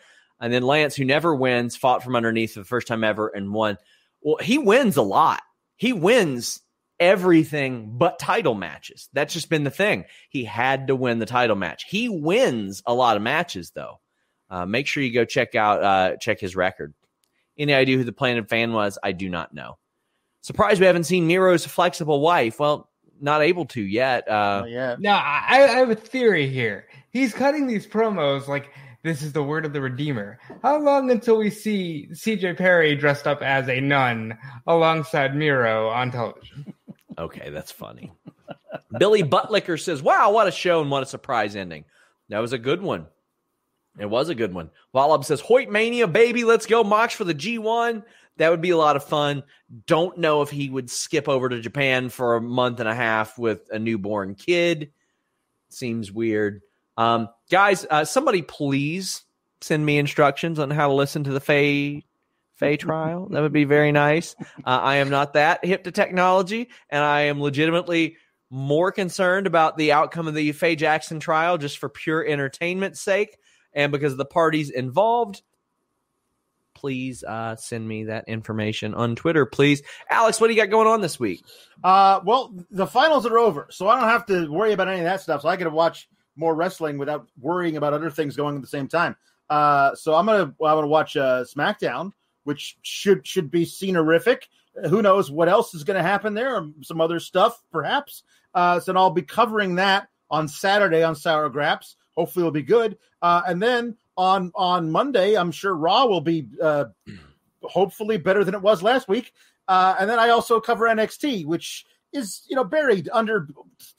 And 0.43 0.51
then 0.51 0.63
Lance, 0.63 0.93
who 0.93 1.05
never 1.05 1.33
wins, 1.33 1.77
fought 1.77 2.03
from 2.03 2.17
underneath 2.17 2.53
for 2.53 2.59
the 2.59 2.65
first 2.65 2.85
time 2.85 3.05
ever 3.05 3.29
and 3.29 3.53
won. 3.53 3.77
Well, 4.21 4.35
he 4.41 4.57
wins 4.57 4.97
a 4.97 5.01
lot. 5.01 5.41
He 5.77 5.93
wins 5.93 6.59
everything 6.99 7.97
but 7.97 8.19
title 8.19 8.53
matches. 8.53 9.07
That's 9.13 9.33
just 9.33 9.49
been 9.49 9.63
the 9.63 9.71
thing. 9.71 10.03
He 10.29 10.43
had 10.43 10.87
to 10.87 10.97
win 10.97 11.19
the 11.19 11.25
title 11.25 11.55
match. 11.55 11.85
He 11.87 12.09
wins 12.09 12.83
a 12.85 12.93
lot 12.93 13.15
of 13.15 13.23
matches 13.23 13.71
though. 13.71 14.01
Uh, 14.49 14.65
make 14.65 14.85
sure 14.85 15.01
you 15.01 15.13
go 15.13 15.23
check 15.23 15.55
out 15.55 15.81
uh, 15.81 16.17
check 16.17 16.41
his 16.41 16.57
record. 16.57 16.93
Any 17.57 17.73
idea 17.73 17.97
who 17.97 18.03
the 18.03 18.11
Planet 18.11 18.49
fan 18.49 18.73
was? 18.73 18.99
I 19.01 19.13
do 19.13 19.29
not 19.29 19.53
know. 19.53 19.77
Surprised 20.41 20.81
we 20.81 20.87
haven't 20.87 21.05
seen 21.05 21.25
Miro's 21.25 21.65
flexible 21.65 22.19
wife. 22.19 22.59
Well, 22.59 22.89
not 23.21 23.41
able 23.41 23.65
to 23.67 23.81
yet. 23.81 24.27
Uh, 24.27 24.65
yeah. 24.67 24.97
Now, 24.99 25.17
I, 25.17 25.63
I 25.63 25.77
have 25.77 25.89
a 25.89 25.95
theory 25.95 26.49
here. 26.49 26.87
He's 27.11 27.33
cutting 27.33 27.65
these 27.65 27.87
promos 27.87 28.49
like 28.49 28.71
this 29.03 29.21
is 29.21 29.33
the 29.33 29.43
word 29.43 29.65
of 29.65 29.73
the 29.73 29.81
Redeemer. 29.81 30.39
How 30.61 30.79
long 30.79 31.11
until 31.11 31.37
we 31.37 31.49
see 31.49 32.07
CJ 32.11 32.57
Perry 32.57 32.95
dressed 32.95 33.27
up 33.27 33.41
as 33.41 33.67
a 33.67 33.81
nun 33.81 34.37
alongside 34.65 35.35
Miro 35.35 35.89
on 35.89 36.09
television? 36.11 36.73
Okay, 37.17 37.49
that's 37.49 37.71
funny. 37.71 38.11
Billy 38.97 39.21
Buttlicker 39.21 39.79
says, 39.79 40.01
Wow, 40.01 40.31
what 40.31 40.47
a 40.47 40.51
show 40.51 40.81
and 40.81 40.89
what 40.89 41.03
a 41.03 41.07
surprise 41.07 41.55
ending. 41.55 41.85
That 42.29 42.39
was 42.39 42.53
a 42.53 42.57
good 42.57 42.81
one. 42.81 43.07
It 43.99 44.09
was 44.09 44.29
a 44.29 44.35
good 44.35 44.53
one. 44.53 44.71
Wallop 44.93 45.23
says, 45.23 45.41
Hoyt 45.41 45.69
Mania, 45.69 46.07
baby, 46.07 46.43
let's 46.43 46.65
go. 46.65 46.83
Mox 46.83 47.13
for 47.13 47.25
the 47.25 47.35
G1. 47.35 48.03
That 48.37 48.49
would 48.49 48.61
be 48.61 48.71
a 48.71 48.77
lot 48.77 48.95
of 48.95 49.03
fun. 49.03 49.43
Don't 49.85 50.17
know 50.17 50.41
if 50.41 50.49
he 50.49 50.69
would 50.69 50.89
skip 50.89 51.29
over 51.29 51.49
to 51.49 51.59
Japan 51.59 52.09
for 52.09 52.35
a 52.35 52.41
month 52.41 52.79
and 52.79 52.89
a 52.89 52.95
half 52.95 53.37
with 53.37 53.69
a 53.69 53.77
newborn 53.77 54.33
kid. 54.33 54.91
Seems 55.69 56.11
weird. 56.11 56.61
Um, 56.97 57.29
guys, 57.49 57.85
uh, 57.89 58.05
somebody 58.05 58.41
please 58.41 59.23
send 59.61 59.85
me 59.85 59.97
instructions 59.97 60.59
on 60.59 60.69
how 60.69 60.87
to 60.87 60.93
listen 60.93 61.23
to 61.23 61.31
the 61.31 61.39
Faye 61.39 62.05
Faye 62.55 62.77
trial. 62.77 63.27
That 63.31 63.41
would 63.41 63.53
be 63.53 63.63
very 63.63 63.91
nice. 63.91 64.35
Uh, 64.39 64.45
I 64.65 64.97
am 64.97 65.09
not 65.09 65.33
that 65.33 65.65
hip 65.65 65.85
to 65.85 65.91
technology, 65.91 66.69
and 66.89 67.03
I 67.03 67.21
am 67.21 67.41
legitimately 67.41 68.17
more 68.49 68.91
concerned 68.91 69.47
about 69.47 69.77
the 69.77 69.91
outcome 69.91 70.27
of 70.27 70.35
the 70.35 70.51
Faye 70.51 70.75
Jackson 70.75 71.19
trial 71.19 71.57
just 71.57 71.79
for 71.79 71.89
pure 71.89 72.23
entertainment's 72.25 73.01
sake 73.01 73.37
and 73.73 73.91
because 73.91 74.11
of 74.11 74.19
the 74.19 74.25
parties 74.25 74.69
involved. 74.69 75.41
Please 76.75 77.23
uh, 77.23 77.55
send 77.55 77.87
me 77.87 78.05
that 78.05 78.27
information 78.27 78.93
on 78.93 79.15
Twitter, 79.15 79.45
please. 79.45 79.81
Alex, 80.09 80.39
what 80.39 80.47
do 80.47 80.53
you 80.53 80.61
got 80.61 80.69
going 80.69 80.87
on 80.87 81.01
this 81.01 81.19
week? 81.19 81.43
Uh, 81.83 82.19
well, 82.25 82.53
the 82.69 82.85
finals 82.85 83.25
are 83.25 83.39
over, 83.39 83.67
so 83.71 83.87
I 83.87 83.99
don't 83.99 84.09
have 84.09 84.25
to 84.27 84.51
worry 84.51 84.73
about 84.73 84.89
any 84.89 84.99
of 84.99 85.05
that 85.05 85.21
stuff. 85.21 85.41
So 85.41 85.49
I 85.49 85.55
get 85.55 85.63
to 85.63 85.69
watch 85.69 86.07
more 86.35 86.55
wrestling 86.55 86.97
without 86.97 87.27
worrying 87.39 87.77
about 87.77 87.93
other 87.93 88.09
things 88.09 88.35
going 88.35 88.55
at 88.55 88.61
the 88.61 88.67
same 88.67 88.87
time. 88.87 89.15
Uh, 89.49 89.93
so 89.95 90.15
I'm 90.15 90.25
gonna 90.25 90.43
I'm 90.43 90.55
gonna 90.59 90.87
watch 90.87 91.15
uh, 91.17 91.43
SmackDown, 91.43 92.11
which 92.43 92.77
should 92.81 93.25
should 93.27 93.51
be 93.51 93.65
scenerific. 93.65 94.43
Who 94.89 95.01
knows 95.01 95.29
what 95.29 95.49
else 95.49 95.75
is 95.75 95.83
going 95.83 95.97
to 95.97 96.03
happen 96.03 96.33
there? 96.33 96.65
Some 96.81 96.99
other 96.99 97.19
stuff, 97.19 97.61
perhaps. 97.71 98.23
Uh, 98.55 98.79
so 98.79 98.95
I'll 98.95 99.11
be 99.11 99.21
covering 99.21 99.75
that 99.75 100.07
on 100.31 100.47
Saturday 100.47 101.03
on 101.03 101.15
Sour 101.15 101.49
Graps. 101.49 101.95
Hopefully, 102.15 102.43
it'll 102.43 102.51
be 102.51 102.63
good. 102.63 102.97
Uh, 103.21 103.43
and 103.47 103.61
then 103.61 103.95
on 104.17 104.51
on 104.55 104.91
Monday, 104.91 105.35
I'm 105.35 105.51
sure 105.51 105.75
Raw 105.75 106.05
will 106.05 106.21
be 106.21 106.47
uh, 106.61 106.85
hopefully 107.63 108.17
better 108.17 108.43
than 108.43 108.55
it 108.55 108.61
was 108.61 108.81
last 108.81 109.07
week. 109.07 109.33
Uh, 109.67 109.95
and 109.99 110.09
then 110.09 110.19
I 110.19 110.29
also 110.29 110.59
cover 110.59 110.85
NXT, 110.85 111.45
which 111.45 111.85
is 112.13 112.43
you 112.47 112.55
know 112.55 112.63
buried 112.63 113.09
under 113.11 113.47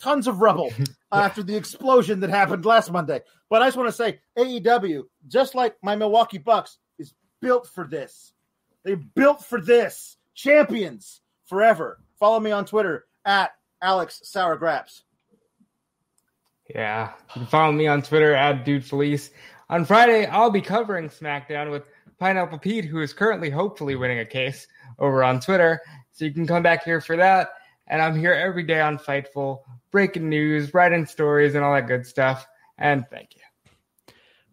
tons 0.00 0.26
of 0.26 0.40
rubble 0.40 0.72
uh, 1.12 1.16
after 1.16 1.42
the 1.42 1.56
explosion 1.56 2.20
that 2.20 2.30
happened 2.30 2.64
last 2.64 2.90
Monday. 2.90 3.20
But 3.50 3.62
I 3.62 3.66
just 3.66 3.76
want 3.76 3.88
to 3.88 3.92
say 3.92 4.20
AEW, 4.38 5.04
just 5.28 5.54
like 5.54 5.76
my 5.82 5.96
Milwaukee 5.96 6.38
Bucks, 6.38 6.78
is 6.98 7.14
built 7.40 7.68
for 7.68 7.86
this. 7.86 8.32
They 8.84 8.94
built 8.94 9.44
for 9.44 9.60
this. 9.60 10.16
Champions 10.34 11.20
forever. 11.46 12.00
Follow 12.18 12.40
me 12.40 12.50
on 12.50 12.64
Twitter 12.64 13.06
at 13.24 13.52
Alex 13.80 14.20
Sourgraps. 14.24 15.02
Yeah. 16.74 17.12
You 17.34 17.42
can 17.42 17.46
follow 17.46 17.72
me 17.72 17.86
on 17.86 18.02
Twitter 18.02 18.34
at 18.34 18.64
Dude 18.64 18.84
Felice. 18.84 19.30
On 19.68 19.84
Friday, 19.84 20.26
I'll 20.26 20.50
be 20.50 20.60
covering 20.60 21.08
SmackDown 21.08 21.70
with 21.70 21.84
Pineapple 22.18 22.58
Pete, 22.58 22.84
who 22.84 23.00
is 23.00 23.12
currently 23.12 23.50
hopefully 23.50 23.96
winning 23.96 24.18
a 24.18 24.24
case 24.24 24.66
over 24.98 25.22
on 25.22 25.40
Twitter. 25.40 25.80
So 26.12 26.24
you 26.24 26.32
can 26.32 26.46
come 26.46 26.62
back 26.62 26.84
here 26.84 27.00
for 27.00 27.16
that. 27.16 27.50
And 27.86 28.00
I'm 28.00 28.18
here 28.18 28.32
every 28.32 28.62
day 28.62 28.80
on 28.80 28.98
Fightful, 28.98 29.60
breaking 29.90 30.28
news, 30.28 30.72
writing 30.72 31.06
stories, 31.06 31.54
and 31.54 31.64
all 31.64 31.74
that 31.74 31.86
good 31.86 32.06
stuff. 32.06 32.46
And 32.78 33.04
thank 33.10 33.36
you. 33.36 33.42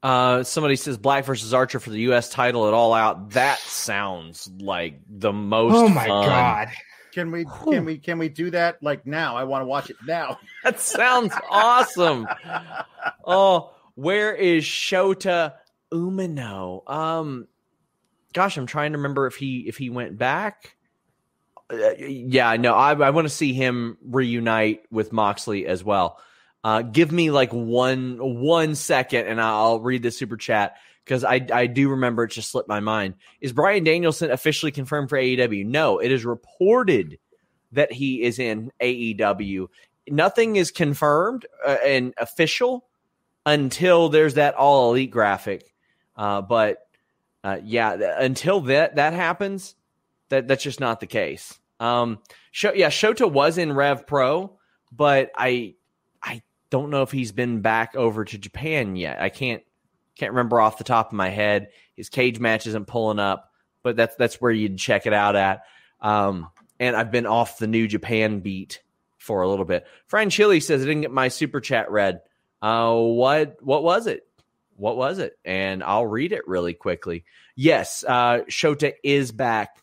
Uh, 0.04 0.44
somebody 0.44 0.76
says 0.76 0.98
Black 0.98 1.26
versus 1.26 1.54
Archer 1.54 1.80
for 1.80 1.92
the 1.92 2.00
U.S. 2.02 2.30
title 2.30 2.68
at 2.68 2.74
All 2.74 2.94
Out. 2.94 3.32
That 3.32 3.60
sounds 3.60 4.50
like 4.60 5.00
the 5.08 5.32
most. 5.32 5.76
Oh 5.76 5.88
my 5.88 6.08
fun. 6.08 6.28
god! 6.28 6.68
Can 7.14 7.30
we 7.32 7.46
can 7.66 7.86
we 7.86 7.98
can 7.98 8.18
we 8.18 8.30
do 8.30 8.50
that 8.52 8.82
like 8.82 9.06
now? 9.06 9.36
I 9.36 9.44
want 9.44 9.62
to 9.62 9.66
watch 9.66 9.90
it 9.90 9.98
now. 10.06 10.40
That 10.64 10.80
sounds 10.80 11.34
awesome. 11.50 12.28
Oh, 13.26 13.74
where 13.96 14.34
is 14.36 14.64
Shota 14.64 15.54
Umino? 15.92 16.88
Um, 16.90 17.48
gosh, 18.34 18.58
I'm 18.58 18.68
trying 18.68 18.92
to 18.92 19.00
remember 19.00 19.26
if 19.26 19.36
he 19.36 19.66
if 19.68 19.78
he 19.78 19.90
went 19.90 20.18
back. 20.20 20.76
Uh, 21.72 21.92
yeah, 21.98 22.56
no, 22.58 22.74
I, 22.74 22.94
I 22.94 23.10
want 23.12 23.26
to 23.26 23.34
see 23.34 23.54
him 23.54 23.98
reunite 24.04 24.84
with 24.92 25.14
Moxley 25.14 25.66
as 25.66 25.84
well. 25.84 26.20
Uh, 26.64 26.82
give 26.82 27.12
me 27.12 27.32
like 27.32 27.52
one 27.52 28.18
one 28.20 28.76
second, 28.76 29.28
and 29.28 29.42
I'll 29.42 29.80
read 29.80 30.04
the 30.04 30.12
super 30.12 30.38
chat 30.38 30.76
because 31.06 31.24
I 31.24 31.46
I 31.52 31.68
do 31.68 31.90
remember 31.90 32.24
it 32.24 32.32
just 32.32 32.52
slipped 32.52 32.70
my 32.70 32.82
mind. 32.82 33.16
Is 33.40 33.54
Bryan 33.54 33.84
Danielson 33.84 34.32
officially 34.32 34.72
confirmed 34.72 35.10
for 35.10 35.18
AEW? 35.18 35.66
No, 35.66 36.00
it 36.00 36.12
is 36.12 36.26
reported 36.26 37.18
that 37.72 37.92
he 37.92 38.22
is 38.22 38.38
in 38.38 38.72
AEW. 38.82 39.68
Nothing 40.08 40.56
is 40.56 40.72
confirmed 40.72 41.46
uh, 41.66 41.78
and 41.86 42.14
official 42.18 42.86
until 43.46 44.10
there's 44.10 44.36
that 44.36 44.56
all 44.56 44.92
elite 44.92 45.12
graphic. 45.12 45.74
Uh, 46.16 46.42
but 46.42 46.80
uh, 47.44 47.58
yeah, 47.64 48.18
until 48.20 48.62
that 48.62 48.98
that 48.98 49.14
happens, 49.14 49.76
that 50.30 50.48
that's 50.48 50.64
just 50.64 50.80
not 50.80 51.00
the 51.00 51.08
case. 51.08 51.60
Um, 51.82 52.20
Sho- 52.52 52.74
yeah, 52.74 52.90
Shota 52.90 53.30
was 53.30 53.58
in 53.58 53.74
Rev 53.74 54.06
Pro, 54.06 54.58
but 54.92 55.32
I 55.36 55.76
I 56.22 56.44
don't 56.70 56.92
know 56.92 57.02
if 57.02 57.12
he's 57.12 57.32
been 57.32 57.62
back 57.62 57.96
over 57.96 58.24
to 58.24 58.38
Japan 58.38 58.96
yet. 58.96 59.20
I 59.22 59.30
can't 59.30 59.64
can't 60.18 60.32
remember 60.32 60.62
off 60.62 60.78
the 60.78 60.84
top 60.84 61.08
of 61.08 61.14
my 61.14 61.30
head. 61.30 61.70
His 61.96 62.10
cage 62.10 62.40
match 62.40 62.68
isn't 62.68 62.88
pulling 62.88 63.20
up, 63.20 63.52
but 63.84 63.96
that's 63.96 64.16
that's 64.16 64.40
where 64.40 64.52
you'd 64.52 64.78
check 64.78 65.08
it 65.08 65.14
out 65.14 65.36
at. 65.36 65.64
Um, 66.00 66.50
and 66.80 66.96
I've 66.96 67.12
been 67.12 67.26
off 67.26 67.58
the 67.58 67.68
New 67.68 67.88
Japan 67.88 68.40
beat 68.40 68.82
for 69.18 69.42
a 69.42 69.50
little 69.50 69.66
bit. 69.66 69.86
Fran 70.08 70.30
Chili 70.30 70.60
says 70.60 70.82
I 70.82 70.86
didn't 70.86 71.02
get 71.02 71.12
my 71.12 71.28
super 71.30 71.62
chat 71.62 71.92
read. 71.92 72.22
Uh, 72.62 72.96
what 72.96 73.58
what 73.62 73.84
was 73.84 74.08
it? 74.08 74.28
What 74.76 74.98
was 74.98 75.20
it? 75.20 75.38
And 75.44 75.84
I'll 75.84 76.06
read 76.06 76.32
it 76.32 76.48
really 76.48 76.74
quickly. 76.74 77.24
Yes, 77.56 78.04
uh, 78.08 78.40
Shota 78.50 78.94
is 79.04 79.32
back 79.32 79.78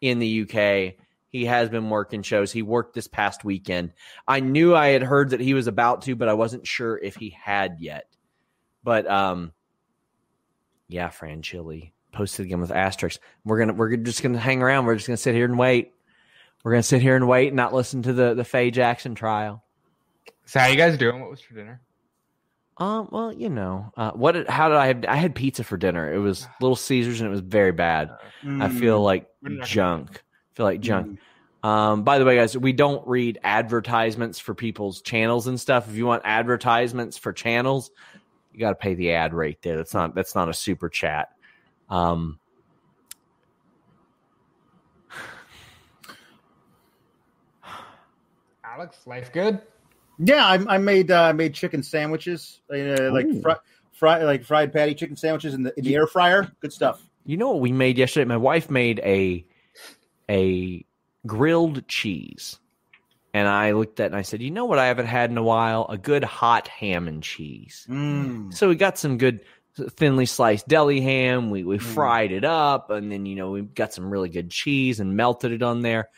in 0.00 0.18
the 0.18 0.42
UK. 0.42 0.94
He 1.32 1.46
has 1.46 1.70
been 1.70 1.88
working 1.88 2.22
shows. 2.22 2.52
He 2.52 2.60
worked 2.62 2.94
this 2.94 3.08
past 3.08 3.42
weekend. 3.42 3.92
I 4.28 4.40
knew 4.40 4.76
I 4.76 4.88
had 4.88 5.02
heard 5.02 5.30
that 5.30 5.40
he 5.40 5.54
was 5.54 5.66
about 5.66 6.02
to, 6.02 6.14
but 6.14 6.28
I 6.28 6.34
wasn't 6.34 6.66
sure 6.66 6.98
if 6.98 7.16
he 7.16 7.30
had 7.30 7.76
yet. 7.80 8.06
But 8.84 9.10
um, 9.10 9.52
yeah, 10.88 11.08
Fran 11.08 11.40
Chili. 11.42 11.94
posted 12.12 12.44
again 12.46 12.60
with 12.60 12.70
asterisks. 12.70 13.22
We're 13.46 13.58
gonna 13.58 13.72
we're 13.72 13.96
just 13.96 14.22
gonna 14.22 14.38
hang 14.38 14.62
around. 14.62 14.84
We're 14.84 14.94
just 14.96 15.06
gonna 15.06 15.16
sit 15.16 15.34
here 15.34 15.46
and 15.46 15.58
wait. 15.58 15.94
We're 16.62 16.72
gonna 16.72 16.82
sit 16.82 17.00
here 17.00 17.16
and 17.16 17.26
wait 17.26 17.48
and 17.48 17.56
not 17.56 17.72
listen 17.72 18.02
to 18.02 18.12
the 18.12 18.34
the 18.34 18.44
Faye 18.44 18.70
Jackson 18.70 19.14
trial. 19.14 19.64
So 20.44 20.60
how 20.60 20.66
you 20.66 20.76
guys 20.76 20.98
doing? 20.98 21.20
What 21.20 21.30
was 21.30 21.40
for 21.40 21.54
dinner? 21.54 21.80
Um, 22.76 23.08
well, 23.10 23.32
you 23.32 23.48
know, 23.48 23.92
uh, 23.96 24.10
what? 24.12 24.32
Did, 24.32 24.48
how 24.48 24.68
did 24.68 24.76
I 24.76 24.86
have? 24.88 25.04
I 25.08 25.16
had 25.16 25.34
pizza 25.34 25.64
for 25.64 25.76
dinner. 25.78 26.12
It 26.12 26.18
was 26.18 26.46
Little 26.60 26.76
Caesars, 26.76 27.20
and 27.20 27.28
it 27.28 27.30
was 27.30 27.40
very 27.40 27.72
bad. 27.72 28.10
I 28.46 28.68
feel 28.68 29.00
like 29.00 29.28
We're 29.42 29.50
gonna- 29.50 29.64
junk. 29.64 30.22
I 30.52 30.56
feel 30.56 30.66
like 30.66 30.80
junk. 30.80 31.18
Um, 31.62 32.02
by 32.02 32.18
the 32.18 32.24
way, 32.24 32.36
guys, 32.36 32.58
we 32.58 32.72
don't 32.72 33.06
read 33.06 33.38
advertisements 33.44 34.38
for 34.38 34.54
people's 34.54 35.00
channels 35.00 35.46
and 35.46 35.58
stuff. 35.58 35.88
If 35.88 35.96
you 35.96 36.04
want 36.06 36.22
advertisements 36.24 37.16
for 37.16 37.32
channels, 37.32 37.90
you 38.52 38.60
got 38.60 38.70
to 38.70 38.74
pay 38.74 38.94
the 38.94 39.12
ad 39.12 39.32
rate 39.32 39.62
there. 39.62 39.76
That's 39.76 39.94
not 39.94 40.14
that's 40.14 40.34
not 40.34 40.48
a 40.48 40.54
super 40.54 40.88
chat. 40.88 41.30
Um, 41.88 42.38
Alex, 48.64 49.06
life 49.06 49.32
good? 49.32 49.60
Yeah, 50.18 50.44
I, 50.44 50.74
I 50.74 50.78
made 50.78 51.10
uh, 51.10 51.22
I 51.22 51.32
made 51.32 51.54
chicken 51.54 51.82
sandwiches, 51.82 52.60
uh, 52.72 53.10
like 53.10 53.26
Ooh. 53.26 53.40
fri- 53.40 53.54
fry, 53.92 54.22
like 54.24 54.44
fried 54.44 54.72
patty 54.72 54.94
chicken 54.94 55.16
sandwiches 55.16 55.54
in 55.54 55.62
the 55.62 55.72
in 55.78 55.84
the 55.84 55.94
air 55.94 56.06
fryer. 56.06 56.50
Good 56.60 56.72
stuff. 56.72 57.06
you 57.24 57.36
know 57.36 57.50
what 57.50 57.60
we 57.60 57.72
made 57.72 57.98
yesterday? 57.98 58.24
My 58.24 58.36
wife 58.36 58.70
made 58.70 59.00
a 59.00 59.44
a 60.32 60.84
grilled 61.26 61.86
cheese. 61.86 62.58
And 63.34 63.48
I 63.48 63.72
looked 63.72 63.98
at 64.00 64.04
it 64.04 64.06
and 64.06 64.16
I 64.16 64.22
said, 64.22 64.42
"You 64.42 64.50
know 64.50 64.64
what 64.66 64.78
I 64.78 64.86
haven't 64.86 65.06
had 65.06 65.30
in 65.30 65.38
a 65.38 65.42
while? 65.42 65.86
A 65.88 65.96
good 65.96 66.24
hot 66.24 66.68
ham 66.68 67.08
and 67.08 67.22
cheese." 67.22 67.86
Mm. 67.88 68.52
So 68.52 68.68
we 68.68 68.74
got 68.74 68.98
some 68.98 69.16
good 69.16 69.40
thinly 69.74 70.26
sliced 70.26 70.68
deli 70.68 71.00
ham. 71.00 71.50
We 71.50 71.64
we 71.64 71.78
fried 71.78 72.30
it 72.32 72.44
up, 72.44 72.90
and 72.90 73.10
then 73.10 73.24
you 73.24 73.36
know 73.36 73.50
we 73.52 73.62
got 73.62 73.94
some 73.94 74.10
really 74.10 74.28
good 74.28 74.50
cheese 74.50 75.00
and 75.00 75.16
melted 75.16 75.52
it 75.52 75.62
on 75.62 75.80
there. 75.80 76.08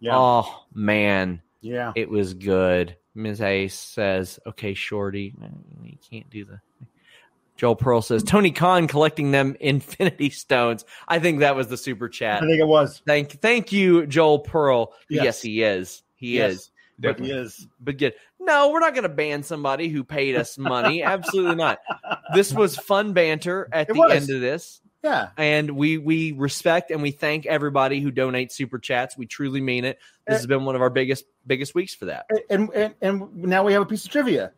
Yeah, 0.00 0.12
Oh 0.16 0.64
man, 0.74 1.42
yeah. 1.60 1.92
it 1.94 2.08
was 2.08 2.34
good. 2.34 2.96
Ms. 3.14 3.42
Ace 3.42 3.74
says, 3.74 4.40
"Okay, 4.46 4.72
Shorty, 4.72 5.34
you 5.84 5.98
can't 6.10 6.30
do 6.30 6.46
the." 6.46 6.60
Joel 7.62 7.76
Pearl 7.76 8.02
says, 8.02 8.24
"Tony 8.24 8.50
Khan 8.50 8.88
collecting 8.88 9.30
them 9.30 9.56
Infinity 9.60 10.30
Stones." 10.30 10.84
I 11.06 11.20
think 11.20 11.38
that 11.38 11.54
was 11.54 11.68
the 11.68 11.76
super 11.76 12.08
chat. 12.08 12.42
I 12.42 12.46
think 12.46 12.58
it 12.60 12.66
was. 12.66 13.00
Thank, 13.06 13.40
thank 13.40 13.70
you, 13.70 14.04
Joel 14.08 14.40
Pearl. 14.40 14.92
Yes, 15.08 15.22
Yes. 15.24 15.42
he 15.42 15.62
is. 15.62 16.02
He 16.16 16.36
Yes. 16.38 16.52
is. 16.54 16.70
But 16.98 17.20
he 17.20 17.30
is. 17.30 17.68
But 17.80 17.98
good. 17.98 18.14
No, 18.40 18.70
we're 18.72 18.80
not 18.80 18.94
going 18.94 19.04
to 19.04 19.08
ban 19.08 19.44
somebody 19.44 19.88
who 19.90 20.02
paid 20.02 20.34
us 20.34 20.58
money. 20.58 21.02
Absolutely 21.04 21.54
not. 21.54 21.78
This 22.34 22.52
was 22.52 22.76
fun 22.76 23.12
banter 23.12 23.68
at 23.70 23.88
It 23.88 23.92
the 23.92 23.98
was. 24.00 24.10
end 24.10 24.30
of 24.30 24.40
this, 24.40 24.80
Yeah. 25.04 25.28
and 25.36 25.70
we 25.70 25.98
we 25.98 26.32
respect 26.32 26.90
and 26.90 27.00
we 27.00 27.12
thank 27.12 27.46
everybody 27.46 28.00
who 28.00 28.10
donates 28.10 28.54
super 28.54 28.80
chats. 28.80 29.16
We 29.16 29.26
truly 29.26 29.60
mean 29.60 29.84
it. 29.84 30.00
This 30.26 30.34
eh. 30.34 30.38
has 30.38 30.46
been 30.48 30.64
one 30.64 30.74
of 30.74 30.82
our 30.82 30.90
biggest 30.90 31.26
biggest 31.46 31.76
weeks 31.76 31.94
for 31.94 32.06
that. 32.06 32.26
And, 32.50 32.70
and 32.74 32.94
and 33.00 33.36
now 33.36 33.62
we 33.62 33.72
have 33.72 33.82
a 33.82 33.86
piece 33.86 34.04
of 34.04 34.10
trivia. 34.10 34.50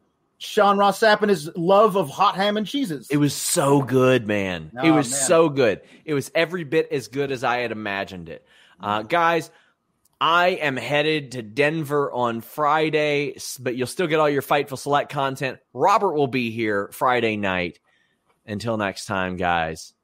Sean 0.44 0.78
Ross 0.78 1.00
Sapp 1.00 1.22
and 1.22 1.30
his 1.30 1.50
love 1.56 1.96
of 1.96 2.08
hot 2.10 2.36
ham 2.36 2.56
and 2.56 2.66
cheeses. 2.66 3.08
It 3.10 3.16
was 3.16 3.34
so 3.34 3.82
good, 3.82 4.26
man. 4.26 4.70
it 4.82 4.88
Oh, 4.88 4.94
was 4.94 5.10
man. 5.10 5.20
so 5.20 5.48
good. 5.48 5.80
It 6.04 6.14
was 6.14 6.30
every 6.34 6.64
bit 6.64 6.88
as 6.92 7.08
good 7.08 7.32
as 7.32 7.42
I 7.44 7.58
had 7.58 7.72
imagined 7.72 8.28
it. 8.28 8.46
Uh, 8.80 9.02
guys, 9.02 9.50
I 10.20 10.48
am 10.48 10.76
headed 10.76 11.32
to 11.32 11.42
Denver 11.42 12.10
on 12.12 12.40
Friday, 12.40 13.36
but 13.60 13.76
you'll 13.76 13.86
still 13.86 14.06
get 14.06 14.20
all 14.20 14.28
your 14.30 14.42
Fightful 14.42 14.78
Select 14.78 15.10
content. 15.10 15.58
Robert 15.72 16.12
will 16.14 16.26
be 16.28 16.50
here 16.50 16.88
Friday 16.92 17.36
night. 17.36 17.78
Until 18.46 18.76
next 18.76 19.06
time, 19.06 19.36
guys, 19.36 19.94